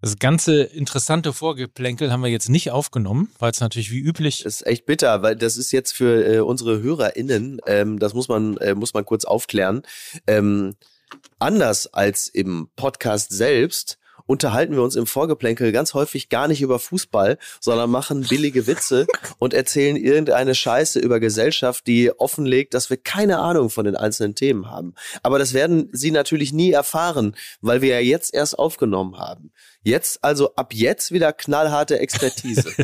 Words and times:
Das 0.00 0.18
ganze 0.18 0.62
interessante 0.62 1.34
Vorgeplänkel 1.34 2.10
haben 2.10 2.22
wir 2.22 2.30
jetzt 2.30 2.48
nicht 2.48 2.70
aufgenommen, 2.70 3.30
weil 3.38 3.50
es 3.50 3.60
natürlich 3.60 3.90
wie 3.90 3.98
üblich. 3.98 4.44
Das 4.44 4.54
ist 4.56 4.66
echt 4.66 4.86
bitter, 4.86 5.20
weil 5.22 5.36
das 5.36 5.58
ist 5.58 5.72
jetzt 5.72 5.92
für 5.92 6.26
äh, 6.26 6.40
unsere 6.40 6.80
HörerInnen, 6.80 7.60
ähm, 7.66 7.98
das 7.98 8.14
muss 8.14 8.28
man, 8.28 8.56
äh, 8.58 8.74
muss 8.74 8.94
man 8.94 9.04
kurz 9.04 9.26
aufklären. 9.26 9.82
Ähm, 10.26 10.74
anders 11.38 11.86
als 11.92 12.28
im 12.28 12.70
Podcast 12.76 13.30
selbst 13.30 13.98
unterhalten 14.30 14.76
wir 14.76 14.84
uns 14.84 14.94
im 14.94 15.08
Vorgeplänkel 15.08 15.72
ganz 15.72 15.92
häufig 15.92 16.28
gar 16.28 16.46
nicht 16.46 16.62
über 16.62 16.78
Fußball, 16.78 17.36
sondern 17.58 17.90
machen 17.90 18.24
billige 18.28 18.68
Witze 18.68 19.08
und 19.38 19.52
erzählen 19.52 19.96
irgendeine 19.96 20.54
Scheiße 20.54 21.00
über 21.00 21.18
Gesellschaft, 21.18 21.88
die 21.88 22.12
offenlegt, 22.16 22.74
dass 22.74 22.90
wir 22.90 22.96
keine 22.96 23.40
Ahnung 23.40 23.70
von 23.70 23.84
den 23.84 23.96
einzelnen 23.96 24.36
Themen 24.36 24.70
haben. 24.70 24.94
Aber 25.24 25.40
das 25.40 25.52
werden 25.52 25.88
Sie 25.92 26.12
natürlich 26.12 26.52
nie 26.52 26.70
erfahren, 26.70 27.34
weil 27.60 27.82
wir 27.82 27.88
ja 27.88 27.98
jetzt 27.98 28.32
erst 28.32 28.56
aufgenommen 28.56 29.18
haben. 29.18 29.50
Jetzt, 29.82 30.22
also 30.22 30.54
ab 30.54 30.74
jetzt 30.74 31.10
wieder 31.10 31.32
knallharte 31.32 31.98
Expertise. 31.98 32.70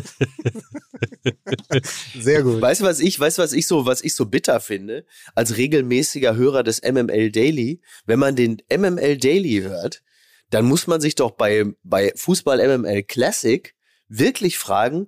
Sehr 2.19 2.43
gut. 2.43 2.59
Weißt 2.59 2.81
du, 2.81 2.85
was 2.85 2.99
ich, 2.99 3.17
weißt 3.17 3.37
du, 3.37 3.41
was 3.41 3.53
ich 3.53 3.67
so, 3.67 3.85
was 3.85 4.03
ich 4.03 4.15
so 4.15 4.25
bitter 4.25 4.59
finde, 4.59 5.05
als 5.33 5.55
regelmäßiger 5.55 6.35
Hörer 6.35 6.63
des 6.63 6.81
MML 6.81 7.31
Daily, 7.31 7.79
wenn 8.05 8.19
man 8.19 8.35
den 8.35 8.61
MML 8.69 9.17
Daily 9.17 9.61
hört, 9.61 10.01
dann 10.49 10.65
muss 10.65 10.87
man 10.87 11.01
sich 11.01 11.15
doch 11.15 11.31
bei, 11.31 11.65
bei 11.83 12.13
Fußball 12.15 12.77
MML 12.77 13.03
Classic 13.03 13.73
wirklich 14.07 14.57
fragen, 14.57 15.07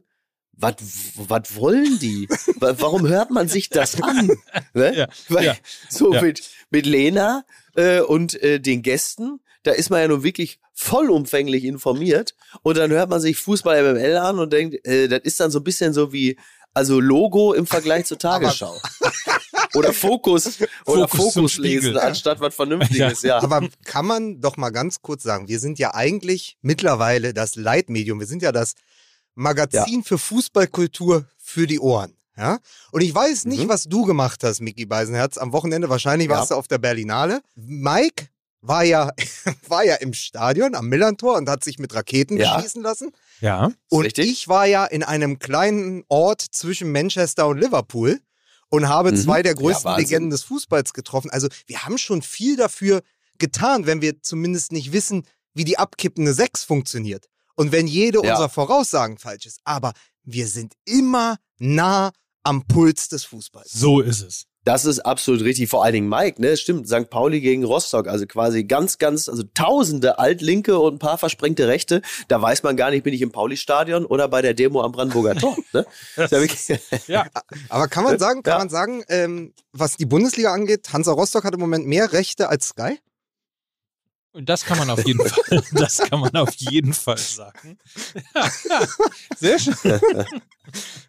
was 0.51 0.73
was 1.15 1.55
wollen 1.55 1.99
die? 1.99 2.27
Wa- 2.59 2.75
Warum 2.79 3.07
hört 3.07 3.31
man 3.31 3.47
sich 3.47 3.69
das 3.69 4.01
an? 4.01 4.29
Ne? 4.73 4.95
Ja, 4.97 5.07
Weil, 5.29 5.45
ja, 5.45 5.55
so 5.89 6.13
ja. 6.13 6.21
mit, 6.21 6.41
mit 6.69 6.85
Lena 6.85 7.45
äh, 7.75 8.01
und 8.01 8.41
äh, 8.43 8.59
den 8.59 8.81
Gästen, 8.81 9.39
da 9.63 9.71
ist 9.71 9.89
man 9.89 10.01
ja 10.01 10.07
nun 10.09 10.23
wirklich 10.23 10.59
vollumfänglich 10.73 11.63
informiert 11.63 12.35
und 12.61 12.77
dann 12.77 12.91
hört 12.91 13.09
man 13.09 13.19
sich 13.21 13.37
Fußball 13.37 13.93
MML 13.93 14.17
an 14.17 14.39
und 14.39 14.51
denkt, 14.53 14.85
äh, 14.85 15.07
das 15.07 15.21
ist 15.23 15.39
dann 15.39 15.51
so 15.51 15.59
ein 15.59 15.63
bisschen 15.63 15.93
so 15.93 16.11
wie, 16.13 16.37
also 16.73 16.99
Logo 16.99 17.53
im 17.53 17.65
Vergleich 17.65 18.05
zur 18.05 18.19
Tagesschau. 18.19 18.77
oder 19.75 19.93
Fokus, 19.93 20.59
oder 20.85 21.07
Fokus 21.07 21.57
lesen, 21.57 21.81
Spiegel. 21.91 21.99
anstatt 21.99 22.39
was 22.39 22.55
Vernünftiges, 22.55 23.21
ja. 23.21 23.41
Aber 23.41 23.67
kann 23.85 24.05
man 24.05 24.41
doch 24.41 24.57
mal 24.57 24.69
ganz 24.71 25.01
kurz 25.01 25.23
sagen, 25.23 25.47
wir 25.47 25.59
sind 25.59 25.79
ja 25.79 25.93
eigentlich 25.93 26.57
mittlerweile 26.61 27.33
das 27.33 27.55
Leitmedium. 27.55 28.19
Wir 28.19 28.27
sind 28.27 28.41
ja 28.41 28.51
das 28.51 28.73
Magazin 29.35 30.03
für 30.03 30.17
Fußballkultur 30.17 31.25
für 31.37 31.67
die 31.67 31.79
Ohren. 31.79 32.15
Ja? 32.37 32.59
Und 32.91 33.01
ich 33.01 33.13
weiß 33.13 33.45
nicht, 33.45 33.63
Mhm. 33.65 33.69
was 33.69 33.83
du 33.85 34.05
gemacht 34.05 34.43
hast, 34.43 34.61
Micky 34.61 34.85
Beisenherz, 34.85 35.37
am 35.37 35.51
Wochenende. 35.53 35.89
Wahrscheinlich 35.89 36.29
Ja. 36.29 36.37
warst 36.37 36.51
du 36.51 36.55
auf 36.55 36.67
der 36.67 36.77
Berlinale. 36.77 37.41
Mike 37.55 38.27
war 38.61 38.83
ja, 38.83 39.11
war 39.67 39.83
ja 39.85 39.95
im 39.95 40.13
Stadion 40.13 40.75
am 40.75 40.87
Millantor 40.87 41.37
und 41.37 41.47
hat 41.49 41.63
sich 41.63 41.79
mit 41.79 41.93
Raketen 41.93 42.37
Ja. 42.37 42.55
beschießen 42.57 42.81
lassen. 42.81 43.11
Ja. 43.39 43.71
Und 43.89 44.03
richtig. 44.05 44.29
ich 44.29 44.47
war 44.49 44.65
ja 44.65 44.85
in 44.85 45.03
einem 45.03 45.39
kleinen 45.39 46.03
Ort 46.09 46.41
zwischen 46.41 46.91
Manchester 46.91 47.47
und 47.47 47.57
Liverpool 47.59 48.19
und 48.69 48.87
habe 48.87 49.11
Mhm. 49.11 49.17
zwei 49.17 49.41
der 49.43 49.53
Ja, 49.53 49.57
größten 49.59 49.85
Wahnsinn. 49.85 50.05
Legenden 50.05 50.29
des 50.29 50.43
Fußballs 50.43 50.93
getroffen. 50.93 51.29
Also 51.31 51.47
wir 51.67 51.83
haben 51.85 51.97
schon 51.97 52.21
viel 52.21 52.55
dafür 52.55 53.01
getan, 53.37 53.85
wenn 53.85 54.01
wir 54.01 54.21
zumindest 54.21 54.71
nicht 54.71 54.91
wissen, 54.91 55.25
wie 55.53 55.63
die 55.65 55.77
abkippende 55.77 56.33
Sechs 56.33 56.63
funktioniert. 56.63 57.27
Und 57.55 57.71
wenn 57.71 57.87
jede 57.87 58.23
Ja. 58.23 58.31
unserer 58.31 58.49
Voraussagen 58.49 59.17
falsch 59.17 59.45
ist. 59.45 59.59
Aber 59.63 59.93
wir 60.23 60.47
sind 60.47 60.73
immer 60.85 61.37
nah 61.57 62.11
am 62.43 62.65
Puls 62.67 63.09
des 63.09 63.25
Fußballs. 63.25 63.71
So 63.71 63.99
ist 63.99 64.21
es. 64.21 64.43
Das 64.65 64.85
ist 64.85 64.99
absolut 64.99 65.41
richtig. 65.41 65.69
Vor 65.69 65.83
allen 65.83 65.93
Dingen 65.93 66.09
Mike, 66.09 66.41
ne? 66.41 66.57
Stimmt. 66.57 66.87
St. 66.87 67.09
Pauli 67.09 67.41
gegen 67.41 67.63
Rostock. 67.63 68.07
Also 68.07 68.25
quasi 68.25 68.65
ganz, 68.65 68.97
ganz, 68.97 69.29
also 69.29 69.43
tausende 69.53 70.19
Altlinke 70.19 70.77
und 70.79 70.95
ein 70.95 70.99
paar 70.99 71.17
versprengte 71.17 71.67
Rechte. 71.67 72.01
Da 72.27 72.41
weiß 72.41 72.63
man 72.63 72.75
gar 72.77 72.91
nicht, 72.91 73.03
bin 73.03 73.13
ich 73.13 73.21
im 73.21 73.31
Pauli-Stadion 73.31 74.05
oder 74.05 74.27
bei 74.27 74.41
der 74.41 74.53
Demo 74.53 74.81
am 74.81 74.91
Brandenburger 74.91 75.35
Tor. 75.35 75.55
Ne? 75.73 75.85
Ist 76.17 77.07
ja. 77.07 77.27
Aber 77.69 77.87
kann 77.87 78.03
man 78.03 78.17
sagen, 78.19 78.43
kann 78.43 78.53
Ja. 78.53 78.57
man 78.59 78.69
sagen, 78.69 79.03
ähm, 79.07 79.53
was 79.71 79.97
die 79.97 80.05
Bundesliga 80.05 80.51
angeht, 80.51 80.87
Hansa 80.91 81.11
Rostock 81.11 81.43
hat 81.43 81.53
im 81.53 81.59
Moment 81.59 81.85
mehr 81.87 82.11
Rechte 82.11 82.49
als 82.49 82.69
Sky? 82.69 82.97
Das 84.33 84.63
kann 84.63 84.77
man 84.77 84.89
auf 84.91 85.03
jeden 85.05 85.27
Fall, 85.27 85.63
das 85.71 85.97
kann 85.97 86.19
man 86.19 86.35
auf 86.35 86.53
jeden 86.55 86.93
Fall 86.93 87.17
sagen. 87.17 87.79
Sehr 89.39 89.57
schön. 89.57 89.73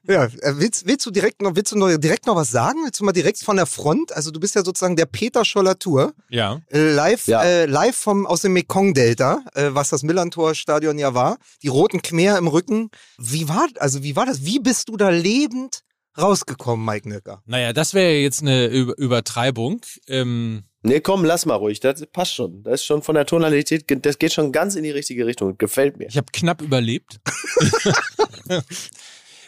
Ja, 0.08 0.24
äh, 0.24 0.54
willst, 0.56 0.86
willst 0.86 1.04
du 1.04 1.10
direkt 1.10 1.42
noch, 1.42 1.54
willst 1.54 1.72
du 1.72 1.76
noch 1.76 1.94
direkt 1.98 2.26
noch 2.26 2.34
was 2.36 2.50
sagen? 2.50 2.78
Willst 2.84 2.98
du 2.98 3.04
mal 3.04 3.12
direkt 3.12 3.38
von 3.38 3.56
der 3.56 3.66
Front? 3.66 4.12
Also 4.12 4.30
du 4.30 4.40
bist 4.40 4.54
ja 4.54 4.64
sozusagen 4.64 4.96
der 4.96 5.04
Peter 5.04 5.44
Scholler 5.44 5.78
Tour, 5.78 6.14
Ja. 6.30 6.60
äh, 6.72 6.92
live, 6.92 7.26
Ja. 7.26 7.42
äh, 7.44 7.66
live 7.66 7.94
vom 7.94 8.26
aus 8.26 8.40
dem 8.40 8.54
Mekong-Delta, 8.54 9.44
äh, 9.54 9.68
was 9.72 9.90
das 9.90 10.02
Millantor-Stadion 10.02 10.98
ja 10.98 11.12
war. 11.12 11.36
Die 11.62 11.68
roten 11.68 12.00
Khmer 12.00 12.38
im 12.38 12.48
Rücken. 12.48 12.90
Wie 13.18 13.48
war, 13.50 13.68
also 13.78 14.02
wie 14.02 14.16
war 14.16 14.24
das? 14.24 14.44
Wie 14.46 14.60
bist 14.60 14.88
du 14.88 14.96
da 14.96 15.10
lebend 15.10 15.82
rausgekommen, 16.18 16.84
Mike 16.84 17.08
Nöcker? 17.08 17.42
Naja, 17.46 17.72
das 17.72 17.94
wäre 17.94 18.14
jetzt 18.14 18.42
eine 18.42 18.66
Über 18.66 18.96
Übertreibung. 18.98 19.80
Ähm, 20.08 20.64
nee, 20.82 21.00
komm, 21.00 21.24
lass 21.24 21.46
mal 21.46 21.54
ruhig. 21.54 21.80
Das 21.80 22.04
passt 22.06 22.34
schon. 22.34 22.62
Das 22.62 22.80
ist 22.80 22.86
schon 22.86 23.02
von 23.02 23.14
der 23.14 23.26
Tonalität, 23.26 23.84
das 24.04 24.18
geht 24.18 24.32
schon 24.32 24.52
ganz 24.52 24.76
in 24.76 24.84
die 24.84 24.90
richtige 24.90 25.26
Richtung. 25.26 25.56
Gefällt 25.58 25.98
mir. 25.98 26.08
ich 26.08 26.16
habe 26.16 26.28
knapp 26.32 26.62
überlebt. 26.62 27.20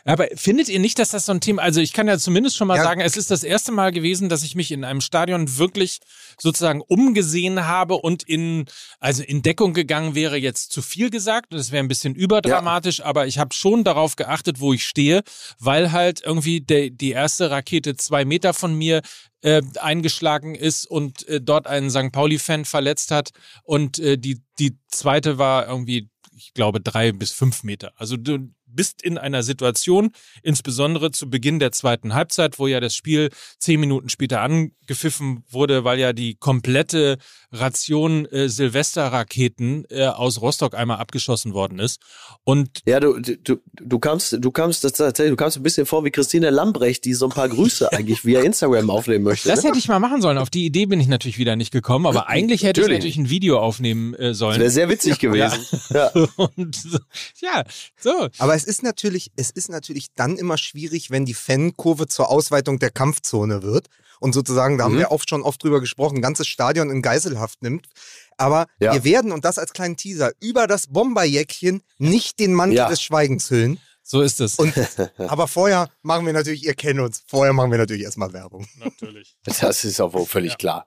Aber 0.04 0.26
findet 0.34 0.68
ihr 0.68 0.80
nicht, 0.80 0.98
dass 0.98 1.10
das 1.10 1.26
so 1.26 1.32
ein 1.32 1.40
Thema, 1.40 1.62
also 1.62 1.80
ich 1.80 1.92
kann 1.92 2.08
ja 2.08 2.18
zumindest 2.18 2.56
schon 2.56 2.68
mal 2.68 2.76
Ja. 2.76 2.82
sagen, 2.82 3.00
es 3.00 3.16
ist 3.16 3.30
das 3.30 3.44
erste 3.44 3.70
Mal 3.72 3.92
gewesen, 3.92 4.28
dass 4.28 4.42
ich 4.42 4.54
mich 4.54 4.72
in 4.72 4.84
einem 4.84 5.00
Stadion 5.00 5.58
wirklich 5.58 5.98
sozusagen 6.40 6.80
umgesehen 6.80 7.66
habe 7.66 7.94
und 7.94 8.22
in, 8.22 8.64
also 8.98 9.22
in 9.22 9.42
Deckung 9.42 9.74
gegangen 9.74 10.14
wäre 10.14 10.36
jetzt 10.36 10.72
zu 10.72 10.82
viel 10.82 11.10
gesagt, 11.10 11.52
das 11.52 11.70
wäre 11.70 11.84
ein 11.84 11.88
bisschen 11.88 12.14
überdramatisch, 12.14 13.00
aber 13.02 13.26
ich 13.26 13.38
habe 13.38 13.54
schon 13.54 13.84
darauf 13.84 14.16
geachtet, 14.16 14.58
wo 14.60 14.72
ich 14.72 14.84
stehe, 14.86 15.22
weil 15.58 15.92
halt 15.92 16.22
irgendwie 16.24 16.60
der, 16.60 16.90
die 16.90 17.10
erste 17.10 17.50
Rakete 17.50 17.96
zwei 17.96 18.24
Meter 18.24 18.54
von 18.54 18.74
mir 18.74 19.02
äh, 19.42 19.62
eingeschlagen 19.80 20.54
ist 20.54 20.86
und 20.86 21.28
äh, 21.28 21.40
dort 21.40 21.66
einen 21.66 21.90
St. 21.90 22.12
Pauli-Fan 22.12 22.64
verletzt 22.64 23.10
hat 23.10 23.30
und 23.62 23.98
äh, 23.98 24.16
die, 24.19 24.40
die 24.58 24.76
zweite 24.88 25.38
war 25.38 25.69
irgendwie, 25.69 26.08
ich 26.36 26.54
glaube, 26.54 26.80
drei 26.80 27.12
bis 27.12 27.30
fünf 27.32 27.62
Meter. 27.62 27.92
Also 27.96 28.16
du 28.16 28.50
bist 28.75 29.03
in 29.03 29.19
einer 29.19 29.43
Situation, 29.43 30.10
insbesondere 30.43 31.10
zu 31.10 31.28
Beginn 31.31 31.59
der 31.59 31.72
zweiten 31.72 32.15
Halbzeit, 32.15 32.59
wo 32.59 32.66
ja 32.66 32.81
das 32.81 32.94
Spiel 32.94 33.31
zehn 33.59 33.81
Minuten 33.81 34.09
später 34.09 34.41
angepfiffen 34.41 35.44
wurde, 35.50 35.84
weil 35.84 35.99
ja 35.99 36.12
die 36.12 36.34
komplette 36.34 37.19
Ration 37.53 38.27
äh, 38.27 38.49
Silvesterraketen 38.49 39.84
äh, 39.91 40.06
aus 40.06 40.41
Rostock 40.41 40.75
einmal 40.75 40.99
abgeschossen 40.99 41.55
worden 41.55 41.78
ist. 41.78 42.00
Und 42.44 42.81
Ja, 42.87 43.00
du, 43.00 43.21
du, 43.21 43.56
du 43.75 43.99
kamst, 43.99 44.37
du 44.41 44.50
kamst, 44.50 44.84
das 44.84 44.93
tatsächlich, 44.93 45.32
du 45.32 45.37
kamst 45.37 45.56
ein 45.56 45.62
bisschen 45.62 45.87
vor 45.87 46.05
wie 46.05 46.11
Christine 46.11 46.50
Lambrecht, 46.50 47.05
die 47.05 47.15
so 47.15 47.27
ein 47.27 47.31
paar 47.31 47.49
Grüße 47.49 47.93
eigentlich 47.93 48.25
via 48.25 48.41
Instagram 48.41 48.91
aufnehmen 48.91 49.25
möchte. 49.25 49.49
das 49.49 49.62
ne? 49.62 49.69
hätte 49.69 49.78
ich 49.78 49.88
mal 49.88 49.99
machen 49.99 50.21
sollen. 50.22 50.38
Auf 50.38 50.50
die 50.50 50.65
Idee 50.65 50.87
bin 50.87 51.00
ich 51.00 51.09
natürlich 51.09 51.38
wieder 51.38 51.56
nicht 51.56 51.72
gekommen, 51.72 52.06
aber 52.06 52.28
eigentlich 52.28 52.62
hätte 52.62 52.81
ich 52.81 52.87
Natürlich. 52.87 52.99
natürlich 52.99 53.16
ein 53.19 53.31
Video 53.31 53.59
aufnehmen 53.59 54.15
äh, 54.15 54.28
Das 54.28 54.38
sollen. 54.38 54.61
wäre 54.61 54.71
sehr 54.71 54.88
witzig 54.88 55.19
gewesen. 55.19 55.59
Ja. 55.91 56.09
Und 56.37 56.75
so, 56.75 56.99
ja, 57.41 57.65
so. 57.99 58.28
Aber 58.38 58.55
es 58.62 58.69
ist 58.69 58.83
natürlich, 58.83 59.33
es 59.37 59.50
ist 59.50 59.69
natürlich 59.69 60.09
dann 60.15 60.37
immer 60.37 60.56
schwierig, 60.56 61.11
wenn 61.11 61.25
die 61.25 61.34
Fankurve 61.34 62.06
zur 62.06 62.31
Ausweitung 62.31 62.78
der 62.78 62.91
Kampfzone 62.91 63.62
wird 63.62 63.89
und 64.21 64.33
sozusagen, 64.34 64.78
da 64.78 64.84
haben 64.84 64.95
Mhm. 64.95 64.99
wir 64.99 65.11
oft 65.11 65.28
schon 65.28 65.43
oft 65.43 65.62
drüber 65.62 65.81
gesprochen, 65.81 66.17
ein 66.19 66.23
ganzes 66.23 66.47
Stadion 66.47 66.91
in 66.91 67.03
Geiselhaft 67.03 67.62
nimmt. 67.62 67.89
Aber 68.37 68.67
Ja. 68.78 68.95
wir 68.95 69.03
werden, 69.05 69.33
und 69.33 69.45
das 69.45 69.59
als 69.59 69.73
kleinen 69.73 69.97
Teaser, 69.97 70.31
über 70.41 70.67
das 70.67 70.87
Bomberjäckchen 70.87 71.83
nicht 71.99 72.39
den 72.39 72.55
Mantel 72.55 72.77
Ja. 72.77 72.89
des 72.89 73.03
Schweigens 73.03 73.50
hüllen. 73.50 73.78
So 74.05 74.21
ist 74.21 74.41
es. 74.41 74.56
Und, 74.56 74.73
aber 75.19 75.49
vorher 75.49 75.89
machen 76.03 76.25
wir 76.27 76.33
natürlich, 76.33 76.65
ihr 76.65 76.75
kennt 76.75 77.00
uns, 77.00 77.23
vorher 77.27 77.53
machen 77.53 77.71
wir 77.71 77.79
natürlich 77.79 78.03
erstmal 78.03 78.33
Werbung. 78.33 78.67
natürlich. 78.79 79.37
Das 79.44 79.84
ist 79.84 80.00
auch 80.00 80.12
wohl 80.12 80.27
völlig 80.27 80.56
klar. 80.59 80.87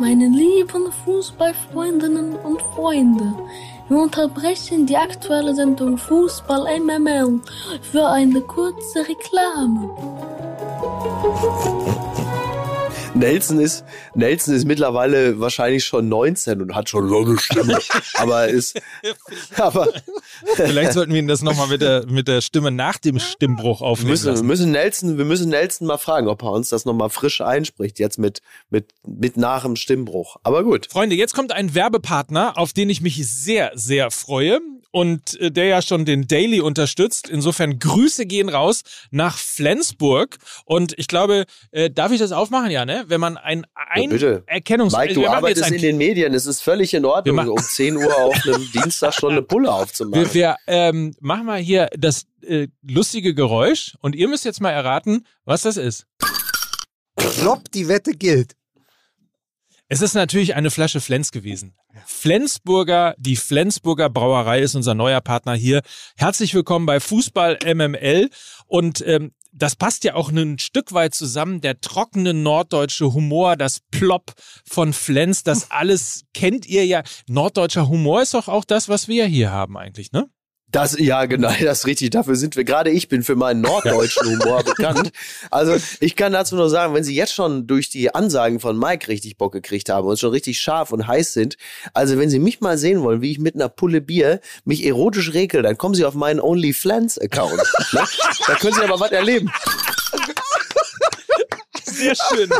Meine 0.00 0.28
lieben 0.28 0.92
Fußballfreundinnen 1.04 2.36
und 2.36 2.62
Freunde, 2.74 3.34
wir 3.88 3.98
unterbrechen 3.98 4.86
die 4.86 4.96
aktuelle 4.96 5.54
Sendung 5.56 5.98
Fußball 5.98 6.78
MML 6.78 7.40
für 7.90 8.06
eine 8.06 8.40
kurze 8.42 9.00
Reklame. 9.00 9.90
Nelson 13.14 13.58
ist, 13.58 13.84
Nelson 14.14 14.54
ist 14.54 14.66
mittlerweile 14.66 15.40
wahrscheinlich 15.40 15.84
schon 15.84 16.08
19 16.08 16.62
und 16.62 16.74
hat 16.76 16.88
schon 16.88 17.08
so 17.08 17.18
eine 17.18 17.38
Stimme. 17.38 17.78
aber 18.14 18.48
ist, 18.48 18.80
aber 19.56 19.88
Vielleicht 20.54 20.92
sollten 20.92 21.12
wir 21.12 21.18
ihn 21.18 21.28
das 21.28 21.42
nochmal 21.42 21.68
mit 21.68 21.82
der, 21.82 22.06
mit 22.06 22.28
der 22.28 22.40
Stimme 22.40 22.70
nach 22.70 22.98
dem 22.98 23.18
Stimmbruch 23.18 23.80
wir 23.80 23.86
aufnehmen 23.86 24.10
müssen, 24.10 24.26
wir 24.26 24.32
lassen. 24.32 24.46
müssen 24.46 24.70
Nelson, 24.70 25.18
wir 25.18 25.24
müssen 25.24 25.48
Nelson 25.50 25.86
mal 25.86 25.98
fragen, 25.98 26.28
ob 26.28 26.42
er 26.42 26.52
uns 26.52 26.68
das 26.68 26.84
nochmal 26.84 27.10
frisch 27.10 27.40
einspricht, 27.40 27.98
jetzt 27.98 28.18
mit, 28.18 28.40
mit, 28.70 28.92
mit 29.06 29.36
nach 29.36 29.62
dem 29.62 29.76
Stimmbruch. 29.76 30.36
Aber 30.42 30.64
gut. 30.64 30.88
Freunde, 30.90 31.16
jetzt 31.16 31.34
kommt 31.34 31.52
ein 31.52 31.74
Werbepartner, 31.74 32.56
auf 32.56 32.72
den 32.72 32.90
ich 32.90 33.00
mich 33.00 33.26
sehr, 33.28 33.72
sehr 33.74 34.10
freue. 34.10 34.60
und 34.90 35.38
äh, 35.40 35.50
der 35.50 35.66
ja 35.66 35.82
schon 35.82 36.04
den 36.04 36.26
Daily 36.26 36.60
unterstützt. 36.60 37.28
Insofern 37.28 37.78
Grüße 37.78 38.26
gehen 38.26 38.48
raus 38.48 38.82
nach 39.10 39.36
Flensburg. 39.36 40.38
Und 40.64 40.98
ich 40.98 41.08
glaube, 41.08 41.44
äh, 41.70 41.90
darf 41.90 42.12
ich 42.12 42.18
das 42.18 42.32
aufmachen, 42.32 42.70
ja, 42.70 42.84
ne? 42.84 43.04
Wenn 43.08 43.20
man 43.20 43.36
ein, 43.36 43.66
ein 43.74 44.16
ja, 44.18 44.40
Erkennungs... 44.46 44.96
Mike, 44.96 45.14
du 45.14 45.26
arbeitest 45.26 45.70
in 45.70 45.82
den 45.82 45.98
Medien, 45.98 46.34
es 46.34 46.46
ist 46.46 46.62
völlig 46.62 46.94
in 46.94 47.04
Ordnung, 47.04 47.38
um 47.48 47.58
10 47.58 47.96
Uhr 47.96 48.16
auf 48.16 48.34
einem 48.46 48.70
Dienstag 48.74 49.14
schon 49.14 49.32
eine 49.32 49.42
Pulle 49.42 49.72
aufzumachen. 49.72 50.27
Wir, 50.32 50.56
ähm, 50.66 51.14
machen 51.20 51.46
mal 51.46 51.58
hier 51.58 51.88
das 51.96 52.26
äh, 52.42 52.68
lustige 52.82 53.34
Geräusch 53.34 53.96
und 54.00 54.14
ihr 54.14 54.28
müsst 54.28 54.44
jetzt 54.44 54.60
mal 54.60 54.70
erraten, 54.70 55.26
was 55.44 55.62
das 55.62 55.76
ist. 55.76 56.06
Klopp, 57.16 57.70
die 57.72 57.88
Wette 57.88 58.12
gilt. 58.12 58.52
Es 59.88 60.02
ist 60.02 60.12
natürlich 60.14 60.54
eine 60.54 60.70
Flasche 60.70 61.00
Flens 61.00 61.32
gewesen. 61.32 61.74
Flensburger, 62.04 63.14
die 63.16 63.36
Flensburger 63.36 64.10
Brauerei 64.10 64.60
ist 64.60 64.74
unser 64.74 64.94
neuer 64.94 65.22
Partner 65.22 65.54
hier. 65.54 65.80
Herzlich 66.16 66.54
willkommen 66.54 66.84
bei 66.84 67.00
Fußball 67.00 67.58
MML. 67.64 68.28
Und 68.66 69.02
ähm, 69.06 69.32
das 69.52 69.76
passt 69.76 70.04
ja 70.04 70.14
auch 70.14 70.30
ein 70.30 70.58
Stück 70.58 70.92
weit 70.92 71.14
zusammen. 71.14 71.60
Der 71.60 71.80
trockene 71.80 72.34
norddeutsche 72.34 73.12
Humor, 73.12 73.56
das 73.56 73.80
Plop 73.90 74.32
von 74.64 74.92
Flens, 74.92 75.42
das 75.42 75.70
alles 75.70 76.24
kennt 76.34 76.66
ihr 76.66 76.86
ja. 76.86 77.02
Norddeutscher 77.28 77.88
Humor 77.88 78.22
ist 78.22 78.34
doch 78.34 78.48
auch 78.48 78.64
das, 78.64 78.88
was 78.88 79.08
wir 79.08 79.26
hier 79.26 79.50
haben 79.50 79.76
eigentlich, 79.76 80.12
ne? 80.12 80.28
Das, 80.70 80.98
ja, 80.98 81.24
genau, 81.24 81.48
das 81.60 81.80
ist 81.80 81.86
richtig. 81.86 82.10
Dafür 82.10 82.36
sind 82.36 82.56
wir, 82.56 82.64
gerade 82.64 82.90
ich 82.90 83.08
bin 83.08 83.22
für 83.22 83.36
meinen 83.36 83.60
norddeutschen 83.60 84.26
Humor 84.26 84.62
bekannt. 84.64 85.10
Also, 85.50 85.76
ich 86.00 86.16
kann 86.16 86.32
dazu 86.32 86.56
nur 86.56 86.68
sagen, 86.68 86.94
wenn 86.94 87.04
Sie 87.04 87.14
jetzt 87.14 87.32
schon 87.32 87.66
durch 87.66 87.88
die 87.88 88.14
Ansagen 88.14 88.60
von 88.60 88.78
Mike 88.78 89.08
richtig 89.08 89.38
Bock 89.38 89.52
gekriegt 89.52 89.88
haben 89.88 90.06
und 90.06 90.18
schon 90.18 90.30
richtig 90.30 90.60
scharf 90.60 90.92
und 90.92 91.06
heiß 91.06 91.32
sind, 91.32 91.56
also 91.94 92.18
wenn 92.18 92.30
Sie 92.30 92.38
mich 92.38 92.60
mal 92.60 92.76
sehen 92.76 93.02
wollen, 93.02 93.22
wie 93.22 93.32
ich 93.32 93.38
mit 93.38 93.54
einer 93.54 93.68
Pulle 93.68 94.00
Bier 94.00 94.40
mich 94.64 94.84
erotisch 94.84 95.32
rekel, 95.32 95.62
dann 95.62 95.78
kommen 95.78 95.94
Sie 95.94 96.04
auf 96.04 96.14
meinen 96.14 96.40
OnlyFlans-Account. 96.40 97.62
ne? 97.92 98.04
Da 98.46 98.54
können 98.54 98.74
Sie 98.74 98.82
aber 98.82 99.00
was 99.00 99.12
erleben. 99.12 99.50
Sehr 101.98 102.14
schön. 102.14 102.50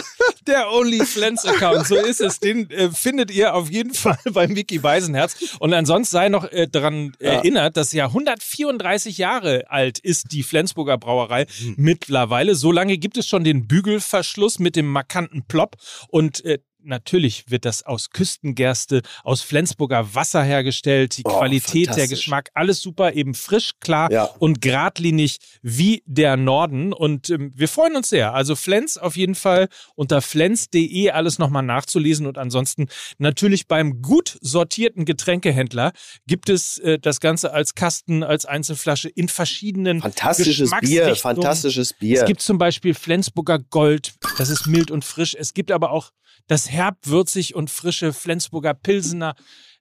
Der 0.47 0.71
OnlyFlans-Account, 0.73 1.87
so 1.87 1.97
ist 1.97 2.21
es. 2.21 2.41
Den 2.41 2.71
äh, 2.71 2.91
findet 2.91 3.31
ihr 3.31 3.55
auf 3.55 3.71
jeden 3.71 3.95
Fall 3.95 4.19
bei 4.33 4.49
Mickey 4.49 4.79
Beisenherz. 4.79 5.57
Und 5.59 5.75
ansonsten 5.75 6.13
sei 6.13 6.29
noch 6.29 6.51
äh, 6.51 6.67
daran 6.67 7.13
ja. 7.21 7.33
erinnert, 7.33 7.77
dass 7.77 7.93
ja 7.93 8.07
134 8.07 9.19
Jahre 9.19 9.65
alt 9.69 9.99
ist 9.99 10.33
die 10.33 10.43
Flensburger 10.43 10.99
Brauerei 10.99 11.47
hm. 11.47 11.75
mittlerweile. 11.77 12.55
So 12.55 12.73
lange 12.73 12.99
gibt 12.99 13.17
es 13.17 13.29
schon 13.29 13.45
den 13.45 13.67
Bügelverschluss 13.67 14.59
mit 14.59 14.77
dem 14.77 14.87
markanten 14.87 15.45
Plop. 15.47 15.77
Und 16.09 16.45
äh, 16.45 16.59
natürlich 16.89 17.45
wird 17.49 17.65
das 17.65 17.85
aus 17.85 18.11
Küstengerste, 18.11 19.03
aus 19.23 19.43
Flensburger 19.43 20.15
Wasser 20.15 20.43
hergestellt. 20.43 21.19
Die 21.19 21.25
oh, 21.25 21.39
Qualität, 21.39 21.95
der 21.95 22.09
Geschmack, 22.09 22.51
alles 22.55 22.81
super, 22.81 23.13
eben 23.13 23.35
frisch, 23.35 23.73
klar 23.81 24.11
ja. 24.11 24.25
und 24.39 24.61
geradlinig 24.61 25.39
wie 25.63 26.03
der 26.07 26.37
Norden. 26.37 26.93
Und 26.93 27.31
ähm, 27.31 27.53
wir 27.55 27.69
freuen 27.69 27.97
uns 27.97 28.09
sehr. 28.09 28.35
Also 28.35 28.57
Flens 28.57 28.99
auf 28.99 29.17
jeden 29.17 29.35
Fall 29.35 29.69
unter 29.95 30.21
flens.de 30.23 31.11
alles 31.11 31.39
nochmal 31.39 31.63
nachzulesen. 31.63 32.27
Und 32.27 32.39
ansonsten 32.39 32.89
natürlich 33.19 33.69
beim 33.69 34.03
gut 34.03 34.39
sortierten 34.41 35.05
Getränkehändler 35.05 35.93
gibt 36.27 36.49
es 36.49 36.79
äh, 36.79 36.99
das 36.99 37.21
Ganze 37.21 37.53
als 37.53 37.75
Kasten, 37.75 38.23
als 38.23 38.45
Einzelflasche 38.47 39.09
in 39.09 39.29
verschiedenen 39.29 40.01
Fantastisches 40.01 40.71
Bier, 40.81 41.15
fantastisches 41.17 41.93
Bier. 41.93 42.21
Es 42.21 42.27
gibt 42.27 42.41
zum 42.41 42.59
Beispiel 42.59 42.95
Flensburger 42.95 43.59
Gold, 43.59 44.15
das 44.39 44.49
ist 44.49 44.67
mild 44.67 44.91
und 44.91 45.05
frisch. 45.05 45.37
Es 45.39 45.55
gibt 45.55 45.71
aber 45.71 45.91
auch 45.91 46.11
das 46.49 46.71
herb, 46.71 46.97
würzig 47.05 47.55
und 47.55 47.71
frische 47.71 48.13
Flensburger 48.13 48.75
Pilsener. 48.75 49.35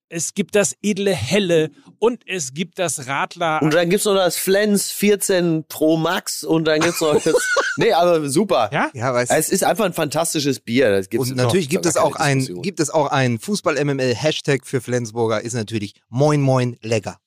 Es 0.09 0.33
gibt 0.33 0.55
das 0.55 0.73
edle 0.81 1.13
Helle 1.13 1.71
und 1.99 2.21
es 2.27 2.53
gibt 2.53 2.79
das 2.79 3.07
Radler. 3.07 3.61
Und 3.61 3.73
dann 3.73 3.89
gibt 3.89 3.99
es 3.99 4.05
noch 4.05 4.15
das 4.15 4.37
Flens 4.37 4.89
14 4.91 5.65
Pro 5.67 5.97
Max 5.97 6.43
und 6.43 6.65
dann 6.65 6.79
gibt 6.79 6.93
es 6.93 7.01
noch 7.01 7.21
das. 7.21 7.35
nee, 7.77 7.91
aber 7.91 8.29
super. 8.29 8.69
Ja? 8.71 8.89
ja 8.93 9.13
weißt 9.13 9.31
es 9.31 9.49
ist 9.49 9.65
einfach 9.65 9.83
ein 9.83 9.93
fantastisches 9.93 10.61
Bier. 10.61 11.05
und 11.17 11.35
natürlich 11.35 11.67
gibt 11.67 11.85
es, 11.85 11.97
auch 11.97 12.15
ein, 12.15 12.45
gibt 12.61 12.79
es 12.79 12.89
auch 12.89 13.07
ein 13.07 13.39
Fußball-MML-Hashtag 13.39 14.65
für 14.65 14.79
Flensburger, 14.79 15.41
ist 15.41 15.53
natürlich 15.53 15.95
Moin 16.09 16.41
Moin 16.41 16.77
Lecker. 16.81 17.19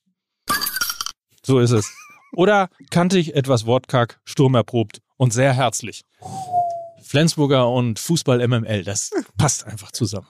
So 1.45 1.59
ist 1.59 1.73
es. 1.73 1.93
Oder 2.33 2.69
kantig, 2.91 3.35
etwas 3.35 3.67
wortkack, 3.67 4.21
sturmerprobt 4.25 5.01
und 5.17 5.33
sehr 5.33 5.53
herzlich. 5.53 6.03
Flensburger 7.11 7.69
und 7.69 7.99
Fußball 7.99 8.47
MML, 8.47 8.85
das 8.85 9.11
passt 9.37 9.67
einfach 9.67 9.91
zusammen. 9.91 10.29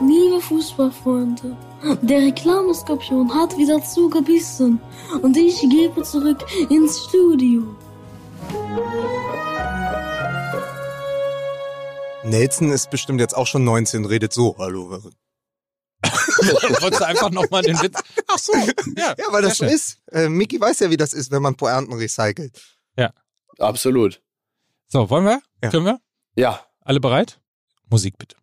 Liebe 0.00 0.40
Fußballfreunde, 0.40 1.58
der 2.00 2.20
Reklameskorpion 2.20 3.30
hat 3.34 3.54
wieder 3.58 3.84
zugebissen 3.84 4.80
und 5.20 5.36
ich 5.36 5.60
gebe 5.60 6.02
zurück 6.04 6.38
ins 6.70 7.04
Studio. 7.04 7.76
Nelson 12.24 12.72
ist 12.72 12.88
bestimmt 12.88 13.20
jetzt 13.20 13.36
auch 13.36 13.46
schon 13.46 13.62
19, 13.64 14.06
redet 14.06 14.32
so. 14.32 14.56
Hallo. 14.56 14.88
Wolltest 16.00 16.98
du 16.98 17.06
einfach 17.06 17.30
nochmal 17.30 17.60
den 17.60 17.78
Witz? 17.82 18.02
Ach 18.26 18.38
so. 18.38 18.54
Ja, 18.96 19.14
ja 19.18 19.24
weil 19.28 19.42
das 19.42 19.58
so 19.58 19.66
ist. 19.66 19.98
Äh, 20.12 20.30
Mickey 20.30 20.58
weiß 20.58 20.80
ja, 20.80 20.88
wie 20.88 20.96
das 20.96 21.12
ist, 21.12 21.30
wenn 21.30 21.42
man 21.42 21.56
Poernten 21.56 21.92
recycelt. 21.92 22.58
Ja. 22.96 23.12
Absolut. 23.58 24.22
So, 24.92 25.08
wollen 25.08 25.24
wir? 25.24 25.40
Ja. 25.62 25.70
Können 25.70 25.86
wir? 25.86 26.00
Ja. 26.34 26.66
Alle 26.80 26.98
bereit? 26.98 27.40
Musik 27.88 28.18
bitte. 28.18 28.36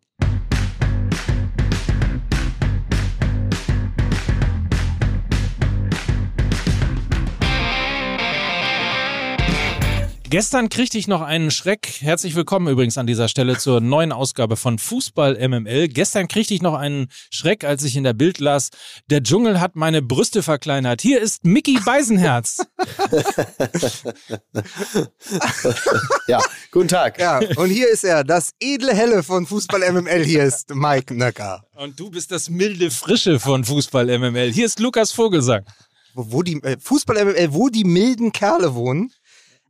Gestern 10.30 10.68
kriegte 10.68 10.98
ich 10.98 11.08
noch 11.08 11.22
einen 11.22 11.50
Schreck. 11.50 12.00
Herzlich 12.00 12.34
willkommen 12.34 12.68
übrigens 12.68 12.98
an 12.98 13.06
dieser 13.06 13.28
Stelle 13.28 13.56
zur 13.56 13.80
neuen 13.80 14.12
Ausgabe 14.12 14.58
von 14.58 14.78
Fußball 14.78 15.38
MML. 15.48 15.88
Gestern 15.88 16.28
kriegte 16.28 16.52
ich 16.52 16.60
noch 16.60 16.74
einen 16.74 17.06
Schreck, 17.30 17.64
als 17.64 17.82
ich 17.82 17.96
in 17.96 18.04
der 18.04 18.12
Bild 18.12 18.38
las, 18.38 18.68
der 19.08 19.22
Dschungel 19.22 19.58
hat 19.58 19.74
meine 19.74 20.02
Brüste 20.02 20.42
verkleinert. 20.42 21.00
Hier 21.00 21.22
ist 21.22 21.46
Mickey 21.46 21.78
Beisenherz. 21.82 22.58
ja, 26.26 26.42
guten 26.72 26.88
Tag. 26.88 27.18
Ja, 27.18 27.40
und 27.56 27.70
hier 27.70 27.88
ist 27.88 28.04
er, 28.04 28.22
das 28.22 28.52
edle 28.60 28.94
Helle 28.94 29.22
von 29.22 29.46
Fußball 29.46 29.80
MML. 29.92 30.24
Hier 30.24 30.44
ist 30.44 30.74
Mike 30.74 31.14
Nöcker. 31.14 31.64
Und 31.74 31.98
du 31.98 32.10
bist 32.10 32.32
das 32.32 32.50
milde 32.50 32.90
Frische 32.90 33.40
von 33.40 33.64
Fußball 33.64 34.18
MML. 34.18 34.52
Hier 34.52 34.66
ist 34.66 34.78
Lukas 34.78 35.10
Vogelsang. 35.10 35.64
Wo, 36.12 36.42
die 36.42 36.62
äh, 36.64 36.76
Fußball 36.78 37.24
MML, 37.24 37.54
wo 37.54 37.70
die 37.70 37.84
milden 37.84 38.32
Kerle 38.32 38.74
wohnen. 38.74 39.10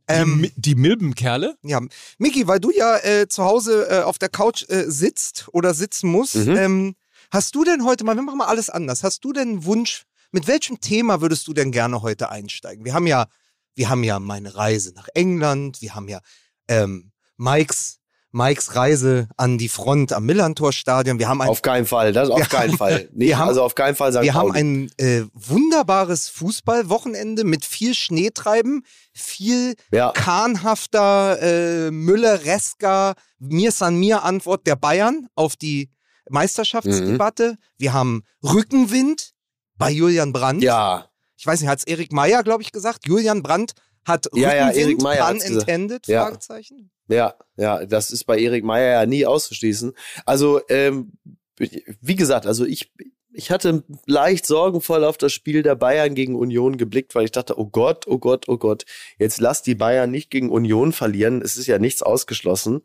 Ähm, 0.09 0.41
die, 0.41 0.53
die 0.55 0.75
Milbenkerle? 0.75 1.55
Ja, 1.61 1.79
Miki, 2.17 2.47
weil 2.47 2.59
du 2.59 2.71
ja 2.71 2.97
äh, 2.97 3.27
zu 3.27 3.43
Hause 3.43 3.87
äh, 3.89 4.01
auf 4.01 4.17
der 4.17 4.29
Couch 4.29 4.65
äh, 4.69 4.89
sitzt 4.89 5.47
oder 5.51 5.73
sitzen 5.73 6.09
musst, 6.09 6.35
mhm. 6.35 6.57
ähm, 6.57 6.95
hast 7.31 7.55
du 7.55 7.63
denn 7.63 7.85
heute 7.85 8.03
mal, 8.03 8.15
wir 8.15 8.23
machen 8.23 8.39
mal 8.39 8.47
alles 8.47 8.69
anders, 8.69 9.03
hast 9.03 9.23
du 9.23 9.33
denn 9.33 9.49
einen 9.49 9.65
Wunsch, 9.65 10.03
mit 10.31 10.47
welchem 10.47 10.81
Thema 10.81 11.21
würdest 11.21 11.47
du 11.47 11.53
denn 11.53 11.71
gerne 11.71 12.01
heute 12.01 12.29
einsteigen? 12.29 12.85
Wir 12.85 12.93
haben 12.93 13.07
ja, 13.07 13.27
wir 13.75 13.89
haben 13.89 14.03
ja 14.03 14.19
meine 14.19 14.55
Reise 14.55 14.93
nach 14.93 15.07
England, 15.13 15.81
wir 15.81 15.95
haben 15.95 16.07
ja 16.07 16.19
ähm, 16.67 17.11
Mikes 17.37 17.98
Mikes 18.31 18.75
Reise 18.75 19.27
an 19.37 19.57
die 19.57 19.69
Front 19.69 20.13
am 20.13 20.25
Millantor-Stadion. 20.25 21.17
Wir 21.17 21.27
haben 21.27 21.41
ein, 21.41 21.49
auf 21.49 21.61
keinen 21.61 21.85
Fall, 21.85 22.13
das 22.13 22.29
auf 22.29 22.47
keinen 22.49 22.77
Fall. 22.77 23.09
Nee, 23.13 23.33
haben, 23.33 23.47
also 23.47 23.63
auf 23.63 23.75
keinen 23.75 23.95
Fall 23.95 24.11
sagen 24.11 24.23
Wir 24.23 24.33
haben 24.33 24.51
ein 24.51 24.91
äh, 24.97 25.23
wunderbares 25.33 26.29
Fußballwochenende 26.29 27.43
mit 27.43 27.65
viel 27.65 27.95
Schneetreiben, 27.95 28.85
viel 29.13 29.75
ja. 29.91 30.11
kahnhafter 30.11 31.41
äh, 31.41 31.91
Mülleresker 31.91 33.15
Mir 33.39 33.71
san 33.71 33.95
mir 33.95 34.23
Antwort 34.23 34.67
der 34.67 34.75
Bayern 34.75 35.27
auf 35.35 35.55
die 35.55 35.89
Meisterschaftsdebatte. 36.29 37.51
Mhm. 37.51 37.57
Wir 37.77 37.93
haben 37.93 38.23
Rückenwind 38.43 39.31
bei 39.77 39.89
Julian 39.89 40.33
Brandt. 40.33 40.63
Ja. 40.63 41.09
Ich 41.35 41.47
weiß 41.47 41.61
nicht, 41.61 41.69
hat 41.69 41.79
es 41.79 41.87
Erik 41.87 42.11
Meyer, 42.11 42.43
glaube 42.43 42.63
ich, 42.63 42.71
gesagt? 42.71 43.07
Julian 43.07 43.41
Brandt 43.41 43.71
hat 44.09 44.27
ja, 44.33 44.53
ja, 44.53 44.69
Erik 44.71 44.97
pun 44.97 45.41
intended, 45.41 46.05
ja. 46.07 46.25
Fragezeichen. 46.25 46.91
Ja, 47.07 47.35
ja, 47.55 47.85
das 47.85 48.11
ist 48.11 48.25
bei 48.25 48.37
Erik 48.37 48.63
Meyer 48.63 48.91
ja 48.91 49.05
nie 49.05 49.25
auszuschließen. 49.25 49.93
Also, 50.25 50.61
ähm, 50.69 51.13
wie 51.57 52.15
gesagt, 52.15 52.45
also 52.45 52.65
ich, 52.65 52.91
ich 53.31 53.51
hatte 53.51 53.83
leicht 54.05 54.45
sorgenvoll 54.45 55.03
auf 55.03 55.17
das 55.17 55.31
Spiel 55.33 55.63
der 55.63 55.75
Bayern 55.75 56.13
gegen 56.13 56.35
Union 56.35 56.77
geblickt, 56.77 57.15
weil 57.15 57.25
ich 57.25 57.31
dachte, 57.31 57.59
oh 57.59 57.65
Gott, 57.65 58.07
oh 58.07 58.17
Gott, 58.17 58.47
oh 58.47 58.57
Gott, 58.57 58.85
jetzt 59.17 59.39
lass 59.39 59.61
die 59.61 59.75
Bayern 59.75 60.11
nicht 60.11 60.29
gegen 60.29 60.49
Union 60.49 60.91
verlieren. 60.91 61.41
Es 61.41 61.57
ist 61.57 61.67
ja 61.67 61.79
nichts 61.79 62.01
ausgeschlossen. 62.01 62.81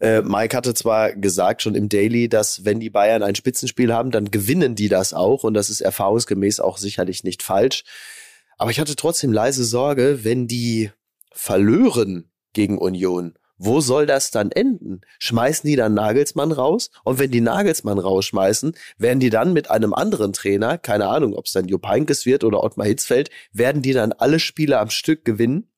Äh, 0.00 0.22
Mike 0.22 0.56
hatte 0.56 0.72
zwar 0.74 1.12
gesagt 1.12 1.62
schon 1.62 1.74
im 1.74 1.88
Daily, 1.88 2.28
dass 2.28 2.64
wenn 2.64 2.80
die 2.80 2.90
Bayern 2.90 3.22
ein 3.22 3.34
Spitzenspiel 3.34 3.92
haben, 3.92 4.10
dann 4.10 4.30
gewinnen 4.30 4.74
die 4.74 4.88
das 4.88 5.12
auch 5.12 5.44
und 5.44 5.54
das 5.54 5.68
ist 5.68 5.82
erfahrungsgemäß 5.82 6.60
auch 6.60 6.78
sicherlich 6.78 7.22
nicht 7.22 7.42
falsch. 7.42 7.84
Aber 8.60 8.70
ich 8.70 8.78
hatte 8.78 8.94
trotzdem 8.94 9.32
leise 9.32 9.64
Sorge, 9.64 10.22
wenn 10.22 10.46
die 10.46 10.90
verlören 11.32 12.30
gegen 12.52 12.76
Union, 12.76 13.38
wo 13.56 13.80
soll 13.80 14.04
das 14.04 14.30
dann 14.30 14.52
enden? 14.52 15.00
Schmeißen 15.18 15.66
die 15.66 15.76
dann 15.76 15.94
Nagelsmann 15.94 16.52
raus? 16.52 16.90
Und 17.02 17.18
wenn 17.18 17.30
die 17.30 17.40
Nagelsmann 17.40 17.98
rausschmeißen, 17.98 18.76
werden 18.98 19.18
die 19.18 19.30
dann 19.30 19.54
mit 19.54 19.70
einem 19.70 19.94
anderen 19.94 20.34
Trainer, 20.34 20.76
keine 20.76 21.06
Ahnung, 21.06 21.32
ob 21.32 21.46
es 21.46 21.52
dann 21.52 21.68
Jupp 21.68 21.88
Heynckes 21.88 22.26
wird 22.26 22.44
oder 22.44 22.62
Ottmar 22.62 22.86
Hitzfeld, 22.86 23.30
werden 23.50 23.80
die 23.80 23.94
dann 23.94 24.12
alle 24.12 24.38
Spiele 24.38 24.78
am 24.78 24.90
Stück 24.90 25.24
gewinnen? 25.24 25.72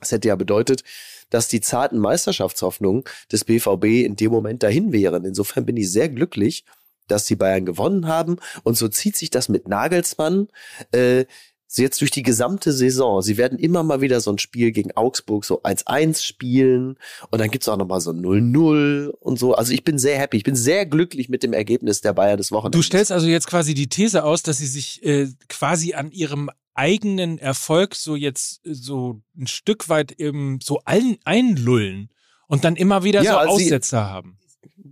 Das 0.00 0.10
hätte 0.10 0.26
ja 0.26 0.34
bedeutet, 0.34 0.82
dass 1.30 1.46
die 1.46 1.60
zarten 1.60 2.00
Meisterschaftshoffnungen 2.00 3.04
des 3.30 3.44
BVB 3.44 4.04
in 4.04 4.16
dem 4.16 4.32
Moment 4.32 4.64
dahin 4.64 4.90
wären. 4.92 5.24
Insofern 5.24 5.64
bin 5.64 5.76
ich 5.76 5.92
sehr 5.92 6.08
glücklich, 6.08 6.64
dass 7.06 7.26
die 7.26 7.36
Bayern 7.36 7.64
gewonnen 7.64 8.08
haben. 8.08 8.38
Und 8.64 8.76
so 8.76 8.88
zieht 8.88 9.16
sich 9.16 9.30
das 9.30 9.48
mit 9.48 9.68
Nagelsmann. 9.68 10.48
Äh, 10.90 11.26
jetzt 11.76 12.00
durch 12.00 12.10
die 12.10 12.22
gesamte 12.22 12.72
Saison. 12.72 13.22
Sie 13.22 13.36
werden 13.36 13.58
immer 13.58 13.82
mal 13.82 14.00
wieder 14.00 14.20
so 14.20 14.30
ein 14.30 14.38
Spiel 14.38 14.70
gegen 14.72 14.92
Augsburg 14.92 15.44
so 15.44 15.62
1-1 15.62 16.22
spielen 16.22 16.98
und 17.30 17.40
dann 17.40 17.50
gibt's 17.50 17.68
auch 17.68 17.76
noch 17.76 17.86
mal 17.86 18.00
so 18.00 18.10
0-0 18.10 19.08
und 19.08 19.38
so. 19.38 19.54
Also 19.54 19.72
ich 19.72 19.84
bin 19.84 19.98
sehr 19.98 20.18
happy. 20.18 20.36
Ich 20.36 20.44
bin 20.44 20.56
sehr 20.56 20.86
glücklich 20.86 21.28
mit 21.28 21.42
dem 21.42 21.52
Ergebnis 21.52 22.00
der 22.00 22.12
Bayern 22.12 22.36
des 22.36 22.52
Wochenendes. 22.52 22.78
Du 22.78 22.82
stellst 22.82 23.12
also 23.12 23.26
jetzt 23.26 23.46
quasi 23.46 23.74
die 23.74 23.88
These 23.88 24.24
aus, 24.24 24.42
dass 24.42 24.58
sie 24.58 24.66
sich 24.66 25.04
äh, 25.04 25.28
quasi 25.48 25.94
an 25.94 26.10
ihrem 26.10 26.50
eigenen 26.74 27.38
Erfolg 27.38 27.94
so 27.94 28.16
jetzt 28.16 28.60
so 28.64 29.22
ein 29.36 29.46
Stück 29.46 29.88
weit 29.88 30.12
eben 30.12 30.58
so 30.62 30.80
ein, 30.84 31.18
einlullen 31.24 32.10
und 32.46 32.64
dann 32.64 32.76
immer 32.76 33.04
wieder 33.04 33.22
ja, 33.22 33.32
so 33.32 33.50
Aussetzer 33.50 34.04
haben. 34.04 34.38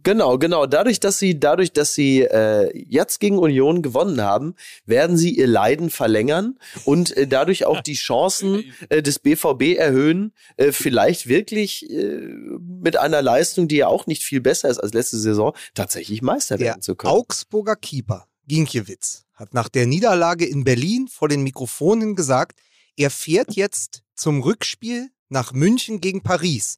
Genau, 0.03 0.39
genau. 0.39 0.67
Dadurch, 0.67 1.01
dass 1.01 1.19
sie, 1.19 1.39
dadurch, 1.39 1.73
dass 1.73 1.95
sie 1.95 2.23
äh, 2.23 2.71
jetzt 2.89 3.21
gegen 3.21 3.39
Union 3.39 3.83
gewonnen 3.83 4.21
haben, 4.21 4.55
werden 4.85 5.17
sie 5.17 5.31
ihr 5.37 5.47
Leiden 5.47 5.91
verlängern 5.91 6.59
und 6.85 7.17
äh, 7.17 7.27
dadurch 7.27 7.67
auch 7.67 7.81
die 7.81 7.95
Chancen 7.95 8.65
äh, 8.89 9.03
des 9.03 9.19
BVB 9.19 9.77
erhöhen, 9.77 10.33
äh, 10.57 10.73
vielleicht 10.73 11.29
wirklich 11.29 11.89
äh, 11.91 12.21
mit 12.61 12.97
einer 12.97 13.23
Leistung, 13.23 13.69
die 13.69 13.77
ja 13.77 13.87
auch 13.87 14.07
nicht 14.07 14.23
viel 14.23 14.41
besser 14.41 14.69
ist 14.69 14.79
als 14.79 14.93
letzte 14.93 15.19
Saison, 15.19 15.55
tatsächlich 15.75 16.23
Meister 16.23 16.57
Der 16.57 16.69
werden 16.69 16.83
zu 16.83 16.97
können. 16.97 17.13
Augsburger 17.13 17.77
Keeper 17.77 18.27
Ginkiewicz 18.49 19.25
hat 19.35 19.55
nach 19.55 19.69
der 19.69 19.87
Niederlage 19.87 20.45
in 20.45 20.65
Berlin 20.65 21.09
vor 21.09 21.29
den 21.29 21.43
Mikrofonen 21.43 22.17
gesagt, 22.17 22.61
er 22.97 23.11
fährt 23.11 23.55
jetzt 23.55 24.03
zum 24.15 24.43
Rückspiel 24.43 25.11
nach 25.29 25.53
München 25.53 26.01
gegen 26.01 26.23
Paris 26.23 26.77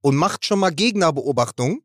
und 0.00 0.16
macht 0.16 0.44
schon 0.44 0.60
mal 0.60 0.70
Gegnerbeobachtung 0.70 1.82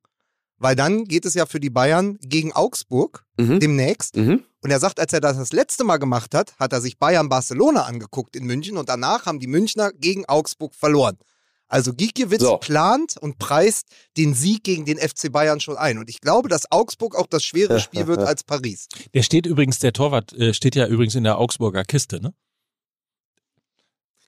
weil 0.62 0.76
dann 0.76 1.06
geht 1.06 1.26
es 1.26 1.34
ja 1.34 1.48
für 1.48 1.60
die 1.60 1.72
Bayern 1.72 2.20
gegen 2.22 2.54
Augsburg 2.54 3.26
mhm. 3.38 3.60
demnächst. 3.60 4.16
Mhm. 4.16 4.44
Und 4.62 4.70
er 4.70 4.80
sagt, 4.80 5.00
als 5.00 5.12
er 5.12 5.20
das 5.20 5.38
das 5.38 5.54
letzte 5.54 5.84
Mal 5.84 5.98
gemacht 5.98 6.36
hat, 6.36 6.56
hat 6.60 6.72
er 6.72 6.82
sich 6.82 7.00
Bayern-Barcelona 7.00 7.84
angeguckt 7.84 8.36
in 8.36 8.46
München 8.46 8.78
und 8.78 8.88
danach 8.88 9.26
haben 9.26 9.40
die 9.40 9.48
Münchner 9.48 9.92
gegen 9.92 10.26
Augsburg 10.26 10.76
verloren. 10.76 11.18
Also 11.68 11.94
Gikiewicz 11.94 12.42
so. 12.42 12.58
plant 12.58 13.18
und 13.18 13.40
preist 13.40 13.88
den 14.18 14.36
Sieg 14.36 14.64
gegen 14.64 14.86
den 14.86 15.00
FC 15.00 15.32
Bayern 15.32 15.60
schon 15.60 15.78
ein. 15.78 15.98
Und 15.98 16.10
ich 16.10 16.22
glaube, 16.22 16.48
dass 16.48 16.72
Augsburg 16.72 17.16
auch 17.16 17.28
das 17.28 17.44
schwere 17.44 17.80
Spiel 17.82 18.06
wird 18.06 18.20
als 18.20 18.44
Paris. 18.44 18.88
Der 19.16 19.24
steht 19.24 19.48
übrigens, 19.48 19.80
der 19.80 19.94
Torwart 19.94 20.32
äh, 20.34 20.54
steht 20.54 20.76
ja 20.76 20.86
übrigens 20.86 21.16
in 21.16 21.24
der 21.24 21.40
Augsburger 21.40 21.84
Kiste, 21.86 22.22
ne? 22.22 22.34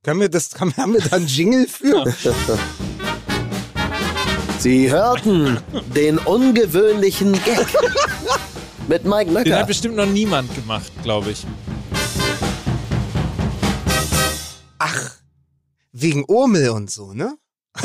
Können 0.02 0.20
wir 0.20 0.30
das, 0.30 0.50
haben 0.60 0.94
wir 0.94 1.02
da 1.02 1.16
einen 1.16 1.28
Jingle 1.28 1.68
für? 1.68 2.06
Sie 4.64 4.90
hörten 4.90 5.60
den 5.94 6.18
ungewöhnlichen 6.18 7.34
Gag 7.34 7.68
mit 8.88 9.04
Mike 9.04 9.30
Nöcker. 9.30 9.44
Den 9.44 9.56
hat 9.56 9.68
bestimmt 9.68 9.98
noch 9.98 10.06
niemand 10.06 10.56
gemacht, 10.56 10.90
glaube 11.04 11.32
ich. 11.32 11.46
Ach, 14.80 15.12
wegen 15.92 16.24
Urmel 16.30 16.70
und 16.70 16.90
so, 16.90 17.12
ne? 17.12 17.38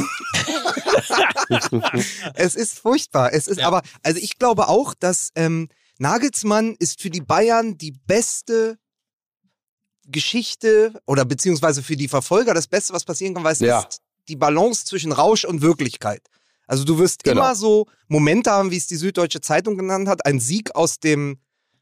es 2.34 2.54
ist 2.54 2.78
furchtbar. 2.78 3.32
Es 3.32 3.48
ist 3.48 3.58
ja. 3.58 3.66
aber, 3.66 3.82
also 4.04 4.20
ich 4.20 4.38
glaube 4.38 4.68
auch, 4.68 4.94
dass 4.94 5.30
ähm, 5.34 5.68
Nagelsmann 5.98 6.76
ist 6.78 7.02
für 7.02 7.10
die 7.10 7.22
Bayern 7.22 7.76
die 7.76 7.96
beste 8.06 8.78
Geschichte 10.06 10.92
oder 11.06 11.24
beziehungsweise 11.24 11.82
für 11.82 11.96
die 11.96 12.06
Verfolger 12.06 12.54
das 12.54 12.68
Beste, 12.68 12.92
was 12.92 13.04
passieren 13.04 13.34
kann, 13.34 13.42
weil 13.42 13.54
es 13.54 13.58
ja. 13.58 13.80
ist 13.80 14.00
die 14.28 14.36
Balance 14.36 14.84
zwischen 14.84 15.10
Rausch 15.10 15.44
und 15.44 15.60
Wirklichkeit. 15.60 16.22
Also 16.68 16.84
du 16.84 16.98
wirst 16.98 17.24
genau. 17.24 17.40
immer 17.40 17.54
so 17.56 17.86
Momente 18.06 18.52
haben, 18.52 18.70
wie 18.70 18.76
es 18.76 18.86
die 18.86 18.96
Süddeutsche 18.96 19.40
Zeitung 19.40 19.76
genannt 19.76 20.06
hat, 20.06 20.24
ein 20.24 20.38
Sieg 20.38 20.76
aus 20.76 21.00
dem 21.00 21.38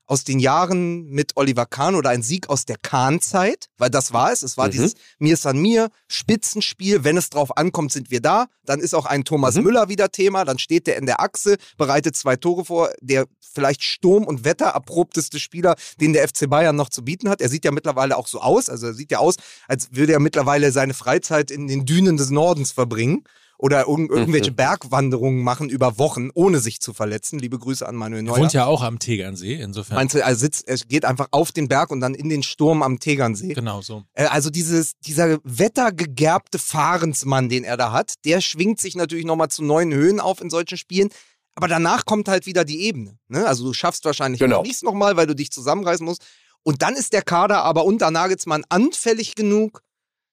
aus 0.07 0.23
den 0.23 0.39
Jahren 0.39 1.09
mit 1.09 1.33
Oliver 1.37 1.67
Kahn 1.67 1.97
oder 1.97 2.11
ein 2.11 2.23
Sieg 2.23 2.49
aus 2.49 2.65
der 2.65 2.77
Kahn-Zeit, 2.81 3.67
weil 3.77 3.91
das 3.91 4.13
war 4.13 4.33
es. 4.33 4.43
Es 4.43 4.57
war 4.57 4.69
mhm. 4.69 4.71
dieses 4.71 4.95
Mir 5.19 5.35
ist 5.35 5.47
an 5.47 5.59
mir, 5.59 5.91
Spitzenspiel, 6.09 7.03
wenn 7.03 7.17
es 7.17 7.29
drauf 7.29 7.57
ankommt, 7.57 7.93
sind 7.93 8.11
wir 8.11 8.21
da. 8.21 8.47
Dann 8.65 8.81
ist 8.81 8.95
auch 8.95 9.07
ein 9.07 9.25
Thomas 9.25 9.57
mhm. 9.57 9.65
Müller 9.65 9.89
wieder 9.89 10.11
Thema, 10.11 10.45
dann 10.45 10.59
steht 10.59 10.87
der 10.87 10.97
in 10.97 11.07
der 11.07 11.21
Achse, 11.21 11.57
bereitet 11.77 12.17
zwei 12.17 12.37
Tore 12.37 12.65
vor, 12.65 12.93
der 13.01 13.27
vielleicht 13.41 13.83
Sturm- 13.83 14.25
und 14.25 14.45
Wettererprobteste 14.45 15.41
Spieler, 15.41 15.75
den 16.01 16.13
der 16.13 16.29
FC 16.29 16.49
Bayern 16.49 16.77
noch 16.77 16.89
zu 16.89 17.05
bieten 17.05 17.29
hat. 17.29 17.41
Er 17.41 17.49
sieht 17.49 17.65
ja 17.65 17.73
mittlerweile 17.73 18.17
auch 18.17 18.29
so 18.29 18.41
aus, 18.41 18.69
also 18.69 18.87
er 18.87 18.95
sieht 18.95 19.11
ja 19.11 19.19
aus, 19.19 19.37
als 19.67 19.89
würde 19.91 20.13
er 20.13 20.21
mittlerweile 20.21 20.71
seine 20.71 20.95
Freizeit 20.95 21.51
in 21.51 21.67
den 21.67 21.85
Dünen 21.85 22.17
des 22.17 22.31
Nordens 22.31 22.71
verbringen 22.71 23.25
oder 23.59 23.89
irg 23.89 24.11
irgendwelche 24.11 24.51
mhm. 24.51 24.57
Bergwanderungen 24.57 25.43
machen 25.43 25.69
über 25.69 25.99
Wochen, 25.99 26.31
ohne 26.35 26.61
sich 26.61 26.81
zu 26.81 26.93
verletzen. 26.93 27.39
Liebe 27.39 27.59
Grüße 27.59 27.87
an 27.87 27.97
Manuel 27.97 28.23
Neuer. 28.23 28.37
Er 28.37 28.43
wohnt 28.43 28.53
ja 28.53 28.67
auch 28.67 28.83
am 28.83 28.99
Tegernsee, 28.99 29.55
insofern. 29.55 29.97
Meinst 29.97 30.15
du, 30.15 30.21
er 30.21 30.35
sitzt, 30.37 30.69
er 30.69 30.77
geht 30.77 31.05
einfach 31.05 31.29
auf 31.31 31.53
den 31.53 31.69
Berg 31.69 31.91
und 31.91 32.01
dann 32.01 32.15
in 32.15 32.29
den 32.29 32.43
Sturm 32.43 32.83
am 32.83 32.99
Tegernsee? 32.99 33.55
Genau 33.55 33.83
so. 33.83 34.05
Äh, 34.15 34.27
also 34.27 34.51
dieses, 34.51 34.99
dieser 35.01 35.39
wettergegerbte 35.45 36.59
Fahrensmann, 36.59 37.49
den 37.49 37.65
er 37.65 37.77
da 37.77 37.93
hat, 37.93 38.15
der 38.25 38.41
schwingt 38.41 38.81
sich 38.81 38.97
natürlich 38.97 39.25
nochmal 39.25 39.49
zu 39.49 39.65
neuen 39.65 39.93
Höhen 39.93 40.21
auf 40.21 40.41
in 40.41 40.51
solchen 40.51 40.79
Spielen. 40.79 41.11
Aber 41.55 41.69
danach 41.69 42.05
kommt 42.05 42.29
halt 42.29 42.45
wieder 42.45 42.65
die 42.65 42.83
Ebene. 42.83 43.19
Ne? 43.29 43.47
Also 43.47 43.65
du 43.65 43.73
schaffst 43.73 44.05
wahrscheinlich 44.05 44.41
genau. 44.41 44.63
nichts 44.63 44.83
nochmal, 44.83 45.17
weil 45.17 45.27
du 45.27 45.35
dich 45.35 45.51
zusammenreißen 45.51 46.05
musst. 46.05 46.23
Und 46.63 46.83
dann 46.83 46.97
ist 46.97 47.13
der 47.13 47.23
Kader 47.23 47.63
aber 47.63 47.85
unter 47.85 48.11
Nagelsmann 48.11 48.65
anfällig 48.69 49.37
genug, 49.37 49.83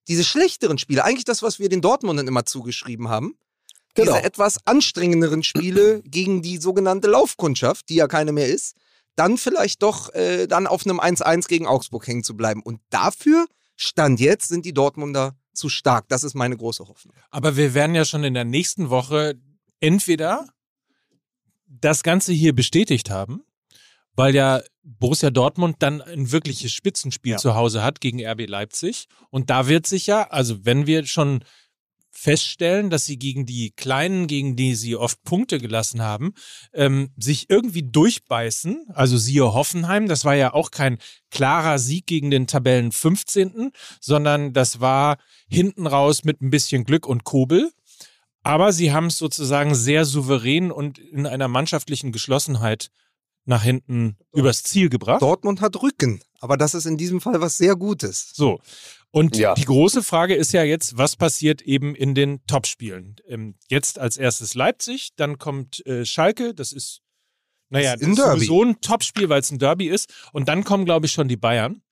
diese 0.07 0.24
schlechteren 0.24 0.77
Spiele, 0.77 1.03
eigentlich 1.03 1.25
das, 1.25 1.41
was 1.41 1.60
wir 1.60 1.69
den 1.69 1.81
Dortmundern 1.81 2.27
immer 2.27 2.45
zugeschrieben 2.45 3.10
haben, 3.10 3.36
genau. 3.93 4.13
diese 4.13 4.24
etwas 4.24 4.65
anstrengenderen 4.65 5.43
Spiele 5.43 6.01
gegen 6.05 6.41
die 6.41 6.57
sogenannte 6.57 7.07
Laufkundschaft, 7.07 7.89
die 7.89 7.95
ja 7.95 8.07
keine 8.07 8.31
mehr 8.31 8.48
ist, 8.48 8.75
dann 9.15 9.38
vielleicht 9.38 9.83
doch 9.83 10.13
äh, 10.13 10.48
dann 10.48 10.67
auf 10.67 10.86
einem 10.86 11.00
1-1 11.00 11.48
gegen 11.48 11.67
Augsburg 11.67 12.07
hängen 12.07 12.24
zu 12.24 12.36
bleiben. 12.36 12.62
Und 12.63 12.79
dafür, 12.89 13.45
Stand 13.75 14.19
jetzt, 14.19 14.48
sind 14.48 14.65
die 14.65 14.74
Dortmunder 14.74 15.36
zu 15.53 15.69
stark. 15.69 16.07
Das 16.10 16.24
ist 16.24 16.33
meine 16.33 16.57
große 16.57 16.88
Hoffnung. 16.88 17.15
Aber 17.29 17.55
wir 17.55 17.74
werden 17.74 17.95
ja 17.95 18.05
schon 18.05 18.24
in 18.24 18.33
der 18.33 18.45
nächsten 18.45 18.89
Woche 18.89 19.36
entweder 19.79 20.48
das 21.67 22.03
Ganze 22.03 22.33
hier 22.33 22.53
bestätigt 22.53 23.10
haben, 23.10 23.43
weil 24.15 24.36
ja 24.36 24.62
Borussia 24.84 25.29
Dortmund 25.29 25.77
dann 25.79 26.01
ein 26.01 26.32
wirkliches 26.32 26.72
Spitzenspiel 26.72 27.34
ja. 27.34 27.38
zu 27.38 27.55
Hause 27.55 27.84
hat 27.84 28.01
gegen 28.01 28.25
RB 28.25 28.48
Leipzig. 28.48 29.08
Und 29.29 29.50
da 29.50 29.67
wird 29.67 29.88
sich 29.88 30.08
ja, 30.08 30.29
also 30.29 30.65
wenn 30.65 30.88
wir 30.88 31.05
schon 31.05 31.43
feststellen, 32.15 32.91
dass 32.91 33.05
sie 33.05 33.17
gegen 33.17 33.46
die 33.46 33.72
Kleinen, 33.72 34.27
gegen 34.27 34.55
die 34.55 34.75
sie 34.75 34.96
oft 34.96 35.24
Punkte 35.24 35.58
gelassen 35.58 36.01
haben, 36.03 36.34
ähm, 36.72 37.10
sich 37.17 37.50
irgendwie 37.50 37.82
durchbeißen. 37.84 38.86
Also 38.93 39.17
siehe 39.17 39.53
Hoffenheim, 39.53 40.08
das 40.08 40.24
war 40.24 40.36
ja 40.36 40.53
auch 40.53 40.70
kein 40.70 41.00
klarer 41.32 41.79
Sieg 41.79 42.05
gegen 42.05 42.29
den 42.29 42.46
Tabellen 42.46 42.91
15., 42.91 43.72
sondern 44.00 44.53
das 44.53 44.79
war 44.79 45.17
hinten 45.50 45.88
raus 45.88 46.24
mit 46.24 46.41
ein 46.41 46.51
bisschen 46.51 46.84
Glück 46.84 47.08
und 47.08 47.24
Kobel. 47.24 47.72
Aber 48.43 48.74
sie 48.74 48.91
haben 48.91 49.08
es 49.08 49.17
sozusagen 49.17 49.74
sehr 49.74 50.05
souverän 50.05 50.72
und 50.72 51.00
in 51.00 51.25
einer 51.25 51.48
mannschaftlichen 51.48 52.12
Geschlossenheit 52.12 52.89
nach 53.45 53.63
hinten 53.63 54.17
übers 54.33 54.63
Ziel 54.63 54.89
gebracht. 54.89 55.21
Dortmund 55.21 55.62
hat 55.62 55.81
Rücken, 55.81 56.21
aber 56.39 56.57
das 56.57 56.73
ist 56.73 56.85
in 56.85 56.97
diesem 56.97 57.21
Fall 57.21 57.41
was 57.41 57.57
sehr 57.57 57.75
Gutes. 57.75 58.31
So. 58.33 58.59
Und 59.12 59.38
ja. 59.38 59.53
die 59.53 59.65
große 59.65 60.01
Frage 60.01 60.33
ist 60.33 60.53
ja 60.53 60.63
jetzt, 60.63 60.97
was 60.97 61.15
passiert 61.15 61.62
eben 61.62 61.93
in 61.93 62.15
den 62.15 62.43
Topspielen? 62.47 63.17
Ähm, 63.27 63.55
jetzt 63.69 64.00
als 64.00 64.17
erstes 64.17 64.55
Leipzig, 64.55 65.09
dann 65.15 65.38
kommt 65.38 65.85
äh, 65.85 66.03
Schalke, 66.03 66.55
das 66.55 66.71
ist, 66.71 67.01
naja, 67.69 67.93
das 67.93 68.01
ist, 68.01 68.17
das 68.17 68.25
ist 68.25 68.33
sowieso 68.33 68.63
ein 68.63 68.81
Topspiel, 68.81 69.29
weil 69.29 69.41
es 69.41 69.51
ein 69.51 69.59
Derby 69.59 69.88
ist. 69.88 70.12
Und 70.31 70.47
dann 70.47 70.63
kommen, 70.63 70.85
glaube 70.85 71.05
ich, 71.05 71.12
schon 71.12 71.27
die 71.27 71.38
Bayern. 71.38 71.83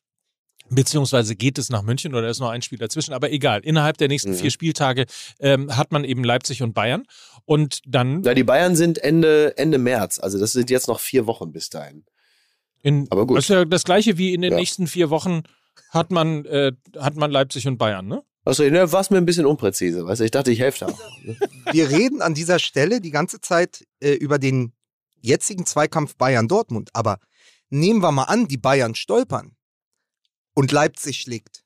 Beziehungsweise 0.73 1.35
geht 1.35 1.57
es 1.57 1.69
nach 1.69 1.81
München 1.81 2.15
oder 2.15 2.29
ist 2.29 2.39
noch 2.39 2.49
ein 2.49 2.61
Spiel 2.61 2.79
dazwischen, 2.79 3.13
aber 3.13 3.31
egal. 3.31 3.59
Innerhalb 3.61 3.97
der 3.97 4.07
nächsten 4.07 4.31
mhm. 4.31 4.35
vier 4.35 4.51
Spieltage 4.51 5.05
ähm, 5.39 5.75
hat 5.75 5.91
man 5.91 6.05
eben 6.05 6.23
Leipzig 6.23 6.63
und 6.63 6.73
Bayern. 6.73 7.03
Und 7.43 7.81
dann. 7.85 8.23
Ja, 8.23 8.33
die 8.33 8.45
Bayern 8.45 8.77
sind 8.77 8.97
Ende, 8.97 9.57
Ende 9.57 9.77
März. 9.77 10.19
Also 10.19 10.39
das 10.39 10.53
sind 10.53 10.69
jetzt 10.69 10.87
noch 10.87 11.01
vier 11.01 11.27
Wochen 11.27 11.51
bis 11.51 11.69
dahin. 11.69 12.05
In, 12.81 13.07
aber 13.09 13.27
gut. 13.27 13.37
Das 13.37 13.45
ist 13.45 13.49
ja 13.49 13.65
das 13.65 13.83
gleiche 13.83 14.17
wie 14.17 14.33
in 14.33 14.41
den 14.41 14.53
ja. 14.53 14.57
nächsten 14.57 14.87
vier 14.87 15.09
Wochen 15.09 15.43
hat 15.89 16.09
man, 16.09 16.45
äh, 16.45 16.71
hat 16.97 17.15
man 17.15 17.31
Leipzig 17.31 17.67
und 17.67 17.77
Bayern, 17.77 18.07
ne? 18.07 18.23
Achso, 18.43 18.63
ne, 18.63 18.91
war 18.91 19.01
es 19.01 19.09
mir 19.11 19.17
ein 19.17 19.25
bisschen 19.25 19.45
unpräzise, 19.45 20.05
weißt 20.05 20.21
du? 20.21 20.25
Ich 20.25 20.31
dachte, 20.31 20.51
ich 20.51 20.59
helfe 20.59 20.85
da. 20.85 20.93
Wir 21.73 21.89
reden 21.91 22.21
an 22.21 22.33
dieser 22.33 22.57
Stelle 22.57 22.99
die 22.99 23.11
ganze 23.11 23.39
Zeit 23.39 23.85
äh, 23.99 24.13
über 24.13 24.39
den 24.39 24.73
jetzigen 25.19 25.65
Zweikampf 25.65 26.15
Bayern-Dortmund. 26.15 26.89
Aber 26.93 27.19
nehmen 27.69 28.01
wir 28.01 28.11
mal 28.11 28.23
an, 28.23 28.47
die 28.47 28.57
Bayern 28.57 28.95
stolpern 28.95 29.55
und 30.53 30.71
Leipzig 30.71 31.21
schlägt 31.21 31.63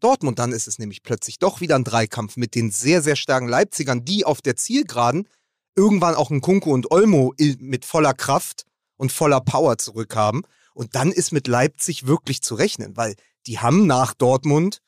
Dortmund, 0.00 0.38
dann 0.38 0.52
ist 0.52 0.68
es 0.68 0.78
nämlich 0.78 1.02
plötzlich 1.02 1.38
doch 1.38 1.60
wieder 1.60 1.76
ein 1.76 1.84
Dreikampf 1.84 2.36
mit 2.36 2.54
den 2.54 2.70
sehr, 2.70 3.02
sehr 3.02 3.16
starken 3.16 3.48
Leipzigern, 3.48 4.04
die 4.04 4.24
auf 4.24 4.40
der 4.40 4.56
Zielgeraden 4.56 5.28
irgendwann 5.76 6.14
auch 6.14 6.30
ein 6.30 6.40
Kunku 6.40 6.72
und 6.72 6.90
Olmo 6.90 7.34
mit 7.58 7.84
voller 7.84 8.14
Kraft 8.14 8.64
und 8.96 9.12
voller 9.12 9.40
Power 9.40 9.78
zurückhaben. 9.78 10.42
Und 10.74 10.94
dann 10.94 11.12
ist 11.12 11.32
mit 11.32 11.46
Leipzig 11.46 12.06
wirklich 12.06 12.42
zu 12.42 12.54
rechnen, 12.54 12.96
weil 12.96 13.14
die 13.46 13.58
haben 13.58 13.86
nach 13.86 14.14
Dortmund 14.14 14.80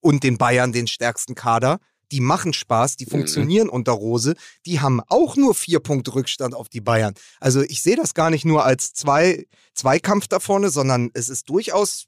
und 0.00 0.22
den 0.22 0.38
Bayern 0.38 0.72
den 0.72 0.86
stärksten 0.86 1.34
Kader. 1.34 1.78
Die 2.10 2.20
machen 2.20 2.54
Spaß, 2.54 2.96
die 2.96 3.04
mhm. 3.06 3.10
funktionieren 3.10 3.66
mhm. 3.66 3.74
unter 3.74 3.92
Rose. 3.92 4.34
Die 4.64 4.80
haben 4.80 5.00
auch 5.08 5.36
nur 5.36 5.54
vier 5.54 5.80
Punkte 5.80 6.14
Rückstand 6.14 6.54
auf 6.54 6.68
die 6.68 6.80
Bayern. 6.80 7.14
Also 7.40 7.62
ich 7.62 7.82
sehe 7.82 7.96
das 7.96 8.14
gar 8.14 8.30
nicht 8.30 8.44
nur 8.44 8.64
als 8.64 8.94
zwei, 8.94 9.46
Zweikampf 9.74 10.28
da 10.28 10.40
vorne, 10.40 10.70
sondern 10.70 11.10
es 11.12 11.28
ist 11.28 11.48
durchaus 11.50 12.07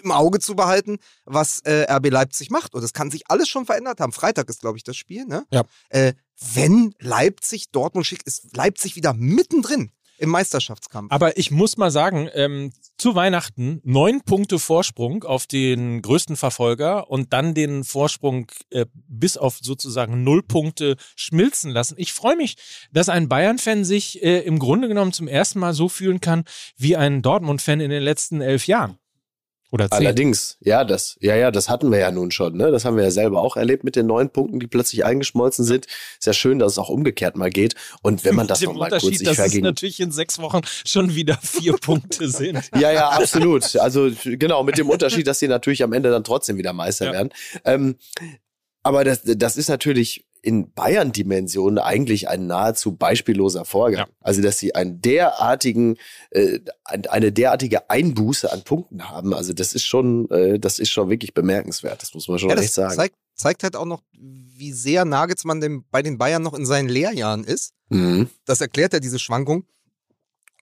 im 0.00 0.12
Auge 0.12 0.40
zu 0.40 0.54
behalten, 0.54 0.98
was 1.24 1.60
äh, 1.60 1.86
RB 1.90 2.10
Leipzig 2.10 2.50
macht. 2.50 2.74
Und 2.74 2.82
es 2.82 2.92
kann 2.92 3.10
sich 3.10 3.24
alles 3.28 3.48
schon 3.48 3.66
verändert 3.66 4.00
haben. 4.00 4.12
Freitag 4.12 4.48
ist, 4.48 4.60
glaube 4.60 4.78
ich, 4.78 4.84
das 4.84 4.96
Spiel. 4.96 5.24
Ne? 5.24 5.44
Ja. 5.52 5.64
Äh, 5.88 6.14
wenn 6.54 6.94
Leipzig 6.98 7.70
Dortmund 7.70 8.06
schickt, 8.06 8.26
ist 8.26 8.56
Leipzig 8.56 8.96
wieder 8.96 9.12
mittendrin 9.12 9.92
im 10.20 10.30
Meisterschaftskampf. 10.30 11.10
Aber 11.10 11.36
ich 11.38 11.50
muss 11.50 11.76
mal 11.76 11.90
sagen, 11.90 12.28
ähm, 12.34 12.72
zu 12.98 13.14
Weihnachten 13.14 13.80
neun 13.84 14.20
Punkte 14.20 14.58
Vorsprung 14.58 15.24
auf 15.24 15.46
den 15.46 16.02
größten 16.02 16.36
Verfolger 16.36 17.10
und 17.10 17.32
dann 17.32 17.54
den 17.54 17.84
Vorsprung 17.84 18.46
äh, 18.70 18.84
bis 18.92 19.36
auf 19.36 19.58
sozusagen 19.62 20.22
null 20.22 20.42
Punkte 20.42 20.96
schmilzen 21.16 21.70
lassen. 21.70 21.94
Ich 21.96 22.12
freue 22.12 22.36
mich, 22.36 22.56
dass 22.92 23.08
ein 23.08 23.28
Bayern-Fan 23.28 23.84
sich 23.84 24.22
äh, 24.22 24.40
im 24.40 24.58
Grunde 24.58 24.88
genommen 24.88 25.12
zum 25.12 25.26
ersten 25.26 25.58
Mal 25.58 25.72
so 25.72 25.88
fühlen 25.88 26.20
kann 26.20 26.44
wie 26.76 26.96
ein 26.96 27.22
Dortmund-Fan 27.22 27.80
in 27.80 27.90
den 27.90 28.02
letzten 28.02 28.42
elf 28.42 28.66
Jahren. 28.66 28.99
Oder 29.72 29.88
zehn. 29.88 29.98
Allerdings, 29.98 30.56
ja, 30.60 30.84
das, 30.84 31.16
ja, 31.20 31.36
ja, 31.36 31.52
das 31.52 31.68
hatten 31.68 31.92
wir 31.92 31.98
ja 31.98 32.10
nun 32.10 32.32
schon, 32.32 32.56
ne? 32.56 32.72
Das 32.72 32.84
haben 32.84 32.96
wir 32.96 33.04
ja 33.04 33.10
selber 33.12 33.40
auch 33.40 33.56
erlebt 33.56 33.84
mit 33.84 33.94
den 33.94 34.06
neun 34.06 34.30
Punkten, 34.30 34.58
die 34.58 34.66
plötzlich 34.66 35.04
eingeschmolzen 35.04 35.64
sind. 35.64 35.86
Ist 36.18 36.26
ja 36.26 36.32
schön, 36.32 36.58
dass 36.58 36.72
es 36.72 36.78
auch 36.78 36.88
umgekehrt 36.88 37.36
mal 37.36 37.50
geht. 37.50 37.76
Und 38.02 38.24
wenn 38.24 38.34
man 38.34 38.48
das 38.48 38.60
nochmal 38.62 38.90
kurz 38.90 39.04
sich 39.04 39.22
dass 39.22 39.36
vergegen... 39.36 39.64
es 39.64 39.70
natürlich 39.70 40.00
in 40.00 40.10
sechs 40.10 40.40
Wochen 40.40 40.62
schon 40.84 41.14
wieder 41.14 41.38
vier 41.40 41.76
Punkte 41.80 42.28
sind. 42.28 42.68
Ja, 42.76 42.90
ja, 42.90 43.10
absolut. 43.10 43.76
Also 43.76 44.10
genau, 44.24 44.64
mit 44.64 44.76
dem 44.76 44.90
Unterschied, 44.90 45.26
dass 45.26 45.38
sie 45.38 45.48
natürlich 45.48 45.84
am 45.84 45.92
Ende 45.92 46.10
dann 46.10 46.24
trotzdem 46.24 46.56
wieder 46.56 46.72
Meister 46.72 47.06
ja. 47.06 47.12
werden. 47.12 47.30
Ähm, 47.64 47.96
aber 48.82 49.04
das, 49.04 49.20
das 49.24 49.56
ist 49.56 49.68
natürlich 49.68 50.24
in 50.42 50.72
Bayern-Dimension 50.72 51.78
eigentlich 51.78 52.28
ein 52.28 52.46
nahezu 52.46 52.92
beispielloser 52.96 53.64
Vorgang. 53.64 54.06
Ja. 54.06 54.14
Also, 54.20 54.42
dass 54.42 54.58
sie 54.58 54.74
einen 54.74 55.00
derartigen, 55.00 55.96
äh, 56.30 56.60
eine 56.84 57.32
derartige 57.32 57.90
Einbuße 57.90 58.52
an 58.52 58.62
Punkten 58.62 59.10
haben, 59.10 59.34
also 59.34 59.52
das 59.52 59.72
ist 59.72 59.84
schon, 59.84 60.30
äh, 60.30 60.58
das 60.58 60.78
ist 60.78 60.90
schon 60.90 61.10
wirklich 61.10 61.34
bemerkenswert. 61.34 62.02
Das 62.02 62.14
muss 62.14 62.28
man 62.28 62.38
schon 62.38 62.50
ja, 62.50 62.56
echt 62.56 62.72
sagen. 62.72 62.94
Zeigt, 62.94 63.16
zeigt 63.34 63.62
halt 63.62 63.76
auch 63.76 63.86
noch, 63.86 64.02
wie 64.12 64.72
sehr 64.72 65.04
Nagelsmann 65.04 65.60
dem, 65.60 65.84
bei 65.90 66.02
den 66.02 66.18
Bayern 66.18 66.42
noch 66.42 66.54
in 66.54 66.66
seinen 66.66 66.88
Lehrjahren 66.88 67.44
ist. 67.44 67.72
Mhm. 67.88 68.28
Das 68.44 68.60
erklärt 68.60 68.92
ja 68.92 69.00
diese 69.00 69.18
Schwankung. 69.18 69.64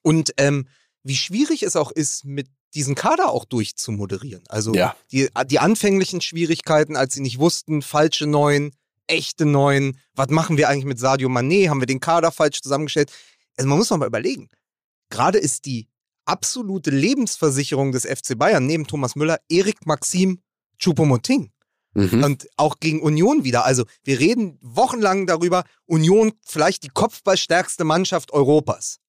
Und 0.03 0.33
ähm, 0.37 0.67
wie 1.03 1.15
schwierig 1.15 1.63
es 1.63 1.75
auch 1.75 1.91
ist, 1.91 2.25
mit 2.25 2.47
diesen 2.73 2.95
Kader 2.95 3.29
auch 3.29 3.45
durchzumoderieren. 3.45 4.43
Also 4.47 4.73
ja. 4.73 4.95
die, 5.11 5.29
die 5.47 5.59
anfänglichen 5.59 6.21
Schwierigkeiten, 6.21 6.95
als 6.95 7.13
sie 7.15 7.21
nicht 7.21 7.39
wussten, 7.39 7.81
falsche 7.81 8.27
Neuen, 8.27 8.71
echte 9.09 9.45
Neuen. 9.45 9.97
Was 10.13 10.29
machen 10.29 10.57
wir 10.57 10.69
eigentlich 10.69 10.85
mit 10.85 10.99
Sadio 10.99 11.29
Mané? 11.29 11.69
Haben 11.69 11.81
wir 11.81 11.87
den 11.87 11.99
Kader 11.99 12.31
falsch 12.31 12.61
zusammengestellt? 12.61 13.11
Also 13.57 13.67
man 13.67 13.77
muss 13.77 13.89
mal 13.89 14.05
überlegen. 14.05 14.49
Gerade 15.09 15.37
ist 15.37 15.65
die 15.65 15.87
absolute 16.25 16.91
Lebensversicherung 16.91 17.91
des 17.91 18.05
FC 18.05 18.37
Bayern 18.37 18.65
neben 18.65 18.87
Thomas 18.87 19.15
Müller 19.15 19.39
Erik 19.49 19.85
Maxim 19.85 20.41
Choupo-Moting. 20.79 21.51
Mhm. 21.95 22.23
Und 22.23 22.47
auch 22.55 22.79
gegen 22.79 23.01
Union 23.01 23.43
wieder. 23.43 23.65
Also 23.65 23.83
wir 24.03 24.19
reden 24.19 24.59
wochenlang 24.61 25.25
darüber, 25.25 25.63
Union 25.85 26.33
vielleicht 26.45 26.83
die 26.83 26.89
kopfballstärkste 26.89 27.83
Mannschaft 27.83 28.31
Europas. 28.31 28.99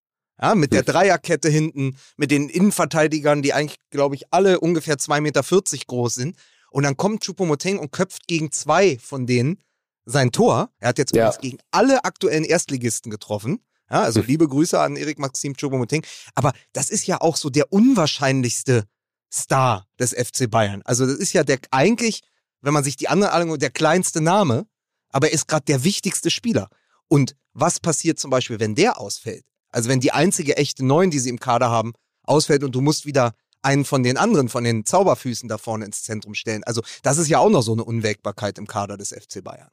Ja, 0.41 0.55
mit 0.55 0.73
der 0.73 0.83
Dreierkette 0.83 1.51
hinten, 1.51 1.99
mit 2.17 2.31
den 2.31 2.49
Innenverteidigern, 2.49 3.43
die 3.43 3.53
eigentlich, 3.53 3.79
glaube 3.91 4.15
ich, 4.15 4.33
alle 4.33 4.59
ungefähr 4.61 4.97
2,40 4.97 5.21
Meter 5.21 5.43
groß 5.87 6.15
sind. 6.15 6.37
Und 6.71 6.85
dann 6.85 6.97
kommt 6.97 7.25
Choupo-Moting 7.25 7.79
und 7.79 7.93
köpft 7.93 8.27
gegen 8.27 8.51
zwei 8.51 8.99
von 8.99 9.27
denen 9.27 9.61
sein 10.05 10.33
Tor. 10.33 10.71
Er 10.79 10.89
hat 10.89 10.99
jetzt 10.99 11.15
ja. 11.15 11.31
gegen 11.41 11.59
alle 11.71 12.05
aktuellen 12.05 12.45
Erstligisten 12.45 13.11
getroffen. 13.11 13.61
Ja, 13.91 14.03
also 14.03 14.21
liebe 14.21 14.47
Grüße 14.47 14.79
an 14.79 14.97
Erik 14.97 15.19
Maxim 15.19 15.55
Choupo-Moting. 15.55 16.05
Aber 16.35 16.53
das 16.73 16.91
ist 16.91 17.07
ja 17.07 17.21
auch 17.21 17.37
so 17.37 17.51
der 17.51 17.73
unwahrscheinlichste 17.73 18.85
Star 19.33 19.87
des 19.99 20.13
FC 20.13 20.49
Bayern. 20.49 20.83
Also 20.85 21.07
das 21.07 21.17
ist 21.17 21.33
ja 21.33 21.43
der 21.43 21.59
eigentlich, 21.71 22.23
wenn 22.61 22.73
man 22.73 22.85
sich 22.85 22.97
die 22.97 23.09
anderen 23.09 23.33
anguckt, 23.33 23.63
der 23.63 23.71
kleinste 23.71 24.21
Name, 24.21 24.67
aber 25.11 25.29
er 25.29 25.35
ist 25.35 25.49
gerade 25.49 25.65
der 25.65 25.83
wichtigste 25.85 26.31
Spieler. 26.31 26.69
Und 27.09 27.35
was 27.53 27.81
passiert 27.81 28.19
zum 28.19 28.31
Beispiel, 28.31 28.61
wenn 28.61 28.77
der 28.77 29.01
ausfällt? 29.01 29.45
Also 29.71 29.89
wenn 29.89 30.01
die 30.01 30.13
einzige 30.13 30.57
echte 30.57 30.85
Neun, 30.85 31.11
die 31.11 31.19
sie 31.19 31.31
im 31.31 31.41
Kader 31.41 31.71
haben, 31.71 31.93
ausfällt 32.23 32.63
und 32.63 32.75
du 32.75 32.81
musst 32.81 33.07
wieder 33.07 33.33
einen 33.63 33.85
von 33.85 34.03
den 34.03 34.17
anderen, 34.17 34.49
von 34.49 34.65
den 34.65 34.87
Zauberfüßen 34.87 35.49
da 35.49 35.59
vorne 35.59 35.85
ins 35.85 36.03
Zentrum 36.03 36.35
stellen. 36.35 36.65
Also 36.65 36.83
das 37.03 37.19
ist 37.19 37.29
ja 37.29 37.39
auch 37.39 37.51
noch 37.51 37.63
so 37.63 37.73
eine 37.73 37.85
Unwägbarkeit 37.85 38.59
im 38.59 38.67
Kader 38.67 38.97
des 38.97 39.11
FC 39.11 39.43
Bayern. 39.43 39.69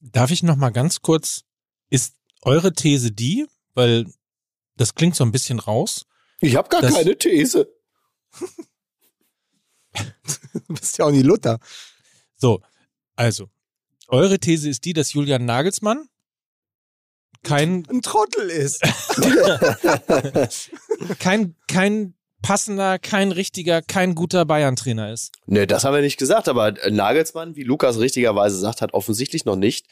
Darf 0.00 0.30
ich 0.30 0.42
noch 0.42 0.56
mal 0.56 0.70
ganz 0.70 1.02
kurz, 1.02 1.44
ist 1.90 2.14
eure 2.42 2.72
These 2.72 3.12
die, 3.12 3.46
weil 3.74 4.06
das 4.76 4.94
klingt 4.94 5.14
so 5.14 5.24
ein 5.24 5.32
bisschen 5.32 5.58
raus. 5.58 6.06
Ich 6.40 6.56
habe 6.56 6.68
gar 6.68 6.80
keine 6.80 7.16
These. 7.16 7.70
du 9.92 10.04
bist 10.68 10.98
ja 10.98 11.04
auch 11.04 11.10
nie 11.10 11.22
Luther. 11.22 11.58
So, 12.36 12.62
also, 13.14 13.50
eure 14.08 14.38
These 14.38 14.68
ist 14.68 14.84
die, 14.86 14.94
dass 14.94 15.12
Julian 15.12 15.44
Nagelsmann 15.44 16.08
kein 17.42 17.86
ein 17.88 18.02
Trottel 18.02 18.50
ist. 18.50 18.82
kein 21.18 21.56
kein 21.66 22.14
passender, 22.42 22.98
kein 22.98 23.32
richtiger, 23.32 23.82
kein 23.82 24.14
guter 24.14 24.44
Bayern-Trainer 24.44 25.12
ist. 25.12 25.32
Nö, 25.46 25.66
das 25.66 25.84
haben 25.84 25.94
wir 25.94 26.02
nicht 26.02 26.18
gesagt, 26.18 26.48
aber 26.48 26.74
Nagelsmann, 26.90 27.56
wie 27.56 27.62
Lukas 27.62 27.98
richtigerweise 27.98 28.56
sagt, 28.56 28.82
hat 28.82 28.94
offensichtlich 28.94 29.44
noch 29.44 29.56
nicht 29.56 29.86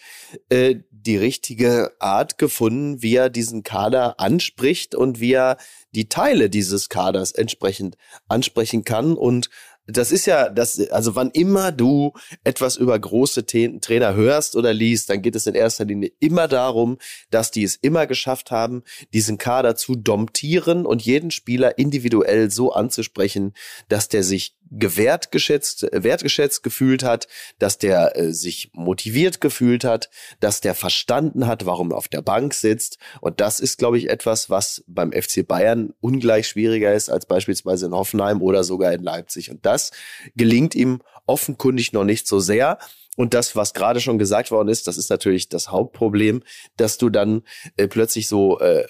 äh, 0.48 0.76
die 0.90 1.16
richtige 1.16 1.92
Art 2.00 2.38
gefunden, 2.38 3.02
wie 3.02 3.14
er 3.14 3.30
diesen 3.30 3.62
Kader 3.62 4.20
anspricht 4.20 4.94
und 4.94 5.20
wie 5.20 5.32
er 5.32 5.56
die 5.92 6.08
Teile 6.08 6.50
dieses 6.50 6.88
Kaders 6.88 7.32
entsprechend 7.32 7.96
ansprechen 8.28 8.84
kann 8.84 9.14
und 9.16 9.48
das 9.90 10.12
ist 10.12 10.26
ja, 10.26 10.50
das, 10.50 10.78
also 10.90 11.16
wann 11.16 11.30
immer 11.30 11.72
du 11.72 12.12
etwas 12.44 12.76
über 12.76 12.98
große 12.98 13.46
Trainer 13.46 14.14
hörst 14.14 14.54
oder 14.54 14.74
liest, 14.74 15.08
dann 15.08 15.22
geht 15.22 15.34
es 15.34 15.46
in 15.46 15.54
erster 15.54 15.86
Linie 15.86 16.12
immer 16.20 16.46
darum, 16.46 16.98
dass 17.30 17.50
die 17.50 17.64
es 17.64 17.76
immer 17.76 18.06
geschafft 18.06 18.50
haben, 18.50 18.82
diesen 19.14 19.38
Kader 19.38 19.76
zu 19.76 19.96
domptieren 19.96 20.84
und 20.84 21.00
jeden 21.00 21.30
Spieler 21.30 21.78
individuell 21.78 22.50
so 22.50 22.72
anzusprechen, 22.72 23.54
dass 23.88 24.08
der 24.08 24.24
sich 24.24 24.57
gewertgeschätzt, 24.70 25.86
wertgeschätzt 25.92 26.62
gefühlt 26.62 27.02
hat, 27.02 27.28
dass 27.58 27.78
der 27.78 28.16
äh, 28.16 28.32
sich 28.32 28.70
motiviert 28.72 29.40
gefühlt 29.40 29.84
hat, 29.84 30.10
dass 30.40 30.60
der 30.60 30.74
verstanden 30.74 31.46
hat, 31.46 31.66
warum 31.66 31.90
er 31.90 31.96
auf 31.96 32.08
der 32.08 32.22
Bank 32.22 32.54
sitzt. 32.54 32.98
Und 33.20 33.40
das 33.40 33.60
ist, 33.60 33.78
glaube 33.78 33.98
ich, 33.98 34.08
etwas, 34.10 34.50
was 34.50 34.84
beim 34.86 35.12
FC 35.12 35.46
Bayern 35.46 35.94
ungleich 36.00 36.48
schwieriger 36.48 36.92
ist 36.92 37.08
als 37.08 37.26
beispielsweise 37.26 37.86
in 37.86 37.92
Hoffenheim 37.92 38.42
oder 38.42 38.64
sogar 38.64 38.92
in 38.92 39.02
Leipzig. 39.02 39.50
Und 39.50 39.64
das 39.64 39.90
gelingt 40.36 40.74
ihm 40.74 41.00
offenkundig 41.26 41.92
noch 41.92 42.04
nicht 42.04 42.26
so 42.26 42.40
sehr. 42.40 42.78
Und 43.18 43.34
das, 43.34 43.56
was 43.56 43.74
gerade 43.74 43.98
schon 44.00 44.16
gesagt 44.16 44.52
worden 44.52 44.68
ist, 44.68 44.86
das 44.86 44.96
ist 44.96 45.10
natürlich 45.10 45.48
das 45.48 45.72
Hauptproblem, 45.72 46.44
dass 46.76 46.98
du 46.98 47.10
dann 47.10 47.42
äh, 47.76 47.88
plötzlich 47.88 48.28
so 48.28 48.60
äh, 48.60 48.86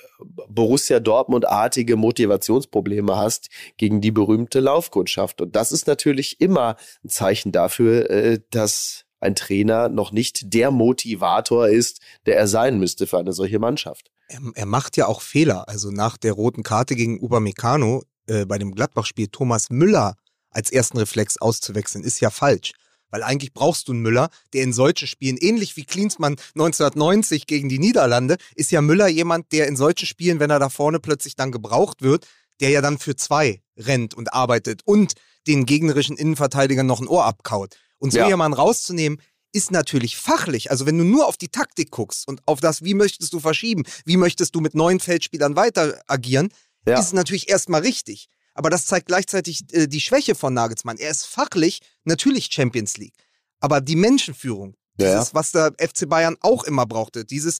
Borussia 0.50 1.00
Dortmund-artige 1.00 1.96
Motivationsprobleme 1.96 3.16
hast 3.16 3.48
gegen 3.78 4.02
die 4.02 4.10
berühmte 4.10 4.60
Laufkundschaft. 4.60 5.40
Und 5.40 5.56
das 5.56 5.72
ist 5.72 5.86
natürlich 5.86 6.42
immer 6.42 6.76
ein 7.02 7.08
Zeichen 7.08 7.52
dafür, 7.52 8.10
äh, 8.10 8.40
dass 8.50 9.06
ein 9.18 9.34
Trainer 9.34 9.88
noch 9.88 10.12
nicht 10.12 10.52
der 10.52 10.72
Motivator 10.72 11.66
ist, 11.66 12.02
der 12.26 12.36
er 12.36 12.48
sein 12.48 12.78
müsste 12.78 13.06
für 13.06 13.16
eine 13.16 13.32
solche 13.32 13.58
Mannschaft. 13.58 14.10
Er, 14.28 14.40
er 14.54 14.66
macht 14.66 14.98
ja 14.98 15.06
auch 15.06 15.22
Fehler. 15.22 15.70
Also 15.70 15.90
nach 15.90 16.18
der 16.18 16.34
roten 16.34 16.62
Karte 16.62 16.96
gegen 16.96 17.18
Upamecano 17.18 18.02
äh, 18.26 18.44
bei 18.44 18.58
dem 18.58 18.74
Gladbach-Spiel 18.74 19.28
Thomas 19.28 19.70
Müller 19.70 20.16
als 20.50 20.70
ersten 20.70 20.98
Reflex 20.98 21.38
auszuwechseln, 21.38 22.04
ist 22.04 22.20
ja 22.20 22.28
falsch. 22.28 22.72
Weil 23.10 23.22
eigentlich 23.22 23.52
brauchst 23.52 23.88
du 23.88 23.92
einen 23.92 24.02
Müller, 24.02 24.28
der 24.52 24.62
in 24.62 24.72
solchen 24.72 25.06
Spielen, 25.06 25.36
ähnlich 25.36 25.76
wie 25.76 25.84
Klinsmann 25.84 26.36
1990 26.54 27.46
gegen 27.46 27.68
die 27.68 27.78
Niederlande, 27.78 28.36
ist 28.54 28.70
ja 28.70 28.80
Müller 28.80 29.08
jemand, 29.08 29.52
der 29.52 29.66
in 29.66 29.76
solchen 29.76 30.06
Spielen, 30.06 30.40
wenn 30.40 30.50
er 30.50 30.58
da 30.58 30.68
vorne 30.68 31.00
plötzlich 31.00 31.36
dann 31.36 31.52
gebraucht 31.52 32.02
wird, 32.02 32.26
der 32.60 32.70
ja 32.70 32.80
dann 32.80 32.98
für 32.98 33.16
zwei 33.16 33.62
rennt 33.76 34.14
und 34.14 34.32
arbeitet 34.32 34.82
und 34.84 35.14
den 35.46 35.64
gegnerischen 35.64 36.16
Innenverteidigern 36.16 36.86
noch 36.86 37.00
ein 37.00 37.08
Ohr 37.08 37.24
abkaut. 37.24 37.76
Und 37.98 38.12
so 38.12 38.18
ja. 38.18 38.28
jemanden 38.28 38.56
rauszunehmen, 38.56 39.20
ist 39.52 39.70
natürlich 39.70 40.16
fachlich. 40.16 40.70
Also 40.70 40.86
wenn 40.86 40.98
du 40.98 41.04
nur 41.04 41.26
auf 41.26 41.36
die 41.36 41.48
Taktik 41.48 41.90
guckst 41.90 42.28
und 42.28 42.42
auf 42.46 42.60
das, 42.60 42.84
wie 42.84 42.94
möchtest 42.94 43.32
du 43.32 43.40
verschieben, 43.40 43.84
wie 44.04 44.16
möchtest 44.16 44.54
du 44.54 44.60
mit 44.60 44.74
neuen 44.74 45.00
Feldspielern 45.00 45.56
weiter 45.56 46.00
agieren, 46.06 46.50
ja. 46.86 46.98
ist 46.98 47.06
es 47.06 47.12
natürlich 47.12 47.48
erstmal 47.48 47.80
richtig. 47.80 48.28
Aber 48.58 48.70
das 48.70 48.86
zeigt 48.86 49.06
gleichzeitig 49.06 49.62
äh, 49.70 49.86
die 49.86 50.00
Schwäche 50.00 50.34
von 50.34 50.52
Nagelsmann. 50.52 50.98
Er 50.98 51.10
ist 51.10 51.26
fachlich 51.26 51.78
natürlich 52.02 52.48
Champions 52.50 52.96
League, 52.96 53.14
aber 53.60 53.80
die 53.80 53.94
Menschenführung, 53.94 54.74
Ja, 54.98 55.12
dieses, 55.12 55.32
was 55.32 55.52
der 55.52 55.74
FC 55.78 56.08
Bayern 56.08 56.36
auch 56.40 56.64
immer 56.64 56.84
brauchte, 56.84 57.24
dieses, 57.24 57.58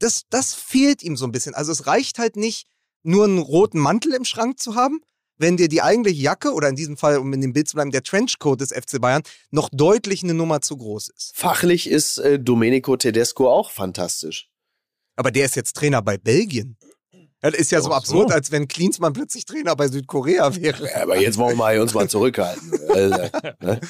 das, 0.00 0.24
das 0.28 0.52
fehlt 0.52 1.02
ihm 1.02 1.16
so 1.16 1.24
ein 1.24 1.32
bisschen. 1.32 1.54
Also 1.54 1.72
es 1.72 1.86
reicht 1.86 2.18
halt 2.18 2.36
nicht, 2.36 2.66
nur 3.02 3.24
einen 3.24 3.38
roten 3.38 3.78
Mantel 3.78 4.12
im 4.12 4.26
Schrank 4.26 4.60
zu 4.60 4.74
haben, 4.74 5.00
wenn 5.38 5.56
dir 5.56 5.68
die 5.68 5.80
eigentliche 5.80 6.20
Jacke 6.20 6.52
oder 6.52 6.68
in 6.68 6.76
diesem 6.76 6.98
Fall, 6.98 7.16
um 7.16 7.32
in 7.32 7.40
dem 7.40 7.54
Bild 7.54 7.68
zu 7.68 7.76
bleiben, 7.76 7.90
der 7.90 8.02
Trenchcoat 8.02 8.60
des 8.60 8.70
FC 8.70 9.00
Bayern 9.00 9.22
noch 9.50 9.70
deutlich 9.72 10.22
eine 10.22 10.34
Nummer 10.34 10.60
zu 10.60 10.76
groß 10.76 11.08
ist. 11.08 11.32
Fachlich 11.34 11.88
ist 11.88 12.18
äh, 12.18 12.38
Domenico 12.38 12.98
Tedesco 12.98 13.50
auch 13.50 13.70
fantastisch. 13.70 14.50
Aber 15.16 15.30
der 15.30 15.46
ist 15.46 15.56
jetzt 15.56 15.74
Trainer 15.74 16.02
bei 16.02 16.18
Belgien. 16.18 16.76
Das 17.44 17.52
ist 17.60 17.70
ja 17.72 17.80
so 17.82 17.88
Ach 17.90 18.04
so. 18.04 18.14
absurd, 18.20 18.32
als 18.32 18.50
wenn 18.52 18.68
Klinsmann 18.68 19.12
plötzlich 19.12 19.44
Trainer 19.44 19.76
bei 19.76 19.88
Südkorea 19.88 20.56
wäre. 20.56 20.88
Ja, 20.90 21.02
aber 21.02 21.18
jetzt 21.20 21.36
wollen 21.36 21.58
wir 21.58 21.82
uns 21.82 21.92
mal 21.92 22.08
zurückhalten. 22.08 22.72
Also, 22.88 23.28
ne? 23.60 23.80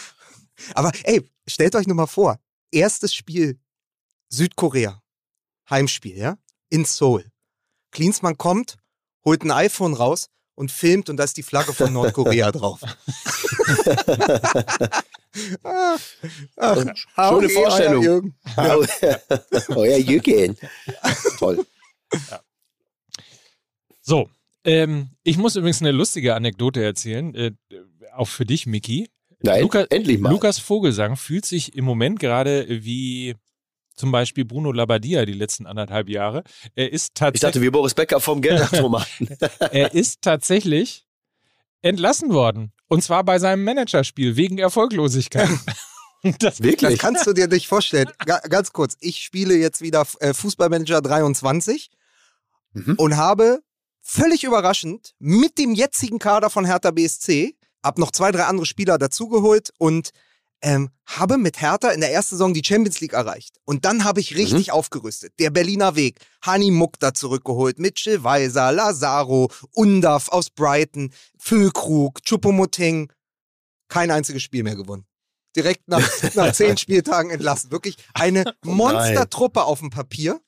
Aber 0.74 0.90
ey, 1.04 1.22
stellt 1.46 1.76
euch 1.76 1.86
nur 1.86 1.94
mal 1.94 2.08
vor, 2.08 2.40
erstes 2.72 3.14
Spiel 3.14 3.60
Südkorea, 4.28 5.00
Heimspiel, 5.70 6.16
ja, 6.16 6.36
in 6.68 6.84
Seoul. 6.84 7.30
Klinsmann 7.92 8.36
kommt, 8.36 8.76
holt 9.24 9.44
ein 9.44 9.52
iPhone 9.52 9.94
raus 9.94 10.30
und 10.56 10.72
filmt 10.72 11.08
und 11.08 11.16
da 11.16 11.22
ist 11.22 11.36
die 11.36 11.44
Flagge 11.44 11.72
von 11.72 11.92
Nordkorea 11.92 12.50
drauf. 12.50 12.80
Ah, 15.64 15.96
ach, 16.56 16.76
Schöne 16.76 16.94
howdy, 17.16 17.48
Vorstellung. 17.50 18.04
euer 18.56 18.78
Jürgen. 18.78 19.66
Euer 19.74 19.96
Jürgen. 19.98 20.56
Toll. 21.40 21.66
So, 24.06 24.28
ähm, 24.64 25.08
ich 25.22 25.38
muss 25.38 25.56
übrigens 25.56 25.80
eine 25.80 25.90
lustige 25.92 26.34
Anekdote 26.34 26.84
erzählen, 26.84 27.34
äh, 27.34 27.52
auch 28.14 28.28
für 28.28 28.44
dich, 28.44 28.66
Miki. 28.66 29.08
Nein, 29.42 29.62
Luca- 29.62 29.86
endlich 29.90 30.18
mal. 30.20 30.30
Lukas 30.30 30.58
Vogelsang 30.58 31.16
fühlt 31.16 31.46
sich 31.46 31.74
im 31.74 31.84
Moment 31.86 32.18
gerade 32.20 32.66
wie 32.68 33.34
zum 33.96 34.10
Beispiel 34.12 34.44
Bruno 34.44 34.72
Labbadia 34.72 35.24
die 35.24 35.32
letzten 35.32 35.66
anderthalb 35.66 36.08
Jahre. 36.08 36.44
Er 36.74 36.92
ist 36.92 37.08
ich 37.08 37.14
dachte, 37.14 37.32
tatsächlich, 37.38 37.62
wie 37.62 37.70
Boris 37.70 37.94
Becker 37.94 38.20
vom 38.20 38.42
Geldautomaten. 38.42 39.28
er 39.70 39.94
ist 39.94 40.20
tatsächlich 40.22 41.06
entlassen 41.82 42.32
worden. 42.32 42.72
Und 42.88 43.02
zwar 43.02 43.24
bei 43.24 43.38
seinem 43.38 43.64
Managerspiel 43.64 44.36
wegen 44.36 44.58
Erfolglosigkeit. 44.58 45.48
Das, 45.48 45.76
Das 46.38 46.62
Wirklich? 46.62 46.98
kannst 46.98 47.26
du 47.26 47.34
dir 47.34 47.48
nicht 47.48 47.68
vorstellen. 47.68 48.10
Ga 48.24 48.38
ganz 48.48 48.72
kurz, 48.72 48.96
ich 49.00 49.18
spiele 49.22 49.56
jetzt 49.56 49.82
wieder 49.82 50.06
äh, 50.20 50.32
Fußballmanager 50.34 51.00
23 51.02 51.90
Mhm. 52.72 52.94
und 52.96 53.16
habe 53.16 53.60
völlig 54.04 54.44
überraschend 54.44 55.14
mit 55.18 55.58
dem 55.58 55.74
jetzigen 55.74 56.18
Kader 56.18 56.50
von 56.50 56.64
Hertha 56.64 56.90
BSC, 56.90 57.56
hab 57.82 57.98
noch 57.98 58.12
zwei, 58.12 58.30
drei 58.30 58.44
andere 58.44 58.66
Spieler 58.66 58.98
dazugeholt 58.98 59.72
und 59.78 60.10
ähm, 60.62 60.90
habe 61.06 61.36
mit 61.36 61.60
Hertha 61.60 61.90
in 61.90 62.00
der 62.00 62.12
ersten 62.12 62.36
Saison 62.36 62.54
die 62.54 62.64
Champions 62.64 63.00
League 63.00 63.12
erreicht. 63.12 63.58
Und 63.64 63.84
dann 63.84 64.04
habe 64.04 64.20
ich 64.20 64.36
richtig 64.36 64.72
aufgerüstet. 64.72 65.34
Der 65.38 65.50
Berliner 65.50 65.94
Weg, 65.96 66.20
Hani 66.42 66.70
Mukta 66.70 67.12
zurückgeholt, 67.12 67.78
Mitchell 67.78 68.24
Weiser, 68.24 68.72
Lazaro, 68.72 69.50
Undaf 69.72 70.28
aus 70.28 70.50
Brighton, 70.50 71.12
Füllkrug, 71.38 72.20
Choupo-Moting. 72.24 73.12
Kein 73.88 74.10
einziges 74.10 74.42
Spiel 74.42 74.62
mehr 74.62 74.76
gewonnen. 74.76 75.04
Direkt 75.54 75.86
nach, 75.86 76.08
nach 76.34 76.52
zehn 76.52 76.78
Spieltagen 76.78 77.30
entlassen. 77.30 77.70
Wirklich 77.70 77.96
eine 78.14 78.44
Monstertruppe 78.64 79.64
auf 79.64 79.80
dem 79.80 79.90
Papier. 79.90 80.40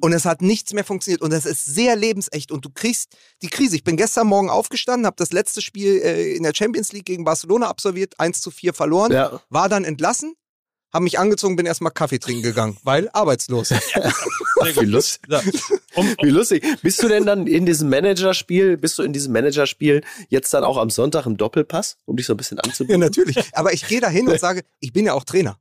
Und 0.00 0.12
es 0.12 0.24
hat 0.24 0.40
nichts 0.40 0.72
mehr 0.72 0.84
funktioniert. 0.84 1.20
Und 1.20 1.32
es 1.32 1.44
ist 1.46 1.66
sehr 1.66 1.96
lebensecht. 1.96 2.52
Und 2.52 2.64
du 2.64 2.70
kriegst 2.70 3.16
die 3.42 3.48
Krise. 3.48 3.74
Ich 3.74 3.82
bin 3.84 3.96
gestern 3.96 4.28
Morgen 4.28 4.48
aufgestanden, 4.48 5.04
habe 5.04 5.16
das 5.18 5.32
letzte 5.32 5.60
Spiel 5.60 6.00
äh, 6.00 6.34
in 6.36 6.44
der 6.44 6.52
Champions 6.54 6.92
League 6.92 7.06
gegen 7.06 7.24
Barcelona 7.24 7.68
absolviert, 7.68 8.14
1 8.18 8.40
zu 8.40 8.50
4 8.52 8.72
verloren, 8.72 9.10
Ja. 9.12 9.40
war 9.48 9.68
dann 9.68 9.84
entlassen, 9.84 10.34
habe 10.92 11.02
mich 11.04 11.18
angezogen, 11.18 11.56
bin 11.56 11.66
erstmal 11.66 11.90
Kaffee 11.92 12.18
trinken 12.20 12.42
gegangen, 12.42 12.76
weil 12.84 13.08
arbeitslos. 13.12 13.70
Wie, 14.74 14.84
lust, 14.84 15.20
um, 15.94 16.14
wie 16.22 16.28
lustig. 16.28 16.62
Bist 16.82 17.02
du 17.02 17.08
denn 17.08 17.24
dann 17.24 17.46
in 17.46 17.64
diesem 17.64 17.88
Managerspiel, 17.88 18.76
bist 18.76 18.98
du 18.98 19.02
in 19.02 19.14
diesem 19.14 19.32
Managerspiel 19.32 20.02
jetzt 20.28 20.52
dann 20.52 20.64
auch 20.64 20.76
am 20.76 20.90
Sonntag 20.90 21.24
im 21.24 21.38
Doppelpass, 21.38 21.96
um 22.04 22.16
dich 22.16 22.26
so 22.26 22.34
ein 22.34 22.36
bisschen 22.36 22.58
ja, 22.58 22.64
anzubieten? 22.64 23.00
natürlich. 23.00 23.38
Aber 23.54 23.72
ich 23.72 23.88
gehe 23.88 24.00
da 24.00 24.08
hin 24.10 24.28
und 24.28 24.38
sage, 24.40 24.62
ich 24.80 24.92
bin 24.92 25.06
ja 25.06 25.14
auch 25.14 25.24
Trainer. 25.24 25.58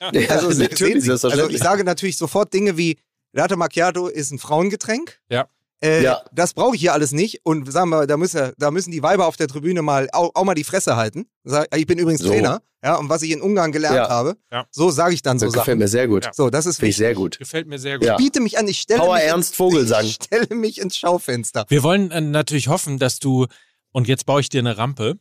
Ja, 0.00 0.10
Also, 0.30 0.50
se- 0.52 0.68
sehen 0.72 1.00
Sie. 1.00 1.10
also 1.10 1.48
ich 1.48 1.58
sage 1.58 1.82
natürlich 1.82 2.16
sofort 2.16 2.54
Dinge 2.54 2.76
wie 2.78 2.98
Latte 3.32 3.56
Macchiato 3.56 4.08
ist 4.08 4.30
ein 4.32 4.38
Frauengetränk. 4.38 5.18
Ja. 5.28 5.46
Äh, 5.82 6.02
Ja. 6.02 6.22
Das 6.32 6.52
brauche 6.54 6.74
ich 6.74 6.80
hier 6.80 6.92
alles 6.92 7.12
nicht. 7.12 7.40
Und 7.44 7.70
sagen 7.72 7.90
wir, 7.90 8.06
da 8.06 8.16
müssen, 8.16 8.52
da 8.58 8.70
müssen 8.70 8.90
die 8.90 9.02
Weiber 9.02 9.26
auf 9.26 9.36
der 9.36 9.48
Tribüne 9.48 9.82
mal 9.82 10.08
auch, 10.12 10.30
auch 10.34 10.44
mal 10.44 10.54
die 10.54 10.64
Fresse 10.64 10.96
halten. 10.96 11.26
Ich 11.74 11.86
bin 11.86 11.98
übrigens 11.98 12.20
So. 12.22 12.28
Trainer. 12.28 12.60
Ja, 12.82 12.96
und 12.96 13.10
was 13.10 13.20
ich 13.22 13.30
in 13.30 13.42
Ungarn 13.42 13.72
gelernt 13.72 13.96
Ja. 13.96 14.08
habe, 14.08 14.36
Ja. 14.50 14.66
so 14.70 14.90
sage 14.90 15.12
ich 15.14 15.20
dann 15.22 15.38
so 15.38 15.46
das 15.46 15.52
gefällt 15.52 15.66
Sachen. 15.74 15.78
mir 15.80 15.88
sehr 15.88 16.08
gut. 16.08 16.28
So, 16.32 16.48
das 16.48 16.64
ist 16.64 16.76
Finde 16.76 16.88
ich 16.90 16.96
wichtig. 16.98 17.06
sehr 17.06 17.14
gut. 17.14 17.38
gefällt 17.38 17.66
mir 17.68 17.78
sehr 17.78 17.98
gut. 17.98 18.08
Ich 18.08 18.16
biete 18.16 18.40
mich 18.40 18.58
an, 18.58 18.66
ich 18.68 18.80
stelle 18.80 19.00
Power 19.00 19.16
mich, 19.16 19.24
Ernst 19.24 19.54
Vogelsang. 19.54 20.04
ich 20.06 20.14
stelle 20.14 20.54
mich 20.54 20.80
ins 20.80 20.96
Schaufenster. 20.96 21.66
Wir 21.68 21.82
wollen 21.82 22.10
äh, 22.10 22.20
natürlich 22.22 22.68
hoffen, 22.68 22.98
dass 22.98 23.18
du, 23.18 23.46
und 23.92 24.08
jetzt 24.08 24.24
baue 24.24 24.40
ich 24.40 24.48
dir 24.48 24.60
eine 24.60 24.78
Rampe, 24.78 25.18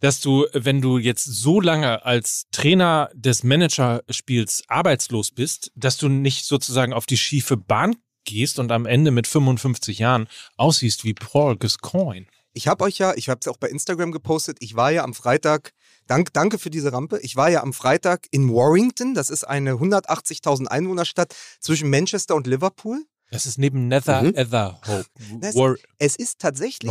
dass 0.00 0.20
du, 0.20 0.46
wenn 0.52 0.80
du 0.80 0.98
jetzt 0.98 1.24
so 1.24 1.60
lange 1.60 2.04
als 2.04 2.46
Trainer 2.52 3.10
des 3.14 3.42
Managerspiels 3.42 4.64
arbeitslos 4.68 5.30
bist, 5.30 5.70
dass 5.74 5.96
du 5.96 6.08
nicht 6.08 6.44
sozusagen 6.46 6.92
auf 6.92 7.06
die 7.06 7.18
schiefe 7.18 7.56
Bahn 7.56 7.96
gehst 8.24 8.58
und 8.58 8.72
am 8.72 8.86
Ende 8.86 9.10
mit 9.10 9.26
55 9.26 9.98
Jahren 9.98 10.28
aussiehst 10.56 11.04
wie 11.04 11.14
Paul 11.14 11.56
Gascoigne. 11.56 12.26
Ich 12.52 12.66
habe 12.66 12.84
euch 12.84 12.98
ja, 12.98 13.14
ich 13.14 13.28
habe 13.28 13.38
es 13.40 13.48
auch 13.48 13.56
bei 13.56 13.68
Instagram 13.68 14.10
gepostet, 14.10 14.56
ich 14.60 14.74
war 14.74 14.90
ja 14.90 15.04
am 15.04 15.14
Freitag, 15.14 15.72
dank, 16.06 16.32
danke 16.32 16.58
für 16.58 16.70
diese 16.70 16.92
Rampe, 16.92 17.20
ich 17.22 17.36
war 17.36 17.48
ja 17.48 17.62
am 17.62 17.72
Freitag 17.72 18.26
in 18.32 18.52
Warrington, 18.52 19.14
das 19.14 19.30
ist 19.30 19.44
eine 19.44 19.74
180.000 19.74 20.66
Einwohnerstadt 20.66 21.34
zwischen 21.60 21.88
Manchester 21.90 22.34
und 22.34 22.46
Liverpool. 22.48 23.04
Das 23.30 23.46
ist 23.46 23.58
neben 23.58 23.86
Nether 23.86 24.22
Mhm. 24.22 24.34
Etherhope. 24.34 25.06
War 25.54 25.76
Es 25.98 26.16
ist 26.16 26.40
tatsächlich 26.40 26.90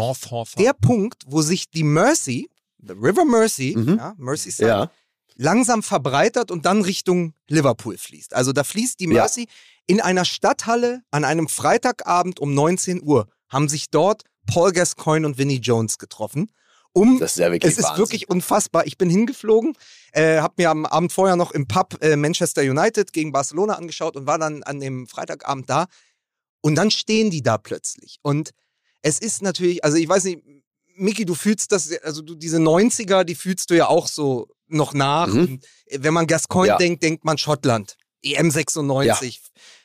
der 0.58 0.74
Punkt, 0.74 1.24
wo 1.28 1.42
sich 1.42 1.70
die 1.70 1.84
Mercy, 1.84 2.50
the 2.82 2.94
River 2.94 3.26
Mercy, 3.26 3.76
Mhm. 3.78 3.98
ja, 3.98 4.14
Merseyside, 4.18 4.68
Ja. 4.68 4.92
langsam 5.36 5.84
verbreitert 5.84 6.52
und 6.52 6.66
dann 6.66 6.82
Richtung 6.82 7.34
Liverpool 7.48 7.98
fließt. 7.98 8.34
Also 8.34 8.52
da 8.54 8.64
fließt 8.64 9.00
die 9.00 9.06
Ja. 9.06 9.22
Mercy 9.22 9.48
in 9.88 10.02
einer 10.02 10.26
Stadthalle 10.26 11.02
an 11.12 11.26
einem 11.26 11.48
Freitagabend 11.48 12.40
um 12.40 12.54
19 12.54 13.02
Uhr, 13.04 13.28
haben 13.48 13.70
sich 13.70 13.90
dort 13.90 14.24
Paul 14.48 14.72
Gascoigne 14.72 15.26
und 15.26 15.38
Vinnie 15.38 15.60
Jones 15.60 15.98
getroffen. 15.98 16.52
Um, 16.92 17.20
Das 17.20 17.32
ist 17.34 17.38
ja 17.38 17.52
wirklich 17.52 17.72
es 17.72 17.78
ist 17.78 17.84
Wahnsinn. 17.86 18.00
wirklich 18.00 18.30
unfassbar. 18.30 18.88
Ich 18.88 18.98
bin 18.98 19.12
hingeflogen, 19.12 19.74
äh, 20.12 20.40
habe 20.40 20.56
mir 20.58 20.72
am 20.72 20.88
Abend 20.88 21.14
vorher 21.14 21.36
noch 21.36 21.52
im 21.52 21.68
Pub 21.68 21.98
äh, 22.02 22.16
Manchester 22.16 22.64
United 22.64 23.14
gegen 23.14 23.32
Barcelona 23.32 23.76
angeschaut 23.76 24.16
und 24.16 24.26
war 24.26 24.40
dann 24.40 24.64
an 24.64 24.80
dem 24.80 25.06
Freitagabend 25.08 25.70
da. 25.70 25.86
Und 26.62 26.76
dann 26.76 26.90
stehen 26.90 27.30
die 27.30 27.44
da 27.44 27.58
plötzlich. 27.60 28.18
Und 28.24 28.52
es 29.04 29.20
ist 29.20 29.44
natürlich, 29.44 29.84
also 29.84 29.98
ich 29.98 30.10
weiß 30.10 30.24
nicht, 30.26 30.42
Miki, 31.00 31.26
du 31.26 31.34
fühlst 31.36 31.72
das, 31.72 31.92
also 32.04 32.22
du 32.22 32.36
diese 32.36 32.58
90er, 32.58 33.24
die 33.24 33.36
fühlst 33.36 33.70
du 33.70 33.76
ja 33.76 33.88
auch 33.88 34.08
so 34.08 34.48
noch 34.68 34.94
nach. 34.94 35.28
Mhm. 35.28 35.40
Und 35.40 35.66
wenn 36.04 36.14
man 36.14 36.28
Gascoigne 36.28 36.68
Ja. 36.74 36.78
denkt, 36.78 37.02
denkt 37.04 37.26
man 37.26 37.38
Schottland. 37.38 37.96
EM 38.22 38.52
96. 38.52 39.42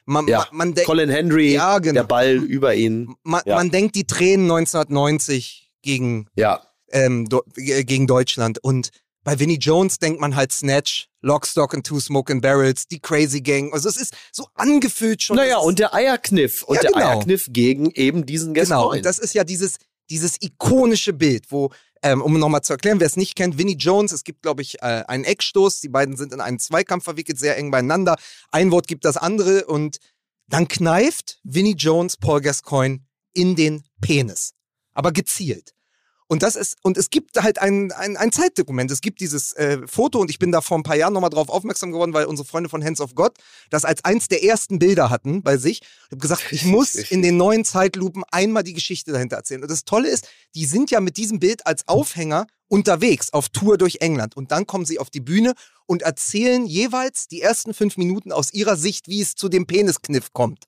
Man, 0.06 0.26
Ja. 0.28 0.46
man, 0.52 0.74
man, 0.74 0.84
Colin 0.84 1.08
Henry, 1.08 1.54
Ja, 1.54 1.78
genau. 1.78 2.00
der 2.00 2.04
Ball 2.08 2.34
über 2.36 2.74
ihn. 2.74 3.14
man, 3.22 3.40
Ja. 3.46 3.54
man 3.56 3.70
denkt 3.70 3.94
die 3.94 4.06
Tränen 4.06 4.46
1990 4.48 5.70
gegen 5.82 6.26
Ja. 6.36 6.62
ähm, 6.90 7.28
äh, 7.56 7.84
gegen 7.84 8.06
Deutschland. 8.06 8.58
Und 8.62 8.90
bei 9.22 9.38
Vinnie 9.38 9.56
Jones 9.58 9.98
denkt 9.98 10.20
man 10.20 10.36
halt 10.36 10.52
Snatch, 10.52 11.08
Lock, 11.22 11.46
Stock 11.46 11.74
and 11.74 11.86
Two 11.86 11.98
Smoking 12.00 12.40
Barrels, 12.42 12.86
die 12.86 13.00
Crazy 13.00 13.40
Gang. 13.40 13.72
Also 13.72 13.88
es 13.88 13.96
ist 13.96 14.12
so 14.32 14.46
angefüllt 14.54 15.22
schon. 15.22 15.36
Naja, 15.36 15.58
und 15.58 15.78
der 15.78 15.94
Eierkniff. 15.94 16.62
Und 16.64 16.76
Ja, 16.76 16.82
der 16.82 16.90
genau. 16.92 17.06
Eierkniff 17.08 17.46
gegen 17.50 17.90
eben 17.92 18.26
diesen 18.26 18.52
Genau, 18.52 18.64
Gascoigne. 18.88 18.98
und 18.98 19.06
das 19.06 19.18
ist 19.18 19.32
ja 19.34 19.44
dieses, 19.44 19.76
dieses 20.10 20.40
ikonische 20.40 21.12
Bild, 21.12 21.50
wo, 21.50 21.70
ähm, 22.02 22.22
um 22.22 22.38
nochmal 22.38 22.62
zu 22.62 22.72
erklären, 22.72 23.00
wer 23.00 23.06
es 23.06 23.16
nicht 23.16 23.36
kennt, 23.36 23.58
Vinnie 23.58 23.76
Jones, 23.76 24.12
es 24.12 24.24
gibt, 24.24 24.42
glaube 24.42 24.62
ich, 24.62 24.82
äh, 24.82 25.04
einen 25.06 25.24
Eckstoß, 25.24 25.80
die 25.80 25.88
beiden 25.88 26.16
sind 26.16 26.32
in 26.32 26.40
einen 26.40 26.58
Zweikampf 26.58 27.04
verwickelt, 27.04 27.38
sehr 27.38 27.56
eng 27.56 27.70
beieinander. 27.70 28.16
Ein 28.50 28.70
Wort 28.70 28.86
gibt 28.86 29.04
das 29.04 29.16
andere 29.16 29.66
und 29.66 29.98
dann 30.48 30.68
kneift 30.68 31.40
Vinnie 31.42 31.74
Jones 31.76 32.16
Paul 32.16 32.40
Gascoigne 32.40 33.00
in 33.32 33.56
den 33.56 33.82
Penis. 34.00 34.52
Aber 34.92 35.12
gezielt. 35.12 35.74
Und 36.34 36.42
das 36.42 36.56
ist, 36.56 36.78
und 36.82 36.98
es 36.98 37.10
gibt 37.10 37.40
halt 37.40 37.60
ein, 37.60 37.92
ein, 37.92 38.16
ein 38.16 38.32
Zeitdokument. 38.32 38.90
Es 38.90 39.00
gibt 39.00 39.20
dieses 39.20 39.52
äh, 39.52 39.78
Foto 39.86 40.18
und 40.18 40.30
ich 40.30 40.40
bin 40.40 40.50
da 40.50 40.62
vor 40.62 40.76
ein 40.76 40.82
paar 40.82 40.96
Jahren 40.96 41.12
nochmal 41.12 41.30
drauf 41.30 41.48
aufmerksam 41.48 41.92
geworden, 41.92 42.12
weil 42.12 42.24
unsere 42.24 42.44
Freunde 42.44 42.68
von 42.68 42.84
Hands 42.84 43.00
of 43.00 43.14
God 43.14 43.34
das 43.70 43.84
als 43.84 44.04
eins 44.04 44.26
der 44.26 44.42
ersten 44.42 44.80
Bilder 44.80 45.10
hatten 45.10 45.44
bei 45.44 45.58
sich. 45.58 45.82
Ich 45.82 46.10
habe 46.10 46.16
gesagt, 46.16 46.50
ich 46.50 46.64
muss 46.64 46.96
in 46.96 47.22
den 47.22 47.36
neuen 47.36 47.64
Zeitlupen 47.64 48.24
einmal 48.32 48.64
die 48.64 48.72
Geschichte 48.72 49.12
dahinter 49.12 49.36
erzählen. 49.36 49.62
Und 49.62 49.70
das 49.70 49.84
Tolle 49.84 50.08
ist, 50.08 50.26
die 50.56 50.64
sind 50.64 50.90
ja 50.90 50.98
mit 50.98 51.18
diesem 51.18 51.38
Bild 51.38 51.68
als 51.68 51.86
Aufhänger 51.86 52.48
unterwegs 52.66 53.32
auf 53.32 53.48
Tour 53.50 53.78
durch 53.78 53.98
England. 54.00 54.36
Und 54.36 54.50
dann 54.50 54.66
kommen 54.66 54.86
sie 54.86 54.98
auf 54.98 55.10
die 55.10 55.20
Bühne 55.20 55.54
und 55.86 56.02
erzählen 56.02 56.66
jeweils 56.66 57.28
die 57.28 57.42
ersten 57.42 57.74
fünf 57.74 57.96
Minuten 57.96 58.32
aus 58.32 58.52
ihrer 58.52 58.74
Sicht, 58.74 59.06
wie 59.06 59.20
es 59.20 59.36
zu 59.36 59.48
dem 59.48 59.66
Peniskniff 59.68 60.32
kommt. 60.32 60.64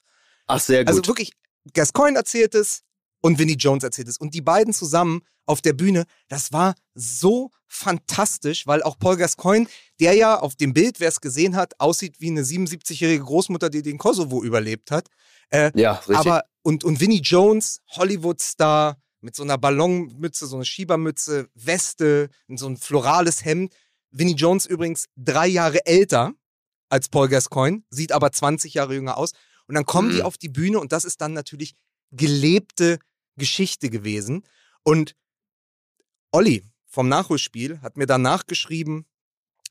Ach, 0.46 0.60
sehr 0.60 0.84
gut. 0.84 0.90
Also 0.90 1.04
wirklich, 1.08 1.32
Gascoigne 1.72 2.16
erzählt 2.16 2.54
es 2.54 2.84
und 3.26 3.40
Vinnie 3.40 3.56
Jones 3.56 3.82
erzählt 3.82 4.06
es. 4.06 4.18
Und 4.18 4.34
die 4.34 4.40
beiden 4.40 4.72
zusammen 4.72 5.22
auf 5.46 5.60
der 5.60 5.72
Bühne, 5.72 6.04
das 6.28 6.52
war 6.52 6.74
so 6.94 7.50
fantastisch, 7.66 8.68
weil 8.68 8.84
auch 8.84 8.98
Paul 9.00 9.16
Gascoigne, 9.16 9.66
der 9.98 10.14
ja 10.14 10.38
auf 10.38 10.54
dem 10.54 10.72
Bild, 10.72 11.00
wer 11.00 11.08
es 11.08 11.20
gesehen 11.20 11.56
hat, 11.56 11.78
aussieht 11.80 12.20
wie 12.20 12.30
eine 12.30 12.42
77-jährige 12.42 13.24
Großmutter, 13.24 13.68
die 13.68 13.82
den 13.82 13.98
Kosovo 13.98 14.44
überlebt 14.44 14.92
hat. 14.92 15.08
Äh, 15.50 15.72
ja, 15.74 15.94
richtig. 15.94 16.16
Aber, 16.16 16.44
und, 16.62 16.84
und 16.84 17.00
Vinnie 17.00 17.20
Jones, 17.20 17.80
Hollywood-Star, 17.96 18.96
mit 19.20 19.34
so 19.34 19.42
einer 19.42 19.58
Ballonmütze, 19.58 20.46
so 20.46 20.54
eine 20.54 20.64
Schiebermütze, 20.64 21.48
Weste, 21.54 22.28
so 22.54 22.68
ein 22.68 22.76
florales 22.76 23.44
Hemd. 23.44 23.74
Vinnie 24.12 24.36
Jones 24.36 24.66
übrigens 24.66 25.06
drei 25.16 25.48
Jahre 25.48 25.84
älter 25.84 26.32
als 26.90 27.08
Paul 27.08 27.28
Gascoigne, 27.28 27.82
sieht 27.90 28.12
aber 28.12 28.30
20 28.30 28.74
Jahre 28.74 28.94
jünger 28.94 29.16
aus. 29.16 29.32
Und 29.66 29.74
dann 29.74 29.84
kommen 29.84 30.10
mhm. 30.10 30.12
die 30.12 30.22
auf 30.22 30.38
die 30.38 30.48
Bühne 30.48 30.78
und 30.78 30.92
das 30.92 31.04
ist 31.04 31.20
dann 31.20 31.32
natürlich 31.32 31.74
gelebte 32.12 33.00
Geschichte 33.36 33.90
gewesen. 33.90 34.44
Und 34.82 35.14
Olli 36.32 36.64
vom 36.86 37.08
Nachholspiel 37.08 37.80
hat 37.80 37.96
mir 37.96 38.06
danach 38.06 38.46
geschrieben, 38.46 39.06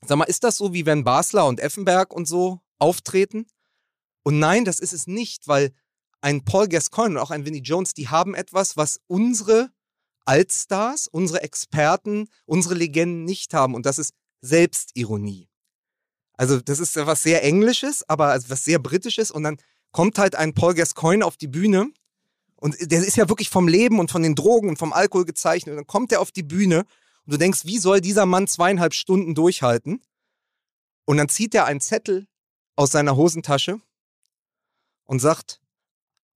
sag 0.06 0.18
mal, 0.18 0.26
ist 0.26 0.44
das 0.44 0.58
so, 0.58 0.74
wie 0.74 0.86
wenn 0.86 1.04
Basler 1.04 1.46
und 1.46 1.60
Effenberg 1.60 2.14
und 2.14 2.28
so 2.28 2.62
auftreten? 2.78 3.48
Und 4.24 4.40
nein, 4.40 4.66
das 4.66 4.80
ist 4.80 4.94
es 4.94 5.08
nicht, 5.08 5.48
weil 5.48 5.74
ein 6.22 6.44
Paul 6.44 6.68
Gascoigne 6.68 7.16
und 7.16 7.18
auch 7.18 7.32
ein 7.32 7.46
Vinnie 7.46 7.62
Jones, 7.62 7.94
die 7.94 8.10
haben 8.10 8.34
etwas, 8.34 8.78
was 8.78 9.00
unsere 9.08 9.70
Altstars, 10.26 11.08
unsere 11.08 11.44
Experten, 11.44 12.28
unsere 12.46 12.74
Legenden 12.74 13.26
nicht 13.26 13.54
haben. 13.54 13.76
Und 13.76 13.86
das 13.86 14.00
ist 14.00 14.14
Selbstironie. 14.42 15.50
Also 16.34 16.60
das 16.60 16.80
ist 16.80 16.96
was 16.96 17.24
sehr 17.24 17.44
Englisches, 17.44 18.08
aber 18.10 18.38
was 18.48 18.64
sehr 18.64 18.80
Britisches. 18.80 19.32
Und 19.32 19.44
dann 19.44 19.58
kommt 19.92 20.18
halt 20.18 20.36
ein 20.36 20.54
Paul 20.54 20.74
Gascoigne 20.74 21.26
auf 21.26 21.38
die 21.38 21.48
Bühne 21.48 21.92
und 22.58 22.76
der 22.80 23.06
ist 23.06 23.18
ja 23.18 23.30
wirklich 23.30 23.50
vom 23.50 23.68
Leben 23.68 24.00
und 24.00 24.12
von 24.12 24.24
den 24.24 24.36
Drogen 24.36 24.70
und 24.70 24.78
vom 24.78 24.94
Alkohol 24.94 25.26
gezeichnet. 25.26 25.74
Und 25.74 25.78
dann 25.78 25.88
kommt 25.88 26.12
er 26.12 26.22
auf 26.22 26.32
die 26.32 26.44
Bühne 26.44 26.86
und 27.26 27.34
du 27.34 27.38
denkst, 27.38 27.66
wie 27.66 27.78
soll 27.78 28.02
dieser 28.02 28.26
Mann 28.26 28.48
zweieinhalb 28.48 28.94
Stunden 28.94 29.36
durchhalten? 29.36 30.02
Und 31.06 31.18
dann 31.18 31.30
zieht 31.30 31.54
er 31.54 31.66
einen 31.66 31.82
Zettel 31.82 32.28
aus 32.76 32.92
seiner 32.92 33.16
Hosentasche 33.16 33.80
und 35.06 35.20
sagt, 35.20 35.62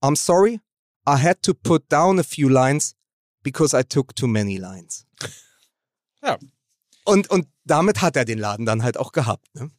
I'm 0.02 0.16
sorry, 0.16 0.60
I 1.08 1.22
had 1.22 1.42
to 1.44 1.54
put 1.54 1.92
down 1.92 2.20
a 2.20 2.24
few 2.24 2.48
lines 2.48 2.96
because 3.42 3.78
I 3.78 3.84
took 3.84 4.16
too 4.16 4.28
many 4.28 4.58
lines. 4.58 5.06
Ja. 6.22 6.38
Und, 7.06 7.30
und 7.30 7.48
damit 7.64 8.02
hat 8.02 8.16
er 8.16 8.26
den 8.26 8.38
Laden 8.38 8.66
dann 8.66 8.84
halt 8.84 8.98
auch 8.98 9.12
gehabt. 9.12 9.54
Ne? 9.56 9.72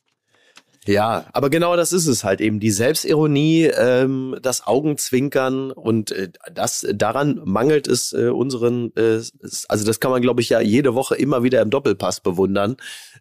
Ja, 0.90 1.26
aber 1.32 1.50
genau 1.50 1.76
das 1.76 1.92
ist 1.92 2.06
es 2.06 2.24
halt 2.24 2.40
eben. 2.40 2.58
Die 2.58 2.70
Selbstironie, 2.70 3.64
ähm, 3.66 4.36
das 4.42 4.66
Augenzwinkern 4.66 5.70
und 5.70 6.10
äh, 6.10 6.30
das 6.52 6.86
daran 6.92 7.40
mangelt 7.44 7.86
es 7.86 8.12
äh, 8.12 8.28
unseren, 8.28 8.92
äh, 8.96 9.20
also 9.68 9.84
das 9.86 10.00
kann 10.00 10.10
man, 10.10 10.20
glaube 10.20 10.40
ich, 10.40 10.48
ja 10.48 10.60
jede 10.60 10.94
Woche 10.94 11.14
immer 11.14 11.42
wieder 11.42 11.62
im 11.62 11.70
Doppelpass 11.70 12.20
bewundern. 12.20 12.76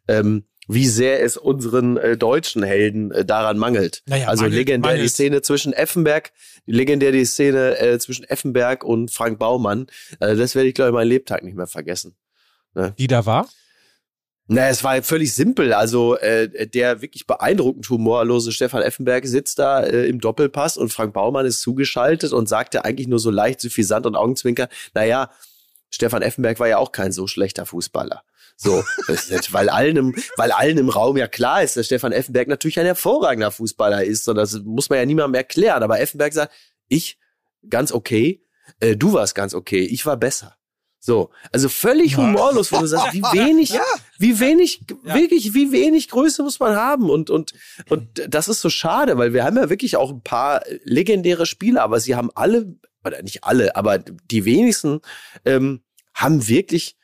Ähm, 0.08 0.46
wie 0.68 0.88
sehr 0.88 1.24
es 1.24 1.36
unseren 1.36 1.98
äh, 1.98 2.16
deutschen 2.16 2.62
Helden 2.62 3.12
äh, 3.12 3.26
daran 3.26 3.58
mangelt. 3.58 4.04
Naja, 4.06 4.28
also 4.28 4.44
mangelt, 4.44 4.60
legendär 4.60 4.92
mangelt. 4.92 5.06
die 5.06 5.10
Szene 5.10 5.42
zwischen 5.42 5.74
Effenberg, 5.74 6.32
legendär 6.68 7.12
die 7.12 7.26
Szene 7.26 7.78
äh, 7.80 7.98
zwischen 7.98 8.24
Effenberg 8.26 8.84
und 8.84 9.12
Frank 9.12 9.40
Baumann. 9.40 9.88
Äh, 10.20 10.36
das 10.36 10.54
werde 10.54 10.70
ich, 10.70 10.76
glaube 10.76 10.90
ich, 10.90 10.94
meinen 10.94 11.08
Lebtag 11.08 11.44
nicht 11.44 11.58
mehr 11.58 11.66
vergessen. 11.66 12.16
Ne? 12.76 12.94
Die 13.00 13.08
da 13.08 13.26
war? 13.26 13.50
Na, 14.52 14.68
es 14.68 14.84
war 14.84 15.04
völlig 15.04 15.36
simpel. 15.36 15.74
Also 15.74 16.18
äh, 16.18 16.68
der 16.68 17.04
wirklich 17.04 17.28
beeindruckend 17.28 17.88
humorlose 17.88 18.52
Stefan 18.52 18.82
Effenberg 18.82 19.28
sitzt 19.28 19.60
da 19.60 19.84
äh, 19.84 20.08
im 20.08 20.20
Doppelpass 20.20 20.76
und 20.76 20.92
Frank 20.92 21.14
Baumann 21.14 21.46
ist 21.46 21.62
zugeschaltet 21.62 22.34
und 22.34 22.50
sagte 22.50 22.84
eigentlich 22.84 23.08
nur 23.08 23.20
so 23.20 23.30
leicht 23.30 23.62
suffisant 23.62 24.08
und 24.08 24.16
Augenzwinker, 24.16 24.68
naja, 24.96 25.30
Stefan 25.92 26.24
Effenberg 26.24 26.60
war 26.60 26.68
ja 26.68 26.80
auch 26.80 26.92
kein 26.92 27.12
so 27.12 27.28
schlechter 27.28 27.68
Fußballer. 27.68 28.24
So, 28.58 28.84
weil 29.52 29.70
allen, 29.70 29.98
im, 29.98 30.16
weil 30.36 30.52
allen 30.52 30.80
im 30.80 30.90
Raum 30.90 31.16
ja 31.16 31.28
klar 31.28 31.62
ist, 31.62 31.78
dass 31.78 31.86
Stefan 31.86 32.12
Effenberg 32.12 32.48
natürlich 32.48 32.80
ein 32.80 32.88
hervorragender 32.88 33.52
Fußballer 33.52 34.04
ist. 34.04 34.28
Und 34.28 34.36
das 34.36 34.60
muss 34.66 34.90
man 34.90 34.98
ja 34.98 35.06
niemandem 35.06 35.36
erklären. 35.36 35.84
Aber 35.84 36.00
Effenberg 36.00 36.34
sagt, 36.34 36.52
ich 36.88 37.20
ganz 37.70 37.92
okay, 37.92 38.44
äh, 38.80 38.96
du 38.96 39.14
warst 39.14 39.36
ganz 39.36 39.54
okay, 39.54 39.82
ich 39.82 40.08
war 40.08 40.18
besser. 40.18 40.59
So, 41.02 41.30
also 41.54 41.70
völlig 41.70 42.18
humorlos, 42.18 42.72
wo 42.74 42.80
du 42.80 42.86
sagst, 42.86 43.14
wie 43.14 43.22
wenig, 43.34 43.70
Ja. 43.70 43.82
wie 44.18 44.40
wenig, 44.40 44.82
Ja. 45.06 45.16
wirklich, 45.16 45.54
wie 45.54 45.72
wenig 45.72 46.10
Größe 46.10 46.44
muss 46.44 46.60
man 46.60 46.76
haben 46.76 47.10
und 47.10 47.30
und 47.30 47.54
und 47.90 48.08
das 48.28 48.50
ist 48.50 48.60
so 48.62 48.70
schade, 48.70 49.18
weil 49.18 49.34
wir 49.34 49.46
haben 49.46 49.56
ja 49.58 49.70
wirklich 49.70 49.96
auch 49.96 50.12
ein 50.12 50.22
paar 50.22 50.62
legendäre 50.84 51.46
Spieler, 51.46 51.84
aber 51.84 52.00
sie 52.02 52.16
haben 52.16 52.30
alle 52.36 52.76
oder 53.06 53.22
nicht 53.24 53.46
alle, 53.46 53.78
aber 53.78 53.98
die 54.00 54.44
wenigsten 54.44 55.00
ähm, 55.46 55.82
haben 56.14 56.48
wirklich 56.50 56.98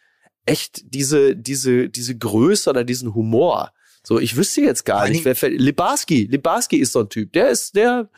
echt 0.45 0.81
diese 0.93 1.35
diese 1.37 1.87
diese 1.89 2.17
Größe 2.17 2.69
oder 2.69 2.83
diesen 2.83 3.15
Humor. 3.15 3.71
So, 4.03 4.19
ich 4.19 4.35
wüsste 4.35 4.59
jetzt 4.61 4.83
gar 4.85 5.07
nicht, 5.07 5.23
wer 5.25 5.35
fällt. 5.35 5.59
Libarski, 5.59 6.27
Libarski 6.29 6.77
ist 6.77 6.91
so 6.91 6.99
ein 6.99 7.09
Typ, 7.09 7.31
der 7.31 7.47
ist 7.49 7.75
der 7.77 8.09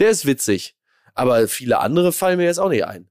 der 0.00 0.08
ist 0.08 0.24
witzig, 0.24 0.74
aber 1.14 1.48
viele 1.48 1.80
andere 1.80 2.12
fallen 2.12 2.38
mir 2.38 2.44
jetzt 2.46 2.58
auch 2.60 2.70
nicht 2.70 2.86
ein. 2.86 3.10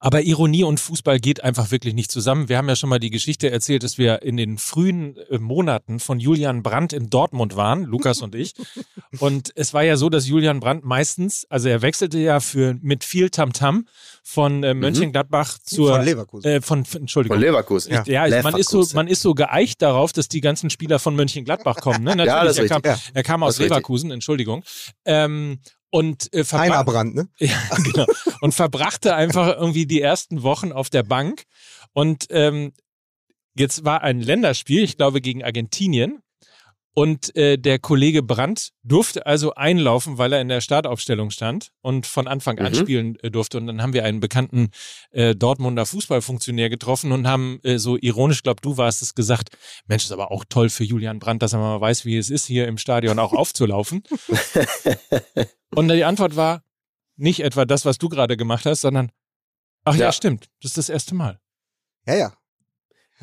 Aber 0.00 0.20
Ironie 0.22 0.64
und 0.64 0.80
Fußball 0.80 1.18
geht 1.18 1.42
einfach 1.42 1.70
wirklich 1.70 1.94
nicht 1.94 2.10
zusammen. 2.10 2.50
Wir 2.50 2.58
haben 2.58 2.68
ja 2.68 2.76
schon 2.76 2.90
mal 2.90 2.98
die 2.98 3.08
Geschichte 3.08 3.50
erzählt, 3.50 3.82
dass 3.84 3.96
wir 3.96 4.20
in 4.22 4.36
den 4.36 4.58
frühen 4.58 5.16
äh, 5.30 5.38
Monaten 5.38 5.98
von 5.98 6.20
Julian 6.20 6.62
Brandt 6.62 6.92
in 6.92 7.08
Dortmund 7.08 7.56
waren, 7.56 7.84
Lukas 7.84 8.20
und 8.20 8.34
ich. 8.34 8.52
Und 9.20 9.52
es 9.54 9.72
war 9.72 9.84
ja 9.84 9.96
so, 9.96 10.10
dass 10.10 10.26
Julian 10.26 10.58
Brandt 10.58 10.84
meistens, 10.84 11.46
also 11.48 11.68
er 11.68 11.82
wechselte 11.82 12.18
ja 12.18 12.40
für 12.40 12.76
mit 12.82 13.04
viel 13.04 13.30
Tamtam 13.30 13.86
von 14.24 14.64
äh, 14.64 14.74
Mönchengladbach 14.74 15.58
zur 15.62 15.94
Von 15.96 16.04
Leverkusen. 16.04 16.50
Äh, 16.50 16.60
von, 16.60 16.84
Entschuldigung. 16.94 17.36
Von 17.36 17.40
Leverkusen. 17.42 17.92
Ja. 17.92 18.02
Ja, 18.06 18.26
ich- 18.26 18.42
man 18.42 18.56
ist, 18.56 18.70
so, 18.70 18.78
Leverkusen. 18.78 18.96
man 18.96 19.06
ist 19.06 19.22
so 19.22 19.34
geeicht 19.34 19.80
darauf, 19.82 20.12
dass 20.12 20.26
die 20.28 20.40
ganzen 20.40 20.68
Spieler 20.68 20.98
von 20.98 21.14
Mönchengladbach 21.14 21.76
kommen. 21.76 22.02
Ne? 22.02 22.10
Natürlich, 22.16 22.26
Ja, 22.26 22.44
das 22.44 22.58
er, 22.58 22.68
kam, 22.68 22.82
richtig. 22.82 23.10
er 23.14 23.22
kam 23.22 23.42
aus. 23.44 23.58
Leverkusen, 23.60 24.10
Entschuldigung. 24.10 24.64
Ähm, 25.04 25.60
und 25.94 26.34
äh, 26.34 26.42
Brand, 26.82 27.14
ne? 27.14 27.28
ja, 27.38 27.56
genau. 27.84 28.04
Und 28.40 28.52
verbrachte 28.52 29.14
einfach 29.14 29.56
irgendwie 29.56 29.86
die 29.86 30.00
ersten 30.00 30.42
Wochen 30.42 30.72
auf 30.72 30.90
der 30.90 31.04
Bank. 31.04 31.44
Und 31.92 32.26
ähm, 32.30 32.72
jetzt 33.54 33.84
war 33.84 34.02
ein 34.02 34.20
Länderspiel, 34.20 34.82
ich 34.82 34.96
glaube 34.96 35.20
gegen 35.20 35.44
Argentinien. 35.44 36.18
Und 36.96 37.34
äh, 37.34 37.58
der 37.58 37.80
Kollege 37.80 38.22
Brandt 38.22 38.70
durfte 38.84 39.26
also 39.26 39.52
einlaufen, 39.54 40.16
weil 40.16 40.32
er 40.32 40.40
in 40.40 40.46
der 40.48 40.60
Startaufstellung 40.60 41.30
stand 41.30 41.72
und 41.80 42.06
von 42.06 42.28
Anfang 42.28 42.58
an 42.60 42.70
Mhm. 42.72 42.76
spielen 42.76 43.16
äh, 43.20 43.32
durfte. 43.32 43.58
Und 43.58 43.66
dann 43.66 43.82
haben 43.82 43.92
wir 43.94 44.04
einen 44.04 44.20
bekannten 44.20 44.70
äh, 45.10 45.34
Dortmunder 45.34 45.86
Fußballfunktionär 45.86 46.70
getroffen 46.70 47.10
und 47.10 47.26
haben 47.26 47.58
äh, 47.64 47.78
so 47.78 47.96
ironisch, 48.00 48.44
glaub 48.44 48.62
du 48.62 48.76
warst 48.76 49.02
es, 49.02 49.16
gesagt, 49.16 49.50
Mensch, 49.86 50.04
ist 50.04 50.12
aber 50.12 50.30
auch 50.30 50.44
toll 50.48 50.70
für 50.70 50.84
Julian 50.84 51.18
Brandt, 51.18 51.42
dass 51.42 51.52
er 51.52 51.58
mal 51.58 51.80
weiß, 51.80 52.04
wie 52.04 52.16
es 52.16 52.30
ist, 52.30 52.46
hier 52.46 52.68
im 52.68 52.78
Stadion 52.78 53.18
auch 53.18 53.32
aufzulaufen. 53.32 54.04
und 55.74 55.88
die 55.88 56.04
Antwort 56.04 56.36
war 56.36 56.62
nicht 57.16 57.40
etwa 57.40 57.64
das, 57.64 57.84
was 57.84 57.98
du 57.98 58.08
gerade 58.08 58.36
gemacht 58.36 58.66
hast, 58.66 58.82
sondern 58.82 59.10
ach 59.84 59.94
ja, 59.96 60.06
Ja. 60.06 60.12
stimmt, 60.12 60.46
das 60.62 60.70
ist 60.72 60.78
das 60.78 60.88
erste 60.90 61.14
Mal. 61.16 61.40
Ja, 62.06 62.14
ja. 62.14 62.32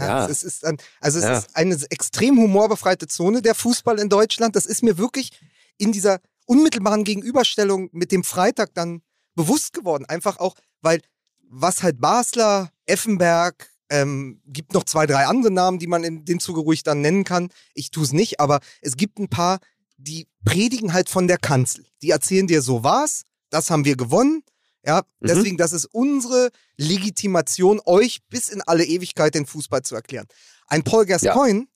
Ja, 0.02 0.08
Ja. 0.08 0.28
Es 0.28 0.44
ist 0.44 0.66
ein, 0.66 0.78
also 1.00 1.20
es 1.20 1.26
Ja. 1.26 1.38
ist 1.38 1.56
eine 1.56 1.78
extrem 1.90 2.38
humorbefreite 2.38 3.08
Zone, 3.08 3.42
der 3.42 3.56
Fußball 3.56 4.00
in 4.00 4.10
Deutschland. 4.10 4.56
Das 4.56 4.66
ist 4.66 4.84
mir 4.84 4.98
wirklich 4.98 5.32
in 5.78 5.92
dieser 5.92 6.20
unmittelbaren 6.46 7.04
Gegenüberstellung 7.04 7.90
mit 7.92 8.12
dem 8.12 8.24
Freitag 8.24 8.74
dann 8.74 9.02
bewusst 9.36 9.74
geworden. 9.74 10.06
Einfach 10.06 10.38
auch, 10.40 10.56
weil 10.82 11.02
was 11.50 11.84
halt 11.84 12.00
Basler, 12.02 12.70
Effenberg, 12.86 13.70
ähm, 13.90 14.42
gibt 14.46 14.74
noch 14.74 14.86
zwei, 14.86 15.06
drei 15.06 15.26
andere 15.26 15.52
Namen, 15.52 15.80
die 15.80 15.88
man 15.88 16.04
in 16.04 16.24
dem 16.26 16.40
Zuge 16.40 16.62
ruhig 16.62 16.84
dann 16.84 17.02
nennen 17.02 17.24
kann. 17.26 17.50
Ich 17.74 17.92
tue 17.92 18.04
es 18.04 18.14
nicht, 18.14 18.40
aber 18.40 18.60
es 18.82 18.96
gibt 18.96 19.20
ein 19.20 19.28
paar, 19.28 19.60
die 19.98 20.28
predigen 20.46 20.94
halt 20.94 21.10
von 21.10 21.28
der 21.28 21.38
Kanzel. 21.38 21.86
Die 22.02 22.10
erzählen 22.12 22.48
dir, 22.48 22.62
so 22.62 22.84
war's, 22.84 23.24
das 23.50 23.70
haben 23.70 23.84
wir 23.86 23.98
gewonnen. 23.98 24.44
Ja, 24.86 25.02
Mhm. 25.20 25.28
deswegen, 25.28 25.58
das 25.58 25.74
ist 25.74 25.86
unsere 25.86 26.50
Legitimation, 26.78 27.80
euch 27.86 28.20
bis 28.30 28.50
in 28.50 28.62
alle 28.64 28.84
Ewigkeit 28.86 29.34
den 29.36 29.46
Fußball 29.46 29.82
zu 29.84 29.96
erklären. 29.96 30.28
Ein 30.68 30.84
Paul 30.84 31.06
Gascoigne 31.06 31.68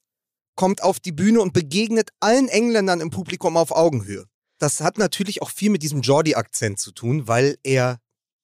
kommt 0.55 0.81
auf 0.83 0.99
die 0.99 1.11
Bühne 1.11 1.41
und 1.41 1.53
begegnet 1.53 2.09
allen 2.19 2.47
Engländern 2.47 3.01
im 3.01 3.09
Publikum 3.09 3.57
auf 3.57 3.71
Augenhöhe. 3.71 4.25
Das 4.57 4.79
hat 4.81 4.97
natürlich 4.97 5.41
auch 5.41 5.49
viel 5.49 5.69
mit 5.69 5.83
diesem 5.83 6.01
Geordie-Akzent 6.01 6.79
zu 6.79 6.91
tun, 6.91 7.27
weil 7.27 7.57
er 7.63 7.99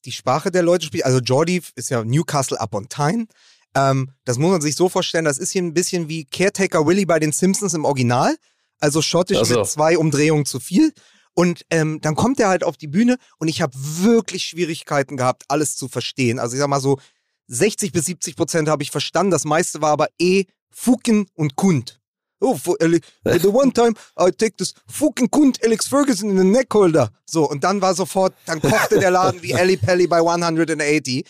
die 0.06 0.12
Sprache 0.12 0.52
der 0.52 0.62
Leute 0.63 0.86
spricht. 0.86 1.06
Also 1.06 1.21
Geordie 1.21 1.62
ist 1.76 1.89
ja 1.89 2.04
Newcastle 2.04 2.58
upon 2.60 2.89
Tyne. 2.89 3.28
Ähm, 3.76 4.12
das 4.26 4.38
muss 4.38 4.52
man 4.52 4.62
sich 4.62 4.76
so 4.76 4.89
vorstellen, 4.89 5.24
das 5.26 5.38
ist 5.38 5.52
hier 5.52 5.62
ein 5.62 5.74
bisschen 5.74 6.10
wie 6.10 6.26
Caretaker 6.26 6.86
Willy 6.86 7.06
bei 7.06 7.19
den 7.19 7.32
Simpsons 7.32 7.74
im 7.74 7.86
Original. 7.86 8.36
Also 8.80 9.02
schottisch 9.02 9.38
Ach 9.39 9.45
so. 9.45 9.60
mit 9.60 9.67
zwei 9.69 9.97
Umdrehungen 9.97 10.45
zu 10.45 10.60
viel. 10.60 10.91
Und 11.34 11.65
ähm, 11.70 12.02
dann 12.02 12.15
kommt 12.15 12.39
er 12.39 12.50
halt 12.50 12.63
auf 12.63 12.78
die 12.78 12.88
Bühne 12.88 13.17
und 13.38 13.48
ich 13.48 13.62
habe 13.62 13.74
wirklich 13.76 14.44
Schwierigkeiten 14.44 15.17
gehabt, 15.17 15.44
alles 15.48 15.78
zu 15.78 15.88
verstehen. 15.88 16.39
Also 16.39 16.56
ich 16.56 16.60
sag 16.60 16.67
mal 16.67 16.82
so, 16.82 17.00
60 17.48 17.91
bis 17.91 18.06
70 18.06 18.36
Prozent 18.36 18.70
habe 18.70 18.84
ich 18.84 18.91
verstanden. 18.91 19.32
Das 19.32 19.46
meiste 19.46 19.82
war 19.82 19.91
aber 19.91 20.08
eh 20.20 20.46
Fuken 20.70 21.28
und 21.36 21.56
Kund. 21.56 22.02
Oh, 22.44 22.56
for, 22.56 22.76
the 22.80 23.48
one 23.48 23.72
time 23.72 23.94
I 24.17 24.32
take 24.32 24.58
this 24.58 24.74
fucking 24.88 25.30
Kund 25.30 25.60
Alex 25.63 25.88
Ferguson 25.88 26.32
in 26.32 26.38
the 26.38 26.44
neckholder. 26.44 27.12
So, 27.26 27.48
und 27.48 27.63
dann 27.63 27.82
war 27.82 27.94
sofort, 27.94 28.34
dann 28.48 28.60
kochte 28.60 29.00
der 29.00 29.12
Laden 29.12 29.44
wie 29.44 29.52
Ellie 29.52 29.78
Pelli 29.78 30.08
bei 30.08 30.17
180. 30.17 31.24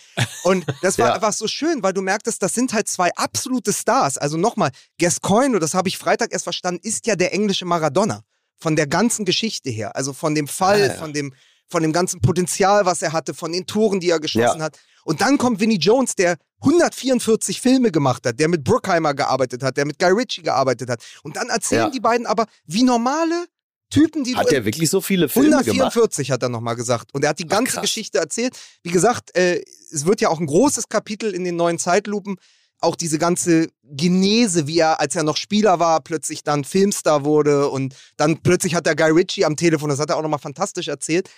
Und 0.44 0.66
das 0.82 0.98
war 0.98 1.10
ja. 1.10 1.14
einfach 1.16 1.34
so 1.34 1.48
schön, 1.48 1.84
weil 1.84 1.92
du 1.92 2.02
merktest, 2.02 2.42
das 2.42 2.54
sind 2.54 2.72
halt 2.72 2.88
zwei 2.88 3.12
absolute 3.16 3.74
Stars. 3.74 4.18
Also 4.18 4.38
nochmal, 4.38 4.72
Gascoigne, 5.00 5.60
das 5.60 5.74
habe 5.74 5.90
ich 5.90 5.98
Freitag 5.98 6.32
erst 6.32 6.46
verstanden, 6.46 6.80
ist 6.82 7.06
ja 7.08 7.18
der 7.18 7.34
englische 7.34 7.66
Maradona. 7.66 8.24
Von 8.62 8.76
der 8.76 8.88
ganzen 8.88 9.26
Geschichte 9.26 9.70
her. 9.70 9.96
Also 9.96 10.14
von 10.14 10.36
dem 10.36 10.48
Fall, 10.48 10.80
ja, 10.80 10.86
ja. 10.88 10.94
von 10.94 11.14
dem, 11.14 11.34
von 11.68 11.82
dem 11.82 11.92
ganzen 11.92 12.22
Potenzial, 12.22 12.86
was 12.86 13.02
er 13.02 13.12
hatte, 13.12 13.34
von 13.34 13.52
den 13.52 13.66
Toren, 13.66 14.00
die 14.00 14.10
er 14.10 14.20
geschossen 14.20 14.62
hat. 14.62 14.78
Und 15.04 15.22
dann 15.22 15.38
kommt 15.38 15.60
Vinnie 15.60 15.80
Jones, 15.80 16.16
der 16.16 16.38
144 16.62 17.60
Filme 17.60 17.92
gemacht 17.92 18.26
hat, 18.26 18.40
der 18.40 18.48
mit 18.48 18.64
Bruckheimer 18.64 19.14
gearbeitet 19.14 19.64
hat, 19.64 19.78
der 19.78 19.86
mit 19.86 19.98
Guy 19.98 20.12
Ritchie 20.12 20.44
gearbeitet 20.44 20.90
hat. 20.90 21.04
Und 21.24 21.38
dann 21.38 21.50
erzählen 21.50 21.86
ja. 21.86 21.90
die 21.90 22.00
beiden 22.00 22.28
aber 22.28 22.46
wie 22.66 22.84
normale 22.84 23.48
Typen, 23.90 24.24
die 24.24 24.36
hat 24.36 24.52
er 24.52 24.64
wirklich 24.64 24.90
so 24.90 25.02
viele 25.02 25.28
Filme 25.28 25.50
144 25.50 26.28
gemacht? 26.28 26.34
hat 26.34 26.44
er 26.44 26.50
nochmal 26.50 26.76
gesagt 26.76 27.14
und 27.14 27.24
er 27.24 27.32
hat 27.32 27.40
die 27.40 27.48
ganze 27.48 27.78
Ach, 27.78 27.82
Geschichte 27.82 28.20
erzählt. 28.20 28.58
Wie 28.84 28.92
gesagt, 28.92 29.36
äh, 29.36 29.62
es 29.92 30.06
wird 30.06 30.22
ja 30.22 30.30
auch 30.30 30.40
ein 30.40 30.46
großes 30.46 30.88
Kapitel 30.88 31.34
in 31.34 31.44
den 31.44 31.58
neuen 31.58 31.78
Zeitlupen. 31.78 32.38
Auch 32.82 32.96
diese 32.96 33.20
ganze 33.20 33.68
Genese, 33.84 34.68
wie 34.68 34.80
er, 34.80 35.00
als 35.00 35.16
er 35.16 35.24
noch 35.24 35.38
Spieler 35.38 35.80
war, 35.80 36.02
plötzlich 36.02 36.44
dann 36.44 36.64
Filmstar 36.64 37.24
wurde 37.24 37.70
und 37.70 37.96
dann 38.18 38.42
plötzlich 38.42 38.76
hat 38.76 38.88
er 38.88 38.96
Guy 38.96 39.12
Ritchie 39.12 39.46
am 39.46 39.56
Telefon, 39.56 39.90
das 39.90 40.00
hat 40.00 40.10
er 40.10 40.18
auch 40.18 40.22
nochmal 40.22 40.40
fantastisch 40.40 40.88
erzählt. 40.88 41.30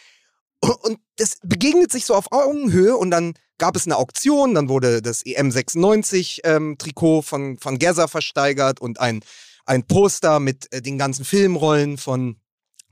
Und 0.62 1.00
das 1.18 1.38
begegnet 1.44 1.92
sich 1.92 2.06
so 2.06 2.16
auf 2.16 2.32
Augenhöhe 2.32 2.96
und 2.96 3.12
dann 3.12 3.34
gab 3.58 3.76
es 3.76 3.86
eine 3.86 3.98
Auktion, 3.98 4.56
dann 4.56 4.70
wurde 4.70 5.02
das 5.02 5.26
EM96-Trikot 5.26 7.18
ähm, 7.18 7.24
von, 7.24 7.58
von 7.58 7.80
Gazza 7.80 8.08
versteigert 8.08 8.80
und 8.80 9.00
ein, 9.00 9.20
ein 9.66 9.84
Poster 9.84 10.40
mit 10.40 10.72
äh, 10.72 10.82
den 10.82 10.98
ganzen 10.98 11.26
Filmrollen 11.26 11.98
von, 11.98 12.38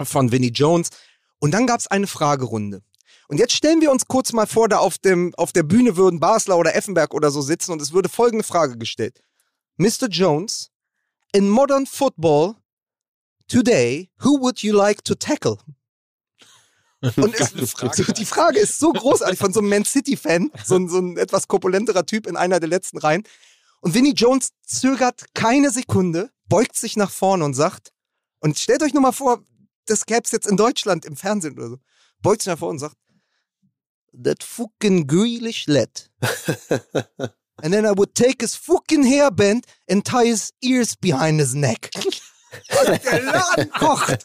von 0.04 0.32
Vinnie 0.32 0.52
Jones. 0.52 0.90
Und 1.40 1.52
dann 1.52 1.66
gab 1.66 1.80
es 1.80 1.88
eine 1.88 2.08
Fragerunde. 2.08 2.82
Und 3.32 3.38
jetzt 3.38 3.54
stellen 3.54 3.80
wir 3.80 3.92
uns 3.92 4.08
kurz 4.08 4.34
mal 4.34 4.46
vor, 4.46 4.68
da 4.68 4.80
auf, 4.80 4.98
dem, 4.98 5.34
auf 5.36 5.54
der 5.54 5.64
Bühne 5.64 5.96
würden 5.96 6.20
Basler 6.20 6.58
oder 6.58 6.76
Effenberg 6.76 7.14
oder 7.14 7.32
so 7.32 7.42
sitzen 7.42 7.72
und 7.72 7.82
es 7.82 7.94
würde 7.94 8.10
folgende 8.10 8.44
Frage 8.44 8.78
gestellt. 8.78 9.22
Mr. 9.78 10.10
Jones, 10.10 10.70
in 11.32 11.50
modern 11.50 11.86
football 11.86 12.56
today, 13.48 14.10
who 14.22 14.38
would 14.42 14.62
you 14.64 14.76
like 14.76 15.02
to 15.06 15.16
tackle? 15.16 15.58
Und 17.16 17.34
ist, 17.34 17.72
Frage. 17.72 18.14
die 18.14 18.26
Frage 18.26 18.60
ist 18.60 18.78
so 18.78 18.92
großartig 18.92 19.40
von 19.40 19.52
so 19.52 19.62
einem 19.62 19.70
Man 19.70 19.86
City-Fan, 19.86 20.52
so, 20.64 20.88
so 20.88 21.00
ein 21.00 21.18
etwas 21.18 21.48
korpulenterer 21.48 22.06
Typ 22.06 22.28
in 22.28 22.36
einer 22.36 22.60
der 22.60 22.70
letzten 22.70 23.00
Reihen. 23.00 23.24
Und 23.80 23.96
Vinnie 23.96 24.14
Jones 24.14 24.52
zögert 24.68 25.34
keine 25.34 25.72
Sekunde, 25.72 26.30
beugt 26.48 26.76
sich 26.76 26.98
nach 26.98 27.10
vorne 27.10 27.46
und 27.46 27.56
sagt, 27.56 27.92
und 28.42 28.60
stellt 28.60 28.84
euch 28.84 28.94
nur 28.94 29.02
mal 29.02 29.14
vor, 29.14 29.42
das 29.86 30.06
gäbe 30.06 30.22
es 30.26 30.32
jetzt 30.32 30.46
in 30.46 30.58
Deutschland 30.58 31.06
im 31.06 31.16
Fernsehen 31.16 31.58
oder 31.58 31.70
so, 31.70 31.78
beugt 32.22 32.42
sich 32.42 32.52
nach 32.52 32.60
vorne 32.60 32.74
und 32.74 32.80
sagt, 32.80 32.98
that 34.14 34.44
fucking 34.44 35.08
Grealish 35.08 35.68
led. 35.68 35.90
and 37.64 37.74
then 37.74 37.86
I 37.86 37.92
would 37.92 38.16
take 38.16 38.42
his 38.42 38.56
fucking 38.56 39.04
hairband 39.04 39.66
and 39.90 40.04
tie 40.04 40.26
his 40.26 40.52
ears 40.62 40.96
behind 40.96 41.40
his 41.40 41.56
neck. 41.56 41.92
Und 42.70 43.06
der 43.06 43.22
Laden 43.22 43.72
kocht. 43.72 44.24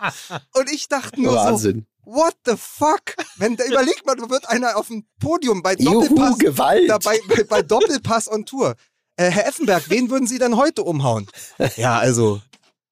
Und 0.55 0.70
ich 0.72 0.88
dachte 0.88 1.20
nur 1.20 1.37
Wahnsinn. 1.37 1.87
so, 2.05 2.12
what 2.12 2.35
the 2.44 2.57
fuck? 2.57 3.14
Wenn, 3.37 3.55
überleg 3.55 4.05
mal, 4.05 4.16
du 4.16 4.29
wird 4.31 4.49
einer 4.49 4.77
auf 4.77 4.88
dem 4.88 5.07
Podium 5.20 5.62
bei 5.62 5.77
Doppelpass, 5.77 6.31
Juhu, 6.31 6.38
Gewalt. 6.38 6.90
Dabei, 6.90 7.20
bei, 7.29 7.44
bei 7.44 7.62
Doppelpass 7.62 8.29
on 8.29 8.44
Tour. 8.44 8.75
Äh, 9.16 9.31
Herr 9.31 9.46
Effenberg, 9.46 9.88
wen 9.90 10.11
würden 10.11 10.27
Sie 10.27 10.38
denn 10.38 10.57
heute 10.57 10.83
umhauen? 10.83 11.27
Ja, 11.77 11.99
also, 11.99 12.40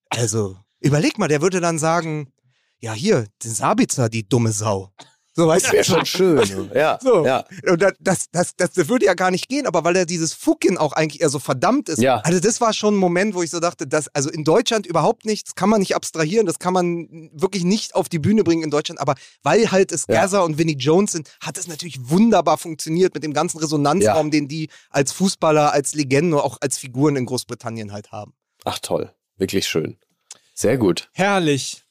also, 0.09 0.57
überleg 0.81 1.19
mal, 1.19 1.29
der 1.29 1.43
würde 1.43 1.61
dann 1.61 1.79
sagen, 1.79 2.33
ja 2.79 2.93
hier, 2.93 3.27
den 3.43 3.53
Sabitzer, 3.53 4.09
die 4.09 4.29
dumme 4.29 4.53
Sau. 4.53 4.93
So, 5.37 5.49
weißt 5.49 5.67
das 5.67 5.73
wäre 5.73 5.85
schon 5.85 6.07
schön. 6.07 6.71
Ja, 6.75 6.99
so. 7.03 7.27
ja. 7.27 7.45
Und 7.69 7.83
das, 7.83 8.29
das, 8.31 8.55
das, 8.57 8.73
das 8.73 8.89
würde 8.89 9.07
ja 9.07 9.15
gar 9.15 9.33
nicht 9.33 9.49
gehen, 9.49 9.67
aber 9.67 9.83
weil 9.83 9.97
er 9.97 10.07
dieses 10.07 10.33
Fucking 10.33 10.79
auch 10.79 10.93
eigentlich 10.93 11.23
eher 11.23 11.29
so 11.29 11.41
verdammt 11.41 11.89
ist. 11.89 12.01
Ja. 12.01 12.21
Also 12.21 12.39
das 12.39 12.61
war 12.61 12.73
schon 12.73 12.95
ein 12.95 12.99
Moment, 12.99 13.35
wo 13.35 13.43
ich 13.43 13.51
so 13.51 13.59
dachte, 13.59 13.89
dass, 13.89 14.07
also 14.15 14.31
in 14.31 14.45
Deutschland 14.45 14.87
überhaupt 14.87 15.25
nichts, 15.25 15.57
kann 15.57 15.69
man 15.69 15.81
nicht 15.81 15.97
abstrahieren, 15.97 16.47
das 16.47 16.61
kann 16.61 16.73
man 16.73 17.31
wirklich 17.33 17.65
nicht 17.65 17.97
auf 17.97 18.09
die 18.09 18.21
Bühne 18.21 18.45
bringen 18.45 18.63
in 18.63 18.71
Deutschland, 18.71 19.01
aber 19.01 19.17
weil 19.43 19.73
halt 19.73 19.91
es 19.91 20.07
ja. 20.09 20.21
Gaza 20.21 20.41
und 20.41 20.57
Vinnie 20.57 20.77
Jones 20.77 21.13
sind, 21.13 21.31
hat 21.41 21.59
es 21.59 21.67
natürlich 21.67 21.99
wunderbar 22.09 22.57
funktioniert 22.57 23.13
mit 23.15 23.25
dem 23.25 23.33
ganzen 23.33 23.59
Resonanzraum, 23.59 24.27
ja. 24.27 24.31
den 24.31 24.47
die 24.47 24.69
als 24.91 25.11
Fußballer, 25.13 25.73
als 25.73 25.95
Legenden, 25.95 26.39
auch 26.39 26.59
als 26.61 26.79
Figuren 26.79 27.17
in 27.17 27.27
Großbritannien 27.27 27.93
halt 27.93 28.13
haben. 28.13 28.35
Ach 28.65 28.79
toll, 28.79 29.13
wirklich 29.37 29.67
schön. 29.67 29.99
Sehr 30.55 30.79
gut. 30.79 31.09
Herrlich. 31.13 31.83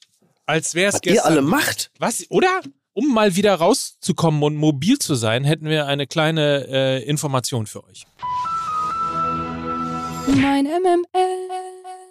Als 0.45 0.75
wäre 0.75 0.93
es 0.93 1.01
gestern. 1.01 1.15
ihr 1.15 1.25
alle 1.25 1.41
macht. 1.41 1.91
Was, 1.99 2.25
oder? 2.29 2.62
Um 2.93 3.13
mal 3.13 3.36
wieder 3.36 3.56
rauszukommen 3.56 4.41
und 4.43 4.56
mobil 4.56 4.99
zu 4.99 5.15
sein, 5.15 5.43
hätten 5.43 5.65
wir 5.65 5.88
eine 5.88 6.08
kleine 6.08 6.67
äh, 6.67 7.03
Information 7.03 7.67
für 7.67 7.84
euch. 7.84 8.06
Mein 10.27 10.65
MML. 10.65 11.63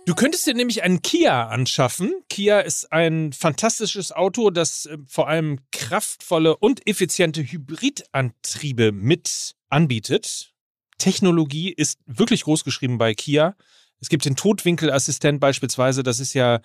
Du 0.05 0.15
könntest 0.17 0.47
dir 0.47 0.55
nämlich 0.55 0.83
einen 0.83 1.01
Kia 1.01 1.47
anschaffen. 1.47 2.13
Kia 2.29 2.61
ist 2.61 2.93
ein 2.93 3.33
fantastisches 3.33 4.11
Auto, 4.11 4.51
das 4.51 4.87
äh, 4.87 4.99
vor 5.07 5.29
allem 5.29 5.61
kraftvolle 5.71 6.57
und 6.57 6.87
effiziente 6.89 7.43
Hybridantriebe 7.43 8.91
mit 8.91 9.55
anbietet. 9.69 10.53
Technologie 10.99 11.71
ist 11.71 12.01
wirklich 12.07 12.43
groß 12.45 12.65
geschrieben 12.65 12.99
bei 12.99 13.15
Kia. 13.15 13.57
Es 14.01 14.09
gibt 14.09 14.25
den 14.25 14.35
Totwinkelassistent 14.35 15.39
beispielsweise. 15.39 16.03
Das 16.03 16.19
ist 16.19 16.35
ja 16.35 16.61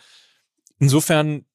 insofern 0.80 1.46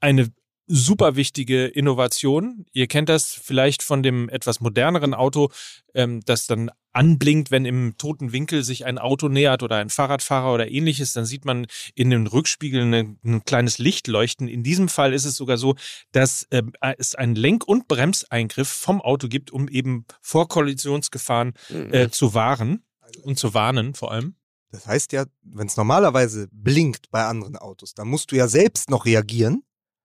eine 0.00 0.32
super 0.72 1.16
wichtige 1.16 1.66
Innovation. 1.66 2.64
Ihr 2.72 2.86
kennt 2.86 3.10
das 3.10 3.32
vielleicht 3.32 3.82
von 3.82 4.02
dem 4.02 4.30
etwas 4.30 4.60
moderneren 4.60 5.12
Auto, 5.12 5.50
ähm, 5.94 6.22
das 6.24 6.46
dann 6.46 6.70
anblinkt, 6.92 7.50
wenn 7.50 7.66
im 7.66 7.96
toten 7.98 8.32
Winkel 8.32 8.64
sich 8.64 8.86
ein 8.86 8.98
Auto 8.98 9.28
nähert 9.28 9.62
oder 9.62 9.76
ein 9.76 9.90
Fahrradfahrer 9.90 10.52
oder 10.52 10.70
ähnliches, 10.70 11.12
dann 11.12 11.26
sieht 11.26 11.44
man 11.44 11.66
in 11.94 12.08
den 12.08 12.26
Rückspiegeln 12.26 12.94
ein, 12.94 13.18
ein 13.22 13.44
kleines 13.44 13.78
Licht 13.78 14.08
leuchten. 14.08 14.48
In 14.48 14.62
diesem 14.62 14.88
Fall 14.88 15.12
ist 15.12 15.26
es 15.26 15.36
sogar 15.36 15.58
so, 15.58 15.74
dass 16.12 16.46
äh, 16.50 16.62
es 16.96 17.14
einen 17.14 17.34
Lenk- 17.34 17.68
und 17.68 17.86
Bremseingriff 17.86 18.68
vom 18.68 19.02
Auto 19.02 19.28
gibt, 19.28 19.50
um 19.50 19.68
eben 19.68 20.06
vor 20.22 20.48
Kollisionsgefahren 20.48 21.52
äh, 21.70 22.06
mhm. 22.06 22.12
zu 22.12 22.32
wahren 22.32 22.82
und 23.22 23.38
zu 23.38 23.52
warnen 23.52 23.94
vor 23.94 24.10
allem. 24.10 24.36
Das 24.70 24.86
heißt 24.86 25.12
ja, 25.12 25.26
wenn 25.42 25.66
es 25.66 25.76
normalerweise 25.76 26.48
blinkt 26.50 27.10
bei 27.10 27.24
anderen 27.26 27.56
Autos, 27.56 27.92
dann 27.92 28.08
musst 28.08 28.32
du 28.32 28.36
ja 28.36 28.48
selbst 28.48 28.88
noch 28.88 29.04
reagieren 29.04 29.64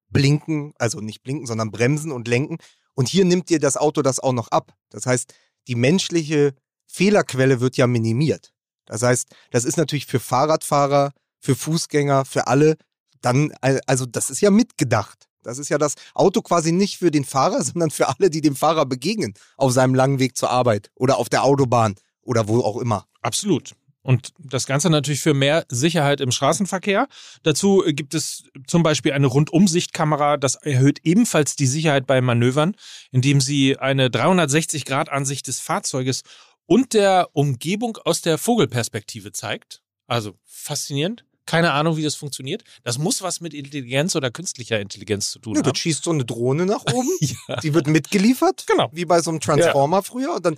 blinken, 0.10 0.74
also 0.78 1.00
nicht 1.00 1.24
blinken, 1.24 1.48
sondern 1.48 1.72
bremsen 1.72 2.12
und 2.12 2.28
lenken. 2.28 2.58
Und 2.94 3.10
hier 3.10 3.26
nimmt 3.26 3.50
dir 3.50 3.60
das 3.60 3.78
Auto 3.78 4.02
das 4.02 4.20
auch 4.20 4.34
noch 4.34 4.48
ab. 4.50 4.74
Das 4.90 5.06
heißt, 5.06 5.34
die 5.68 5.76
menschliche 5.76 6.54
Fehlerquelle 6.88 7.60
wird 7.60 7.78
ja 7.78 7.88
minimiert. 7.88 8.54
Das 8.86 9.04
heißt, 9.04 9.28
das 9.52 9.66
ist 9.66 9.78
natürlich 9.78 10.06
für 10.06 10.20
Fahrradfahrer, 10.20 11.12
für 11.40 11.56
Fußgänger, 11.56 12.26
für 12.26 12.48
alle 12.48 12.78
dann, 13.22 13.54
also 13.62 14.06
das 14.06 14.30
ist 14.30 14.42
ja 14.42 14.50
mitgedacht. 14.50 15.28
Das 15.44 15.58
ist 15.60 15.70
ja 15.70 15.78
das 15.78 15.96
Auto 16.14 16.42
quasi 16.42 16.72
nicht 16.72 16.98
für 16.98 17.12
den 17.12 17.26
Fahrer, 17.26 17.64
sondern 17.64 17.92
für 17.92 18.08
alle, 18.08 18.30
die 18.30 18.42
dem 18.42 18.56
Fahrer 18.56 18.86
begegnen 18.86 19.34
auf 19.58 19.72
seinem 19.72 19.96
langen 19.96 20.20
Weg 20.20 20.38
zur 20.38 20.50
Arbeit 20.50 20.92
oder 20.96 21.18
auf 21.18 21.30
der 21.30 21.44
Autobahn 21.44 21.96
oder 22.22 22.48
wo 22.48 22.62
auch 22.62 22.78
immer. 22.78 23.06
Absolut. 23.22 23.76
Und 24.08 24.30
das 24.40 24.68
Ganze 24.68 24.90
natürlich 24.90 25.20
für 25.20 25.34
mehr 25.34 25.66
Sicherheit 25.68 26.22
im 26.22 26.32
Straßenverkehr. 26.32 27.10
Dazu 27.44 27.84
gibt 27.88 28.14
es 28.14 28.46
zum 28.66 28.82
Beispiel 28.82 29.12
eine 29.12 29.28
Rundumsichtkamera. 29.28 30.38
Das 30.38 30.56
erhöht 30.56 31.00
ebenfalls 31.04 31.58
die 31.58 31.66
Sicherheit 31.66 32.08
bei 32.08 32.22
Manövern, 32.22 32.78
indem 33.12 33.42
sie 33.42 33.78
eine 33.78 34.08
360-Grad-Ansicht 34.08 35.46
des 35.50 35.60
Fahrzeuges 35.60 36.22
und 36.66 36.94
der 36.94 37.28
Umgebung 37.34 37.98
aus 37.98 38.22
der 38.22 38.38
Vogelperspektive 38.38 39.34
zeigt. 39.34 39.82
Also 40.08 40.36
faszinierend. 40.46 41.26
Keine 41.48 41.72
Ahnung, 41.72 41.98
wie 41.98 42.04
das 42.04 42.14
funktioniert. 42.16 42.64
Das 42.84 42.98
muss 43.00 43.22
was 43.22 43.42
mit 43.42 43.54
Intelligenz 43.54 44.16
oder 44.16 44.30
künstlicher 44.30 44.80
Intelligenz 44.80 45.32
zu 45.32 45.40
tun 45.40 45.56
ja, 45.56 45.62
haben. 45.62 45.74
Du 45.74 45.80
schießt 45.80 46.04
so 46.04 46.12
eine 46.12 46.26
Drohne 46.26 46.66
nach 46.66 46.84
oben, 46.94 47.10
ja. 47.20 47.56
die 47.64 47.74
wird 47.74 47.88
mitgeliefert, 47.88 48.66
genau. 48.68 48.90
wie 48.92 49.06
bei 49.06 49.22
so 49.22 49.32
einem 49.32 49.40
Transformer 49.40 49.98
ja. 49.98 50.02
früher 50.04 50.36
und 50.36 50.46
dann, 50.46 50.58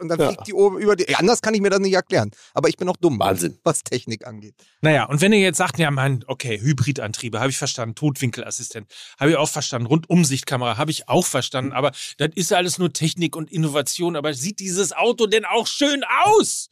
und 0.00 0.08
dann 0.08 0.18
fliegt 0.18 0.46
die 0.46 0.52
oben 0.52 0.78
über 0.78 0.96
die. 0.96 1.14
Anders 1.14 1.40
kann 1.40 1.54
ich 1.54 1.60
mir 1.60 1.70
das 1.70 1.80
nicht 1.80 1.94
erklären. 1.94 2.32
Aber 2.52 2.68
ich 2.68 2.76
bin 2.76 2.88
auch 2.88 2.96
dumm, 2.96 3.18
Wahnsinn. 3.18 3.58
was 3.62 3.84
Technik 3.84 4.26
angeht. 4.26 4.54
Naja, 4.80 5.04
und 5.04 5.20
wenn 5.20 5.32
ihr 5.32 5.40
jetzt 5.40 5.58
sagt, 5.58 5.78
ja, 5.78 5.90
mein, 5.90 6.24
okay, 6.26 6.60
Hybridantriebe, 6.60 7.38
habe 7.38 7.50
ich 7.50 7.56
verstanden, 7.56 7.94
Totwinkelassistent, 7.94 8.88
habe 9.18 9.30
ich 9.30 9.36
auch 9.36 9.48
verstanden, 9.48 9.86
Rundumsichtkamera, 9.86 10.76
habe 10.76 10.90
ich 10.90 11.08
auch 11.08 11.24
verstanden, 11.24 11.72
aber 11.72 11.92
das 12.18 12.30
ist 12.34 12.52
alles 12.52 12.78
nur 12.78 12.92
Technik 12.92 13.36
und 13.36 13.50
Innovation, 13.50 14.16
aber 14.16 14.34
sieht 14.34 14.58
dieses 14.58 14.92
Auto 14.92 15.26
denn 15.26 15.44
auch 15.44 15.66
schön 15.66 16.04
aus? 16.24 16.70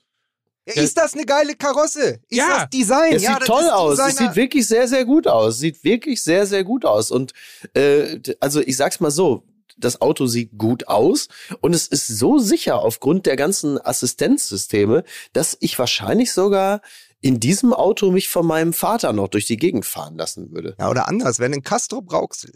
Ja, 0.67 0.75
ist 0.83 0.97
das 0.97 1.15
eine 1.15 1.25
geile 1.25 1.57
Karosse? 1.57 2.21
Ist 2.29 2.39
ja, 2.39 2.61
das 2.61 2.71
Design? 2.71 3.15
Es 3.15 3.23
ja, 3.23 3.35
sieht 3.35 3.47
toll 3.47 3.69
aus. 3.69 3.99
Es 3.99 4.17
sieht 4.17 4.37
wirklich 4.37 4.69
sehr, 4.69 4.87
sehr 4.87 5.05
gut 5.05 5.27
aus. 5.27 5.59
Sieht 5.59 5.83
wirklich 5.83 6.23
sehr, 6.23 6.47
sehr 6.47 6.63
gut 6.63 6.85
aus. 6.85 7.11
Und 7.11 7.33
äh, 7.75 8.21
also 8.39 8.61
ich 8.61 8.77
sag's 8.77 9.01
mal 9.01 9.11
so, 9.11 9.45
das 9.77 10.01
Auto 10.01 10.27
sieht 10.27 10.57
gut 10.57 10.87
aus 10.87 11.29
und 11.61 11.75
es 11.75 11.89
ist 11.89 12.07
so 12.07 12.39
sicher 12.39 12.81
aufgrund 12.81 13.27
der 13.27 13.37
ganzen 13.37 13.85
Assistenzsysteme, 13.85 15.03
dass 15.33 15.57
ich 15.61 15.79
wahrscheinlich 15.79 16.33
sogar 16.33 16.81
in 17.21 17.41
diesem 17.41 17.73
Auto 17.73 18.11
mich 18.11 18.29
von 18.29 18.47
meinem 18.47 18.73
Vater 18.73 19.13
noch 19.13 19.29
durch 19.29 19.47
die 19.47 19.57
Gegend 19.57 19.87
fahren 19.87 20.17
lassen 20.17 20.53
würde. 20.53 20.77
Ja, 20.79 20.91
oder 20.91 21.09
anders, 21.09 21.39
wenn 21.39 21.53
in 21.53 21.63
Castro 21.63 22.03
Brauxel 22.03 22.53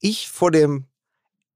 ich 0.00 0.28
vor 0.28 0.50
dem 0.50 0.86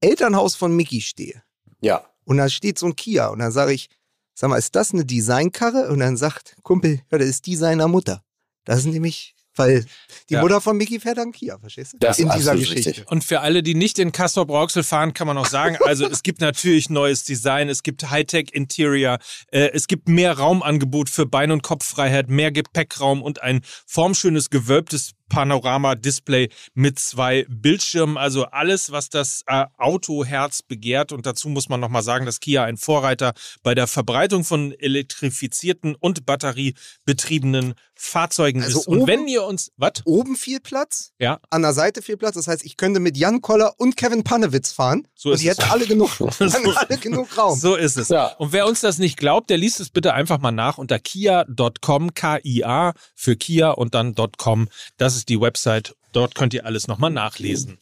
Elternhaus 0.01 0.55
von 0.55 0.75
Mickey 0.75 1.01
stehe 1.01 1.43
Ja. 1.81 2.05
und 2.25 2.37
da 2.37 2.49
steht 2.49 2.79
so 2.79 2.87
ein 2.87 2.97
Kia 2.97 3.29
und 3.29 3.39
dann 3.39 3.53
sage 3.53 3.73
ich, 3.73 3.89
sag 4.35 4.51
mal, 4.51 4.59
ist 4.59 4.75
das 4.75 4.93
eine 4.93 5.05
Designkarre? 5.05 5.89
Und 5.91 6.01
dann 6.01 6.17
sagt 6.17 6.57
Kumpel, 6.63 7.01
ja, 7.11 7.19
das 7.19 7.29
ist 7.29 7.47
die 7.47 7.57
seiner 7.57 7.89
Mutter. 7.89 8.23
Das 8.65 8.79
ist 8.79 8.87
nämlich, 8.87 9.35
weil 9.57 9.85
die 10.31 10.35
Ja. 10.35 10.41
Mutter 10.41 10.61
von 10.61 10.77
Mickey 10.77 10.99
fährt 10.99 11.19
einen 11.19 11.33
Kia, 11.33 11.59
verstehst 11.59 11.93
du? 11.93 11.99
Das 11.99 12.19
ist 12.19 12.25
in 12.25 12.31
dieser 12.31 12.57
Geschichte. 12.57 12.89
richtig. 12.91 13.11
Und 13.11 13.23
für 13.25 13.41
alle, 13.41 13.63
die 13.63 13.75
nicht 13.75 13.99
in 13.99 14.11
Castor 14.11 14.47
Brauxel 14.47 14.83
fahren, 14.83 15.15
kann 15.15 15.27
man 15.29 15.39
auch 15.39 15.47
sagen, 15.47 15.77
also 15.85 16.07
es 16.09 16.23
gibt 16.23 16.41
natürlich 16.41 16.91
neues 16.91 17.25
Design, 17.25 17.69
es 17.69 17.83
gibt 17.83 18.11
Hightech 18.11 18.49
Interior, 18.53 19.19
äh, 19.53 19.71
es 19.73 19.87
gibt 19.87 20.09
mehr 20.09 20.37
Raumangebot 20.39 21.09
für 21.11 21.27
Bein- 21.27 21.51
und 21.53 21.63
Kopffreiheit, 21.63 22.29
mehr 22.29 22.51
Gepäckraum 22.51 23.23
und 23.23 23.43
ein 23.43 23.61
formschönes 23.87 24.51
gewölbtes 24.51 25.13
Panorama-Display 25.35 26.49
mit 26.75 26.99
zwei 26.99 27.45
Bildschirmen. 27.49 28.17
Also 28.17 28.45
alles, 28.47 28.93
was 28.93 29.09
das 29.11 29.43
äh, 29.47 29.65
Autoherz 29.79 30.63
begehrt. 30.63 31.13
Und 31.13 31.27
dazu 31.27 31.49
muss 31.49 31.69
man 31.69 31.81
nochmal 31.81 32.03
sagen, 32.03 32.27
dass 32.27 32.41
Kia 32.41 32.65
ein 32.65 32.77
Vorreiter 32.77 33.35
bei 33.63 33.75
der 33.75 33.87
Verbreitung 33.87 34.45
von 34.45 34.73
elektrifizierten 34.73 35.95
und 35.99 36.25
batteriebetriebenen 36.27 37.75
Fahrzeugen 37.97 38.63
Also 38.63 38.81
ist. 38.81 38.87
Und 38.89 38.99
oben- 38.99 39.07
wenn 39.07 39.29
ihr 39.29 39.45
uns, 39.45 39.71
was? 39.77 39.93
Oben 40.05 40.37
viel 40.37 40.61
Platz, 40.61 41.13
Ja. 41.19 41.39
an 41.51 41.63
der 41.63 41.73
Seite 41.73 42.03
viel 42.03 42.17
Platz. 42.17 42.35
Das 42.35 42.49
heißt, 42.49 42.65
ich 42.65 42.77
könnte 42.77 43.01
mit 43.01 43.17
Jan 43.17 43.41
Koller 43.41 43.75
und 43.79 43.97
Kevin 43.97 44.25
Panewitz 44.25 44.73
fahren. 44.73 45.07
So 45.15 45.29
und 45.31 45.37
ist 45.37 45.43
die 45.43 45.49
es. 45.49 45.59
hätten 45.59 45.71
alle 45.71 45.87
genug, 45.87 46.11
hätten 46.39 46.77
alle 46.77 46.99
genug 46.99 47.37
Raum. 47.39 47.59
So 47.59 47.75
ist 47.77 47.97
es. 47.97 48.09
Ja. 48.09 48.27
Und 48.39 48.53
wer 48.53 48.67
uns 48.67 48.81
das 48.81 48.99
nicht 48.99 49.17
glaubt, 49.17 49.49
der 49.51 49.59
liest 49.59 49.81
es 49.81 49.91
bitte 49.91 50.13
einfach 50.13 50.39
mal 50.41 50.51
nach 50.51 50.79
unter 50.79 50.99
kia.com, 50.99 52.15
K-I-A 52.15 52.93
für 53.15 53.37
Kia 53.37 53.71
und 53.71 53.95
dann 53.95 54.15
.com. 54.37 54.69
Das 54.97 55.17
ist 55.17 55.24
die 55.25 55.41
Website. 55.41 55.95
Dort 56.13 56.35
könnt 56.35 56.55
ihr 56.55 56.67
alles 56.67 56.89
nochmal 56.89 57.11
nachlesen. 57.11 57.79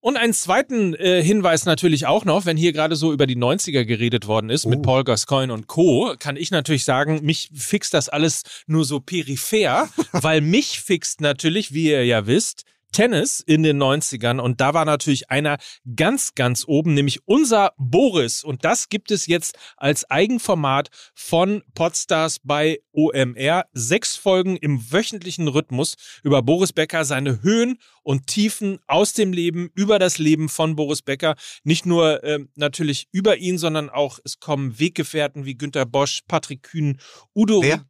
Und 0.00 0.16
einen 0.16 0.32
zweiten 0.32 0.94
äh, 0.94 1.22
Hinweis 1.22 1.64
natürlich 1.64 2.06
auch 2.06 2.24
noch, 2.24 2.44
wenn 2.44 2.56
hier 2.56 2.72
gerade 2.72 2.96
so 2.96 3.12
über 3.12 3.28
die 3.28 3.36
90er 3.36 3.84
geredet 3.84 4.26
worden 4.26 4.50
ist 4.50 4.66
mit 4.66 4.82
Paul 4.82 5.04
Gascoigne 5.04 5.52
und 5.52 5.68
Co., 5.68 6.16
kann 6.18 6.36
ich 6.36 6.50
natürlich 6.50 6.84
sagen, 6.84 7.20
mich 7.22 7.50
fixt 7.54 7.94
das 7.94 8.08
alles 8.08 8.42
nur 8.66 8.84
so 8.84 8.98
peripher, 8.98 9.88
weil 10.12 10.40
mich 10.40 10.80
fixt 10.80 11.20
natürlich, 11.20 11.72
wie 11.72 11.90
ihr 11.90 12.04
ja 12.04 12.26
wisst, 12.26 12.64
Tennis 12.92 13.40
in 13.40 13.62
den 13.62 13.82
90ern 13.82 14.38
und 14.38 14.60
da 14.60 14.74
war 14.74 14.84
natürlich 14.84 15.30
einer 15.30 15.56
ganz, 15.96 16.34
ganz 16.34 16.64
oben, 16.66 16.94
nämlich 16.94 17.26
unser 17.26 17.72
Boris. 17.78 18.44
Und 18.44 18.64
das 18.64 18.88
gibt 18.88 19.10
es 19.10 19.26
jetzt 19.26 19.58
als 19.76 20.08
Eigenformat 20.10 20.90
von 21.14 21.62
Podstars 21.74 22.38
bei 22.42 22.80
OMR. 22.92 23.64
Sechs 23.72 24.16
Folgen 24.16 24.56
im 24.56 24.92
wöchentlichen 24.92 25.48
Rhythmus 25.48 25.96
über 26.22 26.42
Boris 26.42 26.72
Becker, 26.72 27.04
seine 27.04 27.42
Höhen 27.42 27.78
und 28.02 28.26
Tiefen 28.26 28.78
aus 28.86 29.12
dem 29.12 29.32
Leben, 29.32 29.70
über 29.74 29.98
das 29.98 30.18
Leben 30.18 30.48
von 30.48 30.76
Boris 30.76 31.02
Becker. 31.02 31.34
Nicht 31.64 31.86
nur 31.86 32.22
ähm, 32.24 32.50
natürlich 32.54 33.08
über 33.12 33.38
ihn, 33.38 33.58
sondern 33.58 33.90
auch 33.90 34.18
es 34.24 34.38
kommen 34.38 34.78
Weggefährten 34.78 35.44
wie 35.44 35.54
Günter 35.54 35.86
Bosch, 35.86 36.20
Patrick 36.28 36.62
Kühn, 36.62 36.98
Udo. 37.34 37.62
Wer? 37.62 37.84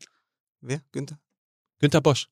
Wer? 0.61 0.81
Günther? 0.93 1.19
Günter 1.81 2.01
Bosch. 2.01 2.29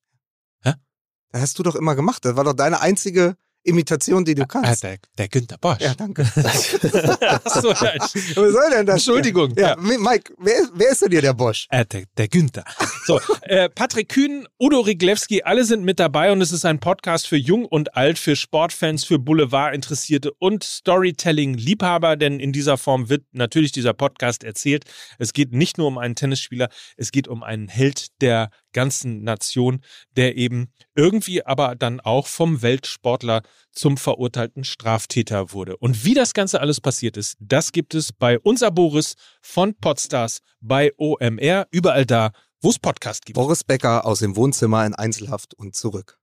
Das 1.32 1.42
hast 1.42 1.58
du 1.58 1.62
doch 1.62 1.76
immer 1.76 1.94
gemacht. 1.94 2.24
Das 2.24 2.36
war 2.36 2.44
doch 2.44 2.54
deine 2.54 2.80
einzige 2.80 3.36
Imitation, 3.62 4.24
die 4.24 4.34
du 4.34 4.42
Ah, 4.44 4.46
kannst. 4.46 4.82
der, 4.84 4.96
der 5.18 5.28
Günter 5.28 5.58
Bosch. 5.58 5.80
Ja, 5.80 5.92
danke. 5.94 6.22
Ach 6.34 7.60
so, 7.60 7.72
ja. 7.72 7.92
Was 7.98 8.12
soll 8.34 8.70
denn 8.72 8.86
das? 8.86 8.96
Entschuldigung. 8.96 9.52
Ja, 9.54 9.76
Mike, 9.76 10.32
wer, 10.38 10.62
wer 10.72 10.88
ist 10.90 11.02
denn 11.02 11.10
dir 11.10 11.20
der 11.20 11.34
Bosch? 11.34 11.66
Äh, 11.68 11.84
der, 11.84 12.04
der 12.16 12.28
Günther. 12.28 12.64
So, 13.04 13.20
äh, 13.42 13.68
Patrick 13.68 14.08
Kühn, 14.08 14.48
Udo 14.58 14.80
Riglewski, 14.80 15.42
alle 15.42 15.64
sind 15.64 15.84
mit 15.84 16.00
dabei 16.00 16.32
und 16.32 16.40
es 16.40 16.52
ist 16.52 16.64
ein 16.64 16.80
Podcast 16.80 17.26
für 17.26 17.36
Jung 17.36 17.66
und 17.66 17.94
Alt, 17.96 18.18
für 18.18 18.34
Sportfans, 18.34 19.04
für 19.04 19.18
Boulevardinteressierte 19.18 20.32
und 20.38 20.64
Storytelling-Liebhaber, 20.64 22.16
denn 22.16 22.40
in 22.40 22.52
dieser 22.52 22.78
Form 22.78 23.08
wird 23.10 23.24
natürlich 23.32 23.72
dieser 23.72 23.92
Podcast 23.92 24.42
erzählt. 24.42 24.84
Es 25.18 25.34
geht 25.34 25.52
nicht 25.52 25.76
nur 25.76 25.86
um 25.86 25.98
einen 25.98 26.14
Tennisspieler, 26.14 26.68
es 26.96 27.12
geht 27.12 27.28
um 27.28 27.42
einen 27.42 27.68
Held 27.68 28.08
der 28.22 28.50
ganzen 28.72 29.22
Nation, 29.22 29.82
der 30.16 30.36
eben 30.36 30.72
irgendwie 30.94 31.44
aber 31.44 31.74
dann 31.74 32.00
auch 32.00 32.26
vom 32.26 32.62
Weltsportler 32.62 33.42
zum 33.72 33.96
verurteilten 33.96 34.64
Straftäter 34.64 35.52
wurde. 35.52 35.76
Und 35.76 36.04
wie 36.04 36.14
das 36.14 36.34
Ganze 36.34 36.60
alles 36.60 36.80
passiert 36.80 37.16
ist, 37.16 37.36
das 37.40 37.72
gibt 37.72 37.94
es 37.94 38.12
bei 38.12 38.38
unser 38.38 38.70
Boris 38.70 39.14
von 39.40 39.74
Podstars 39.74 40.40
bei 40.60 40.92
OMR, 40.96 41.66
überall 41.70 42.06
da, 42.06 42.32
wo 42.60 42.70
es 42.70 42.78
Podcast 42.78 43.24
gibt. 43.24 43.36
Boris 43.36 43.64
Becker 43.64 44.04
aus 44.04 44.18
dem 44.20 44.36
Wohnzimmer 44.36 44.84
in 44.84 44.94
Einzelhaft 44.94 45.54
und 45.54 45.74
zurück. 45.74 46.18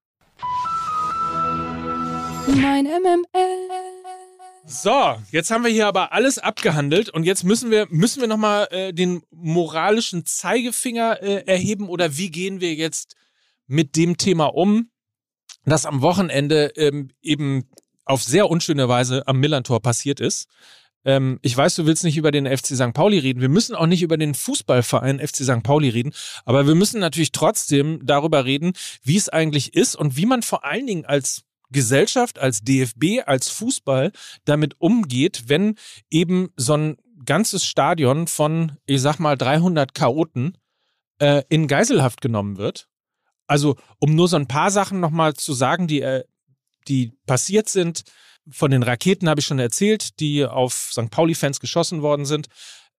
Mein 2.47 2.85
MML. 2.85 3.86
So, 4.69 5.15
jetzt 5.31 5.49
haben 5.49 5.63
wir 5.63 5.71
hier 5.71 5.87
aber 5.87 6.11
alles 6.11 6.39
abgehandelt 6.39 7.09
und 7.09 7.23
jetzt 7.23 7.45
müssen 7.45 7.71
wir 7.71 7.87
müssen 7.89 8.19
wir 8.19 8.27
noch 8.27 8.35
mal 8.35 8.67
äh, 8.71 8.93
den 8.93 9.23
moralischen 9.31 10.25
Zeigefinger 10.25 11.23
äh, 11.23 11.45
erheben 11.45 11.87
oder 11.87 12.17
wie 12.17 12.29
gehen 12.29 12.59
wir 12.59 12.73
jetzt 12.73 13.15
mit 13.67 13.95
dem 13.95 14.17
Thema 14.17 14.47
um, 14.47 14.89
das 15.63 15.85
am 15.85 16.01
Wochenende 16.01 16.73
ähm, 16.75 17.11
eben 17.21 17.69
auf 18.03 18.21
sehr 18.21 18.49
unschöne 18.49 18.89
Weise 18.89 19.25
am 19.25 19.39
Millantor 19.39 19.81
passiert 19.81 20.19
ist. 20.19 20.49
Ähm, 21.05 21.39
ich 21.43 21.55
weiß, 21.55 21.75
du 21.75 21.85
willst 21.85 22.03
nicht 22.03 22.17
über 22.17 22.31
den 22.31 22.45
FC 22.45 22.75
St. 22.75 22.93
Pauli 22.93 23.19
reden. 23.19 23.39
Wir 23.39 23.49
müssen 23.49 23.73
auch 23.73 23.87
nicht 23.87 24.01
über 24.01 24.17
den 24.17 24.33
Fußballverein 24.33 25.25
FC 25.25 25.45
St. 25.45 25.63
Pauli 25.63 25.87
reden, 25.87 26.11
aber 26.43 26.67
wir 26.67 26.75
müssen 26.75 26.99
natürlich 26.99 27.31
trotzdem 27.31 28.01
darüber 28.03 28.43
reden, 28.43 28.73
wie 29.01 29.15
es 29.15 29.29
eigentlich 29.29 29.75
ist 29.75 29.95
und 29.95 30.17
wie 30.17 30.25
man 30.25 30.41
vor 30.41 30.65
allen 30.65 30.87
Dingen 30.87 31.05
als 31.05 31.46
Gesellschaft, 31.69 32.39
als 32.39 32.61
DFB, 32.61 33.23
als 33.25 33.49
Fußball 33.49 34.11
damit 34.45 34.79
umgeht, 34.79 35.43
wenn 35.47 35.75
eben 36.09 36.49
so 36.55 36.73
ein 36.73 36.97
ganzes 37.25 37.65
Stadion 37.65 38.27
von, 38.27 38.77
ich 38.85 39.01
sag 39.01 39.19
mal, 39.19 39.37
300 39.37 39.93
Chaoten 39.93 40.57
äh, 41.19 41.43
in 41.49 41.67
Geiselhaft 41.67 42.21
genommen 42.21 42.57
wird. 42.57 42.87
Also, 43.47 43.75
um 43.99 44.15
nur 44.15 44.27
so 44.27 44.35
ein 44.35 44.47
paar 44.47 44.71
Sachen 44.71 44.99
nochmal 44.99 45.33
zu 45.33 45.53
sagen, 45.53 45.87
die, 45.87 46.01
äh, 46.01 46.23
die 46.87 47.13
passiert 47.25 47.69
sind. 47.69 48.03
Von 48.49 48.71
den 48.71 48.83
Raketen 48.83 49.27
habe 49.27 49.39
ich 49.39 49.45
schon 49.45 49.59
erzählt, 49.59 50.19
die 50.19 50.45
auf 50.45 50.89
St. 50.91 51.09
Pauli-Fans 51.09 51.59
geschossen 51.59 52.01
worden 52.01 52.25
sind. 52.25 52.47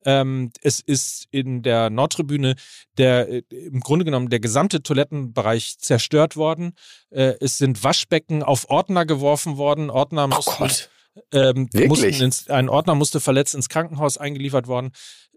Ähm, 0.04 0.50
es 0.62 0.80
ist 0.80 1.26
in 1.30 1.62
der 1.62 1.90
Nordtribüne 1.90 2.54
der 2.96 3.28
äh, 3.28 3.42
im 3.50 3.80
Grunde 3.80 4.04
genommen 4.04 4.28
der 4.30 4.40
gesamte 4.40 4.82
Toilettenbereich 4.82 5.78
zerstört 5.78 6.36
worden. 6.36 6.72
Äh, 7.10 7.34
es 7.40 7.58
sind 7.58 7.82
Waschbecken 7.84 8.42
auf 8.42 8.70
Ordner 8.70 9.06
geworfen 9.06 9.56
worden. 9.56 9.90
Ordner 9.90 10.24
Oh 10.24 10.36
mussten, 10.36 10.58
Gott. 10.58 10.90
ähm, 11.32 11.68
mussten 11.86 12.22
ins, 12.22 12.48
ein 12.48 12.68
Ordner 12.68 12.94
musste 12.94 13.20
verletzt 13.20 13.54
ins 13.54 13.68
Krankenhaus 13.68 14.18
eingeliefert 14.18 14.66
worden 14.66 14.92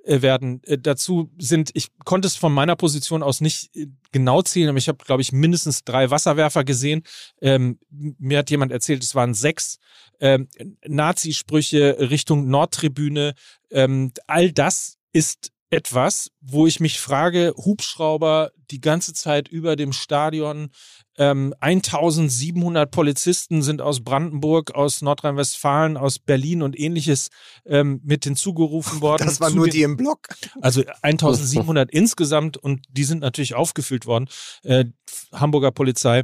werden. 0.06 0.62
Äh, 0.66 0.78
dazu 0.78 1.32
sind, 1.38 1.72
ich 1.74 1.88
konnte 2.06 2.28
es 2.28 2.36
von 2.36 2.54
meiner 2.54 2.76
Position 2.76 3.24
aus 3.24 3.42
nicht 3.42 3.76
äh, 3.76 3.88
genau 4.12 4.42
zählen, 4.42 4.70
aber 4.70 4.78
ich 4.78 4.88
habe, 4.88 5.04
glaube 5.04 5.22
ich, 5.22 5.32
mindestens 5.32 5.84
drei 5.84 6.10
Wasserwerfer 6.10 6.64
gesehen. 6.64 7.04
Ähm, 7.42 7.80
mir 7.90 8.40
hat 8.40 8.50
jemand 8.50 8.72
erzählt, 8.72 9.04
es 9.04 9.16
waren 9.16 9.34
sechs. 9.34 9.78
Ähm, 10.20 10.48
Nazi-Sprüche 10.86 11.98
Richtung 12.10 12.48
Nordtribüne. 12.48 13.34
Ähm, 13.72 14.12
all 14.28 14.52
das 14.52 14.98
ist 15.14 15.52
etwas, 15.72 16.32
wo 16.42 16.68
ich 16.68 16.80
mich 16.80 17.00
frage, 17.00 17.54
Hubschrauber 17.58 18.52
die 18.70 18.82
ganze 18.82 19.14
Zeit 19.14 19.48
über 19.48 19.76
dem 19.76 19.94
Stadion, 19.94 20.70
ähm, 21.18 21.54
1700 21.60 22.92
Polizisten 22.92 23.62
sind 23.62 23.82
aus 23.82 24.04
Brandenburg, 24.04 24.72
aus 24.76 25.02
Nordrhein-Westfalen, 25.02 25.98
aus 25.98 26.20
Berlin 26.20 26.62
und 26.62 26.80
ähnliches 26.80 27.30
ähm, 27.66 28.02
mit 28.04 28.26
hinzugerufen 28.26 29.02
worden. 29.02 29.26
Das 29.26 29.40
waren 29.40 29.56
nur 29.56 29.68
die 29.68 29.84
im 29.84 29.98
Block. 29.98 30.28
also 30.62 30.84
1700 31.02 31.90
insgesamt 31.92 32.58
und 32.58 32.86
die 32.90 33.04
sind 33.06 33.20
natürlich 33.20 33.56
aufgefüllt 33.56 34.06
worden. 34.06 34.28
Äh, 34.64 34.86
Hamburger 35.32 35.72
Polizei. 35.72 36.24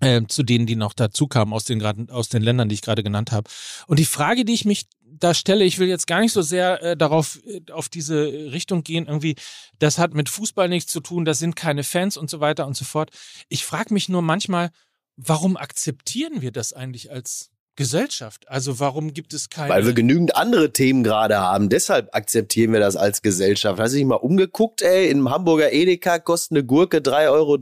Äh, 0.00 0.22
zu 0.28 0.44
denen, 0.44 0.66
die 0.66 0.76
noch 0.76 0.92
dazu 0.92 1.26
kamen 1.26 1.52
aus 1.52 1.64
den, 1.64 1.82
aus 2.10 2.28
den 2.28 2.40
Ländern, 2.40 2.68
die 2.68 2.76
ich 2.76 2.82
gerade 2.82 3.02
genannt 3.02 3.32
habe. 3.32 3.50
Und 3.88 3.98
die 3.98 4.04
Frage, 4.04 4.44
die 4.44 4.54
ich 4.54 4.64
mich 4.64 4.86
da 5.10 5.34
stelle, 5.34 5.64
ich 5.64 5.78
will 5.78 5.88
jetzt 5.88 6.06
gar 6.06 6.20
nicht 6.20 6.32
so 6.32 6.42
sehr 6.42 6.82
äh, 6.82 6.96
darauf, 6.96 7.40
äh, 7.46 7.60
auf 7.72 7.88
diese 7.88 8.24
Richtung 8.52 8.82
gehen, 8.84 9.06
irgendwie, 9.06 9.36
das 9.78 9.98
hat 9.98 10.14
mit 10.14 10.28
Fußball 10.28 10.68
nichts 10.68 10.92
zu 10.92 11.00
tun, 11.00 11.24
das 11.24 11.38
sind 11.38 11.56
keine 11.56 11.84
Fans 11.84 12.16
und 12.16 12.30
so 12.30 12.40
weiter 12.40 12.66
und 12.66 12.76
so 12.76 12.84
fort. 12.84 13.10
Ich 13.48 13.64
frage 13.64 13.94
mich 13.94 14.08
nur 14.08 14.22
manchmal, 14.22 14.70
warum 15.16 15.56
akzeptieren 15.56 16.42
wir 16.42 16.52
das 16.52 16.72
eigentlich 16.72 17.10
als 17.10 17.50
Gesellschaft. 17.78 18.48
Also 18.48 18.80
warum 18.80 19.14
gibt 19.14 19.32
es 19.32 19.50
keine. 19.50 19.68
Weil 19.72 19.86
wir 19.86 19.92
genügend 19.92 20.34
andere 20.34 20.72
Themen 20.72 21.04
gerade 21.04 21.38
haben. 21.38 21.68
Deshalb 21.68 22.12
akzeptieren 22.12 22.72
wir 22.72 22.80
das 22.80 22.96
als 22.96 23.22
Gesellschaft. 23.22 23.78
Hast 23.78 23.92
du 23.92 23.98
dich 23.98 24.04
mal 24.04 24.16
umgeguckt, 24.16 24.82
ey? 24.82 25.08
In 25.08 25.30
Hamburger 25.30 25.72
Edeka 25.72 26.18
kostet 26.18 26.58
eine 26.58 26.64
Gurke 26.64 26.98
3,30 26.98 27.30
Euro, 27.30 27.56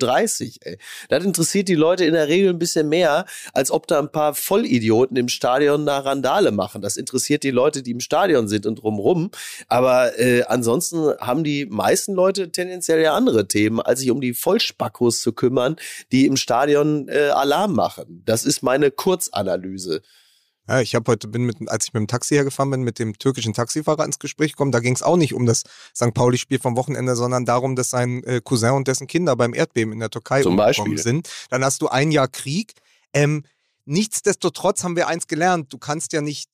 ey. 0.62 0.78
Das 1.10 1.22
interessiert 1.22 1.68
die 1.68 1.74
Leute 1.74 2.06
in 2.06 2.14
der 2.14 2.28
Regel 2.28 2.48
ein 2.48 2.58
bisschen 2.58 2.88
mehr, 2.88 3.26
als 3.52 3.70
ob 3.70 3.86
da 3.88 3.98
ein 3.98 4.10
paar 4.10 4.34
Vollidioten 4.34 5.18
im 5.18 5.28
Stadion 5.28 5.84
nach 5.84 6.06
Randale 6.06 6.50
machen. 6.50 6.80
Das 6.80 6.96
interessiert 6.96 7.42
die 7.42 7.50
Leute, 7.50 7.82
die 7.82 7.90
im 7.90 8.00
Stadion 8.00 8.48
sind 8.48 8.64
und 8.64 8.76
drumrum. 8.76 9.30
Aber 9.68 10.18
äh, 10.18 10.44
ansonsten 10.44 11.12
haben 11.20 11.44
die 11.44 11.66
meisten 11.66 12.14
Leute 12.14 12.50
tendenziell 12.50 13.02
ja 13.02 13.14
andere 13.14 13.48
Themen, 13.48 13.82
als 13.82 14.00
sich 14.00 14.10
um 14.10 14.22
die 14.22 14.32
Vollspackos 14.32 15.20
zu 15.20 15.34
kümmern, 15.34 15.76
die 16.10 16.24
im 16.24 16.38
Stadion 16.38 17.06
äh, 17.08 17.28
Alarm 17.34 17.74
machen. 17.74 18.22
Das 18.24 18.46
ist 18.46 18.62
meine 18.62 18.90
Kurzanalyse. 18.90 20.00
Ja, 20.68 20.80
ich 20.80 20.94
habe 20.94 21.12
heute, 21.12 21.28
bin 21.28 21.44
mit, 21.44 21.56
als 21.68 21.86
ich 21.86 21.94
mit 21.94 22.00
dem 22.00 22.08
Taxi 22.08 22.34
hergefahren 22.34 22.70
bin, 22.70 22.82
mit 22.82 22.98
dem 22.98 23.16
türkischen 23.18 23.52
Taxifahrer 23.54 24.04
ins 24.04 24.18
Gespräch 24.18 24.52
gekommen. 24.52 24.72
Da 24.72 24.80
ging 24.80 24.94
es 24.94 25.02
auch 25.02 25.16
nicht 25.16 25.32
um 25.34 25.46
das 25.46 25.62
St. 25.94 26.12
Pauli-Spiel 26.12 26.58
vom 26.58 26.76
Wochenende, 26.76 27.14
sondern 27.14 27.44
darum, 27.44 27.76
dass 27.76 27.90
sein 27.90 28.22
äh, 28.24 28.40
Cousin 28.42 28.70
und 28.72 28.88
dessen 28.88 29.06
Kinder 29.06 29.36
beim 29.36 29.54
Erdbeben 29.54 29.92
in 29.92 30.00
der 30.00 30.10
Türkei 30.10 30.42
Zum 30.42 30.52
umgekommen 30.58 30.92
Beispiel. 30.94 30.98
sind. 30.98 31.28
Dann 31.50 31.64
hast 31.64 31.82
du 31.82 31.88
ein 31.88 32.10
Jahr 32.10 32.26
Krieg. 32.28 32.74
Ähm, 33.12 33.44
nichtsdestotrotz 33.84 34.84
haben 34.84 34.96
wir 34.96 35.08
eins 35.08 35.26
gelernt. 35.26 35.72
Du 35.72 35.78
kannst 35.78 36.12
ja 36.12 36.20
nicht 36.20 36.50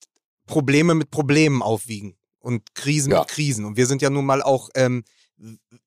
Probleme 0.46 0.94
mit 0.94 1.10
Problemen 1.10 1.62
aufwiegen 1.62 2.14
und 2.38 2.74
Krisen 2.74 3.12
Ja. 3.12 3.20
mit 3.20 3.28
Krisen. 3.28 3.64
Und 3.64 3.76
wir 3.76 3.86
sind 3.86 4.02
ja 4.02 4.10
nun 4.10 4.26
mal 4.26 4.42
auch 4.42 4.68
ähm, 4.74 5.04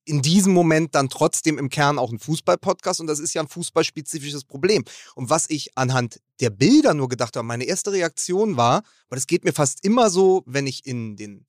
in 0.06 0.22
diesem 0.22 0.54
Moment 0.54 0.96
dann 0.96 1.10
trotzdem 1.10 1.58
im 1.58 1.70
Kern 1.70 1.98
auch 1.98 2.12
ein 2.12 2.20
Fußball-Podcast 2.20 3.00
und 3.00 3.08
das 3.08 3.20
ist 3.20 3.34
ja 3.34 3.42
ein 3.42 3.48
fußballspezifisches 3.48 4.44
Problem. 4.44 4.84
Und 5.16 5.30
was 5.30 5.50
ich 5.50 5.78
anhand 5.78 6.22
der 6.42 6.50
Bilder 6.50 6.94
nur 6.94 7.10
gedacht 7.10 7.36
habe, 7.36 7.48
meine 7.48 7.64
erste 7.64 7.92
Reaktion 7.92 8.58
war, 8.58 8.84
weil 9.10 9.18
es 9.18 9.28
geht 9.28 9.44
mir 9.44 9.54
fast 9.54 9.86
immer 9.86 10.10
so, 10.10 10.44
wenn 10.46 10.68
ich 10.68 10.86
in 10.86 11.16
den, 11.16 11.46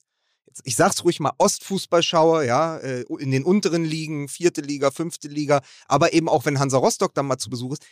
ich 0.63 0.75
sag's 0.75 1.03
ruhig 1.03 1.19
mal, 1.19 1.33
Ostfußball 1.37 2.03
schaue, 2.03 2.45
ja, 2.45 2.77
äh, 2.77 3.03
in 3.19 3.31
den 3.31 3.43
unteren 3.43 3.83
Ligen, 3.83 4.29
vierte 4.29 4.61
Liga, 4.61 4.91
fünfte 4.91 5.27
Liga, 5.27 5.61
aber 5.87 6.13
eben 6.13 6.29
auch 6.29 6.45
wenn 6.45 6.59
Hansa 6.59 6.77
Rostock 6.77 7.13
dann 7.13 7.27
mal 7.27 7.37
zu 7.37 7.49
Besuch 7.49 7.73
ist, 7.73 7.85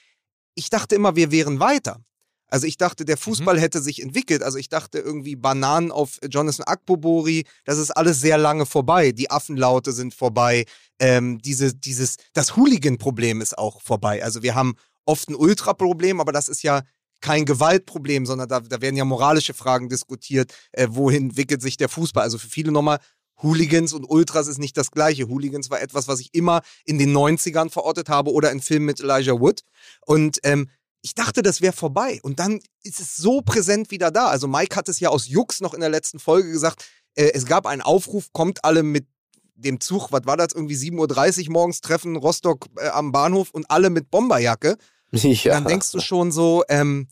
ich 0.56 0.70
dachte 0.70 0.96
immer, 0.96 1.16
wir 1.16 1.32
wären 1.32 1.60
weiter. 1.60 2.02
Also 2.48 2.68
ich 2.68 2.78
dachte, 2.78 3.06
der 3.06 3.18
Fußball 3.18 3.60
hätte 3.60 3.82
sich 3.82 4.02
entwickelt. 4.02 4.44
Also 4.44 4.58
ich 4.58 4.70
dachte 4.70 5.00
irgendwie 5.00 5.36
Bananen 5.36 5.92
auf 5.92 6.20
Jonathan 6.30 6.66
Akpobori, 6.66 7.46
das 7.66 7.78
ist 7.78 7.92
alles 7.92 8.22
sehr 8.22 8.38
lange 8.38 8.66
vorbei. 8.66 9.12
Die 9.12 9.32
Affenlaute 9.32 9.92
sind 9.92 10.14
vorbei. 10.14 10.66
Ähm, 11.00 11.40
diese, 11.40 11.74
dieses, 11.74 12.16
das 12.34 12.56
Hooligan-Problem 12.56 13.42
ist 13.42 13.58
auch 13.58 13.82
vorbei. 13.82 14.24
Also 14.24 14.44
wir 14.44 14.56
haben 14.56 14.76
oft 15.06 15.30
ein 15.30 15.36
Ultra-Problem, 15.36 16.20
aber 16.20 16.32
das 16.32 16.48
ist 16.48 16.64
ja 16.64 16.82
kein 17.22 17.46
Gewaltproblem, 17.46 18.26
sondern 18.26 18.48
da, 18.48 18.60
da 18.60 18.82
werden 18.82 18.96
ja 18.96 19.06
moralische 19.06 19.54
Fragen 19.54 19.90
diskutiert. 19.90 20.54
Äh, 20.72 20.88
wohin 20.92 21.30
entwickelt 21.30 21.62
sich 21.62 21.78
der 21.78 21.90
Fußball? 21.90 22.24
Also 22.24 22.38
für 22.38 22.50
viele 22.50 22.72
nochmal, 22.72 23.00
Hooligans 23.42 23.94
und 23.94 24.06
Ultras 24.06 24.48
ist 24.48 24.60
nicht 24.60 24.78
das 24.78 24.92
gleiche. 24.92 25.28
Hooligans 25.28 25.70
war 25.70 25.82
etwas, 25.82 26.08
was 26.08 26.20
ich 26.20 26.30
immer 26.34 26.62
in 26.86 26.98
den 26.98 27.16
90ern 27.16 27.70
verortet 27.70 28.10
habe 28.10 28.32
oder 28.32 28.52
in 28.52 28.62
Filmen 28.62 28.86
mit 28.86 29.00
Elijah 29.00 29.40
Wood. 29.40 29.62
Und 30.06 30.40
ähm, 30.44 30.70
ich 31.06 31.14
dachte, 31.14 31.44
das 31.44 31.62
wäre 31.62 31.72
vorbei. 31.72 32.20
Und 32.24 32.40
dann 32.40 32.60
ist 32.82 33.00
es 33.00 33.16
so 33.16 33.42
präsent 33.42 33.92
wieder 33.92 34.10
da. 34.10 34.26
Also 34.26 34.48
Mike 34.48 34.76
hat 34.76 34.90
es 34.90 35.00
ja 35.00 35.10
aus 35.10 35.28
Jux 35.28 35.62
noch 35.62 35.76
in 35.76 35.82
der 35.82 35.90
letzten 35.90 36.18
Folge 36.18 36.50
gesagt. 36.50 36.84
Äh, 37.14 37.32
es 37.36 37.46
gab 37.46 37.68
einen 37.68 37.84
Aufruf, 37.84 38.34
kommt 38.34 38.66
alle 38.66 38.82
mit 38.82 39.06
dem 39.54 39.80
Zug, 39.80 40.12
was 40.12 40.26
war 40.26 40.36
das, 40.36 40.48
irgendwie 40.56 40.74
7.30 40.74 41.46
Uhr 41.46 41.54
morgens 41.54 41.82
treffen, 41.82 42.16
Rostock 42.16 42.66
äh, 42.78 42.88
am 42.88 43.12
Bahnhof 43.12 43.52
und 43.52 43.70
alle 43.70 43.92
mit 43.92 44.10
Bomberjacke. 44.10 44.78
Ja. 45.12 45.54
Dann 45.54 45.66
denkst 45.66 45.92
du 45.92 46.02
schon 46.02 46.34
so, 46.34 46.64
ähm, 46.68 47.08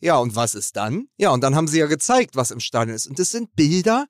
ja, 0.00 0.16
und 0.16 0.34
was 0.34 0.56
ist 0.56 0.74
dann? 0.74 1.06
Ja, 1.18 1.30
und 1.30 1.42
dann 1.42 1.54
haben 1.54 1.68
sie 1.68 1.78
ja 1.78 1.86
gezeigt, 1.86 2.34
was 2.34 2.50
im 2.50 2.58
Stadion 2.58 2.96
ist. 2.96 3.06
Und 3.06 3.20
das 3.20 3.30
sind 3.30 3.54
Bilder 3.54 4.06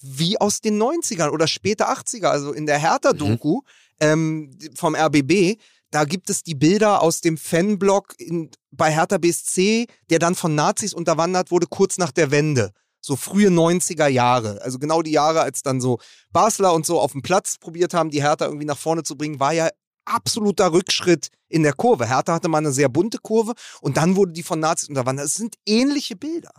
wie 0.00 0.40
aus 0.40 0.62
den 0.62 0.80
90ern 0.80 1.28
oder 1.28 1.48
später 1.48 1.90
80er, 1.90 2.28
also 2.28 2.52
in 2.52 2.64
der 2.64 2.78
Hertha-Doku 2.78 3.60
ähm, 4.00 4.56
vom 4.74 4.94
RBB. 4.94 5.58
Da 5.90 6.04
gibt 6.04 6.28
es 6.28 6.42
die 6.42 6.54
Bilder 6.54 7.02
aus 7.02 7.20
dem 7.20 7.38
Fanblock 7.38 8.14
in, 8.18 8.50
bei 8.70 8.92
Hertha 8.92 9.18
BSC, 9.18 9.86
der 10.10 10.18
dann 10.18 10.34
von 10.34 10.54
Nazis 10.54 10.92
unterwandert 10.92 11.50
wurde, 11.50 11.66
kurz 11.66 11.98
nach 11.98 12.12
der 12.12 12.30
Wende. 12.30 12.72
So 13.00 13.16
frühe 13.16 13.48
90er 13.48 14.08
Jahre. 14.08 14.60
Also 14.62 14.78
genau 14.78 15.02
die 15.02 15.12
Jahre, 15.12 15.40
als 15.40 15.62
dann 15.62 15.80
so 15.80 15.98
Basler 16.30 16.74
und 16.74 16.84
so 16.84 17.00
auf 17.00 17.12
dem 17.12 17.22
Platz 17.22 17.56
probiert 17.58 17.94
haben, 17.94 18.10
die 18.10 18.22
Hertha 18.22 18.44
irgendwie 18.44 18.66
nach 18.66 18.78
vorne 18.78 19.02
zu 19.02 19.16
bringen, 19.16 19.40
war 19.40 19.52
ja 19.52 19.68
absoluter 20.04 20.72
Rückschritt 20.72 21.28
in 21.48 21.62
der 21.62 21.72
Kurve. 21.72 22.06
Hertha 22.06 22.34
hatte 22.34 22.48
mal 22.48 22.58
eine 22.58 22.72
sehr 22.72 22.88
bunte 22.88 23.18
Kurve 23.18 23.54
und 23.80 23.96
dann 23.96 24.16
wurde 24.16 24.32
die 24.32 24.42
von 24.42 24.60
Nazis 24.60 24.88
unterwandert. 24.88 25.26
Es 25.26 25.34
sind 25.34 25.56
ähnliche 25.66 26.16
Bilder, 26.16 26.52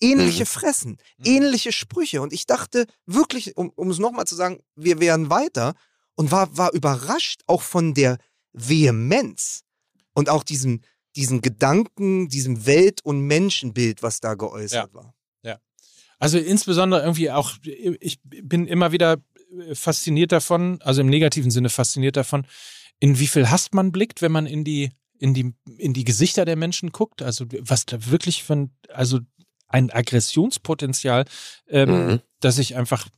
ähnliche 0.00 0.46
Fressen, 0.46 0.98
ähnliche 1.24 1.72
Sprüche. 1.72 2.20
Und 2.20 2.32
ich 2.32 2.46
dachte 2.46 2.86
wirklich, 3.06 3.56
um, 3.56 3.70
um 3.70 3.90
es 3.90 3.98
nochmal 3.98 4.26
zu 4.26 4.34
sagen, 4.34 4.60
wir 4.74 5.00
wären 5.00 5.30
weiter 5.30 5.74
und 6.14 6.30
war, 6.30 6.56
war 6.56 6.72
überrascht 6.72 7.42
auch 7.46 7.62
von 7.62 7.94
der 7.94 8.18
Vehemenz 8.56 9.62
und 10.14 10.28
auch 10.28 10.42
diesem, 10.42 10.80
diesen 11.14 11.40
Gedanken, 11.42 12.28
diesem 12.28 12.66
Welt- 12.66 13.04
und 13.04 13.20
Menschenbild, 13.20 14.02
was 14.02 14.20
da 14.20 14.34
geäußert 14.34 14.92
war. 14.94 15.14
Also 16.18 16.38
insbesondere 16.38 17.02
irgendwie 17.02 17.30
auch, 17.30 17.52
ich 17.62 18.18
bin 18.22 18.66
immer 18.66 18.90
wieder 18.90 19.18
fasziniert 19.74 20.32
davon, 20.32 20.80
also 20.82 21.02
im 21.02 21.08
negativen 21.08 21.50
Sinne 21.50 21.68
fasziniert 21.68 22.16
davon, 22.16 22.46
in 23.00 23.18
wie 23.18 23.26
viel 23.26 23.50
Hass 23.50 23.68
man 23.72 23.92
blickt, 23.92 24.22
wenn 24.22 24.32
man 24.32 24.46
in 24.46 24.64
die, 24.64 24.92
in 25.18 25.34
die, 25.34 25.52
in 25.76 25.92
die 25.92 26.04
Gesichter 26.04 26.46
der 26.46 26.56
Menschen 26.56 26.90
guckt. 26.90 27.20
Also 27.20 27.44
was 27.60 27.84
da 27.84 28.06
wirklich 28.06 28.44
von, 28.44 28.70
also 28.88 29.20
ein 29.68 29.90
Aggressionspotenzial, 29.90 31.26
ähm, 31.68 31.90
Mhm. 31.90 32.20
das 32.40 32.58
ich 32.58 32.76
einfach 32.76 33.08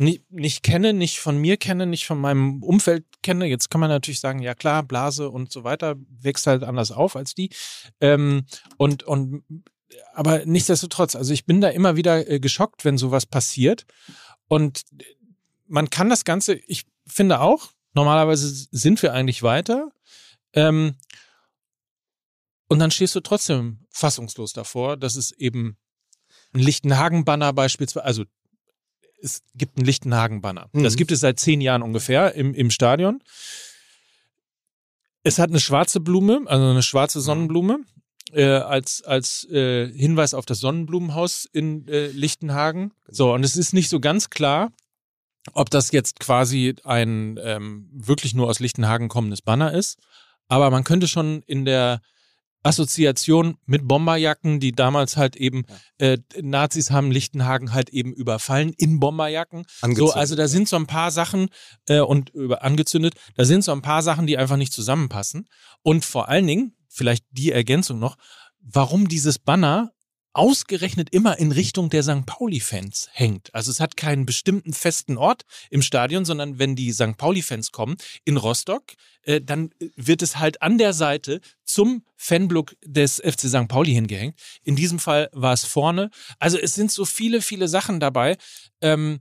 nie, 0.00 0.24
nicht 0.30 0.62
kenne, 0.62 0.94
nicht 0.94 1.20
von 1.20 1.36
mir 1.36 1.58
kenne, 1.58 1.86
nicht 1.86 2.06
von 2.06 2.18
meinem 2.18 2.62
Umfeld 2.62 3.04
kenne. 3.22 3.46
Jetzt 3.46 3.70
kann 3.70 3.80
man 3.80 3.90
natürlich 3.90 4.20
sagen, 4.20 4.40
ja 4.40 4.54
klar, 4.54 4.82
Blase 4.82 5.28
und 5.28 5.52
so 5.52 5.62
weiter 5.62 5.96
wächst 6.08 6.46
halt 6.46 6.62
anders 6.62 6.90
auf 6.90 7.16
als 7.16 7.34
die. 7.34 7.50
Ähm, 8.00 8.46
und, 8.78 9.02
und 9.02 9.44
aber 10.14 10.46
nichtsdestotrotz, 10.46 11.16
also 11.16 11.32
ich 11.32 11.44
bin 11.44 11.60
da 11.60 11.68
immer 11.68 11.96
wieder 11.96 12.28
äh, 12.28 12.40
geschockt, 12.40 12.84
wenn 12.84 12.96
sowas 12.96 13.26
passiert. 13.26 13.84
Und 14.48 14.84
man 15.66 15.90
kann 15.90 16.08
das 16.08 16.24
Ganze, 16.24 16.54
ich 16.54 16.86
finde 17.06 17.40
auch, 17.40 17.70
normalerweise 17.92 18.48
sind 18.70 19.02
wir 19.02 19.12
eigentlich 19.12 19.42
weiter. 19.42 19.92
Ähm, 20.54 20.94
und 22.68 22.78
dann 22.78 22.90
stehst 22.90 23.14
du 23.14 23.20
trotzdem 23.20 23.84
fassungslos 23.90 24.54
davor, 24.54 24.96
dass 24.96 25.16
es 25.16 25.32
eben 25.32 25.76
ein 26.54 26.60
Lichtenhagen-Banner 26.60 27.52
beispielsweise, 27.52 28.04
also 28.04 28.24
es 29.22 29.42
gibt 29.54 29.76
einen 29.76 29.86
Lichtenhagen-Banner. 29.86 30.68
Mhm. 30.72 30.82
Das 30.82 30.96
gibt 30.96 31.12
es 31.12 31.20
seit 31.20 31.38
zehn 31.38 31.60
Jahren 31.60 31.82
ungefähr 31.82 32.34
im, 32.34 32.54
im 32.54 32.70
Stadion. 32.70 33.22
Es 35.22 35.38
hat 35.38 35.50
eine 35.50 35.60
schwarze 35.60 36.00
Blume, 36.00 36.42
also 36.46 36.66
eine 36.66 36.82
schwarze 36.82 37.20
Sonnenblume, 37.20 37.80
äh, 38.32 38.44
als, 38.44 39.02
als 39.02 39.44
äh, 39.50 39.88
Hinweis 39.92 40.34
auf 40.34 40.46
das 40.46 40.60
Sonnenblumenhaus 40.60 41.46
in 41.52 41.86
äh, 41.88 42.06
Lichtenhagen. 42.08 42.92
So, 43.08 43.34
und 43.34 43.44
es 43.44 43.56
ist 43.56 43.74
nicht 43.74 43.88
so 43.88 44.00
ganz 44.00 44.30
klar, 44.30 44.72
ob 45.52 45.70
das 45.70 45.90
jetzt 45.92 46.20
quasi 46.20 46.74
ein 46.84 47.38
ähm, 47.42 47.88
wirklich 47.92 48.34
nur 48.34 48.48
aus 48.48 48.60
Lichtenhagen 48.60 49.08
kommendes 49.08 49.42
Banner 49.42 49.72
ist. 49.72 49.98
Aber 50.48 50.70
man 50.70 50.84
könnte 50.84 51.08
schon 51.08 51.42
in 51.46 51.64
der 51.64 52.00
Assoziation 52.62 53.56
mit 53.66 53.88
Bomberjacken, 53.88 54.60
die 54.60 54.72
damals 54.72 55.16
halt 55.16 55.36
eben 55.36 55.64
äh, 55.98 56.18
Nazis 56.40 56.90
haben 56.90 57.10
Lichtenhagen 57.10 57.72
halt 57.72 57.90
eben 57.90 58.12
überfallen 58.12 58.72
in 58.76 59.00
Bomberjacken. 59.00 59.64
So, 59.64 59.86
Angezündet. 59.86 60.16
also 60.16 60.36
da 60.36 60.48
sind 60.48 60.68
so 60.68 60.76
ein 60.76 60.86
paar 60.86 61.10
Sachen 61.10 61.48
äh, 61.86 62.00
und 62.00 62.30
über 62.30 62.62
angezündet, 62.62 63.14
da 63.36 63.44
sind 63.44 63.64
so 63.64 63.72
ein 63.72 63.82
paar 63.82 64.02
Sachen, 64.02 64.26
die 64.26 64.36
einfach 64.36 64.56
nicht 64.56 64.72
zusammenpassen. 64.72 65.48
Und 65.82 66.04
vor 66.04 66.28
allen 66.28 66.46
Dingen, 66.46 66.76
vielleicht 66.88 67.24
die 67.30 67.52
Ergänzung 67.52 67.98
noch, 67.98 68.16
warum 68.60 69.08
dieses 69.08 69.38
Banner 69.38 69.92
ausgerechnet 70.32 71.10
immer 71.12 71.38
in 71.38 71.50
Richtung 71.52 71.90
der 71.90 72.02
St. 72.02 72.24
Pauli-Fans 72.26 73.08
hängt. 73.12 73.52
Also 73.54 73.70
es 73.70 73.80
hat 73.80 73.96
keinen 73.96 74.26
bestimmten 74.26 74.72
festen 74.72 75.16
Ort 75.16 75.42
im 75.70 75.82
Stadion, 75.82 76.24
sondern 76.24 76.58
wenn 76.58 76.76
die 76.76 76.92
St. 76.92 77.16
Pauli-Fans 77.16 77.72
kommen 77.72 77.96
in 78.24 78.36
Rostock, 78.36 78.84
äh, 79.22 79.40
dann 79.40 79.70
wird 79.96 80.22
es 80.22 80.38
halt 80.38 80.62
an 80.62 80.78
der 80.78 80.92
Seite 80.92 81.40
zum 81.64 82.04
Fanblock 82.16 82.76
des 82.84 83.16
FC 83.20 83.48
St. 83.48 83.68
Pauli 83.68 83.92
hingehängt. 83.92 84.38
In 84.62 84.76
diesem 84.76 84.98
Fall 84.98 85.28
war 85.32 85.52
es 85.52 85.64
vorne. 85.64 86.10
Also 86.38 86.58
es 86.58 86.74
sind 86.74 86.92
so 86.92 87.04
viele, 87.04 87.42
viele 87.42 87.66
Sachen 87.68 87.98
dabei, 88.00 88.36
ähm, 88.80 89.20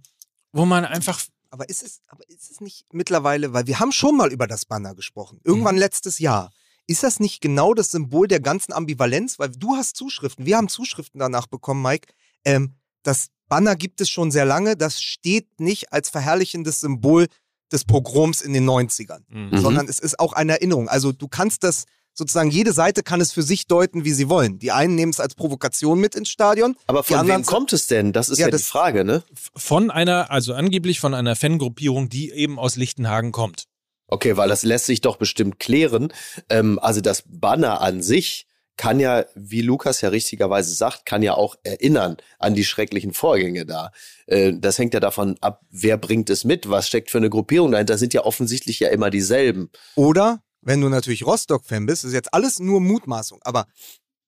wo 0.51 0.65
man 0.65 0.85
einfach 0.85 1.21
Aber 1.51 1.67
ist 1.67 1.81
es, 1.81 2.01
aber 2.07 2.23
ist 2.29 2.51
es 2.51 2.61
nicht 2.61 2.85
mittlerweile, 2.93 3.53
weil 3.53 3.65
wir 3.65 3.79
haben 3.79 3.91
schon 3.91 4.15
mal 4.15 4.31
über 4.31 4.45
das 4.45 4.65
Banner 4.65 4.93
gesprochen, 4.93 5.41
irgendwann 5.43 5.75
Mhm. 5.75 5.79
letztes 5.81 6.19
Jahr. 6.19 6.51
Ist 6.89 7.03
das 7.03 7.19
nicht 7.19 7.39
genau 7.41 7.73
das 7.75 7.91
Symbol 7.91 8.27
der 8.27 8.39
ganzen 8.39 8.73
Ambivalenz? 8.73 9.37
Weil 9.37 9.49
du 9.51 9.75
hast 9.75 9.95
Zuschriften, 9.95 10.45
wir 10.47 10.57
haben 10.57 10.69
Zuschriften 10.69 11.19
danach 11.19 11.45
bekommen, 11.45 11.83
Mike. 11.83 12.07
Ähm, 12.43 12.73
das 13.03 13.27
Banner 13.47 13.75
gibt 13.75 14.01
es 14.01 14.09
schon 14.09 14.31
sehr 14.31 14.45
lange, 14.45 14.75
das 14.75 15.01
steht 15.01 15.59
nicht 15.59 15.93
als 15.93 16.09
verherrlichendes 16.09 16.79
Symbol 16.79 17.27
des 17.71 17.85
Pogroms 17.85 18.41
in 18.41 18.53
den 18.53 18.65
90ern, 18.67 19.21
Mhm. 19.29 19.57
sondern 19.59 19.87
es 19.87 19.99
ist 19.99 20.19
auch 20.19 20.33
eine 20.33 20.53
Erinnerung. 20.53 20.89
Also 20.89 21.11
du 21.11 21.27
kannst 21.27 21.63
das 21.63 21.85
sozusagen 22.15 22.49
jede 22.49 22.73
Seite 22.73 23.03
kann 23.03 23.21
es 23.21 23.31
für 23.31 23.43
sich 23.43 23.67
deuten, 23.67 24.03
wie 24.03 24.11
sie 24.11 24.27
wollen. 24.27 24.57
Die 24.59 24.71
einen 24.71 24.95
nehmen 24.95 25.11
es 25.11 25.19
als 25.19 25.35
Provokation 25.35 25.99
mit 25.99 26.15
ins 26.15 26.29
Stadion. 26.29 26.75
Aber 26.87 27.01
die 27.03 27.13
von 27.13 27.27
wem 27.27 27.45
kommt 27.45 27.71
es 27.71 27.85
denn? 27.87 28.11
Das 28.13 28.27
ist 28.29 28.39
ja, 28.39 28.47
Ja, 28.47 28.47
die 28.47 28.53
das- 28.53 28.65
Frage, 28.65 29.05
ne? 29.05 29.23
Von 29.55 29.89
einer, 29.91 30.29
also 30.31 30.53
angeblich 30.55 30.99
von 30.99 31.13
einer 31.13 31.35
Fangruppierung, 31.35 32.09
die 32.09 32.31
eben 32.31 32.59
aus 32.59 32.75
Lichtenhagen 32.75 33.31
kommt. 33.31 33.65
Okay, 34.09 34.37
weil 34.37 34.49
das 34.49 34.63
lässt 34.63 34.85
sich 34.85 35.01
doch 35.01 35.17
bestimmt 35.17 35.59
klären. 35.59 36.11
Ähm, 36.49 36.79
also 36.79 37.01
das 37.01 37.23
Banner 37.27 37.81
an 37.81 38.01
sich 38.01 38.47
kann 38.75 38.99
ja, 38.99 39.25
wie 39.35 39.61
Lukas 39.61 39.99
ja 40.01 40.07
richtigerweise 40.09 40.73
sagt, 40.73 41.05
kann 41.05 41.21
ja 41.21 41.33
auch 41.33 41.55
erinnern 41.63 42.15
an 42.37 42.53
die 42.53 42.63
schrecklichen 42.63 43.13
Vorgänge 43.13 43.65
da. 43.65 43.91
Äh, 44.25 44.53
das 44.57 44.77
hängt 44.77 44.93
ja 44.93 44.99
davon 45.01 45.35
ab, 45.41 45.61
wer 45.69 45.97
bringt 45.97 46.29
es 46.29 46.45
mit, 46.45 46.69
was 46.69 46.87
steckt 46.87 47.11
für 47.11 47.17
eine 47.17 47.29
Gruppierung 47.29 47.71
dahinter. 47.71 47.93
Das 47.93 47.99
sind 47.99 48.13
ja 48.13 48.23
offensichtlich 48.23 48.79
ja 48.79 48.87
immer 48.89 49.09
dieselben. 49.09 49.69
Oder, 49.95 50.41
wenn 50.61 50.79
du 50.81 50.87
natürlich 50.89 51.25
Rostock-Fan 51.25 51.85
bist, 51.87 52.05
ist 52.05 52.13
jetzt 52.13 52.33
alles 52.33 52.59
nur 52.59 52.79
Mutmaßung. 52.79 53.39
Aber 53.43 53.67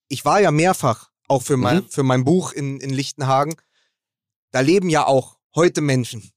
ich 0.09 0.25
war 0.25 0.41
ja 0.41 0.51
mehrfach, 0.51 1.09
auch 1.29 1.41
für 1.43 1.55
mein, 1.55 1.77
Mhm. 1.77 1.89
für 1.89 2.03
mein 2.03 2.25
Buch 2.25 2.51
in, 2.51 2.81
in 2.81 2.89
Lichtenhagen, 2.89 3.55
da 4.51 4.59
leben 4.59 4.89
ja 4.89 5.07
auch 5.07 5.37
heute 5.55 5.79
Menschen. 5.79 6.29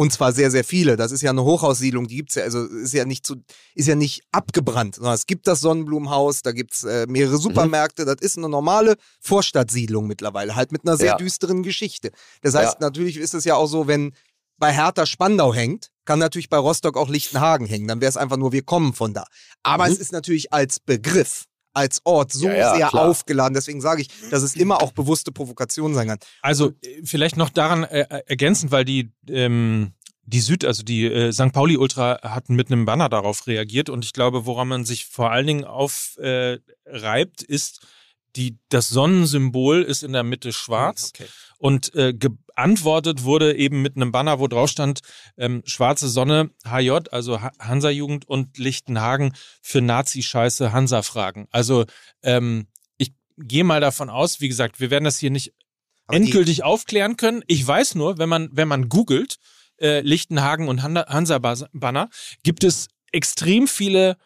Und 0.00 0.14
zwar 0.14 0.32
sehr, 0.32 0.50
sehr 0.50 0.64
viele. 0.64 0.96
Das 0.96 1.12
ist 1.12 1.20
ja 1.20 1.28
eine 1.28 1.44
Hochhaussiedlung, 1.44 2.06
die 2.06 2.16
gibt's 2.16 2.34
ja, 2.34 2.42
also 2.44 2.64
ist 2.64 2.94
ja 2.94 3.04
nicht 3.04 3.26
zu, 3.26 3.36
ist 3.74 3.86
ja 3.86 3.94
nicht 3.94 4.22
abgebrannt, 4.32 4.94
sondern 4.94 5.12
es 5.12 5.26
gibt 5.26 5.46
das 5.46 5.60
Sonnenblumenhaus, 5.60 6.40
da 6.40 6.52
gibt's 6.52 6.84
äh, 6.84 7.06
mehrere 7.06 7.36
Supermärkte, 7.36 8.06
das 8.06 8.16
ist 8.22 8.38
eine 8.38 8.48
normale 8.48 8.96
Vorstadtsiedlung 9.20 10.06
mittlerweile, 10.06 10.56
halt 10.56 10.72
mit 10.72 10.86
einer 10.86 10.96
sehr 10.96 11.08
Ja. 11.08 11.16
düsteren 11.18 11.62
Geschichte. 11.62 12.12
Das 12.40 12.54
heißt, 12.54 12.78
Ja. 12.80 12.86
natürlich 12.86 13.18
ist 13.18 13.34
es 13.34 13.44
ja 13.44 13.56
auch 13.56 13.66
so, 13.66 13.88
wenn 13.88 14.14
bei 14.56 14.72
Hertha 14.72 15.04
Spandau 15.04 15.52
hängt, 15.52 15.90
kann 16.06 16.18
natürlich 16.18 16.48
bei 16.48 16.56
Rostock 16.56 16.96
auch 16.96 17.10
Lichtenhagen 17.10 17.66
hängen. 17.66 17.86
Dann 17.86 18.00
wäre 18.00 18.08
es 18.08 18.16
einfach 18.16 18.38
nur, 18.38 18.52
wir 18.52 18.62
kommen 18.62 18.94
von 18.94 19.12
da. 19.12 19.24
Aber 19.62 19.84
Mhm. 19.84 19.92
es 19.92 19.98
ist 19.98 20.12
natürlich 20.12 20.50
als 20.50 20.80
Begriff, 20.80 21.44
als 21.72 22.00
Ort 22.04 22.32
so 22.32 22.48
Ja, 22.48 22.54
ja, 22.54 22.76
sehr 22.76 22.88
klar. 22.88 23.08
aufgeladen. 23.08 23.54
Deswegen 23.54 23.80
sage 23.80 24.02
ich, 24.02 24.08
dass 24.30 24.42
es 24.42 24.56
immer 24.56 24.82
auch 24.82 24.92
bewusste 24.92 25.32
Provokation 25.32 25.94
sein 25.94 26.08
kann. 26.08 26.18
Also 26.42 26.72
äh, 26.82 27.02
vielleicht 27.04 27.36
noch 27.36 27.50
daran 27.50 27.84
äh, 27.84 28.00
äh, 28.00 28.22
ergänzend, 28.26 28.72
weil 28.72 28.84
die 28.84 29.12
ähm, 29.28 29.92
die 30.24 30.40
Süd, 30.40 30.64
also 30.64 30.82
die 30.82 31.06
äh, 31.06 31.32
St. 31.32 31.52
Pauli 31.52 31.76
Ultra 31.76 32.20
hatten 32.22 32.54
mit 32.54 32.70
einem 32.70 32.84
Banner 32.84 33.08
darauf 33.08 33.46
reagiert 33.46 33.90
und 33.90 34.04
ich 34.04 34.12
glaube, 34.12 34.46
woran 34.46 34.68
man 34.68 34.84
sich 34.84 35.06
vor 35.06 35.32
allen 35.32 35.46
Dingen 35.46 35.64
aufreibt, 35.64 37.42
äh, 37.42 37.46
ist 37.46 37.80
die 38.36 38.58
das 38.68 38.88
Sonnensymbol 38.88 39.82
ist 39.82 40.02
in 40.02 40.12
der 40.12 40.22
Mitte 40.22 40.52
schwarz 40.52 41.12
Okay. 41.14 41.28
und 41.58 41.94
äh, 41.94 42.12
geantwortet 42.14 43.24
wurde 43.24 43.56
eben 43.56 43.82
mit 43.82 43.96
einem 43.96 44.12
Banner, 44.12 44.38
wo 44.38 44.46
drauf 44.46 44.70
stand 44.70 45.00
ähm, 45.36 45.62
Schwarze 45.64 46.08
Sonne 46.08 46.50
HJ, 46.66 47.08
also 47.10 47.40
Ha- 47.40 47.52
Hansa-Jugend 47.58 48.28
und 48.28 48.58
Lichtenhagen 48.58 49.34
für 49.62 49.80
Nazi-Scheiße 49.80 50.72
Hansa-Fragen. 50.72 51.48
Also 51.50 51.84
ähm, 52.22 52.66
ich 52.98 53.12
gehe 53.38 53.64
mal 53.64 53.80
davon 53.80 54.10
aus, 54.10 54.40
wie 54.40 54.48
gesagt, 54.48 54.80
wir 54.80 54.90
werden 54.90 55.04
das 55.04 55.18
hier 55.18 55.30
nicht 55.30 55.52
Aber 56.06 56.16
endgültig 56.16 56.62
aufklären 56.62 57.16
können. 57.16 57.42
Ich 57.46 57.66
weiß 57.66 57.94
nur, 57.94 58.18
wenn 58.18 58.28
man, 58.28 58.48
wenn 58.52 58.68
man 58.68 58.88
googelt, 58.88 59.36
äh, 59.80 60.00
Lichtenhagen 60.00 60.68
und 60.68 60.82
Han- 60.82 60.98
Hansa-Banner, 60.98 62.10
gibt 62.42 62.64
es 62.64 62.88
extrem 63.12 63.66
viele, 63.66 64.16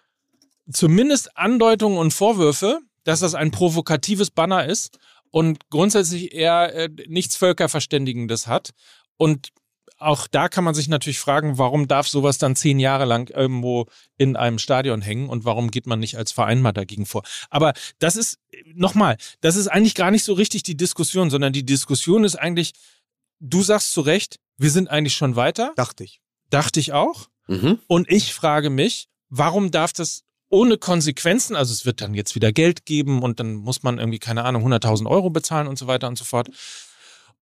zumindest 0.70 1.36
Andeutungen 1.36 1.98
und 1.98 2.12
Vorwürfe, 2.12 2.80
dass 3.04 3.20
das 3.20 3.34
ein 3.34 3.50
provokatives 3.50 4.30
Banner 4.30 4.66
ist 4.66 4.98
und 5.30 5.70
grundsätzlich 5.70 6.32
eher 6.32 6.74
äh, 6.74 6.88
nichts 7.06 7.36
Völkerverständigendes 7.36 8.46
hat. 8.46 8.70
Und 9.16 9.50
auch 9.98 10.26
da 10.26 10.48
kann 10.48 10.64
man 10.64 10.74
sich 10.74 10.88
natürlich 10.88 11.20
fragen, 11.20 11.56
warum 11.56 11.86
darf 11.86 12.08
sowas 12.08 12.38
dann 12.38 12.56
zehn 12.56 12.80
Jahre 12.80 13.04
lang 13.04 13.30
irgendwo 13.30 13.86
in 14.18 14.36
einem 14.36 14.58
Stadion 14.58 15.02
hängen 15.02 15.28
und 15.28 15.44
warum 15.44 15.70
geht 15.70 15.86
man 15.86 16.00
nicht 16.00 16.16
als 16.18 16.32
Verein 16.32 16.60
mal 16.60 16.72
dagegen 16.72 17.06
vor? 17.06 17.22
Aber 17.48 17.74
das 18.00 18.16
ist, 18.16 18.38
nochmal, 18.74 19.16
das 19.40 19.56
ist 19.56 19.68
eigentlich 19.68 19.94
gar 19.94 20.10
nicht 20.10 20.24
so 20.24 20.32
richtig 20.32 20.64
die 20.64 20.76
Diskussion, 20.76 21.30
sondern 21.30 21.52
die 21.52 21.64
Diskussion 21.64 22.24
ist 22.24 22.36
eigentlich, 22.36 22.72
du 23.40 23.62
sagst 23.62 23.92
zu 23.92 24.00
Recht, 24.00 24.40
wir 24.56 24.70
sind 24.70 24.88
eigentlich 24.88 25.14
schon 25.16 25.36
weiter, 25.36 25.72
Dachte 25.76 26.04
ich. 26.04 26.20
dachte 26.50 26.80
ich 26.80 26.92
auch. 26.92 27.28
Mhm. 27.46 27.78
Und 27.86 28.10
ich 28.10 28.34
frage 28.34 28.70
mich, 28.70 29.06
warum 29.28 29.70
darf 29.70 29.92
das 29.92 30.23
ohne 30.54 30.78
Konsequenzen, 30.78 31.56
also 31.56 31.72
es 31.72 31.84
wird 31.84 32.00
dann 32.00 32.14
jetzt 32.14 32.36
wieder 32.36 32.52
Geld 32.52 32.86
geben 32.86 33.22
und 33.22 33.40
dann 33.40 33.54
muss 33.54 33.82
man 33.82 33.98
irgendwie, 33.98 34.20
keine 34.20 34.44
Ahnung, 34.44 34.64
100.000 34.64 35.06
Euro 35.10 35.30
bezahlen 35.30 35.66
und 35.66 35.78
so 35.78 35.88
weiter 35.88 36.06
und 36.06 36.16
so 36.16 36.24
fort. 36.24 36.48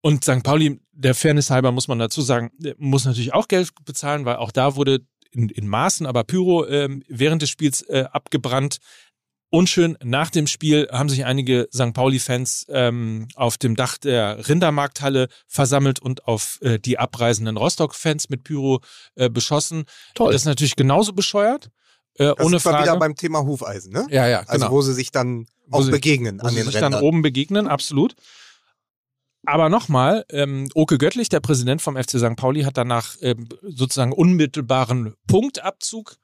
Und 0.01 0.23
St. 0.23 0.43
Pauli, 0.43 0.81
der 0.91 1.13
Fairness 1.13 1.51
halber 1.51 1.71
muss 1.71 1.87
man 1.87 1.99
dazu 1.99 2.21
sagen, 2.21 2.51
muss 2.77 3.05
natürlich 3.05 3.33
auch 3.33 3.47
Geld 3.47 3.69
bezahlen, 3.85 4.25
weil 4.25 4.37
auch 4.37 4.51
da 4.51 4.75
wurde 4.75 5.05
in, 5.31 5.49
in 5.49 5.67
Maßen, 5.67 6.07
aber 6.07 6.23
Pyro 6.23 6.65
ähm, 6.67 7.03
während 7.07 7.43
des 7.43 7.51
Spiels 7.51 7.83
äh, 7.83 8.05
abgebrannt. 8.11 8.79
Unschön, 9.49 9.95
nach 10.03 10.31
dem 10.31 10.47
Spiel 10.47 10.89
haben 10.91 11.09
sich 11.09 11.25
einige 11.25 11.69
St. 11.71 11.93
Pauli-Fans 11.93 12.65
ähm, 12.69 13.27
auf 13.35 13.59
dem 13.59 13.75
Dach 13.75 13.99
der 13.99 14.49
Rindermarkthalle 14.49 15.27
versammelt 15.47 15.99
und 15.99 16.27
auf 16.27 16.57
äh, 16.61 16.79
die 16.79 16.97
abreisenden 16.97 17.57
Rostock-Fans 17.57 18.29
mit 18.29 18.43
Pyro 18.43 18.81
äh, 19.13 19.29
beschossen. 19.29 19.85
Toll. 20.15 20.31
Das 20.31 20.41
ist 20.41 20.47
natürlich 20.47 20.75
genauso 20.75 21.13
bescheuert. 21.13 21.69
Äh, 22.15 22.33
Das 22.35 22.45
ohne 22.45 22.57
ist 22.57 22.63
Frage. 22.63 22.83
wieder 22.83 22.97
beim 22.97 23.15
Thema 23.15 23.43
Hufeisen, 23.43 23.91
ne? 23.93 24.05
ja, 24.09 24.27
ja, 24.27 24.39
Also 24.41 24.65
genau. 24.65 24.71
wo 24.71 24.81
sie 24.81 24.93
sich 24.93 25.11
dann 25.11 25.47
Wo 25.67 25.77
auch 25.77 25.81
sie- 25.81 25.91
begegnen 25.91 26.39
wo 26.41 26.43
an 26.45 26.49
sie 26.51 26.57
den 26.57 26.65
sich 26.65 26.75
Rändern. 26.75 26.91
dann 26.93 27.01
oben 27.03 27.21
begegnen, 27.21 27.67
absolut. 27.67 28.15
Aber 29.45 29.67
nochmal, 29.69 30.23
ähm, 30.29 30.69
Oke 30.73 30.97
Göttlich, 30.97 31.27
der 31.29 31.41
Präsident 31.41 31.81
vom 31.81 31.97
FC 31.97 32.17
St. 32.17 32.35
Pauli, 32.37 32.61
hat 32.63 32.77
danach 32.77 33.15
ähm, 33.21 33.49
sozusagen 33.61 34.13
unmittelbaren 34.13 35.15
Punktabzug 35.27 36.15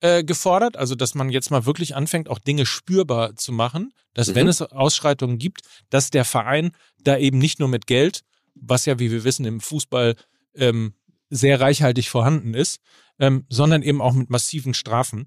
äh, 0.00 0.22
gefordert. 0.22 0.76
Also, 0.76 0.94
dass 0.94 1.16
man 1.16 1.28
jetzt 1.30 1.50
mal 1.50 1.66
wirklich 1.66 1.96
anfängt, 1.96 2.28
auch 2.28 2.38
Dinge 2.38 2.66
spürbar 2.66 3.34
zu 3.34 3.50
machen, 3.52 3.92
dass 4.14 4.28
Mhm. 4.28 4.34
wenn 4.36 4.48
es 4.48 4.62
Ausschreitungen 4.62 5.38
gibt, 5.38 5.62
dass 5.90 6.10
der 6.10 6.24
Verein 6.24 6.70
da 7.02 7.16
eben 7.18 7.38
nicht 7.38 7.58
nur 7.58 7.68
mit 7.68 7.88
Geld, 7.88 8.22
was 8.54 8.86
ja, 8.86 9.00
wie 9.00 9.10
wir 9.10 9.24
wissen, 9.24 9.44
im 9.44 9.60
Fußball 9.60 10.14
ähm, 10.54 10.92
sehr 11.30 11.60
reichhaltig 11.60 12.08
vorhanden 12.08 12.54
ist, 12.54 12.80
ähm, 13.18 13.44
sondern 13.48 13.82
eben 13.82 14.00
auch 14.00 14.12
mit 14.12 14.30
massiven 14.30 14.74
Strafen 14.74 15.26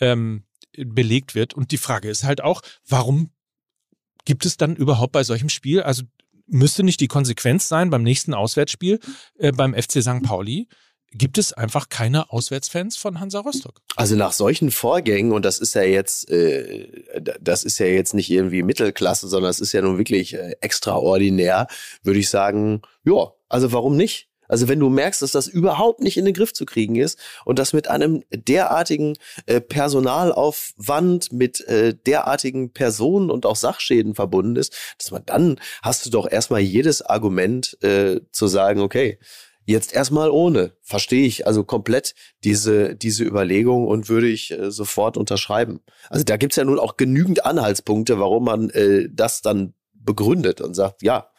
ähm, 0.00 0.44
belegt 0.76 1.34
wird. 1.34 1.54
Und 1.54 1.70
die 1.70 1.78
Frage 1.78 2.08
ist 2.08 2.24
halt 2.24 2.40
auch, 2.42 2.62
warum 2.86 3.30
gibt 4.24 4.46
es 4.46 4.56
dann 4.56 4.76
überhaupt 4.76 5.12
bei 5.12 5.24
solchem 5.24 5.48
Spiel, 5.48 5.82
also 5.82 6.02
müsste 6.46 6.82
nicht 6.82 7.00
die 7.00 7.08
Konsequenz 7.08 7.68
sein 7.68 7.90
beim 7.90 8.02
nächsten 8.02 8.34
Auswärtsspiel 8.34 9.00
äh, 9.38 9.52
beim 9.52 9.74
FC 9.74 10.02
St. 10.02 10.22
Pauli, 10.22 10.68
gibt 11.14 11.38
es 11.38 11.52
einfach 11.52 11.88
keine 11.88 12.30
Auswärtsfans 12.30 12.96
von 12.96 13.20
Hansa 13.20 13.40
Rostock. 13.40 13.80
Also 13.96 14.16
nach 14.16 14.32
solchen 14.32 14.70
Vorgängen, 14.70 15.32
und 15.32 15.44
das 15.44 15.58
ist 15.58 15.74
ja 15.74 15.82
jetzt, 15.82 16.30
äh, 16.30 17.20
das 17.40 17.64
ist 17.64 17.78
ja 17.78 17.86
jetzt 17.86 18.14
nicht 18.14 18.30
irgendwie 18.30 18.62
Mittelklasse, 18.62 19.28
sondern 19.28 19.50
es 19.50 19.60
ist 19.60 19.72
ja 19.72 19.82
nun 19.82 19.98
wirklich 19.98 20.34
äh, 20.34 20.54
extraordinär, 20.60 21.66
würde 22.02 22.18
ich 22.18 22.30
sagen, 22.30 22.82
ja, 23.04 23.32
also 23.48 23.72
warum 23.72 23.96
nicht? 23.96 24.30
Also 24.52 24.68
wenn 24.68 24.80
du 24.80 24.90
merkst, 24.90 25.22
dass 25.22 25.32
das 25.32 25.46
überhaupt 25.46 26.00
nicht 26.00 26.18
in 26.18 26.26
den 26.26 26.34
Griff 26.34 26.52
zu 26.52 26.66
kriegen 26.66 26.96
ist 26.96 27.18
und 27.46 27.58
das 27.58 27.72
mit 27.72 27.88
einem 27.88 28.22
derartigen 28.30 29.16
äh, 29.46 29.62
Personalaufwand, 29.62 31.32
mit 31.32 31.66
äh, 31.68 31.94
derartigen 32.06 32.70
Personen 32.70 33.30
und 33.30 33.46
auch 33.46 33.56
Sachschäden 33.56 34.14
verbunden 34.14 34.56
ist, 34.56 34.76
dass 34.98 35.10
man 35.10 35.22
dann 35.24 35.58
hast 35.82 36.04
du 36.04 36.10
doch 36.10 36.30
erstmal 36.30 36.60
jedes 36.60 37.00
Argument 37.00 37.82
äh, 37.82 38.20
zu 38.30 38.46
sagen, 38.46 38.80
okay, 38.80 39.18
Jetzt 39.64 39.94
erstmal 39.94 40.28
ohne. 40.28 40.72
Verstehe 40.82 41.24
ich 41.24 41.46
also 41.46 41.62
komplett 41.62 42.16
diese, 42.42 42.96
diese 42.96 43.22
Überlegung 43.22 43.86
und 43.86 44.08
würde 44.08 44.26
ich 44.26 44.50
äh, 44.50 44.72
sofort 44.72 45.16
unterschreiben. 45.16 45.80
Also 46.10 46.24
da 46.24 46.36
gibt's 46.36 46.56
ja 46.56 46.64
nun 46.64 46.80
auch 46.80 46.96
genügend 46.96 47.46
Anhaltspunkte, 47.46 48.18
warum 48.18 48.44
man 48.44 48.70
äh, 48.70 49.08
das 49.08 49.40
dann 49.40 49.74
begründet 49.94 50.60
und 50.60 50.74
sagt, 50.74 51.02
ja, 51.02 51.30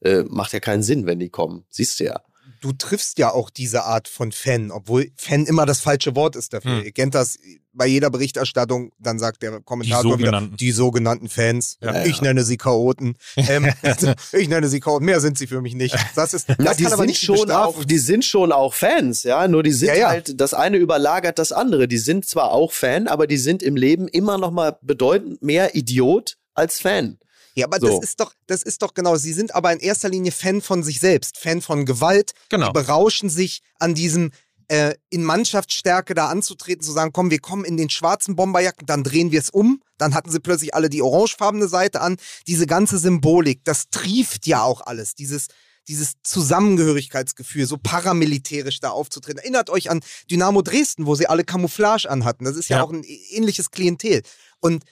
äh, 0.00 0.22
macht 0.22 0.54
ja 0.54 0.60
keinen 0.60 0.82
Sinn, 0.82 1.04
wenn 1.04 1.18
die 1.18 1.28
kommen. 1.28 1.66
Siehst 1.68 2.00
du 2.00 2.04
ja. 2.04 2.22
Du 2.66 2.72
triffst 2.72 3.18
ja 3.18 3.30
auch 3.32 3.50
diese 3.50 3.84
Art 3.84 4.08
von 4.08 4.32
Fan, 4.32 4.70
obwohl 4.70 5.10
Fan 5.16 5.46
immer 5.46 5.66
das 5.66 5.80
falsche 5.80 6.16
Wort 6.16 6.34
ist 6.36 6.52
dafür. 6.52 6.78
Hm. 6.78 6.84
Ihr 6.84 6.92
kennt 6.92 7.14
das 7.14 7.38
bei 7.72 7.86
jeder 7.86 8.10
Berichterstattung, 8.10 8.90
dann 8.98 9.18
sagt 9.18 9.42
der 9.42 9.60
Kommentator 9.60 10.02
Die 10.16 10.18
wieder, 10.18 10.30
sogenannten. 10.30 10.56
die 10.56 10.72
sogenannten 10.72 11.28
Fans. 11.28 11.76
Ja, 11.82 12.04
ich 12.04 12.16
ja. 12.16 12.22
nenne 12.24 12.42
sie 12.42 12.56
Chaoten. 12.56 13.16
Ähm, 13.48 13.70
also, 13.82 14.12
ich 14.32 14.48
nenne 14.48 14.66
sie 14.68 14.80
Chaoten. 14.80 15.04
Mehr 15.04 15.20
sind 15.20 15.38
sie 15.38 15.46
für 15.46 15.60
mich 15.60 15.74
nicht. 15.74 15.94
Das 16.16 16.34
ist, 16.34 16.48
das 16.48 16.56
Na, 16.58 16.74
die 16.74 16.84
kann 16.84 16.94
aber 16.94 17.02
sind 17.02 17.10
nicht 17.10 17.22
die 17.22 17.26
schon 17.26 17.50
auch, 17.50 17.84
die 17.84 17.98
sind 17.98 18.24
schon 18.24 18.50
auch 18.50 18.74
Fans, 18.74 19.22
ja. 19.22 19.46
Nur 19.46 19.62
die 19.62 19.72
sind 19.72 19.88
Ja, 19.88 19.94
ja. 19.94 20.08
halt, 20.08 20.40
das 20.40 20.52
eine 20.54 20.78
überlagert 20.78 21.38
das 21.38 21.52
andere. 21.52 21.86
Die 21.86 21.98
sind 21.98 22.26
zwar 22.26 22.50
auch 22.50 22.72
Fan, 22.72 23.06
aber 23.06 23.26
die 23.26 23.36
sind 23.36 23.62
im 23.62 23.76
Leben 23.76 24.08
immer 24.08 24.38
noch 24.38 24.50
mal 24.50 24.78
bedeutend 24.80 25.42
mehr 25.42 25.76
Idiot 25.76 26.38
als 26.54 26.80
Fan. 26.80 27.18
Ja, 27.56 27.66
aber 27.66 27.80
So. 27.80 27.86
das 27.88 28.00
ist 28.10 28.20
doch, 28.20 28.32
das 28.46 28.62
ist 28.62 28.82
doch 28.82 28.94
genau. 28.94 29.16
Sie 29.16 29.32
sind 29.32 29.54
aber 29.54 29.72
in 29.72 29.80
erster 29.80 30.08
Linie 30.08 30.30
Fan 30.32 30.60
von 30.60 30.82
sich 30.82 31.00
selbst, 31.00 31.38
Fan 31.38 31.62
von 31.62 31.84
Gewalt. 31.86 32.32
Genau. 32.50 32.66
Die 32.68 32.72
berauschen 32.72 33.30
sich 33.30 33.62
an 33.78 33.94
diesem 33.94 34.30
äh, 34.68 34.94
in 35.10 35.22
Mannschaftsstärke 35.24 36.14
da 36.14 36.28
anzutreten, 36.28 36.82
zu 36.82 36.90
sagen, 36.92 37.12
komm, 37.12 37.30
wir 37.30 37.38
kommen 37.38 37.64
in 37.64 37.76
den 37.76 37.88
schwarzen 37.88 38.34
Bomberjacken, 38.36 38.84
dann 38.86 39.04
drehen 39.04 39.30
wir 39.30 39.40
es 39.40 39.48
um. 39.50 39.80
Dann 39.96 40.12
hatten 40.12 40.30
sie 40.30 40.40
plötzlich 40.40 40.74
alle 40.74 40.90
die 40.90 41.02
orangefarbene 41.02 41.68
Seite 41.68 42.00
an. 42.00 42.16
Diese 42.46 42.66
ganze 42.66 42.98
Symbolik, 42.98 43.64
das 43.64 43.88
trieft 43.90 44.46
ja 44.46 44.62
auch 44.62 44.80
alles. 44.80 45.14
Dieses, 45.14 45.46
dieses 45.88 46.14
Zusammengehörigkeitsgefühl, 46.24 47.66
so 47.66 47.78
paramilitärisch 47.78 48.80
da 48.80 48.90
aufzutreten. 48.90 49.38
Erinnert 49.38 49.70
euch 49.70 49.88
an 49.90 50.00
Dynamo 50.30 50.62
Dresden, 50.62 51.06
wo 51.06 51.14
sie 51.14 51.26
alle 51.28 51.44
Camouflage 51.44 52.10
anhatten. 52.10 52.44
Das 52.44 52.56
ist 52.56 52.68
ja, 52.68 52.78
Ja. 52.78 52.82
auch 52.84 52.92
ein 52.92 53.04
ähnliches 53.04 53.70
Klientel. 53.70 54.22
Und 54.60 54.84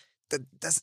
das, 0.60 0.82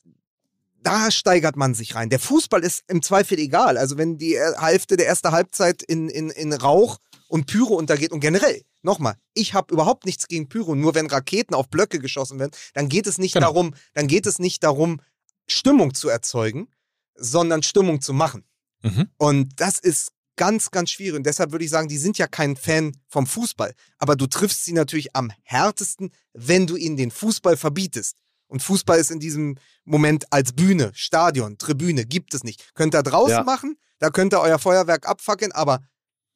da 0.82 1.10
steigert 1.10 1.56
man 1.56 1.74
sich 1.74 1.94
rein. 1.94 2.10
Der 2.10 2.18
Fußball 2.18 2.62
ist 2.62 2.82
im 2.88 3.02
Zweifel 3.02 3.38
egal. 3.38 3.78
Also 3.78 3.96
wenn 3.98 4.18
die 4.18 4.34
äh, 4.34 4.52
Hälfte 4.58 4.96
der 4.96 5.06
ersten 5.06 5.30
Halbzeit 5.30 5.82
in, 5.82 6.08
in, 6.08 6.30
in 6.30 6.52
Rauch 6.52 6.98
und 7.28 7.46
Pyro 7.46 7.74
untergeht 7.76 8.12
und 8.12 8.20
generell, 8.20 8.62
nochmal, 8.82 9.14
ich 9.34 9.54
habe 9.54 9.72
überhaupt 9.72 10.04
nichts 10.06 10.28
gegen 10.28 10.48
Pyro, 10.48 10.74
nur 10.74 10.94
wenn 10.94 11.06
Raketen 11.06 11.54
auf 11.54 11.68
Blöcke 11.68 11.98
geschossen 11.98 12.38
werden, 12.38 12.52
dann 12.74 12.88
geht 12.88 13.06
es 13.06 13.18
nicht 13.18 13.34
Genau. 13.34 13.46
darum, 13.46 13.74
dann 13.94 14.08
geht 14.08 14.26
es 14.26 14.38
nicht 14.38 14.62
darum, 14.64 15.00
Stimmung 15.48 15.94
zu 15.94 16.08
erzeugen, 16.08 16.68
sondern 17.14 17.62
Stimmung 17.62 18.00
zu 18.00 18.12
machen. 18.12 18.44
Mhm. 18.82 19.08
Und 19.16 19.60
das 19.60 19.78
ist 19.78 20.12
ganz, 20.36 20.70
ganz 20.70 20.90
schwierig. 20.90 21.16
Und 21.16 21.24
deshalb 21.26 21.52
würde 21.52 21.64
ich 21.64 21.70
sagen, 21.70 21.88
die 21.88 21.98
sind 21.98 22.18
ja 22.18 22.26
kein 22.26 22.56
Fan 22.56 22.96
vom 23.08 23.26
Fußball. 23.26 23.74
Aber 23.98 24.16
du 24.16 24.26
triffst 24.26 24.64
sie 24.64 24.72
natürlich 24.72 25.14
am 25.14 25.30
härtesten, 25.44 26.10
wenn 26.32 26.66
du 26.66 26.76
ihnen 26.76 26.96
den 26.96 27.10
Fußball 27.10 27.56
verbietest. 27.56 28.16
Und 28.52 28.62
Fußball 28.62 28.98
ist 28.98 29.10
in 29.10 29.18
diesem 29.18 29.56
Moment 29.84 30.30
als 30.30 30.52
Bühne, 30.52 30.90
Stadion, 30.94 31.56
Tribüne, 31.56 32.04
gibt 32.04 32.34
es 32.34 32.44
nicht. 32.44 32.74
Könnt 32.74 32.94
ihr 32.94 33.02
draußen 33.02 33.38
Ja. 33.38 33.44
machen, 33.44 33.78
da 33.98 34.10
könnt 34.10 34.34
ihr 34.34 34.40
euer 34.42 34.58
Feuerwerk 34.58 35.08
abfackeln, 35.08 35.52
aber 35.52 35.80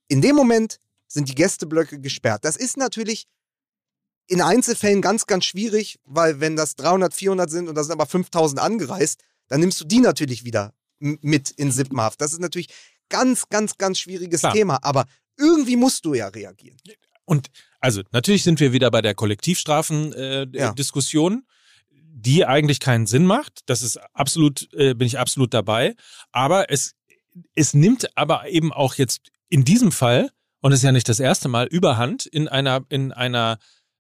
in 0.09 0.23
dem 0.23 0.35
Moment 0.35 0.79
sind 1.07 1.29
die 1.29 1.35
Gästeblöcke 1.35 2.01
gesperrt. 2.01 2.47
Das 2.47 2.57
ist 2.57 2.79
natürlich 2.79 3.27
in 4.29 4.41
Einzelfällen 4.41 5.03
ganz, 5.03 5.27
ganz 5.27 5.45
schwierig, 5.45 5.99
weil 6.05 6.41
wenn 6.41 6.57
das 6.57 6.75
300, 6.77 7.13
400 7.13 7.51
sind 7.51 7.69
und 7.69 7.75
da 7.75 7.85
sind 7.85 7.93
aber 7.93 8.07
5000 8.07 8.63
angereist, 8.63 9.21
dann 9.49 9.61
nimmst 9.61 9.79
du 9.83 9.85
die 9.85 10.01
natürlich 10.01 10.43
wieder 10.45 10.73
mit 10.99 11.51
in 11.51 11.71
Sippenhaft. 11.71 12.23
Das 12.23 12.33
ist 12.33 12.41
natürlich 12.41 12.69
ganz, 13.11 13.51
ganz, 13.51 13.77
ganz 13.77 13.99
schwieriges 13.99 14.41
Klar. 14.41 14.55
Thema, 14.55 14.79
aber 14.83 15.05
irgendwie 15.37 15.77
musst 15.77 16.07
du 16.07 16.15
ja 16.15 16.29
reagieren. 16.29 16.79
Und 17.27 17.49
also 17.79 18.01
natürlich 18.11 18.43
sind 18.43 18.59
wir 18.59 18.73
wieder 18.73 18.91
bei 18.91 19.03
der 19.03 19.15
Kollektivstrafen-Diskussion, 19.15 21.33
äh, 21.33 21.37
Ja. 21.37 21.43
Die 22.19 22.47
eigentlich 22.47 22.81
keinen 22.81 23.07
Sinn 23.07 23.27
macht. 23.27 23.61
Das 23.67 23.83
ist 23.83 23.99
absolut, 24.15 24.73
äh, 24.73 24.95
bin 24.95 25.07
ich 25.07 25.19
absolut 25.19 25.53
dabei. 25.53 25.95
Aber 26.33 26.71
es, 26.71 26.95
es 27.55 27.75
nimmt 27.75 28.17
aber 28.17 28.49
eben 28.49 28.73
auch 28.73 28.95
jetzt 28.95 29.31
in 29.51 29.65
diesem 29.65 29.93
Fall, 29.93 30.31
und 30.61 30.73
es 30.73 30.79
ist 30.79 30.85
ja 30.85 30.93
nicht 30.93 31.11
das 31.11 31.21
erste 31.21 31.49
Mal, 31.49 31.67
Überhand 31.67 32.25
in 32.25 32.49
einer, 32.49 32.85
in 32.89 33.13
einer 33.13 33.59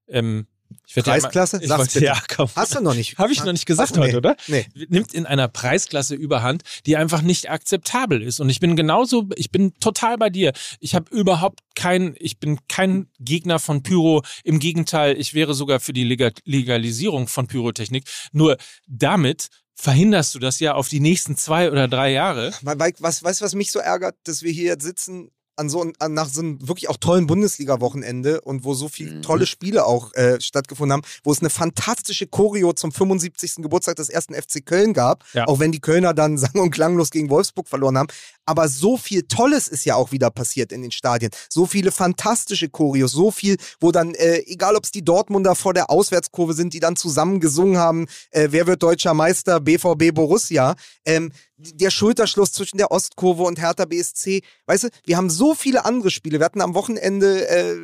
ähm, 0.08 0.46
ich 0.86 0.94
ja 0.94 1.02
Preisklasse? 1.02 1.58
Ich 1.60 1.68
Sag's 1.68 1.94
wollte, 1.94 2.04
ja, 2.04 2.20
komm. 2.34 2.48
Hast 2.54 2.74
du 2.74 2.80
noch 2.80 2.94
nicht? 2.94 3.18
Habe 3.18 3.32
ich 3.32 3.44
noch 3.44 3.52
nicht 3.52 3.66
gesagt 3.66 3.92
Ach, 3.92 3.96
nee. 3.96 4.02
heute, 4.06 4.16
oder? 4.18 4.36
Nee. 4.46 4.66
nimmt 4.88 5.14
in 5.14 5.26
einer 5.26 5.48
Preisklasse 5.48 6.14
überhand, 6.14 6.62
die 6.86 6.96
einfach 6.96 7.22
nicht 7.22 7.50
akzeptabel 7.50 8.22
ist. 8.22 8.40
Und 8.40 8.48
ich 8.50 8.60
bin 8.60 8.76
genauso, 8.76 9.28
ich 9.36 9.50
bin 9.50 9.74
total 9.80 10.16
bei 10.18 10.30
dir. 10.30 10.52
Ich 10.80 10.94
habe 10.94 11.10
überhaupt 11.14 11.60
kein, 11.74 12.14
ich 12.18 12.38
bin 12.38 12.58
kein 12.68 13.08
Gegner 13.18 13.58
von 13.58 13.82
Pyro. 13.82 14.22
Im 14.44 14.58
Gegenteil, 14.58 15.18
ich 15.18 15.34
wäre 15.34 15.54
sogar 15.54 15.80
für 15.80 15.92
die 15.92 16.04
Lega- 16.04 16.32
Legalisierung 16.44 17.28
von 17.28 17.46
Pyrotechnik. 17.46 18.04
Nur 18.32 18.56
damit 18.86 19.48
verhinderst 19.74 20.34
du 20.34 20.38
das 20.38 20.58
ja 20.58 20.74
auf 20.74 20.88
die 20.88 21.00
nächsten 21.00 21.36
zwei 21.36 21.70
oder 21.70 21.86
drei 21.86 22.10
Jahre. 22.12 22.52
Was, 22.62 23.22
weißt 23.22 23.40
du, 23.40 23.44
was 23.44 23.54
mich 23.54 23.70
so 23.70 23.78
ärgert, 23.78 24.16
dass 24.24 24.42
wir 24.42 24.50
hier 24.50 24.64
jetzt 24.64 24.84
sitzen 24.84 25.30
an 25.56 25.68
so, 25.70 25.90
an, 25.98 26.14
nach 26.14 26.28
so 26.28 26.40
einem 26.40 26.66
wirklich 26.68 26.88
auch 26.88 26.96
tollen 26.98 27.26
Bundesliga-Wochenende 27.26 28.40
und 28.42 28.64
wo 28.64 28.74
so 28.74 28.88
viele 28.88 29.16
Mhm. 29.16 29.22
tolle 29.22 29.46
Spiele 29.46 29.84
auch 29.86 30.12
äh, 30.14 30.40
stattgefunden 30.40 30.92
haben, 30.92 31.02
wo 31.24 31.32
es 31.32 31.40
eine 31.40 31.50
fantastische 31.50 32.26
Choreo 32.26 32.72
zum 32.72 32.92
75. 32.92 33.56
Geburtstag 33.62 33.96
des 33.96 34.08
ersten 34.08 34.34
FC 34.34 34.64
Köln 34.64 34.92
gab, 34.92 35.24
Ja. 35.32 35.46
auch 35.48 35.58
wenn 35.58 35.72
die 35.72 35.80
Kölner 35.80 36.14
dann 36.14 36.38
sang- 36.38 36.60
und 36.60 36.70
klanglos 36.70 37.10
gegen 37.10 37.30
Wolfsburg 37.30 37.68
verloren 37.68 37.98
haben. 37.98 38.08
Aber 38.46 38.68
so 38.68 38.96
viel 38.96 39.22
Tolles 39.22 39.68
ist 39.68 39.84
ja 39.84 39.96
auch 39.96 40.12
wieder 40.12 40.30
passiert 40.30 40.72
in 40.72 40.82
den 40.82 40.92
Stadien. 40.92 41.30
So 41.48 41.66
viele 41.66 41.90
fantastische 41.90 42.68
Choreos, 42.68 43.12
so 43.12 43.30
viel, 43.30 43.56
wo 43.80 43.92
dann, 43.92 44.14
äh, 44.14 44.38
egal 44.46 44.76
ob 44.76 44.84
es 44.84 44.92
die 44.92 45.04
Dortmunder 45.04 45.54
vor 45.54 45.74
der 45.74 45.90
Auswärtskurve 45.90 46.54
sind, 46.54 46.72
die 46.72 46.80
dann 46.80 46.96
zusammen 46.96 47.40
gesungen 47.40 47.76
haben, 47.76 48.06
äh, 48.30 48.48
wer 48.50 48.66
wird 48.66 48.82
deutscher 48.82 49.14
Meister, 49.14 49.60
BVB 49.60 50.12
Borussia, 50.14 50.76
ähm, 51.04 51.32
der 51.58 51.90
Schulterschluss 51.90 52.52
zwischen 52.52 52.78
der 52.78 52.90
Ostkurve 52.90 53.42
und 53.42 53.60
Hertha 53.60 53.84
BSC. 53.84 54.42
Weißt 54.66 54.84
du, 54.84 54.88
wir 55.04 55.16
haben 55.16 55.30
so 55.30 55.54
viele 55.54 55.84
andere 55.84 56.10
Spiele. 56.10 56.38
Wir 56.38 56.44
hatten 56.44 56.60
am 56.60 56.74
Wochenende 56.74 57.48
äh, 57.48 57.76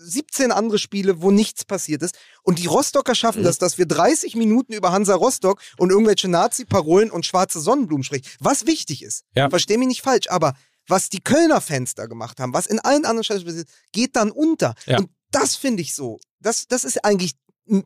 17 0.00 0.50
andere 0.52 0.78
Spiele, 0.78 1.22
wo 1.22 1.30
nichts 1.30 1.64
passiert 1.64 2.02
ist. 2.02 2.18
Und 2.42 2.58
die 2.58 2.66
Rostocker 2.66 3.14
schaffen 3.14 3.42
das, 3.42 3.58
dass 3.58 3.78
wir 3.78 3.86
30 3.86 4.34
Minuten 4.34 4.72
über 4.72 4.92
Hansa 4.92 5.14
Rostock 5.14 5.60
und 5.78 5.90
irgendwelche 5.90 6.28
Nazi-Parolen 6.28 7.10
und 7.10 7.26
schwarze 7.26 7.60
Sonnenblumen 7.60 8.02
sprechen. 8.02 8.26
Was 8.40 8.66
wichtig 8.66 9.02
ist. 9.02 9.24
Ja. 9.34 9.50
Versteh 9.50 9.76
mich 9.76 9.88
nicht 9.88 10.02
falsch, 10.02 10.28
aber 10.28 10.54
was 10.88 11.08
die 11.08 11.20
Kölner 11.20 11.60
Fans 11.60 11.94
da 11.94 12.06
gemacht 12.06 12.40
haben, 12.40 12.52
was 12.52 12.66
in 12.66 12.80
allen 12.80 13.04
anderen 13.04 13.24
Stadien 13.24 13.46
passiert, 13.46 13.68
geht 13.92 14.16
dann 14.16 14.30
unter. 14.30 14.74
Ja. 14.86 14.98
Und 14.98 15.10
das 15.30 15.56
finde 15.56 15.82
ich 15.82 15.94
so. 15.94 16.18
Das, 16.40 16.66
das 16.66 16.84
ist 16.84 17.04
eigentlich 17.04 17.32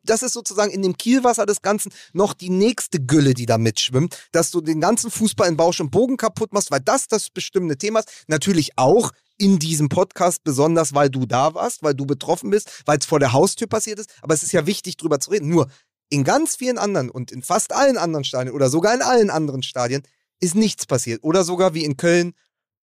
das 0.03 0.23
ist 0.23 0.33
sozusagen 0.33 0.71
in 0.71 0.83
dem 0.83 0.97
Kielwasser 0.97 1.47
des 1.47 1.63
Ganzen 1.63 1.93
noch 2.13 2.33
die 2.35 2.51
nächste 2.51 3.01
Gülle, 3.01 3.35
die 3.35 3.47
da 3.47 3.59
mitschwimmt, 3.59 4.17
dass 4.33 4.51
du 4.51 4.61
den 4.61 4.81
ganzen 4.81 5.11
Fußball 5.11 5.49
in 5.49 5.57
Bausch 5.57 5.81
und 5.81 5.91
Bogen 5.91 6.17
kaputt 6.17 6.53
machst, 6.53 6.71
weil 6.71 6.81
das 6.81 7.09
das 7.09 7.31
bestimmte 7.31 7.77
Thema 7.77 8.01
ist. 8.01 8.25
Natürlich 8.29 8.71
auch 8.77 9.11
in 9.37 9.59
diesem 9.59 9.89
Podcast, 9.89 10.45
besonders 10.45 10.95
weil 10.95 11.11
du 11.11 11.27
da 11.27 11.55
warst, 11.55 11.83
weil 11.83 11.95
du 11.95 12.07
betroffen 12.07 12.51
bist, 12.51 12.83
weil 12.87 12.99
es 12.99 13.07
vor 13.07 13.19
der 13.19 13.33
Haustür 13.33 13.67
passiert 13.67 13.99
ist. 13.99 14.11
Aber 14.23 14.35
es 14.35 14.43
ist 14.43 14.53
ja 14.53 14.67
wichtig, 14.67 14.97
drüber 14.97 15.21
zu 15.21 15.31
reden. 15.31 15.49
Nur 15.49 15.69
in 16.09 16.25
ganz 16.25 16.57
vielen 16.57 16.79
anderen 16.79 17.11
und 17.11 17.33
in 17.33 17.43
fast 17.43 17.73
allen 17.73 17.99
anderen 17.99 18.25
Stadien 18.25 18.55
oder 18.55 18.69
sogar 18.69 18.95
in 18.95 19.03
allen 19.03 19.31
anderen 19.31 19.63
Stadien 19.63 20.03
ist 20.41 20.55
nichts 20.55 20.87
passiert. 20.87 21.23
Oder 21.25 21.45
sogar 21.45 21.75
wie 21.75 21.85
in 21.85 21.97
Köln, 21.97 22.35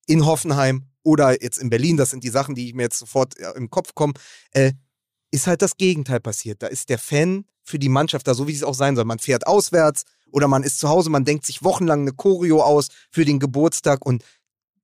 in 0.08 0.26
Hoffenheim 0.26 0.88
oder 1.04 1.42
jetzt 1.42 1.58
in 1.58 1.70
Berlin, 1.70 1.98
das 1.98 2.10
sind 2.10 2.24
die 2.24 2.30
Sachen, 2.30 2.56
die 2.56 2.74
mir 2.74 2.84
jetzt 2.84 3.00
sofort 3.00 3.36
im 3.56 3.70
Kopf 3.70 3.96
kommen, 3.96 4.14
äh, 4.52 4.74
ist 5.32 5.48
halt 5.48 5.62
das 5.62 5.78
Gegenteil 5.78 6.20
passiert. 6.20 6.62
Da 6.62 6.68
ist 6.68 6.90
der 6.90 7.00
Fan 7.00 7.46
für 7.64 7.80
die 7.80 7.90
Mannschaft 7.90 8.28
da, 8.28 8.34
so 8.34 8.48
wie 8.48 8.54
es 8.54 8.64
auch 8.64 8.74
sein 8.74 8.96
soll. 8.96 9.06
Man 9.06 9.20
fährt 9.20 9.48
auswärts 9.48 10.04
oder 10.32 10.48
man 10.48 10.64
ist 10.64 10.80
zu 10.80 10.90
Hause, 10.90 11.10
man 11.10 11.26
denkt 11.26 11.46
sich 11.46 11.64
wochenlang 11.64 12.02
eine 12.02 12.14
Choreo 12.14 12.62
aus 12.62 12.90
für 13.10 13.26
den 13.26 13.40
Geburtstag 13.40 14.06
und 14.06 14.24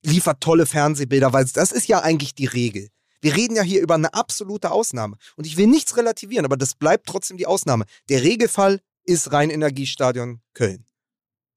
liefert 0.03 0.41
tolle 0.41 0.65
Fernsehbilder, 0.65 1.33
weil 1.33 1.45
das 1.45 1.71
ist 1.71 1.87
ja 1.87 2.01
eigentlich 2.01 2.35
die 2.35 2.45
Regel. 2.45 2.89
Wir 3.19 3.35
reden 3.35 3.55
ja 3.55 3.63
hier 3.63 3.81
über 3.81 3.95
eine 3.95 4.13
absolute 4.13 4.71
Ausnahme. 4.71 5.17
Und 5.35 5.47
ich 5.47 5.57
will 5.57 5.67
nichts 5.67 5.97
relativieren, 5.97 6.45
aber 6.45 6.55
das 6.55 6.75
bleibt 6.75 7.07
trotzdem 7.07 7.37
die 7.37 7.47
Ausnahme. 7.47 7.85
Der 8.09 8.23
Regelfall 8.23 8.79
ist 9.03 9.31
Rhein-Energiestadion 9.31 10.41
Köln. 10.53 10.85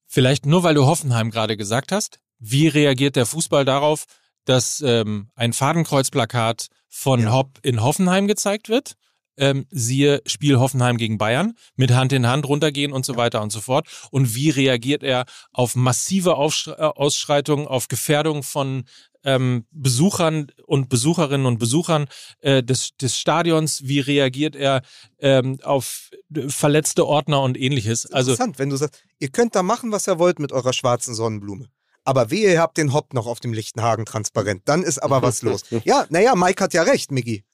Vielleicht 0.06 0.46
nur, 0.46 0.62
weil 0.62 0.74
du 0.74 0.86
Hoffenheim 0.86 1.30
gerade 1.30 1.56
gesagt 1.56 1.92
hast. 1.92 2.18
Wie 2.38 2.66
reagiert 2.66 3.16
der 3.16 3.26
Fußball 3.26 3.64
darauf, 3.64 4.06
dass 4.46 4.80
ähm, 4.80 5.30
ein 5.34 5.52
Fadenkreuzplakat 5.52 6.68
von 6.90 7.22
Ja. 7.22 7.32
Hopp 7.32 7.58
in 7.62 7.82
Hoffenheim 7.82 8.26
gezeigt 8.26 8.68
wird? 8.68 8.96
Ähm, 9.36 9.64
siehe 9.70 10.20
Spiel 10.26 10.58
Hoffenheim 10.58 10.98
gegen 10.98 11.16
Bayern, 11.16 11.54
mit 11.74 11.92
Hand 11.92 12.12
in 12.12 12.26
Hand 12.26 12.46
runtergehen 12.46 12.92
und 12.92 13.06
so 13.06 13.16
weiter 13.16 13.40
und 13.40 13.50
so 13.50 13.60
fort. 13.60 13.86
Und 14.10 14.34
wie 14.34 14.50
reagiert 14.50 15.02
er 15.02 15.24
auf 15.52 15.76
massive 15.76 16.34
Aufschre 16.36 16.72
äh, 16.72 16.82
Ausschreitungen, 16.82 17.66
auf 17.66 17.88
Gefährdung 17.88 18.42
von 18.42 18.84
ähm, 19.24 19.64
Besuchern 19.70 20.48
und 20.66 20.88
Besucherinnen 20.90 21.46
und 21.46 21.58
Besuchern 21.58 22.06
äh, 22.40 22.62
des, 22.62 22.96
des 23.00 23.16
Stadions? 23.16 23.86
Wie 23.86 24.00
reagiert 24.00 24.56
er 24.56 24.82
ähm, 25.20 25.58
auf 25.62 26.10
äh, 26.34 26.48
verletzte 26.48 27.06
Ordner 27.06 27.40
und 27.40 27.58
ähnliches? 27.58 28.10
Also 28.12 28.32
Interessant, 28.32 28.58
wenn 28.58 28.68
du 28.68 28.76
sagst, 28.76 29.02
ihr 29.20 29.28
könnt 29.30 29.54
da 29.54 29.62
machen, 29.62 29.90
was 29.90 30.06
ihr 30.06 30.18
wollt 30.18 30.38
mit 30.38 30.52
eurer 30.52 30.74
schwarzen 30.74 31.14
Sonnenblume. 31.14 31.68
Aber 32.10 32.32
wehe, 32.32 32.50
ihr 32.54 32.60
habt 32.60 32.76
den 32.76 32.92
Hopp 32.92 33.14
noch 33.14 33.28
auf 33.28 33.38
dem 33.38 33.52
Lichtenhagen 33.52 34.04
transparent. 34.04 34.62
Dann 34.64 34.82
ist 34.82 34.98
aber 35.00 35.22
was 35.22 35.42
los. 35.42 35.62
Ja, 35.84 36.06
naja, 36.10 36.34
Mike 36.34 36.64
hat 36.64 36.74
ja 36.74 36.82
recht, 36.82 37.12
Miggi. 37.12 37.44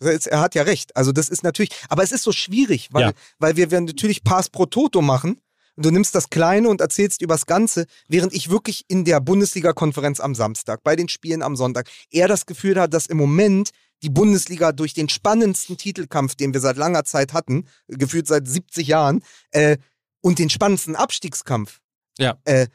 Er 0.00 0.40
hat 0.40 0.56
ja 0.56 0.64
recht. 0.64 0.96
Also 0.96 1.12
das 1.12 1.28
ist 1.28 1.44
natürlich, 1.44 1.70
aber 1.88 2.02
es 2.02 2.10
ist 2.10 2.24
so 2.24 2.32
schwierig, 2.32 2.88
weil, 2.90 3.02
Ja. 3.04 3.12
weil 3.38 3.54
wir, 3.56 3.70
wir 3.70 3.80
natürlich 3.80 4.24
Pass 4.24 4.50
pro 4.50 4.66
Toto 4.66 5.00
machen 5.00 5.40
und 5.76 5.86
du 5.86 5.92
nimmst 5.92 6.12
das 6.16 6.28
Kleine 6.28 6.68
und 6.68 6.80
erzählst 6.80 7.22
übers 7.22 7.46
Ganze, 7.46 7.86
während 8.08 8.32
ich 8.34 8.50
wirklich 8.50 8.84
in 8.88 9.04
der 9.04 9.20
Bundesliga-Konferenz 9.20 10.18
am 10.18 10.34
Samstag, 10.34 10.82
bei 10.82 10.96
den 10.96 11.08
Spielen 11.08 11.40
am 11.40 11.54
Sonntag, 11.54 11.88
eher 12.10 12.26
das 12.26 12.46
Gefühl 12.46 12.80
hat, 12.80 12.92
dass 12.94 13.06
im 13.06 13.16
Moment 13.16 13.70
die 14.02 14.10
Bundesliga 14.10 14.72
durch 14.72 14.92
den 14.92 15.08
spannendsten 15.08 15.76
Titelkampf, 15.76 16.34
den 16.34 16.52
wir 16.52 16.60
seit 16.60 16.78
langer 16.78 17.04
Zeit 17.04 17.32
hatten, 17.32 17.68
gefühlt 17.86 18.26
seit 18.26 18.48
70 18.48 18.88
Jahren, 18.88 19.22
äh, 19.52 19.76
und 20.20 20.40
den 20.40 20.50
spannendsten 20.50 20.96
Abstiegskampf. 20.96 21.78
Ja. 22.18 22.38
Äh, 22.44 22.66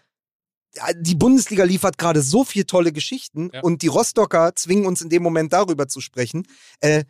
die 0.95 1.15
Bundesliga 1.15 1.63
liefert 1.63 1.97
gerade 1.97 2.21
so 2.21 2.43
viel 2.43 2.63
tolle 2.63 2.91
Geschichten 2.91 3.49
Ja. 3.53 3.61
und 3.61 3.81
die 3.81 3.87
Rostocker 3.87 4.55
zwingen 4.55 4.85
uns 4.85 5.01
in 5.01 5.09
dem 5.09 5.23
Moment 5.23 5.51
darüber 5.53 5.87
zu 5.87 5.99
sprechen. 6.01 6.47
Äh, 6.79 7.03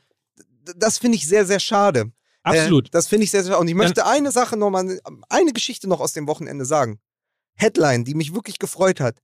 das 0.76 0.98
finde 0.98 1.18
ich 1.18 1.28
sehr, 1.28 1.46
sehr 1.46 1.60
schade. 1.60 2.12
absolut. 2.44 2.88
Äh, 2.88 2.92
das 2.92 3.08
finde 3.08 3.24
ich 3.26 3.32
sehr, 3.32 3.44
sehr 3.44 3.52
schade. 3.52 3.62
Und 3.62 3.68
ich 3.68 3.76
möchte 3.76 4.06
eine 4.06 4.32
Sache 4.32 4.58
nochmal, 4.58 5.00
eine 5.30 5.54
Geschichte 5.54 5.88
noch 5.88 6.00
aus 6.00 6.14
dem 6.14 6.28
Wochenende 6.28 6.66
sagen. 6.66 7.00
Headline, 7.56 8.04
die 8.04 8.16
mich 8.16 8.34
wirklich 8.34 8.58
gefreut 8.60 9.00
hat. 9.00 9.18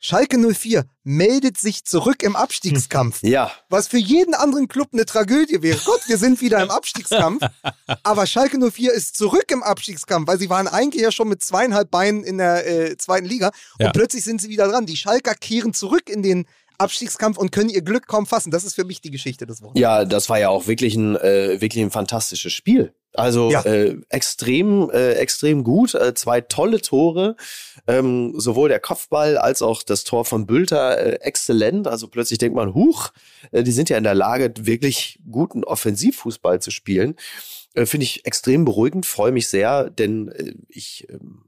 Schalke 0.00 0.36
04 0.38 0.84
meldet 1.02 1.56
sich 1.56 1.84
zurück 1.84 2.22
im 2.22 2.36
Abstiegskampf. 2.36 3.22
Ja. 3.22 3.50
Was 3.70 3.88
für 3.88 3.96
jeden 3.98 4.34
anderen 4.34 4.68
Club 4.68 4.88
eine 4.92 5.06
Tragödie 5.06 5.62
wäre. 5.62 5.78
Gott, 5.84 6.02
wir 6.08 6.18
sind 6.18 6.40
wieder 6.42 6.62
im 6.62 6.70
Abstiegskampf. 6.70 7.42
Aber 8.02 8.26
Schalke 8.26 8.58
04 8.58 8.92
ist 8.92 9.16
zurück 9.16 9.50
im 9.50 9.62
Abstiegskampf, 9.62 10.28
weil 10.28 10.38
sie 10.38 10.50
waren 10.50 10.68
eigentlich 10.68 11.02
ja 11.02 11.10
schon 11.10 11.28
mit 11.28 11.42
zweieinhalb 11.42 11.90
Beinen 11.90 12.22
in 12.22 12.36
der 12.38 12.66
äh, 12.66 12.96
zweiten 12.98 13.26
Liga. 13.26 13.48
Und 13.78 13.86
Ja. 13.86 13.92
plötzlich 13.92 14.24
sind 14.24 14.42
sie 14.42 14.48
wieder 14.50 14.68
dran. 14.68 14.84
Die 14.84 14.96
Schalker 14.96 15.34
kehren 15.34 15.72
zurück 15.72 16.10
in 16.10 16.22
den 16.22 16.46
Abstiegskampf 16.78 17.38
und 17.38 17.52
können 17.52 17.70
ihr 17.70 17.82
Glück 17.82 18.06
kaum 18.06 18.26
fassen. 18.26 18.50
Das 18.50 18.64
ist 18.64 18.74
für 18.74 18.84
mich 18.84 19.00
die 19.00 19.10
Geschichte 19.10 19.46
des 19.46 19.62
Wochenendes. 19.62 19.80
Ja, 19.80 20.04
das 20.04 20.28
war 20.28 20.38
ja 20.38 20.48
auch 20.48 20.66
wirklich 20.66 20.94
ein, 20.96 21.16
äh, 21.16 21.60
wirklich 21.60 21.82
ein 21.82 21.90
fantastisches 21.90 22.52
Spiel. 22.52 22.94
Also 23.16 23.48
Ja. 23.50 23.62
äh, 23.62 23.96
extrem, 24.08 24.90
äh, 24.90 25.12
extrem 25.12 25.62
gut. 25.62 25.94
Äh, 25.94 26.14
zwei 26.14 26.40
tolle 26.40 26.80
Tore. 26.80 27.36
Ähm, 27.86 28.34
sowohl 28.36 28.68
der 28.68 28.80
Kopfball 28.80 29.38
als 29.38 29.62
auch 29.62 29.84
das 29.84 30.02
Tor 30.02 30.24
von 30.24 30.46
Bülter 30.46 30.98
äh, 30.98 31.12
exzellent. 31.20 31.86
Also 31.86 32.08
plötzlich 32.08 32.38
denkt 32.38 32.56
man, 32.56 32.74
huch, 32.74 33.10
äh, 33.52 33.62
die 33.62 33.70
sind 33.72 33.88
ja 33.88 33.96
in 33.96 34.04
der 34.04 34.14
Lage, 34.16 34.52
wirklich 34.58 35.20
guten 35.30 35.62
Offensivfußball 35.62 36.60
zu 36.60 36.72
spielen. 36.72 37.14
Äh, 37.74 37.86
Finde 37.86 38.04
ich 38.04 38.26
extrem 38.26 38.64
beruhigend, 38.64 39.06
freue 39.06 39.30
mich 39.32 39.46
sehr, 39.48 39.90
denn 39.90 40.28
äh, 40.28 40.54
ich 40.68 41.06
ähm, 41.08 41.43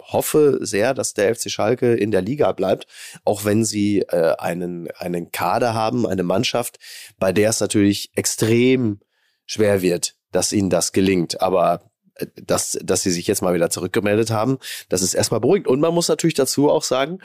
hoffe 0.00 0.58
sehr, 0.62 0.94
dass 0.94 1.14
der 1.14 1.34
FC 1.34 1.50
Schalke 1.50 1.94
in 1.94 2.10
der 2.10 2.22
Liga 2.22 2.52
bleibt, 2.52 2.86
auch 3.24 3.44
wenn 3.44 3.64
sie 3.64 4.00
äh, 4.00 4.34
einen, 4.38 4.88
einen 4.98 5.30
Kader 5.32 5.74
haben, 5.74 6.06
eine 6.06 6.22
Mannschaft, 6.22 6.78
bei 7.18 7.32
der 7.32 7.50
es 7.50 7.60
natürlich 7.60 8.10
extrem 8.14 9.00
schwer 9.46 9.82
wird, 9.82 10.16
dass 10.32 10.52
ihnen 10.52 10.70
das 10.70 10.92
gelingt. 10.92 11.40
Aber 11.40 11.90
äh, 12.14 12.26
dass, 12.42 12.78
dass 12.82 13.02
sie 13.02 13.10
sich 13.10 13.26
jetzt 13.26 13.42
mal 13.42 13.54
wieder 13.54 13.70
zurückgemeldet 13.70 14.30
haben, 14.30 14.58
das 14.88 15.02
ist 15.02 15.14
erstmal 15.14 15.40
beruhigend. 15.40 15.68
Und 15.68 15.80
man 15.80 15.94
muss 15.94 16.08
natürlich 16.08 16.34
dazu 16.34 16.70
auch 16.70 16.82
sagen, 16.82 17.18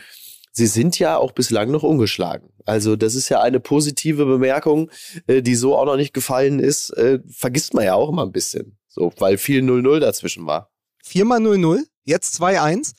sie 0.51 0.67
sind 0.67 0.99
ja 0.99 1.17
auch 1.17 1.31
bislang 1.31 1.71
noch 1.71 1.83
ungeschlagen. 1.83 2.49
Also 2.65 2.95
das 2.95 3.15
ist 3.15 3.29
ja 3.29 3.41
eine 3.41 3.59
positive 3.59 4.25
Bemerkung, 4.25 4.91
äh, 5.27 5.41
die 5.41 5.55
so 5.55 5.77
auch 5.77 5.85
noch 5.85 5.97
nicht 5.97 6.13
gefallen 6.13 6.59
ist, 6.59 6.91
äh, 6.91 7.19
vergisst 7.29 7.73
man 7.73 7.85
ja 7.85 7.95
auch 7.95 8.09
immer 8.09 8.25
ein 8.25 8.31
bisschen. 8.31 8.77
So, 8.87 9.11
weil 9.17 9.37
viel 9.37 9.61
0-0 9.61 9.99
dazwischen 9.99 10.45
war. 10.45 10.71
Viermal 11.03 11.39
0-0, 11.39 11.83
jetzt 12.03 12.41
2-1, 12.41 12.93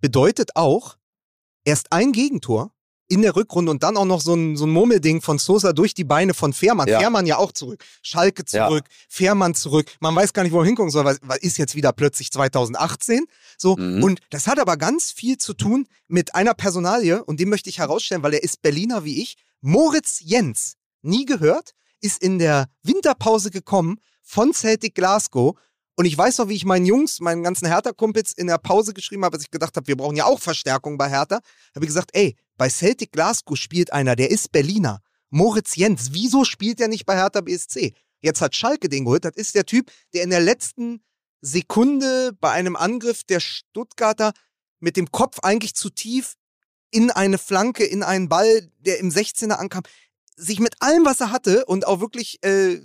bedeutet 0.00 0.56
auch 0.56 0.96
erst 1.64 1.92
ein 1.92 2.12
Gegentor 2.12 2.72
in 3.08 3.22
der 3.22 3.36
Rückrunde 3.36 3.70
und 3.70 3.82
dann 3.82 3.96
auch 3.96 4.04
noch 4.04 4.20
so 4.20 4.34
ein, 4.34 4.56
so 4.56 4.66
ein 4.66 4.70
Murmelding 4.70 5.22
von 5.22 5.38
Sosa 5.38 5.72
durch 5.72 5.94
die 5.94 6.04
Beine 6.04 6.34
von 6.34 6.52
Fährmann. 6.52 6.88
Ja. 6.88 6.98
Fährmann 6.98 7.26
ja 7.26 7.36
auch 7.38 7.52
zurück. 7.52 7.84
Schalke 8.02 8.42
Ja. 8.50 8.68
zurück, 8.68 8.84
Fährmann 9.08 9.54
zurück. 9.54 9.86
Man 10.00 10.14
weiß 10.14 10.32
gar 10.32 10.42
nicht, 10.42 10.52
wo 10.52 10.60
er 10.60 10.66
hingucken 10.66 10.90
soll, 10.90 11.04
weil, 11.04 11.18
weil 11.22 11.38
ist 11.38 11.56
jetzt 11.56 11.76
wieder 11.76 11.92
plötzlich 11.92 12.32
2018. 12.32 13.26
So. 13.58 13.76
Mhm. 13.76 14.02
Und 14.02 14.20
das 14.30 14.48
hat 14.48 14.58
aber 14.58 14.76
ganz 14.76 15.12
viel 15.12 15.38
zu 15.38 15.54
tun 15.54 15.86
mit 16.08 16.34
einer 16.34 16.54
Personalie 16.54 17.22
und 17.24 17.38
den 17.38 17.48
möchte 17.48 17.70
ich 17.70 17.78
herausstellen, 17.78 18.22
weil 18.22 18.34
er 18.34 18.42
ist 18.42 18.62
Berliner 18.62 19.04
wie 19.04 19.22
ich. 19.22 19.36
Moritz 19.60 20.20
Jens, 20.20 20.74
nie 21.02 21.24
gehört, 21.24 21.72
ist 22.00 22.20
in 22.22 22.38
der 22.38 22.66
Winterpause 22.82 23.50
gekommen 23.50 24.00
von 24.22 24.52
Celtic 24.52 24.94
Glasgow 24.96 25.56
und 25.96 26.04
ich 26.04 26.16
weiß 26.16 26.38
noch, 26.38 26.48
wie 26.48 26.54
ich 26.54 26.66
meinen 26.66 26.84
Jungs, 26.84 27.20
meinen 27.20 27.42
ganzen 27.42 27.66
Hertha-Kumpels 27.66 28.32
in 28.32 28.48
der 28.48 28.58
Pause 28.58 28.92
geschrieben 28.92 29.24
habe, 29.24 29.36
als 29.36 29.44
ich 29.44 29.50
gedacht 29.50 29.76
habe, 29.76 29.86
wir 29.86 29.96
brauchen 29.96 30.16
ja 30.16 30.26
auch 30.26 30.38
Verstärkung 30.38 30.98
bei 30.98 31.08
Hertha. 31.08 31.40
Habe 31.74 31.84
ich 31.84 31.88
gesagt, 31.88 32.10
ey, 32.12 32.36
bei 32.58 32.68
Celtic 32.68 33.12
Glasgow 33.12 33.56
spielt 33.56 33.92
einer, 33.92 34.14
der 34.14 34.30
ist 34.30 34.52
Berliner. 34.52 35.00
Moritz 35.30 35.74
Jens. 35.74 36.12
Wieso 36.12 36.44
spielt 36.44 36.80
er 36.80 36.88
nicht 36.88 37.06
bei 37.06 37.16
Hertha 37.16 37.40
BSC? 37.40 37.94
Jetzt 38.20 38.42
hat 38.42 38.54
Schalke 38.54 38.90
den 38.90 39.04
geholt. 39.04 39.24
Das 39.24 39.36
ist 39.36 39.54
der 39.54 39.64
Typ, 39.64 39.90
der 40.12 40.22
in 40.22 40.30
der 40.30 40.40
letzten 40.40 41.02
Sekunde 41.40 42.32
bei 42.40 42.50
einem 42.50 42.76
Angriff 42.76 43.24
der 43.24 43.40
Stuttgarter 43.40 44.32
mit 44.80 44.96
dem 44.96 45.10
Kopf 45.10 45.38
eigentlich 45.40 45.74
zu 45.74 45.88
tief 45.88 46.34
in 46.90 47.10
eine 47.10 47.38
Flanke, 47.38 47.84
in 47.84 48.02
einen 48.02 48.28
Ball, 48.28 48.68
der 48.78 48.98
im 48.98 49.10
16er 49.10 49.54
ankam, 49.54 49.82
sich 50.36 50.60
mit 50.60 50.74
allem, 50.80 51.04
was 51.04 51.20
er 51.20 51.32
hatte 51.32 51.64
und 51.64 51.86
auch 51.86 52.00
wirklich 52.00 52.38
äh, 52.42 52.80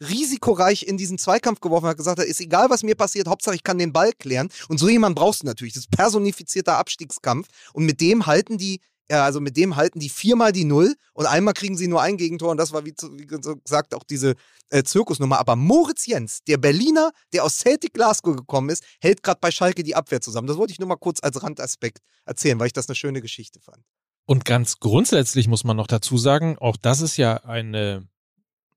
risikoreich 0.00 0.86
in 0.86 0.96
diesen 0.96 1.18
Zweikampf 1.18 1.60
geworfen 1.60 1.86
hat, 1.86 1.96
gesagt 1.96 2.18
hat, 2.18 2.26
ist 2.26 2.40
egal, 2.40 2.70
was 2.70 2.82
mir 2.82 2.94
passiert, 2.94 3.28
Hauptsache 3.28 3.54
ich 3.54 3.62
kann 3.62 3.78
den 3.78 3.92
Ball 3.92 4.12
klären. 4.12 4.48
Und 4.68 4.78
so 4.78 4.88
jemand 4.88 5.14
brauchst 5.14 5.42
du 5.42 5.46
natürlich. 5.46 5.74
Das 5.74 5.84
ist 5.84 5.90
personifizierter 5.90 6.78
Abstiegskampf. 6.78 7.48
Und 7.74 7.84
mit 7.84 8.00
dem 8.00 8.26
halten 8.26 8.56
die, 8.56 8.80
ja, 9.10 9.24
also 9.24 9.40
mit 9.40 9.56
dem 9.56 9.76
halten 9.76 10.00
die 10.00 10.08
viermal 10.08 10.52
die 10.52 10.64
Null 10.64 10.94
und 11.12 11.26
einmal 11.26 11.54
kriegen 11.54 11.76
sie 11.76 11.88
nur 11.88 12.00
ein 12.00 12.16
Gegentor. 12.16 12.50
Und 12.50 12.56
das 12.56 12.72
war, 12.72 12.86
wie, 12.86 12.94
wie 13.12 13.26
gesagt, 13.26 13.94
auch 13.94 14.04
diese 14.04 14.34
äh, 14.70 14.82
Zirkusnummer. 14.82 15.38
Aber 15.38 15.56
Moritz 15.56 16.06
Jens, 16.06 16.40
der 16.46 16.56
Berliner, 16.56 17.12
der 17.32 17.44
aus 17.44 17.58
Celtic 17.58 17.92
Glasgow 17.92 18.34
gekommen 18.34 18.70
ist, 18.70 18.84
hält 19.00 19.22
gerade 19.22 19.40
bei 19.40 19.50
Schalke 19.50 19.82
die 19.82 19.94
Abwehr 19.94 20.20
zusammen. 20.20 20.48
Das 20.48 20.56
wollte 20.56 20.72
ich 20.72 20.78
nur 20.78 20.88
mal 20.88 20.96
kurz 20.96 21.18
als 21.22 21.42
Randaspekt 21.42 21.98
erzählen, 22.24 22.58
weil 22.58 22.68
ich 22.68 22.72
das 22.72 22.88
eine 22.88 22.96
schöne 22.96 23.20
Geschichte 23.20 23.60
fand. 23.60 23.84
Und 24.28 24.44
ganz 24.44 24.78
grundsätzlich 24.78 25.48
muss 25.48 25.64
man 25.64 25.78
noch 25.78 25.86
dazu 25.86 26.18
sagen, 26.18 26.58
auch 26.58 26.76
das 26.76 27.00
ist 27.00 27.16
ja 27.16 27.44
eine, 27.44 28.06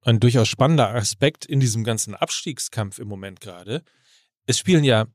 ein 0.02 0.22
durchaus 0.22 0.47
spannender 0.47 0.95
Aspekt 0.95 1.45
in 1.45 1.60
diesem 1.60 1.84
ganzen 1.84 2.16
Abstiegskampf 2.16 2.99
im 2.99 3.10
Moment 3.10 3.41
gerade. 3.41 3.84
Es 4.45 4.58
spielen 4.58 4.86
ja, 4.86 5.08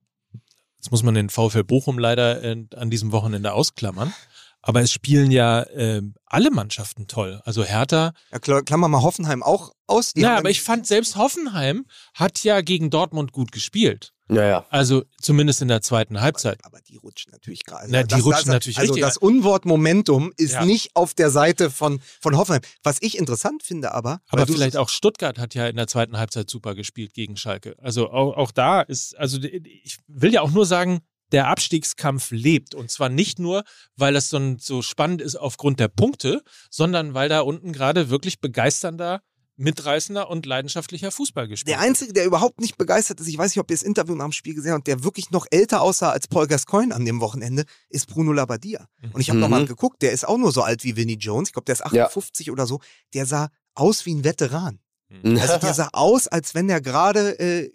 jetzt 0.77 0.91
muss 0.91 1.03
man 1.03 1.15
den 1.15 1.31
VfL 1.31 1.65
Bochum 1.65 1.99
leider 1.99 2.45
äh, 2.45 2.67
an 2.77 2.91
diesem 2.91 3.13
Wochenende 3.13 3.55
ausklammern, 3.55 4.13
aber 4.61 4.83
es 4.83 4.93
spielen 4.93 5.31
ja 5.31 5.63
äh, 5.63 6.03
alle 6.27 6.51
Mannschaften 6.51 7.07
toll. 7.07 7.41
Also 7.47 7.65
Hertha, 7.65 8.13
Ja, 8.31 8.39
klammer 8.39 8.89
mal 8.89 9.01
Hoffenheim 9.01 9.43
auch 9.43 9.73
aus. 9.87 10.13
Ja, 10.17 10.37
aber 10.37 10.51
ich 10.51 10.61
fand 10.61 10.87
selbst 10.87 11.17
Hoffenheim 11.17 11.87
hat 12.13 12.45
ja 12.45 12.61
gegen 12.61 12.91
Dortmund 12.91 13.33
gut 13.33 13.53
gespielt. 13.53 14.13
Naja. 14.29 14.67
Also 14.71 15.05
zumindest 15.21 15.63
in 15.63 15.69
der 15.69 15.83
zweiten 15.83 16.21
Halbzeit. 16.21 16.59
Aber 16.65 16.81
die 16.81 16.97
rutschen 16.97 17.31
natürlich 17.33 17.65
gerade. 17.65 17.87
Na, 17.89 18.03
die 18.03 18.21
rutschen 18.21 18.51
natürlich 18.51 18.79
Also 18.79 18.95
richtig. 18.95 19.07
das 19.09 19.17
Unwort 19.17 19.65
Momentum 19.67 20.33
ist 20.37 20.55
Ja. 20.55 20.65
nicht 20.65 20.91
auf 20.97 21.15
der 21.15 21.31
Seite 21.31 21.71
von, 21.71 22.01
von 22.21 22.37
Hoffenheim. 22.37 22.63
Was 22.83 22.97
ich 23.01 23.17
interessant 23.19 23.63
finde 23.63 23.93
aber. 23.93 24.21
weil 24.31 24.41
Aber 24.41 24.47
du- 24.47 24.53
vielleicht 24.55 24.77
auch 24.77 24.89
Stuttgart 24.89 25.39
hat 25.39 25.55
ja 25.55 25.69
in 25.69 25.77
der 25.77 25.87
zweiten 25.87 26.17
Halbzeit 26.19 26.51
super 26.51 26.75
gespielt 26.75 27.15
gegen 27.15 27.37
Schalke. 27.37 27.77
Also 27.81 28.11
auch, 28.11 28.37
auch 28.37 28.51
da 28.51 28.81
ist, 28.83 29.17
also 29.17 29.39
ich 29.43 29.99
will 30.09 30.33
ja 30.33 30.41
auch 30.43 30.51
nur 30.51 30.67
sagen, 30.67 31.01
der 31.33 31.49
Abstiegskampf 31.49 32.31
lebt. 32.31 32.75
Und 32.75 32.91
zwar 32.91 33.09
nicht 33.09 33.39
nur, 33.39 33.65
weil 33.97 34.15
es 34.17 34.29
so, 34.29 34.57
so 34.59 34.83
spannend 34.83 35.21
ist 35.23 35.37
aufgrund 35.37 35.81
der 35.81 35.89
Punkte, 35.89 36.43
sondern 36.71 37.15
weil 37.15 37.29
da 37.29 37.41
unten 37.41 37.73
gerade 37.73 38.11
wirklich 38.11 38.41
begeisternder, 38.41 39.23
mitreißender 39.57 40.29
und 40.29 40.45
leidenschaftlicher 40.47 41.11
Fußball 41.11 41.49
gespielt 41.49 41.69
Der 41.75 41.81
Einzige, 41.81 42.13
der 42.13 42.25
überhaupt 42.27 42.61
nicht 42.61 42.77
begeistert 42.77 43.21
ist, 43.21 43.27
ich 43.29 43.39
weiß 43.39 43.53
nicht, 43.53 43.61
ob 43.61 43.71
ihr 43.71 43.77
das 43.77 43.83
Interview 43.83 44.15
nach 44.15 44.27
dem 44.27 44.33
Spiel 44.33 44.55
gesehen 44.55 44.73
habt, 44.73 44.87
der 44.87 45.03
wirklich 45.03 45.31
noch 45.31 45.47
älter 45.51 45.81
aussah 45.81 46.11
als 46.11 46.29
Paul 46.29 46.47
Gascoigne 46.47 46.95
an 46.95 47.05
dem 47.05 47.21
Wochenende, 47.21 47.65
ist 47.89 48.07
Bruno 48.07 48.33
Labbadia. 48.33 48.87
Und 49.13 49.21
ich 49.21 49.29
habe 49.31 49.39
Mhm. 49.39 49.41
noch 49.41 49.49
mal 49.49 49.67
geguckt, 49.67 50.03
der 50.03 50.13
ist 50.13 50.27
auch 50.29 50.39
nur 50.39 50.53
so 50.53 50.63
alt 50.63 50.85
wie 50.85 50.97
Vinnie 50.97 51.17
Jones. 51.17 51.49
Ich 51.49 51.53
glaube, 51.55 51.65
der 51.65 51.75
ist 51.75 51.85
58 51.85 52.51
oder 52.51 52.67
so. 52.67 52.81
Der 53.15 53.27
sah 53.27 53.49
aus 53.75 54.07
wie 54.07 54.15
ein 54.15 54.25
Veteran. 54.25 54.81
Also 55.25 55.59
der 55.59 55.73
sah 55.75 55.89
aus, 55.93 56.27
als 56.27 56.55
wenn 56.55 56.69
er 56.69 56.81
gerade, 56.81 57.39
äh, 57.39 57.71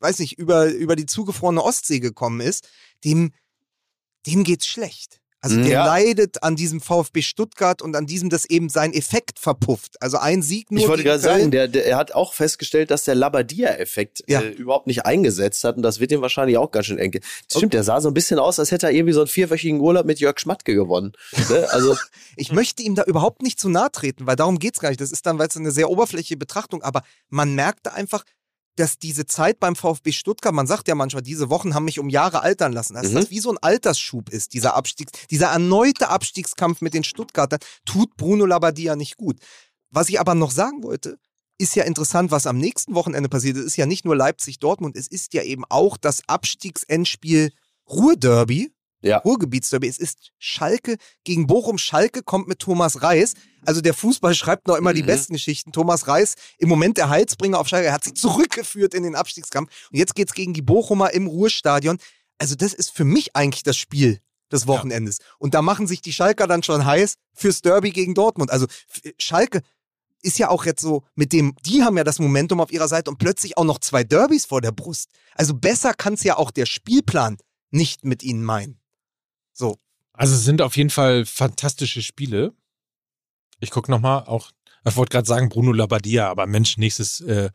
weiß 0.00 0.18
nicht, 0.20 0.38
über, 0.38 0.66
über 0.66 0.94
die 0.96 1.06
zugefrorene 1.06 1.62
Ostsee 1.62 1.98
gekommen 2.00 2.40
ist. 2.40 2.68
Dem, 3.04 3.32
dem 4.26 4.44
geht's 4.44 4.66
schlecht. 4.66 5.20
Also 5.44 5.56
der 5.56 5.66
Ja. 5.72 5.84
leidet 5.86 6.42
an 6.44 6.54
diesem 6.56 6.80
VfB 6.80 7.20
Stuttgart 7.20 7.82
und 7.82 7.96
an 7.96 8.06
diesem, 8.06 8.30
dass 8.30 8.44
eben 8.44 8.68
sein 8.68 8.92
Effekt 8.94 9.40
verpufft. 9.40 10.00
Also 10.00 10.16
ein 10.18 10.40
Sieg 10.40 10.70
nur 10.70 10.80
Ich 10.80 10.88
wollte 10.88 11.02
gerade 11.02 11.18
sagen, 11.18 11.50
der, 11.50 11.66
der, 11.66 11.84
er 11.84 11.96
hat 11.96 12.12
auch 12.14 12.32
festgestellt, 12.32 12.92
dass 12.92 13.02
der 13.04 13.16
Labadia-Effekt 13.16 14.22
Ja. 14.28 14.40
äh, 14.40 14.50
überhaupt 14.50 14.86
nicht 14.86 15.04
eingesetzt 15.04 15.64
hat 15.64 15.76
und 15.76 15.82
das 15.82 16.00
wird 16.00 16.12
ihm 16.12 16.20
wahrscheinlich 16.22 16.58
auch 16.58 16.70
ganz 16.70 16.86
schön 16.86 16.98
eng. 16.98 17.20
Stimmt, 17.50 17.74
der 17.74 17.82
sah 17.84 18.00
so 18.00 18.08
ein 18.08 18.14
bisschen 18.14 18.38
aus, 18.38 18.58
als 18.58 18.70
hätte 18.70 18.86
er 18.86 18.92
irgendwie 18.92 19.12
so 19.14 19.20
einen 19.20 19.28
vierwöchigen 19.28 19.80
Urlaub 19.80 20.06
mit 20.06 20.20
Jörg 20.20 20.38
Schmatke 20.38 20.74
gewonnen. 20.74 21.12
ne? 21.50 21.68
Also, 21.70 21.96
Ich 22.36 22.52
möchte 22.52 22.82
ihm 22.82 22.94
da 22.94 23.02
überhaupt 23.04 23.42
nicht 23.42 23.60
zu 23.60 23.68
nahe 23.68 23.90
treten, 23.92 24.26
weil 24.26 24.36
darum 24.36 24.58
geht's 24.58 24.78
gar 24.80 24.88
nicht. 24.88 25.00
Das 25.00 25.12
ist 25.12 25.26
dann, 25.26 25.38
weil 25.38 25.48
es 25.48 25.56
eine 25.56 25.70
sehr 25.72 25.90
oberflächliche 25.90 26.36
Betrachtung, 26.36 26.82
aber 26.82 27.02
man 27.28 27.54
merkte 27.54 27.92
einfach, 27.92 28.24
dass 28.76 28.98
diese 28.98 29.26
Zeit 29.26 29.60
beim 29.60 29.76
VfB 29.76 30.12
Stuttgart, 30.12 30.54
man 30.54 30.66
sagt 30.66 30.88
ja 30.88 30.94
manchmal, 30.94 31.22
diese 31.22 31.50
Wochen 31.50 31.74
haben 31.74 31.84
mich 31.84 31.98
um 31.98 32.08
Jahre 32.08 32.42
altern 32.42 32.72
lassen, 32.72 32.94
dass 32.94 33.10
Mhm. 33.10 33.14
das 33.14 33.30
wie 33.30 33.40
so 33.40 33.50
ein 33.50 33.58
Altersschub 33.58 34.30
ist, 34.30 34.54
dieser 34.54 34.74
Abstiegs, 34.74 35.12
dieser 35.30 35.48
erneute 35.48 36.08
Abstiegskampf 36.08 36.80
mit 36.80 36.94
den 36.94 37.04
Stuttgartern, 37.04 37.60
tut 37.84 38.16
Bruno 38.16 38.46
Labbadia 38.46 38.96
nicht 38.96 39.16
gut. 39.16 39.38
Was 39.90 40.08
ich 40.08 40.18
aber 40.18 40.34
noch 40.34 40.50
sagen 40.50 40.82
wollte, 40.82 41.18
ist 41.58 41.76
ja 41.76 41.84
interessant, 41.84 42.30
was 42.30 42.46
am 42.46 42.56
nächsten 42.58 42.94
Wochenende 42.94 43.28
passiert. 43.28 43.56
Es 43.56 43.64
ist 43.66 43.76
ja 43.76 43.86
nicht 43.86 44.04
nur 44.04 44.16
Leipzig-Dortmund, 44.16 44.96
es 44.96 45.06
ist 45.06 45.34
ja 45.34 45.42
eben 45.42 45.64
auch 45.68 45.96
das 45.96 46.22
Abstiegsendspiel 46.26 47.52
Ruhrderby. 47.88 48.72
Ja. 49.02 49.18
Ruhrgebietsderby. 49.18 49.88
Es 49.88 49.98
ist 49.98 50.30
Schalke 50.38 50.96
gegen 51.24 51.46
Bochum. 51.46 51.76
Schalke 51.78 52.22
kommt 52.22 52.48
mit 52.48 52.60
Thomas 52.60 53.02
Reis. 53.02 53.34
Also 53.66 53.80
der 53.80 53.94
Fußball 53.94 54.34
schreibt 54.34 54.68
noch 54.68 54.76
immer 54.76 54.92
die 54.94 55.02
Mhm. 55.02 55.06
besten 55.06 55.32
Geschichten. 55.34 55.72
Thomas 55.72 56.06
Reis, 56.08 56.34
im 56.58 56.68
Moment 56.68 56.96
der 56.98 57.08
Heilsbringer 57.08 57.58
auf 57.58 57.68
Schalke, 57.68 57.88
er 57.88 57.92
hat 57.92 58.04
sie 58.04 58.14
zurückgeführt 58.14 58.94
in 58.94 59.02
den 59.02 59.14
Abstiegskampf. 59.16 59.70
Und 59.92 59.98
jetzt 59.98 60.14
geht's 60.14 60.32
gegen 60.34 60.54
die 60.54 60.62
Bochumer 60.62 61.12
im 61.12 61.26
Ruhrstadion. 61.26 61.98
Also 62.38 62.54
das 62.54 62.72
ist 62.74 62.90
für 62.92 63.04
mich 63.04 63.36
eigentlich 63.36 63.62
das 63.62 63.76
Spiel 63.76 64.20
des 64.50 64.66
Wochenendes. 64.66 65.18
Und 65.38 65.54
da 65.54 65.62
machen 65.62 65.86
sich 65.86 66.00
die 66.02 66.12
Schalker 66.12 66.46
dann 66.46 66.62
schon 66.62 66.84
heiß 66.84 67.14
fürs 67.34 67.62
Derby 67.62 67.90
gegen 67.90 68.14
Dortmund. 68.14 68.50
Also 68.50 68.66
Schalke 69.18 69.62
ist 70.20 70.38
ja 70.38 70.50
auch 70.50 70.64
jetzt 70.64 70.82
so 70.82 71.02
mit 71.14 71.32
dem, 71.32 71.56
die 71.64 71.82
haben 71.82 71.96
ja 71.96 72.04
das 72.04 72.18
Momentum 72.20 72.60
auf 72.60 72.70
ihrer 72.70 72.86
Seite 72.86 73.10
und 73.10 73.18
plötzlich 73.18 73.56
auch 73.58 73.64
noch 73.64 73.78
zwei 73.80 74.04
Derbys 74.04 74.44
vor 74.44 74.60
der 74.60 74.70
Brust. 74.70 75.08
Also 75.34 75.54
besser 75.54 75.94
kann's 75.94 76.22
ja 76.22 76.36
auch 76.36 76.50
der 76.52 76.66
Spielplan 76.66 77.38
nicht 77.70 78.04
mit 78.04 78.22
ihnen 78.22 78.44
meinen. 78.44 78.78
So. 79.52 79.78
Also 80.12 80.34
es 80.34 80.44
sind 80.44 80.60
auf 80.62 80.76
jeden 80.76 80.90
Fall 80.90 81.24
fantastische 81.26 82.02
Spiele. 82.02 82.52
Ich 83.60 83.70
gucke 83.70 83.90
nochmal, 83.90 84.24
auch, 84.24 84.50
ich 84.86 84.96
wollte 84.96 85.10
gerade 85.10 85.26
sagen 85.28 85.48
Bruno 85.48 85.72
Labbadia, 85.72 86.28
aber 86.28 86.46
Mensch, 86.46 86.76
nächstes 86.78 87.20
äh, 87.20 87.50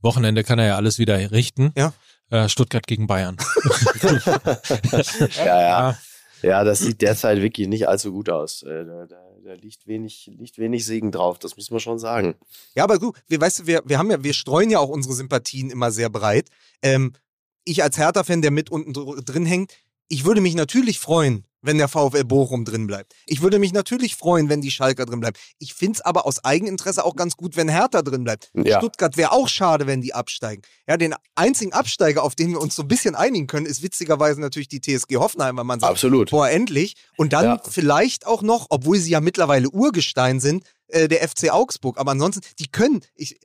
Wochenende 0.00 0.42
kann 0.44 0.58
er 0.58 0.66
ja 0.66 0.76
alles 0.76 0.98
wieder 0.98 1.30
richten. 1.30 1.72
Ja. 1.76 1.92
Äh, 2.30 2.48
Stuttgart 2.48 2.86
gegen 2.86 3.06
Bayern. 3.06 3.36
ja, 5.36 5.60
ja. 5.62 5.98
Ja, 6.42 6.64
das 6.64 6.80
sieht 6.80 7.00
derzeit 7.02 7.40
wirklich 7.40 7.68
nicht 7.68 7.86
allzu 7.88 8.10
gut 8.12 8.28
aus. 8.28 8.62
Äh, 8.64 8.84
Da, 8.84 9.06
da, 9.06 9.16
da 9.44 9.52
liegt 9.54 9.86
wenig, 9.86 10.28
liegt 10.36 10.58
wenig 10.58 10.84
Segen 10.84 11.12
drauf, 11.12 11.38
das 11.38 11.56
muss 11.56 11.70
man 11.70 11.78
schon 11.80 11.98
sagen. 12.00 12.34
Ja, 12.74 12.82
aber 12.84 12.98
gut, 12.98 13.16
wir, 13.28 13.40
weißt 13.40 13.60
du, 13.60 13.66
wir, 13.66 13.82
wir 13.84 13.98
haben 13.98 14.10
ja, 14.10 14.22
wir 14.24 14.34
streuen 14.34 14.70
ja 14.70 14.80
auch 14.80 14.88
unsere 14.88 15.14
Sympathien 15.14 15.70
immer 15.70 15.92
sehr 15.92 16.10
breit. 16.10 16.48
Ähm, 16.82 17.12
ich 17.64 17.82
als 17.84 17.96
Hertha-Fan, 17.96 18.42
der 18.42 18.50
mit 18.50 18.70
unten 18.70 18.92
dr- 18.92 19.22
drin 19.22 19.46
hängt, 19.46 19.72
ich 20.12 20.26
würde 20.26 20.42
mich 20.42 20.54
natürlich 20.54 20.98
freuen, 20.98 21.46
wenn 21.62 21.78
der 21.78 21.88
VfL 21.88 22.24
Bochum 22.24 22.66
drin 22.66 22.86
bleibt. 22.86 23.14
Ich 23.24 23.40
würde 23.40 23.58
mich 23.58 23.72
natürlich 23.72 24.14
freuen, 24.14 24.50
wenn 24.50 24.60
die 24.60 24.70
Schalker 24.70 25.06
drin 25.06 25.20
bleiben. 25.20 25.38
Ich 25.58 25.72
finde 25.72 25.96
es 25.96 26.00
aber 26.02 26.26
aus 26.26 26.44
Eigeninteresse 26.44 27.02
auch 27.02 27.16
ganz 27.16 27.34
gut, 27.34 27.56
wenn 27.56 27.70
Hertha 27.70 28.02
drin 28.02 28.22
bleibt. 28.22 28.50
Ja. 28.52 28.76
Stuttgart 28.76 29.16
wäre 29.16 29.32
auch 29.32 29.48
schade, 29.48 29.86
wenn 29.86 30.02
die 30.02 30.12
absteigen. 30.12 30.60
Ja, 30.86 30.98
den 30.98 31.14
einzigen 31.34 31.72
Absteiger, 31.72 32.24
auf 32.24 32.34
den 32.34 32.50
wir 32.50 32.60
uns 32.60 32.74
so 32.74 32.82
ein 32.82 32.88
bisschen 32.88 33.14
einigen 33.14 33.46
können, 33.46 33.64
ist 33.64 33.82
witzigerweise 33.82 34.38
natürlich 34.38 34.68
die 34.68 34.82
TSG 34.82 35.16
Hoffenheim, 35.16 35.56
weil 35.56 35.64
man 35.64 35.80
sagt, 35.80 35.92
Absolut. 35.92 36.28
boah, 36.30 36.50
endlich. 36.50 36.94
Und 37.16 37.32
dann 37.32 37.44
Ja. 37.46 37.62
vielleicht 37.66 38.26
auch 38.26 38.42
noch, 38.42 38.66
obwohl 38.68 38.98
sie 38.98 39.12
ja 39.12 39.22
mittlerweile 39.22 39.70
Urgestein 39.70 40.40
sind, 40.40 40.64
äh, 40.88 41.08
der 41.08 41.26
FC 41.26 41.48
Augsburg. 41.50 41.96
Aber 41.98 42.10
ansonsten, 42.10 42.42
die 42.58 42.70
können, 42.70 43.00
ich, 43.14 43.40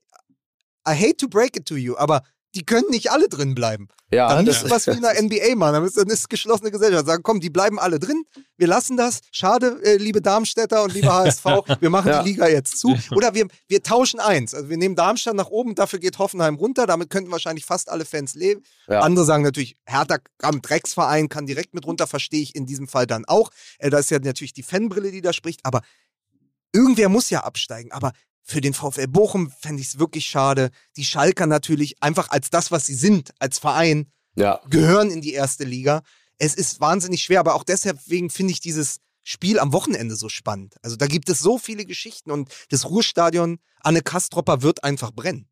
I 0.85 0.91
hate 0.93 1.15
to 1.15 1.29
break 1.29 1.55
it 1.55 1.65
to 1.65 1.75
you, 1.77 1.95
aber 1.95 2.23
die 2.57 2.65
können 2.65 2.89
nicht 2.89 3.11
alle 3.11 3.29
drin 3.29 3.53
bleiben. 3.53 3.87
Ja, 4.11 4.29
Dann 4.29 4.45
das, 4.45 4.63
müssen 4.63 4.69
wir 4.69 4.75
was 4.75 4.87
wie 4.87 4.91
in 4.91 5.01
der 5.01 5.21
NBA 5.21 5.55
machen. 5.55 5.73
Dann 5.73 5.85
ist, 5.85 5.97
dann 5.97 6.07
ist 6.07 6.29
geschlossene 6.29 6.71
Gesellschaft. 6.71 7.05
Sagen, 7.05 7.21
komm, 7.23 7.39
die 7.39 7.49
bleiben 7.49 7.77
alle 7.77 7.99
drin. 7.99 8.23
Wir 8.57 8.67
lassen 8.67 8.97
das. 8.97 9.19
Schade, 9.31 9.79
äh, 9.83 9.97
liebe 9.97 10.21
Darmstädter 10.21 10.81
und 10.83 10.93
liebe 10.93 11.13
HSV. 11.13 11.43
Wir 11.81 11.89
machen 11.89 12.09
Ja. 12.09 12.23
die 12.23 12.29
Liga 12.29 12.47
jetzt 12.47 12.79
zu. 12.79 12.97
Oder 13.11 13.35
wir, 13.35 13.47
wir 13.67 13.83
tauschen 13.83 14.19
eins. 14.19 14.55
Also 14.55 14.69
wir 14.69 14.77
nehmen 14.77 14.95
Darmstadt 14.95 15.35
nach 15.35 15.49
oben, 15.49 15.75
dafür 15.75 15.99
geht 15.99 16.17
Hoffenheim 16.19 16.55
runter. 16.55 16.87
Damit 16.87 17.09
könnten 17.09 17.31
wahrscheinlich 17.31 17.65
fast 17.65 17.89
alle 17.89 18.05
Fans 18.05 18.33
leben. 18.33 18.63
Ja. 18.87 19.01
Andere 19.01 19.25
sagen 19.25 19.43
natürlich, 19.43 19.77
Hertha 19.85 20.17
am 20.41 20.61
Drecksverein 20.61 21.29
kann 21.29 21.45
direkt 21.45 21.73
mit 21.75 21.85
runter, 21.85 22.07
verstehe 22.07 22.41
ich 22.41 22.55
in 22.55 22.65
diesem 22.65 22.87
Fall 22.87 23.05
dann 23.07 23.25
auch. 23.25 23.51
Äh, 23.77 23.89
da 23.89 23.99
ist 23.99 24.09
ja 24.09 24.19
natürlich 24.19 24.53
die 24.53 24.63
Fanbrille, 24.63 25.11
die 25.11 25.21
da 25.21 25.33
spricht. 25.33 25.59
Aber 25.63 25.81
irgendwer 26.73 27.09
muss 27.09 27.29
ja 27.29 27.41
absteigen. 27.43 27.91
Aber 27.91 28.13
für 28.47 28.61
den 28.61 28.73
VfL 28.73 29.07
Bochum 29.07 29.51
fände 29.59 29.81
ich 29.81 29.89
es 29.89 29.99
wirklich 29.99 30.25
schade. 30.25 30.71
Die 30.95 31.03
Schalker 31.05 31.45
natürlich 31.45 32.01
einfach 32.01 32.29
als 32.29 32.49
das, 32.49 32.71
was 32.71 32.85
sie 32.85 32.95
sind, 32.95 33.31
als 33.39 33.59
Verein, 33.59 34.11
ja, 34.35 34.61
gehören 34.69 35.11
in 35.11 35.21
die 35.21 35.33
erste 35.33 35.65
Liga. 35.65 36.01
Es 36.37 36.55
ist 36.55 36.79
wahnsinnig 36.79 37.23
schwer, 37.23 37.41
aber 37.41 37.55
auch 37.55 37.63
deswegen 37.63 38.29
finde 38.29 38.53
ich 38.53 38.61
dieses 38.61 38.97
Spiel 39.23 39.59
am 39.59 39.73
Wochenende 39.73 40.15
so 40.15 40.29
spannend. 40.29 40.75
Also 40.81 40.95
da 40.95 41.07
gibt 41.07 41.27
es 41.29 41.39
so 41.39 41.57
viele 41.57 41.85
Geschichten 41.85 42.31
und 42.31 42.49
das 42.69 42.89
Ruhrstadion 42.89 43.59
Anne 43.81 44.01
Kastropper 44.01 44.61
wird 44.61 44.83
einfach 44.83 45.11
brennen. 45.11 45.49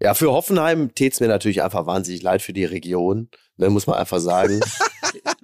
ja, 0.00 0.14
für 0.14 0.32
Hoffenheim 0.32 0.94
tät's 0.94 1.20
mir 1.20 1.28
natürlich 1.28 1.62
einfach 1.62 1.86
wahnsinnig 1.86 2.22
leid 2.22 2.42
für 2.42 2.52
die 2.52 2.64
Region, 2.64 3.28
ne, 3.56 3.68
muss 3.68 3.86
man 3.86 3.96
einfach 3.96 4.20
sagen. 4.20 4.60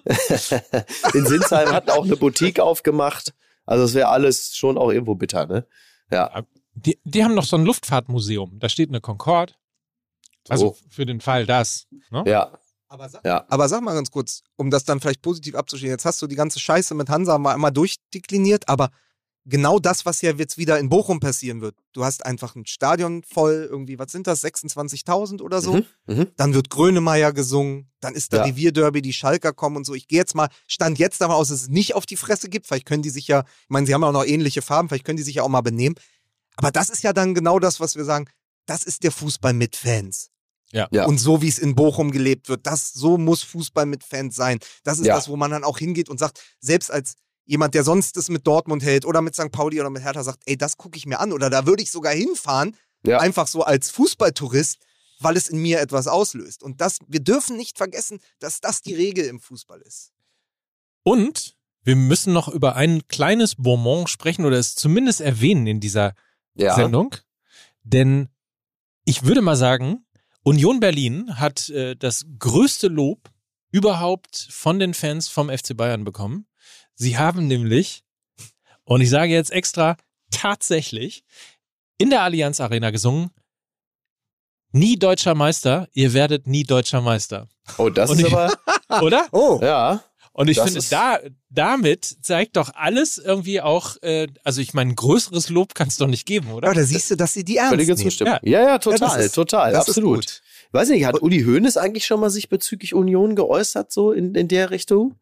In 1.15 1.27
Sinsheim 1.27 1.71
hat 1.71 1.91
auch 1.91 2.05
eine 2.05 2.17
Boutique 2.17 2.61
aufgemacht. 2.61 3.35
Also 3.67 3.85
es 3.85 3.95
wäre 3.95 4.09
alles 4.09 4.57
schon 4.57 4.79
auch 4.79 4.91
irgendwo 4.91 5.15
bitter, 5.15 5.47
ne? 5.47 5.67
Ja, 6.11 6.45
Die, 6.75 6.99
die 7.05 7.25
haben 7.25 7.35
noch 7.35 7.45
so 7.45 7.57
ein 7.57 7.65
Luftfahrtmuseum. 7.65 8.59
Da 8.59 8.69
steht 8.69 8.89
eine 8.89 9.01
Concorde. 9.01 9.55
Also 10.49 10.69
So. 10.69 10.77
für 10.89 11.07
den 11.07 11.21
Fall 11.21 11.47
das. 11.47 11.87
Ne? 12.11 12.25
ja, 12.27 12.53
Aber 12.89 13.09
sag, 13.09 13.25
ja. 13.25 13.45
aber 13.49 13.69
sag 13.69 13.83
mal 13.83 13.95
ganz 13.95 14.11
kurz, 14.11 14.43
um 14.57 14.71
das 14.71 14.85
dann 14.85 15.01
vielleicht 15.01 15.23
positiv 15.23 15.55
abzuschließen. 15.55 15.93
Jetzt 15.93 16.05
hast 16.05 16.21
du 16.21 16.27
die 16.27 16.35
ganze 16.37 16.59
Scheiße 16.59 16.95
mit 16.95 17.09
Hansa 17.09 17.39
mal 17.39 17.55
einmal 17.55 17.71
durchdekliniert, 17.73 18.69
aber 18.69 18.91
genau 19.45 19.79
das, 19.79 20.05
was 20.07 20.21
ja 20.23 20.33
jetzt 20.33 20.59
wieder 20.59 20.79
in 20.79 20.89
Bochum 20.89 21.21
passieren 21.21 21.61
wird. 21.61 21.77
Du 21.93 22.05
hast 22.05 22.25
einfach 22.25 22.55
ein 22.57 22.67
Stadion 22.67 23.23
voll, 23.23 23.69
irgendwie, 23.71 23.99
was 23.99 24.11
sind 24.13 24.27
das, 24.27 24.43
26.000 24.45 25.43
oder 25.43 25.61
so? 25.61 25.75
Mhm, 25.75 25.85
mhm. 26.07 26.27
dann 26.37 26.55
wird 26.55 26.71
Grönemeyer 26.71 27.33
gesungen, 27.33 27.91
dann 28.01 28.15
ist 28.15 28.33
da 28.33 28.39
Ja. 28.39 28.45
Revierderby, 28.45 29.03
die 29.03 29.13
Schalker 29.13 29.53
kommen 29.53 29.77
und 29.77 29.85
so. 29.85 29.95
Ich 29.95 30.09
gehe 30.09 30.19
jetzt 30.19 30.35
mal, 30.35 30.49
stand 30.67 30.99
jetzt 30.99 31.21
davon 31.21 31.37
aus, 31.37 31.49
dass 31.49 31.63
es 31.63 31.69
nicht 31.69 31.95
auf 31.95 32.07
die 32.07 32.17
Fresse 32.17 32.49
gibt. 32.49 32.67
Vielleicht 32.67 32.87
können 32.87 33.03
die 33.03 33.11
sich 33.11 33.29
ja, 33.29 33.41
ich 33.41 33.71
meine, 33.71 33.87
sie 33.87 33.95
haben 33.95 34.05
auch 34.05 34.13
noch 34.13 34.25
ähnliche 34.25 34.63
Farben, 34.63 34.89
vielleicht 34.89 35.05
können 35.05 35.19
die 35.19 35.23
sich 35.23 35.37
ja 35.37 35.43
auch 35.43 35.49
mal 35.49 35.61
benehmen. 35.61 35.95
Aber 36.57 36.71
das 36.71 36.89
ist 36.91 37.03
ja 37.03 37.13
dann 37.13 37.35
genau 37.35 37.59
das, 37.59 37.81
was 37.81 37.97
wir 37.97 38.05
sagen, 38.05 38.27
das 38.67 38.85
ist 38.85 39.03
der 39.03 39.13
Fußball 39.13 39.53
mit 39.53 39.77
Fans. 39.77 40.31
Ja. 40.71 40.89
Ja. 40.91 41.05
Und 41.07 41.19
so 41.19 41.43
wie 41.43 41.49
es 41.49 41.59
in 41.59 41.75
Bochum 41.75 42.11
gelebt 42.13 42.49
wird, 42.49 42.67
das, 42.67 42.93
so 42.93 43.19
muss 43.19 43.43
Fußball 43.43 43.87
mit 43.87 44.05
Fans 44.05 44.35
sein. 44.37 44.59
Das 44.85 44.99
ist 44.99 45.07
Ja. 45.07 45.17
das, 45.17 45.29
wo 45.29 45.37
man 45.37 45.51
dann 45.51 45.65
auch 45.65 45.79
hingeht 45.79 46.09
und 46.09 46.19
sagt, 46.19 46.41
selbst 46.61 46.91
als 46.91 47.15
jemand, 47.45 47.75
der 47.75 47.85
sonst 47.85 48.17
es 48.17 48.29
mit 48.29 48.47
Dortmund 48.47 48.83
hält 48.83 49.05
oder 49.05 49.21
mit 49.21 49.35
St. 49.35 49.51
Pauli 49.51 49.81
oder 49.81 49.91
mit 49.91 50.03
Hertha 50.03 50.23
sagt, 50.23 50.43
ey, 50.47 50.57
das 50.57 50.77
gucke 50.77 50.97
ich 50.97 51.07
mir 51.07 51.19
an 51.21 51.33
oder 51.33 51.51
da 51.51 51.67
würde 51.67 51.83
ich 51.83 51.91
sogar 51.91 52.15
hinfahren, 52.15 52.77
Ja. 53.05 53.19
einfach 53.19 53.49
so 53.49 53.65
als 53.65 53.91
Fußballtourist, 53.91 54.79
weil 55.19 55.37
es 55.37 55.49
in 55.49 55.59
mir 55.61 55.81
etwas 55.81 56.07
auslöst. 56.07 56.63
Und 56.63 56.81
das, 56.81 56.99
wir 57.09 57.21
dürfen 57.21 57.57
nicht 57.57 57.77
vergessen, 57.77 58.21
dass 58.39 58.61
das 58.61 58.81
die 58.81 58.95
Regel 58.95 59.25
im 59.27 59.41
Fußball 59.41 59.81
ist. 59.83 60.13
Und 61.03 61.57
wir 61.83 61.97
müssen 61.97 62.33
noch 62.33 62.49
über 62.49 62.77
ein 62.77 63.07
kleines 63.09 63.57
Bonbon 63.57 64.07
sprechen 64.07 64.45
oder 64.45 64.57
es 64.59 64.75
zumindest 64.77 65.21
erwähnen 65.21 65.67
in 65.67 65.81
dieser 65.81 66.15
Ja. 66.55 66.75
Sendung. 66.75 67.15
Denn 67.83 68.29
ich 69.05 69.25
würde 69.25 69.43
mal 69.43 69.57
sagen, 69.57 70.05
Union 70.43 70.81
Berlin 70.81 71.39
hat 71.39 71.69
äh, 71.71 71.95
das 71.97 72.27
größte 72.39 72.89
Lob 72.89 73.31
überhaupt 73.71 74.49
von 74.51 74.79
den 74.79 74.95
Fans 74.95 75.29
vom 75.29 75.49
FC 75.49 75.77
Bayern 75.77 76.05
bekommen. 76.05 76.47
Sie 76.95 77.17
haben 77.19 77.47
nämlich, 77.47 78.05
und 78.85 79.01
ich 79.01 79.11
sage 79.11 79.33
jetzt 79.33 79.51
extra, 79.51 79.97
tatsächlich 80.31 81.25
in 81.99 82.11
der 82.11 82.23
Allianz 82.23 82.61
Arena 82.61 82.91
gesungen, 82.91 83.31
nie 84.73 84.99
deutscher 84.99 85.35
Meister, 85.35 85.89
ihr 85.93 86.13
werdet 86.13 86.47
nie 86.47 86.65
deutscher 86.65 87.01
Meister. 87.01 87.49
Oh, 87.79 87.89
das 87.91 88.11
Und 88.11 88.21
ist 88.21 88.27
ich- 88.29 88.33
aber, 88.33 88.53
Oder? 89.03 89.27
Oh, 89.33 89.59
ja, 89.63 90.03
Und 90.35 90.49
ich 90.49 90.57
Das 90.57 90.71
finde, 90.71 90.87
da, 90.89 91.19
damit 91.51 92.05
zeigt 92.23 92.57
doch 92.57 92.71
alles 92.75 93.19
irgendwie 93.19 93.61
auch, 93.61 93.97
äh, 94.03 94.29
also 94.45 94.63
ich 94.63 94.73
meine, 94.73 94.95
größeres 94.95 95.51
Lob 95.51 95.75
kann 95.75 95.89
es 95.89 95.97
doch 95.99 96.07
nicht 96.07 96.25
geben, 96.25 96.53
oder? 96.53 96.69
aber 96.69 96.75
da 96.81 96.85
siehst 96.87 97.11
du, 97.11 97.17
dass 97.17 97.35
sie 97.35 97.45
die 97.45 97.59
ernst 97.59 97.71
völlige 97.71 97.93
nehmen. 97.95 98.05
Zustimmung. 98.11 98.39
Ja. 98.43 98.61
Ja, 98.61 98.67
ja, 98.69 98.79
total, 98.79 98.99
Ja, 99.09 99.17
das 99.17 99.27
ist- 99.27 99.35
total, 99.35 99.73
Das 99.73 99.89
absolut. 99.89 100.25
ist 100.25 100.41
gut. 100.41 100.43
Weiß 100.73 100.89
nicht, 100.89 101.05
hat 101.05 101.21
Uli 101.21 101.43
Hoeneß 101.43 101.77
eigentlich 101.77 102.07
schon 102.07 102.19
mal 102.21 102.31
sich 102.31 102.49
bezüglich 102.49 102.95
Union 102.95 103.37
geäußert, 103.37 103.93
so 103.93 104.11
in, 104.13 104.35
in 104.35 104.49
der 104.49 104.71
Richtung? 104.71 105.17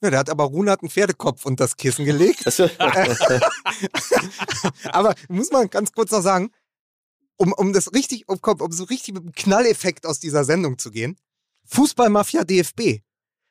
Ja, 0.00 0.10
der 0.10 0.20
hat 0.20 0.30
aber 0.30 0.44
Runert 0.44 0.82
einen 0.82 0.90
Pferdekopf 0.90 1.44
unter 1.44 1.64
das 1.64 1.76
Kissen 1.76 2.04
gelegt. 2.04 2.44
Aber 4.84 5.14
muss 5.28 5.50
man 5.50 5.68
ganz 5.70 5.92
kurz 5.92 6.12
noch 6.12 6.22
sagen, 6.22 6.50
um, 7.36 7.52
um 7.52 7.72
das 7.72 7.92
richtig, 7.92 8.28
um, 8.28 8.38
um 8.40 8.72
so 8.72 8.84
richtig 8.84 9.14
mit 9.14 9.22
einem 9.24 9.32
Knalleffekt 9.32 10.06
aus 10.06 10.20
dieser 10.20 10.44
Sendung 10.44 10.78
zu 10.78 10.92
gehen. 10.92 11.16
Fußballmafia 11.66 12.44
DFB. 12.44 13.00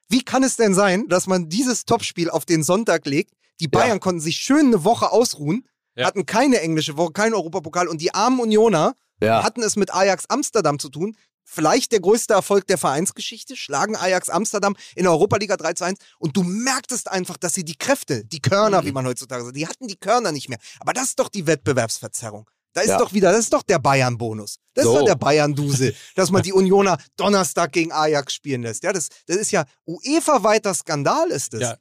Wie 0.09 0.23
kann 0.23 0.43
es 0.43 0.55
denn 0.55 0.73
sein, 0.73 1.07
dass 1.09 1.27
man 1.27 1.49
dieses 1.49 1.85
Topspiel 1.85 2.29
auf 2.29 2.45
den 2.45 2.63
Sonntag 2.63 3.05
legt? 3.05 3.33
Die 3.59 3.67
Bayern 3.67 3.99
konnten 3.99 4.21
sich 4.21 4.37
schön 4.37 4.67
eine 4.67 4.83
Woche 4.83 5.11
ausruhen, 5.11 5.67
Ja. 5.95 6.05
hatten 6.05 6.25
keine 6.25 6.61
englische 6.61 6.95
Woche, 6.97 7.11
keinen 7.11 7.33
Europapokal 7.33 7.87
und 7.87 8.01
die 8.01 8.13
armen 8.13 8.39
Unioner 8.39 8.95
ja, 9.21 9.43
hatten 9.43 9.63
es 9.63 9.75
mit 9.75 9.93
Ajax 9.93 10.25
Amsterdam 10.27 10.77
zu 10.79 10.89
tun. 10.89 11.15
Vielleicht 11.43 11.91
der 11.93 12.01
größte 12.01 12.33
Erfolg 12.33 12.67
der 12.67 12.77
Vereinsgeschichte, 12.77 13.55
schlagen 13.55 13.95
Ajax 13.95 14.29
Amsterdam 14.29 14.75
in 14.95 15.03
der 15.03 15.11
Europa 15.13 15.37
Liga 15.37 15.55
3 15.57 15.73
zu 15.73 15.85
1 15.85 15.97
und 16.19 16.35
du 16.35 16.43
merktest 16.43 17.09
einfach, 17.09 17.37
dass 17.37 17.53
sie 17.53 17.63
die 17.63 17.77
Kräfte, 17.77 18.25
die 18.25 18.41
Körner, 18.41 18.83
wie 18.85 18.91
man 18.91 19.05
heutzutage 19.07 19.43
sagt, 19.45 19.55
die 19.55 19.65
hatten 19.67 19.87
die 19.87 19.95
Körner 19.95 20.31
nicht 20.33 20.49
mehr. 20.49 20.59
Aber 20.81 20.93
das 20.93 21.05
ist 21.05 21.19
doch 21.19 21.29
die 21.29 21.47
Wettbewerbsverzerrung. 21.47 22.49
Da 22.73 22.81
ist 22.81 22.89
Ja. 22.89 22.97
doch 22.99 23.13
wieder, 23.13 23.31
das 23.31 23.39
ist 23.41 23.53
doch 23.53 23.63
der 23.63 23.79
Bayern-Bonus. 23.79 24.57
Das 24.73 24.85
ist 24.85 24.91
So. 24.91 24.99
doch 24.99 25.05
der 25.05 25.15
Bayern-Dusel, 25.15 25.95
dass 26.15 26.29
man 26.31 26.43
die 26.43 26.53
Unioner 26.53 26.97
Donnerstag 27.15 27.71
gegen 27.71 27.91
Ajax 27.91 28.33
spielen 28.33 28.61
lässt. 28.61 28.83
Ja, 28.83 28.93
das, 28.93 29.07
das 29.25 29.37
ist 29.37 29.51
ja 29.51 29.65
UEFA-weiter 29.85 30.73
Skandal, 30.73 31.29
ist 31.29 31.53
das. 31.53 31.61
Ja. 31.61 31.77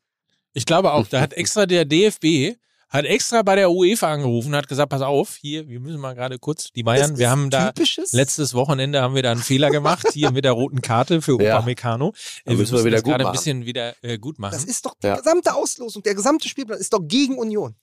Ich 0.55 0.65
glaube 0.65 0.93
auch, 0.93 1.07
da 1.07 1.21
hat 1.21 1.33
extra 1.35 1.67
der 1.67 1.85
DFB, 1.85 2.57
hat 2.89 3.05
extra 3.05 3.43
bei 3.43 3.57
der 3.57 3.71
UEFA 3.71 4.13
angerufen, 4.13 4.55
hat 4.55 4.69
gesagt, 4.69 4.89
pass 4.91 5.03
auf, 5.03 5.37
hier, 5.37 5.69
wir 5.69 5.81
müssen 5.81 6.01
mal 6.01 6.15
gerade 6.15 6.39
kurz, 6.39 6.71
die 6.73 6.83
Bayern, 6.83 7.13
ist 7.13 7.19
wir 7.19 7.29
haben 7.29 7.51
da, 7.51 7.73
typisches. 7.73 8.13
letztes 8.13 8.55
Wochenende 8.55 9.03
haben 9.03 9.15
wir 9.15 9.23
da 9.23 9.33
einen 9.33 9.43
Fehler 9.43 9.71
gemacht, 9.71 10.07
hier 10.13 10.31
mit 10.31 10.45
der 10.47 10.53
roten 10.53 10.81
Karte 10.81 11.21
für 11.21 11.41
Ja. 11.43 11.57
Upamecano. 11.59 12.15
Da 12.47 12.55
müssen 12.55 12.75
wir 12.79 12.85
wieder 12.85 12.97
das 12.97 13.03
gut 13.03 13.11
gerade 13.13 13.27
ein 13.27 13.33
bisschen 13.33 13.67
wieder 13.67 13.95
äh, 14.03 14.19
gut 14.19 14.39
machen. 14.39 14.53
Das 14.53 14.65
ist 14.65 14.87
doch 14.87 14.95
die 15.03 15.09
Ja. 15.09 15.17
gesamte 15.17 15.55
Auslosung, 15.55 16.03
der 16.05 16.15
gesamte 16.15 16.49
Spielplan 16.49 16.79
ist 16.79 16.93
doch 16.93 17.01
gegen 17.03 17.37
Union. 17.37 17.75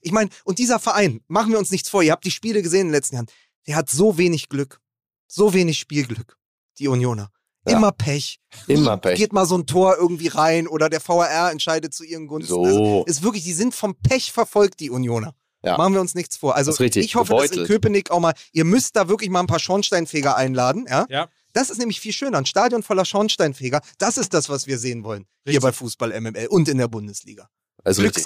Ich 0.00 0.12
meine, 0.12 0.30
und 0.44 0.58
dieser 0.58 0.78
Verein, 0.78 1.20
machen 1.28 1.52
wir 1.52 1.58
uns 1.58 1.70
nichts 1.70 1.88
vor, 1.88 2.02
ihr 2.02 2.12
habt 2.12 2.24
die 2.24 2.30
Spiele 2.30 2.62
gesehen 2.62 2.82
in 2.82 2.86
den 2.88 2.94
letzten 2.94 3.16
Jahren, 3.16 3.26
der 3.66 3.76
hat 3.76 3.90
so 3.90 4.18
wenig 4.18 4.48
Glück, 4.48 4.80
so 5.26 5.52
wenig 5.52 5.78
Spielglück, 5.78 6.36
die 6.78 6.88
Unioner. 6.88 7.30
Ja. 7.66 7.76
Immer 7.76 7.92
Pech. 7.92 8.40
Immer 8.68 8.96
Pech. 8.96 9.18
Geht 9.18 9.32
mal 9.32 9.44
so 9.44 9.56
ein 9.56 9.66
Tor 9.66 9.96
irgendwie 9.98 10.28
rein 10.28 10.66
oder 10.66 10.88
der 10.88 11.00
VRR 11.00 11.50
entscheidet 11.50 11.92
zu 11.92 12.04
ihren 12.04 12.26
Gunsten. 12.26 12.54
Also, 12.54 12.74
So. 12.74 13.04
ist 13.04 13.22
wirklich, 13.22 13.44
die 13.44 13.52
sind 13.52 13.74
vom 13.74 13.94
Pech 13.96 14.32
verfolgt, 14.32 14.80
die 14.80 14.90
Unioner. 14.90 15.34
Ja. 15.62 15.76
Machen 15.76 15.92
wir 15.92 16.00
uns 16.00 16.14
nichts 16.14 16.38
vor. 16.38 16.56
Also 16.56 16.72
ich 16.80 17.14
hoffe, 17.16 17.34
dass 17.34 17.50
in. 17.50 17.66
Köpenick 17.66 18.10
auch 18.10 18.20
mal, 18.20 18.32
ihr 18.52 18.64
müsst 18.64 18.96
da 18.96 19.08
wirklich 19.08 19.28
mal 19.28 19.40
ein 19.40 19.46
paar 19.46 19.58
Schornsteinfeger 19.58 20.34
einladen, 20.34 20.86
ja? 20.88 21.06
ja. 21.10 21.28
Das 21.52 21.68
ist 21.68 21.78
nämlich 21.78 22.00
viel 22.00 22.12
schöner. 22.14 22.38
Ein 22.38 22.46
Stadion 22.46 22.82
voller 22.82 23.04
Schornsteinfeger, 23.04 23.82
das 23.98 24.16
ist 24.16 24.32
das, 24.32 24.48
was 24.48 24.66
wir 24.66 24.78
sehen 24.78 25.04
wollen. 25.04 25.26
Hier 25.44 25.54
Richtig. 25.54 25.62
bei 25.62 25.72
Fußball 25.72 26.18
MML 26.18 26.46
und 26.46 26.68
in 26.68 26.78
der 26.78 26.88
Bundesliga. 26.88 27.50
Also 27.84 28.02
richtig. 28.02 28.24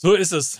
So 0.00 0.14
ist 0.14 0.32
es. 0.32 0.58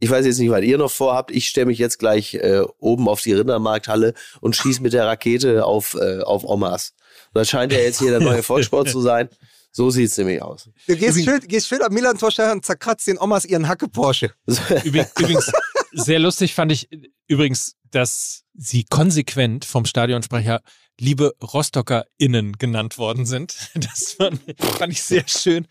Ich 0.00 0.10
weiß 0.10 0.24
jetzt 0.26 0.38
nicht, 0.38 0.50
was 0.50 0.62
ihr 0.62 0.78
noch 0.78 0.90
vorhabt. 0.90 1.30
Ich 1.30 1.46
stelle 1.46 1.66
mich 1.66 1.78
jetzt 1.78 1.98
gleich 1.98 2.34
äh, 2.34 2.62
oben 2.78 3.06
auf 3.08 3.20
die 3.20 3.34
Rindermarkthalle 3.34 4.14
und 4.40 4.56
schieße 4.56 4.82
mit 4.82 4.94
der 4.94 5.06
Rakete 5.06 5.64
auf, 5.64 5.94
äh, 5.94 6.20
auf 6.22 6.42
Omas. 6.44 6.94
Das 7.34 7.48
scheint 7.50 7.72
ja 7.72 7.78
jetzt 7.78 7.98
hier 8.00 8.10
der 8.10 8.20
neue 8.20 8.42
Volkssport 8.42 8.88
zu 8.88 9.00
sein. 9.00 9.28
So 9.70 9.90
sieht's 9.90 10.16
nämlich 10.18 10.42
aus. 10.42 10.68
Du 10.86 10.96
gehst 10.96 11.22
schön, 11.22 11.40
gehst 11.46 11.68
schön 11.68 11.82
am 11.82 11.92
Milan-Tor 11.92 12.30
und 12.52 12.64
zerkratzt 12.64 13.06
den 13.06 13.18
Omas 13.18 13.44
ihren 13.44 13.68
Hacke-Porsche. 13.68 14.32
Übrig- 14.46 15.06
Übrigens, 15.18 15.52
sehr 15.92 16.18
lustig 16.18 16.54
fand 16.54 16.72
ich 16.72 16.88
übrigens, 17.28 17.76
dass 17.90 18.42
sie 18.54 18.84
konsequent 18.84 19.64
vom 19.64 19.84
Stadionsprecher 19.84 20.62
liebe 20.98 21.34
Rostocker*innen 21.42 22.52
genannt 22.54 22.98
worden 22.98 23.24
sind. 23.26 23.54
Das 23.74 24.12
fand, 24.18 24.40
fand 24.58 24.92
ich 24.92 25.02
sehr 25.02 25.24
schön. 25.28 25.66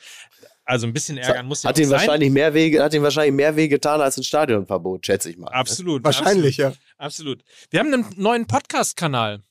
Also 0.72 0.88
ein 0.88 0.94
bisschen 0.94 1.18
ärgern 1.18 1.48
muss 1.48 1.64
ja 1.64 1.70
Hat 1.70 1.78
ihm 1.80 1.90
sein. 1.90 2.00
wahrscheinlich 2.00 2.32
mehr 2.32 2.54
weh, 2.54 2.80
hat 2.80 2.94
ihm 2.94 3.04
wahrscheinlich 3.04 3.34
mehr 3.34 3.58
weh 3.58 3.68
getan 3.68 4.00
als 4.00 4.16
ein 4.16 4.24
Stadionverbot, 4.24 5.06
schätze 5.06 5.30
ich 5.30 5.38
mal. 5.38 5.50
Absolut. 5.50 6.02
Wahrscheinlich, 6.06 6.56
ja. 6.56 6.72
Absolut. 6.98 7.44
Wir 7.72 7.82
haben 7.82 7.94
einen 7.94 8.06
neuen 8.16 8.48
Podcast-Kanal. 8.48 9.42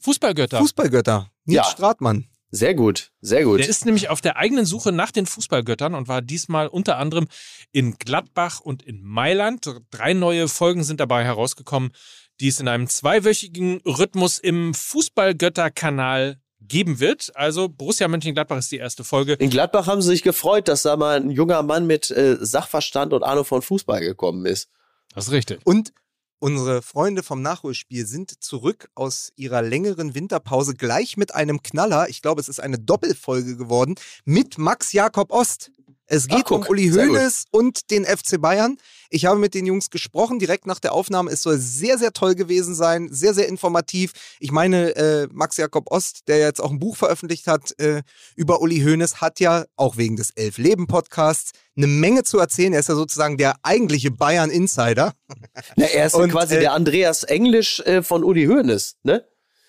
Fußballgötter. 0.00 0.58
Fußballgötter. 0.58 1.30
Nils 1.44 1.56
Ja. 1.56 1.62
Stratmann. 1.64 2.26
Sehr 2.50 2.74
gut, 2.74 3.12
sehr 3.20 3.44
gut. 3.44 3.60
Der 3.60 3.68
ist 3.68 3.84
nämlich 3.86 4.08
auf 4.08 4.20
der 4.20 4.38
eigenen 4.38 4.66
Suche 4.66 4.90
nach 4.90 5.12
den 5.12 5.26
Fußballgöttern 5.26 5.94
und 5.94 6.08
war 6.08 6.20
diesmal 6.20 6.66
unter 6.66 6.98
anderem 6.98 7.28
in 7.70 7.94
Gladbach 7.96 8.58
und 8.58 8.82
in 8.82 9.04
Mailand. 9.04 9.64
Drei 9.92 10.14
neue 10.14 10.48
Folgen 10.48 10.82
sind 10.82 10.98
dabei 10.98 11.22
herausgekommen, 11.22 11.92
die 12.40 12.48
es 12.48 12.58
in 12.58 12.66
einem 12.66 12.88
zweiwöchigen 12.88 13.80
Rhythmus 13.86 14.40
im 14.40 14.74
Fußballgötter-Kanal 14.74 16.40
geben 16.70 17.00
wird. 17.00 17.32
Also 17.34 17.68
Borussia 17.68 18.08
Mönchengladbach 18.08 18.56
ist 18.56 18.72
die 18.72 18.78
erste 18.78 19.04
Folge. 19.04 19.34
In 19.34 19.50
Gladbach 19.50 19.86
haben 19.86 20.00
sie 20.00 20.08
sich 20.08 20.22
gefreut, 20.22 20.68
dass 20.68 20.82
da 20.82 20.96
mal 20.96 21.20
ein 21.20 21.30
junger 21.30 21.62
Mann 21.62 21.86
mit 21.86 22.10
äh, 22.10 22.38
Sachverstand 22.40 23.12
und 23.12 23.22
Ahnung 23.22 23.44
von 23.44 23.60
Fußball 23.60 24.00
gekommen 24.00 24.46
ist. 24.46 24.70
Das 25.14 25.26
ist 25.26 25.32
richtig. 25.32 25.60
Und 25.64 25.92
unsere 26.38 26.80
Freunde 26.80 27.22
vom 27.22 27.42
Nachholspiel 27.42 28.06
sind 28.06 28.42
zurück 28.42 28.88
aus 28.94 29.32
ihrer 29.36 29.60
längeren 29.60 30.14
Winterpause 30.14 30.74
gleich 30.74 31.16
mit 31.16 31.34
einem 31.34 31.62
Knaller. 31.62 32.08
Ich 32.08 32.22
glaube, 32.22 32.40
es 32.40 32.48
ist 32.48 32.60
eine 32.60 32.78
Doppelfolge 32.78 33.56
geworden 33.56 33.96
mit 34.24 34.56
Max 34.56 34.92
Jakob 34.92 35.32
Ost. 35.32 35.72
Es 36.10 36.26
Ach, 36.28 36.36
geht 36.36 36.46
guck, 36.46 36.64
um 36.64 36.70
Uli. 36.70 36.90
Hoeneß 36.90 37.44
und 37.52 37.92
den 37.92 38.04
FC 38.04 38.40
Bayern. 38.40 38.78
Ich 39.10 39.26
habe 39.26 39.38
mit 39.38 39.54
den 39.54 39.64
Jungs 39.64 39.90
gesprochen, 39.90 40.40
direkt 40.40 40.66
nach 40.66 40.80
der 40.80 40.92
Aufnahme. 40.92 41.30
Es 41.30 41.42
soll 41.42 41.56
sehr, 41.56 41.98
sehr 41.98 42.12
toll 42.12 42.34
gewesen 42.34 42.74
sein, 42.74 43.08
sehr, 43.12 43.32
sehr 43.32 43.46
informativ. 43.46 44.12
Ich 44.40 44.50
meine, 44.50 44.96
äh, 44.96 45.28
Max 45.30 45.56
Jakob 45.56 45.88
Ost, 45.92 46.26
der 46.26 46.38
jetzt 46.38 46.60
auch 46.60 46.72
ein 46.72 46.80
Buch 46.80 46.96
veröffentlicht 46.96 47.46
hat 47.46 47.78
äh, 47.78 48.02
über 48.34 48.60
Uli 48.60 48.80
Hoeneß, 48.80 49.20
hat 49.20 49.38
ja 49.38 49.66
auch 49.76 49.98
wegen 49.98 50.16
des 50.16 50.30
Elf-Leben-Podcasts 50.32 51.52
eine 51.76 51.86
Menge 51.86 52.24
zu 52.24 52.40
erzählen. 52.40 52.72
Er 52.72 52.80
ist 52.80 52.88
ja 52.88 52.96
sozusagen 52.96 53.36
der 53.38 53.54
eigentliche 53.62 54.10
Bayern-Insider. 54.10 55.12
Na, 55.76 55.86
er 55.86 56.06
ist 56.06 56.14
Und, 56.14 56.32
quasi 56.32 56.56
äh, 56.56 56.60
der 56.60 56.72
Andreas 56.72 57.22
Englisch 57.22 57.78
äh, 57.80 58.02
von 58.02 58.24
Uli 58.24 58.46
Hoeneß, 58.46 58.96
ne? 59.04 59.24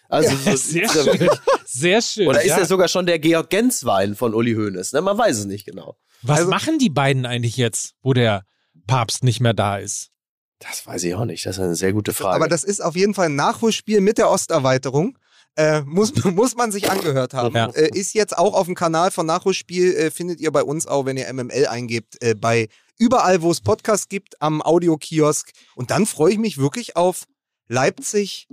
Also 0.09 0.35
so, 0.35 0.55
Sehr 0.55 0.89
schön. 0.89 1.29
Sehr 1.65 2.01
schön. 2.01 2.27
Oder 2.27 2.41
ist 2.41 2.49
ja. 2.49 2.57
er 2.57 2.65
sogar 2.65 2.87
schon 2.87 3.05
der 3.05 3.19
Georg 3.19 3.51
Genswein 3.51 4.15
von 4.15 4.33
Uli 4.33 4.55
Hoeneß? 4.55 4.93
Ne? 4.93 5.01
Man 5.01 5.17
weiß 5.17 5.37
es 5.37 5.45
nicht 5.45 5.65
genau. 5.65 5.97
Was 6.21 6.39
also- 6.39 6.49
machen 6.49 6.79
die 6.79 6.89
beiden 6.89 7.25
eigentlich 7.25 7.57
jetzt, 7.57 7.95
wo 8.01 8.13
der 8.13 8.45
Papst 8.87 9.23
nicht 9.23 9.39
mehr 9.39 9.53
da 9.53 9.77
ist? 9.77 10.09
Das 10.59 10.85
weiß 10.85 11.03
ich 11.05 11.15
auch 11.15 11.25
nicht. 11.25 11.45
Das 11.45 11.57
ist 11.57 11.63
eine 11.63 11.75
sehr 11.75 11.91
gute 11.91 12.13
Frage. 12.13 12.35
Aber 12.35 12.47
das 12.47 12.63
ist 12.63 12.83
auf 12.83 12.95
jeden 12.95 13.13
Fall 13.15 13.27
ein 13.27 13.35
Nachholspiel 13.35 13.99
mit 13.99 14.19
der 14.19 14.29
Osterweiterung. 14.29 15.17
Äh, 15.55 15.81
muss, 15.81 16.13
muss 16.23 16.55
man 16.55 16.71
sich 16.71 16.89
angehört 16.89 17.33
haben. 17.33 17.55
Ja. 17.55 17.67
Äh, 17.71 17.89
ist 17.97 18.13
jetzt 18.13 18.37
auch 18.37 18.53
auf 18.53 18.67
dem 18.67 18.75
Kanal 18.75 19.11
von 19.11 19.25
Nachholspiel, 19.25 19.93
äh, 19.95 20.11
findet 20.11 20.39
ihr 20.39 20.51
bei 20.51 20.63
uns 20.63 20.87
auch, 20.87 21.05
wenn 21.05 21.17
ihr 21.17 21.31
MML 21.33 21.67
eingebt, 21.67 22.21
äh, 22.21 22.35
bei 22.35 22.69
überall, 22.97 23.41
wo 23.41 23.51
es 23.51 23.59
Podcasts 23.59 24.07
gibt, 24.07 24.39
am 24.41 24.61
Audiokiosk. 24.61 25.51
Und 25.75 25.89
dann 25.89 26.05
freue 26.05 26.33
ich 26.33 26.37
mich 26.37 26.57
wirklich 26.57 26.95
auf 26.95 27.25
Leipzig 27.67 28.47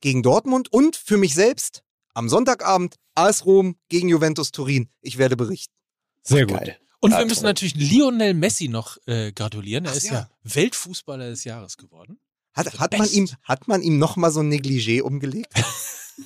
gegen 0.00 0.22
Dortmund 0.22 0.72
und 0.72 0.96
für 0.96 1.16
mich 1.16 1.34
selbst 1.34 1.82
am 2.14 2.28
Sonntagabend 2.28 2.94
AS 3.14 3.44
Rom 3.44 3.76
gegen 3.88 4.08
Juventus 4.08 4.52
Turin. 4.52 4.88
Ich 5.00 5.18
werde 5.18 5.36
berichten. 5.36 5.74
Sehr 6.22 6.46
gut. 6.46 6.58
Geil. 6.58 6.78
Und 7.00 7.12
Ja, 7.12 7.18
wir 7.18 7.24
müssen 7.26 7.40
toll. 7.40 7.50
natürlich 7.50 7.74
Lionel 7.76 8.34
Messi 8.34 8.68
noch 8.68 8.98
äh, 9.06 9.32
gratulieren. 9.32 9.84
Er 9.86 9.92
Ach 9.92 9.96
ist 9.96 10.06
ja. 10.06 10.12
ja. 10.12 10.30
Weltfußballer 10.44 11.30
des 11.30 11.44
Jahres 11.44 11.76
geworden. 11.76 12.18
Hat, 12.52 12.78
hat, 12.78 12.98
man 12.98 13.08
ihm, 13.10 13.28
hat 13.44 13.68
man 13.68 13.80
ihm 13.80 13.98
nochmal 13.98 14.32
so 14.32 14.40
ein 14.40 14.52
Negligé 14.52 15.00
umgelegt? 15.02 15.52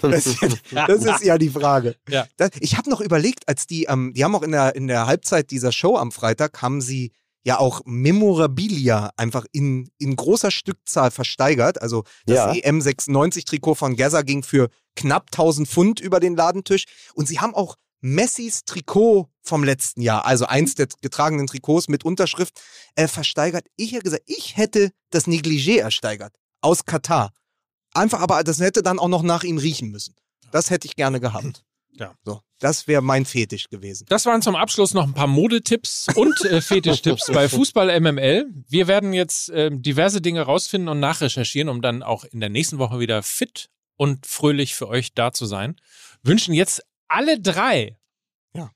Das, 0.01 0.25
das 0.72 1.05
ist 1.05 1.22
ja 1.22 1.39
die 1.39 1.51
Frage. 1.51 1.95
Ja. 2.09 2.27
Das, 2.37 2.51
ich 2.59 2.77
habe 2.77 2.91
noch 2.91 3.01
überlegt, 3.01 3.47
als 3.47 3.68
die, 3.68 3.85
ähm, 3.85 4.12
die 4.12 4.25
haben 4.25 4.35
auch 4.35 4.43
in 4.43 4.51
der, 4.51 4.75
in 4.75 4.89
der 4.89 5.07
Halbzeit 5.07 5.53
dieser 5.53 5.70
Show 5.70 5.97
am 5.97 6.11
Freitag, 6.11 6.61
haben 6.62 6.81
sie 6.81 7.12
ja 7.45 7.61
auch 7.61 7.81
Memorabilia 7.85 9.12
einfach 9.16 9.45
in, 9.53 9.89
in 9.99 10.16
großer 10.16 10.51
Stückzahl 10.51 11.12
versteigert. 11.12 11.81
Also 11.81 12.03
das 12.27 12.37
Ja. 12.37 12.51
EM96-Trikot 12.51 13.77
von 13.77 13.95
Gaza 13.95 14.22
ging 14.22 14.43
für 14.43 14.68
knapp 14.97 15.27
1000 15.33 15.68
Pfund 15.68 16.01
über 16.01 16.18
den 16.18 16.35
Ladentisch. 16.35 16.87
Und 17.14 17.29
sie 17.29 17.39
haben 17.39 17.55
auch 17.55 17.77
Messis 18.05 18.67
Trikot 18.67 19.31
vom 19.41 19.65
letzten 19.65 20.03
Jahr, 20.03 20.27
also 20.27 20.45
eins 20.45 20.75
der 20.75 20.89
getragenen 21.01 21.47
Trikots 21.47 21.89
mit 21.89 22.05
Unterschrift, 22.05 22.61
äh, 22.97 23.09
versteigert. 23.09 23.67
Ich 23.77 23.93
hätte 23.93 24.05
gesagt, 24.05 24.25
ich 24.27 24.59
hätte 24.59 24.91
das 25.09 25.27
Negligé 25.27 25.81
ersteigert 25.81 26.35
aus 26.61 26.85
Katar. 26.85 27.33
Einfach, 27.95 28.21
aber 28.21 28.45
das 28.45 28.61
hätte 28.61 28.83
dann 28.83 28.99
auch 28.99 29.09
noch 29.09 29.23
nach 29.23 29.43
ihm 29.43 29.57
riechen 29.57 29.91
müssen. 29.91 30.15
Das 30.51 30.69
hätte 30.69 30.87
ich 30.87 30.97
gerne 30.97 31.19
gehabt. 31.19 31.65
Ja. 31.97 32.13
So, 32.25 32.41
das 32.59 32.89
wäre 32.89 33.03
mein 33.03 33.25
Fetisch 33.25 33.69
gewesen. 33.69 34.07
Das 34.09 34.27
waren 34.27 34.43
zum 34.43 34.57
Abschluss 34.57 34.95
noch 34.95 35.05
ein 35.05 35.15
paar 35.15 35.29
Modetipps 35.29 36.09
und 36.17 36.45
äh, 36.45 36.61
Fetischtipps 36.61 37.31
bei 37.33 37.49
Fußball 37.49 38.01
MML. 38.01 38.53
Wir 38.69 38.89
werden 38.89 39.13
jetzt 39.13 39.49
ähm, 39.55 39.81
diverse 39.81 40.21
Dinge 40.21 40.43
rausfinden 40.43 40.89
und 40.89 40.99
nachrecherchieren, 40.99 41.69
um 41.69 41.83
dann 41.83 42.03
auch 42.03 42.25
in 42.25 42.41
der 42.41 42.49
nächsten 42.49 42.79
Woche 42.79 42.99
wieder 42.99 43.23
fit 43.23 43.71
und 43.95 44.27
fröhlich 44.27 44.75
für 44.75 44.89
euch 44.89 45.15
da 45.15 45.31
zu 45.33 45.47
sein. 45.47 45.77
Wünschen 46.25 46.53
jetzt 46.53 46.83
alle 47.09 47.41
drei 47.41 47.97
Ja. 48.55 48.71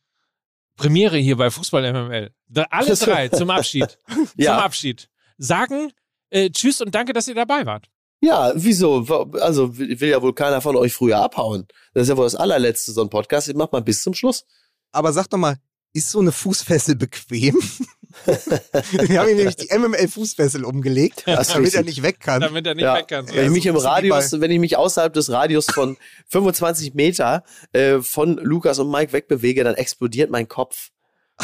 Premiere 0.76 1.18
hier 1.18 1.36
bei 1.36 1.50
Fußball 1.50 1.92
MML. 1.92 2.30
Da, 2.48 2.64
alle 2.70 2.94
drei 2.96 3.28
zum 3.28 3.50
Abschied. 3.50 3.98
Zum 4.08 4.26
ja. 4.36 4.58
Abschied. 4.58 5.08
Sagen 5.38 5.92
äh, 6.30 6.50
Tschüss 6.50 6.80
und 6.80 6.94
danke, 6.94 7.12
dass 7.12 7.28
ihr 7.28 7.34
dabei 7.34 7.64
wart. 7.66 7.88
ja, 8.20 8.52
wieso? 8.54 9.04
Also 9.40 9.76
will 9.78 10.00
will 10.00 10.08
ja 10.10 10.20
wohl 10.22 10.34
keiner 10.34 10.60
von 10.60 10.76
euch 10.76 10.92
früher 10.92 11.18
abhauen. 11.18 11.66
Das 11.94 12.02
ist 12.04 12.08
ja 12.08 12.16
wohl 12.16 12.24
das 12.24 12.34
allerletzte 12.34 12.92
so 12.92 13.02
ein 13.02 13.10
Podcast. 13.10 13.48
Ich 13.48 13.54
mach 13.54 13.70
mal 13.72 13.82
bis 13.82 14.02
zum 14.02 14.14
Schluss. 14.14 14.44
Aber 14.92 15.12
sag 15.12 15.28
doch 15.28 15.38
mal, 15.38 15.56
ist 15.92 16.10
so 16.10 16.20
eine 16.20 16.32
Fußfessel 16.32 16.96
bequem? 16.96 17.58
Wir 18.24 19.20
haben 19.20 19.28
ihm 19.28 19.36
nämlich 19.36 19.56
die 19.56 19.68
MML-Fußfessel 19.76 20.64
umgelegt, 20.64 21.24
damit 21.26 21.74
er 21.74 21.82
nicht 21.84 22.02
weg 22.02 22.20
kann. 22.20 22.40
Damit 22.40 22.66
er 22.66 22.74
nicht 22.74 22.84
Ja. 22.84 22.94
weg 22.96 23.08
kann. 23.08 23.28
Wenn 23.28 23.46
ich 23.46 23.50
mich 23.52 23.66
im 23.66 23.76
Radius, 23.76 24.40
wenn 24.40 24.50
ich 24.50 24.58
mich 24.58 24.76
außerhalb 24.76 25.12
des 25.12 25.30
Radius 25.30 25.66
von 25.66 25.96
25 26.28 26.94
Meter 26.94 27.44
äh, 27.72 28.00
von 28.00 28.36
Lukas 28.38 28.78
und 28.78 28.90
Mike 28.90 29.12
wegbewege, 29.12 29.64
dann 29.64 29.74
explodiert 29.74 30.30
mein 30.30 30.48
Kopf. 30.48 30.88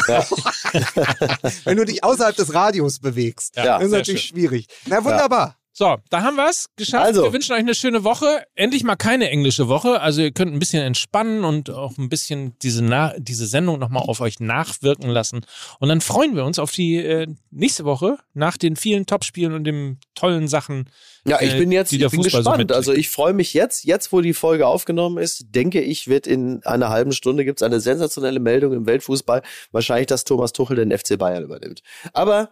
Ja, 0.07 0.25
Wenn 1.63 1.77
du 1.77 1.85
dich 1.85 2.03
außerhalb 2.03 2.35
des 2.35 2.53
Radios 2.53 2.99
bewegst. 2.99 3.55
Ja, 3.55 3.77
das 3.77 3.85
ist 3.87 3.91
natürlich 3.91 4.23
schön. 4.25 4.37
schwierig. 4.37 4.67
Na 4.87 5.03
wunderbar. 5.05 5.57
So, 5.77 5.97
da 6.09 6.21
haben 6.21 6.37
wir 6.37 6.47
es 6.49 6.69
geschafft. 6.77 7.03
Also. 7.03 7.23
Wir 7.23 7.33
wünschen 7.33 7.51
euch 7.51 7.59
eine 7.59 7.75
schöne 7.75 8.05
Woche. 8.05 8.45
Endlich 8.55 8.85
mal 8.85 8.95
keine 8.95 9.29
englische 9.29 9.67
Woche. 9.67 9.99
Also 9.99 10.21
ihr 10.21 10.31
könnt 10.31 10.53
ein 10.53 10.59
bisschen 10.59 10.81
entspannen 10.81 11.43
und 11.43 11.69
auch 11.69 11.97
ein 11.97 12.07
bisschen 12.07 12.57
diese, 12.59 12.81
Na 12.81 13.13
diese 13.17 13.45
Sendung 13.45 13.77
nochmal 13.77 14.03
auf 14.03 14.21
euch 14.21 14.39
nachwirken 14.39 15.09
lassen. 15.09 15.45
Und 15.81 15.89
dann 15.89 15.99
freuen 15.99 16.37
wir 16.37 16.45
uns 16.45 16.59
auf 16.59 16.71
die 16.71 16.95
äh, 16.95 17.27
nächste 17.51 17.83
Woche 17.83 18.17
nach 18.33 18.55
den 18.55 18.77
vielen 18.77 19.05
Topspielen 19.05 19.51
und 19.51 19.65
den 19.65 19.99
tollen 20.15 20.47
Sachen. 20.47 20.89
ja 21.27 21.41
ich 21.41 21.55
äh, 21.55 21.59
bin 21.59 21.73
jetzt 21.73 21.91
ich 21.91 21.99
bin 21.99 22.09
Fußball 22.09 22.23
so 22.23 22.37
gespannt. 22.37 22.57
mitbringt. 22.59 22.77
also 22.77 22.93
ich 22.93 23.09
freue 23.09 23.33
mich 23.33 23.53
jetzt, 23.53 23.83
jetzt 23.83 24.13
wo 24.13 24.21
die 24.21 24.33
Folge 24.33 24.67
aufgenommen 24.67 25.17
ist, 25.17 25.47
denke 25.53 25.81
ich, 25.81 26.07
wird 26.07 26.25
in 26.25 26.63
einer 26.63 26.87
halben 26.87 27.11
Stunde 27.11 27.43
gibt's 27.43 27.61
eine 27.61 27.81
sensationelle 27.81 28.39
Meldung 28.39 28.71
im 28.71 28.85
Weltfußball. 28.85 29.41
Wahrscheinlich, 29.73 30.07
dass 30.07 30.23
Thomas 30.23 30.53
Tuchel 30.53 30.77
den 30.77 30.97
FC 30.97 31.17
Bayern 31.17 31.43
übernimmt. 31.43 31.81
Aber 32.13 32.49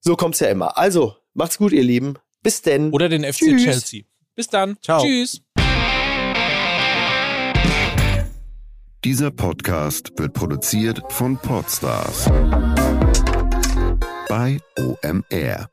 so 0.00 0.14
kommt's 0.14 0.38
ja 0.38 0.46
immer. 0.46 0.78
Also, 0.78 1.16
macht's 1.34 1.58
gut, 1.58 1.72
ihr 1.72 1.82
Lieben. 1.82 2.14
Bis 2.46 2.62
denn. 2.62 2.92
Oder 2.92 3.08
den 3.08 3.24
FC 3.24 3.38
Tschüss. 3.38 3.64
Chelsea. 3.64 4.02
Bis 4.36 4.46
dann. 4.46 4.76
Ciao. 4.80 5.02
Tschüss. 5.02 5.42
Dieser 9.02 9.32
Podcast 9.32 10.12
wird 10.16 10.32
produziert 10.32 11.02
von 11.08 11.36
Podstars 11.38 12.26
bei 14.28 14.58
OMR. 14.78 15.68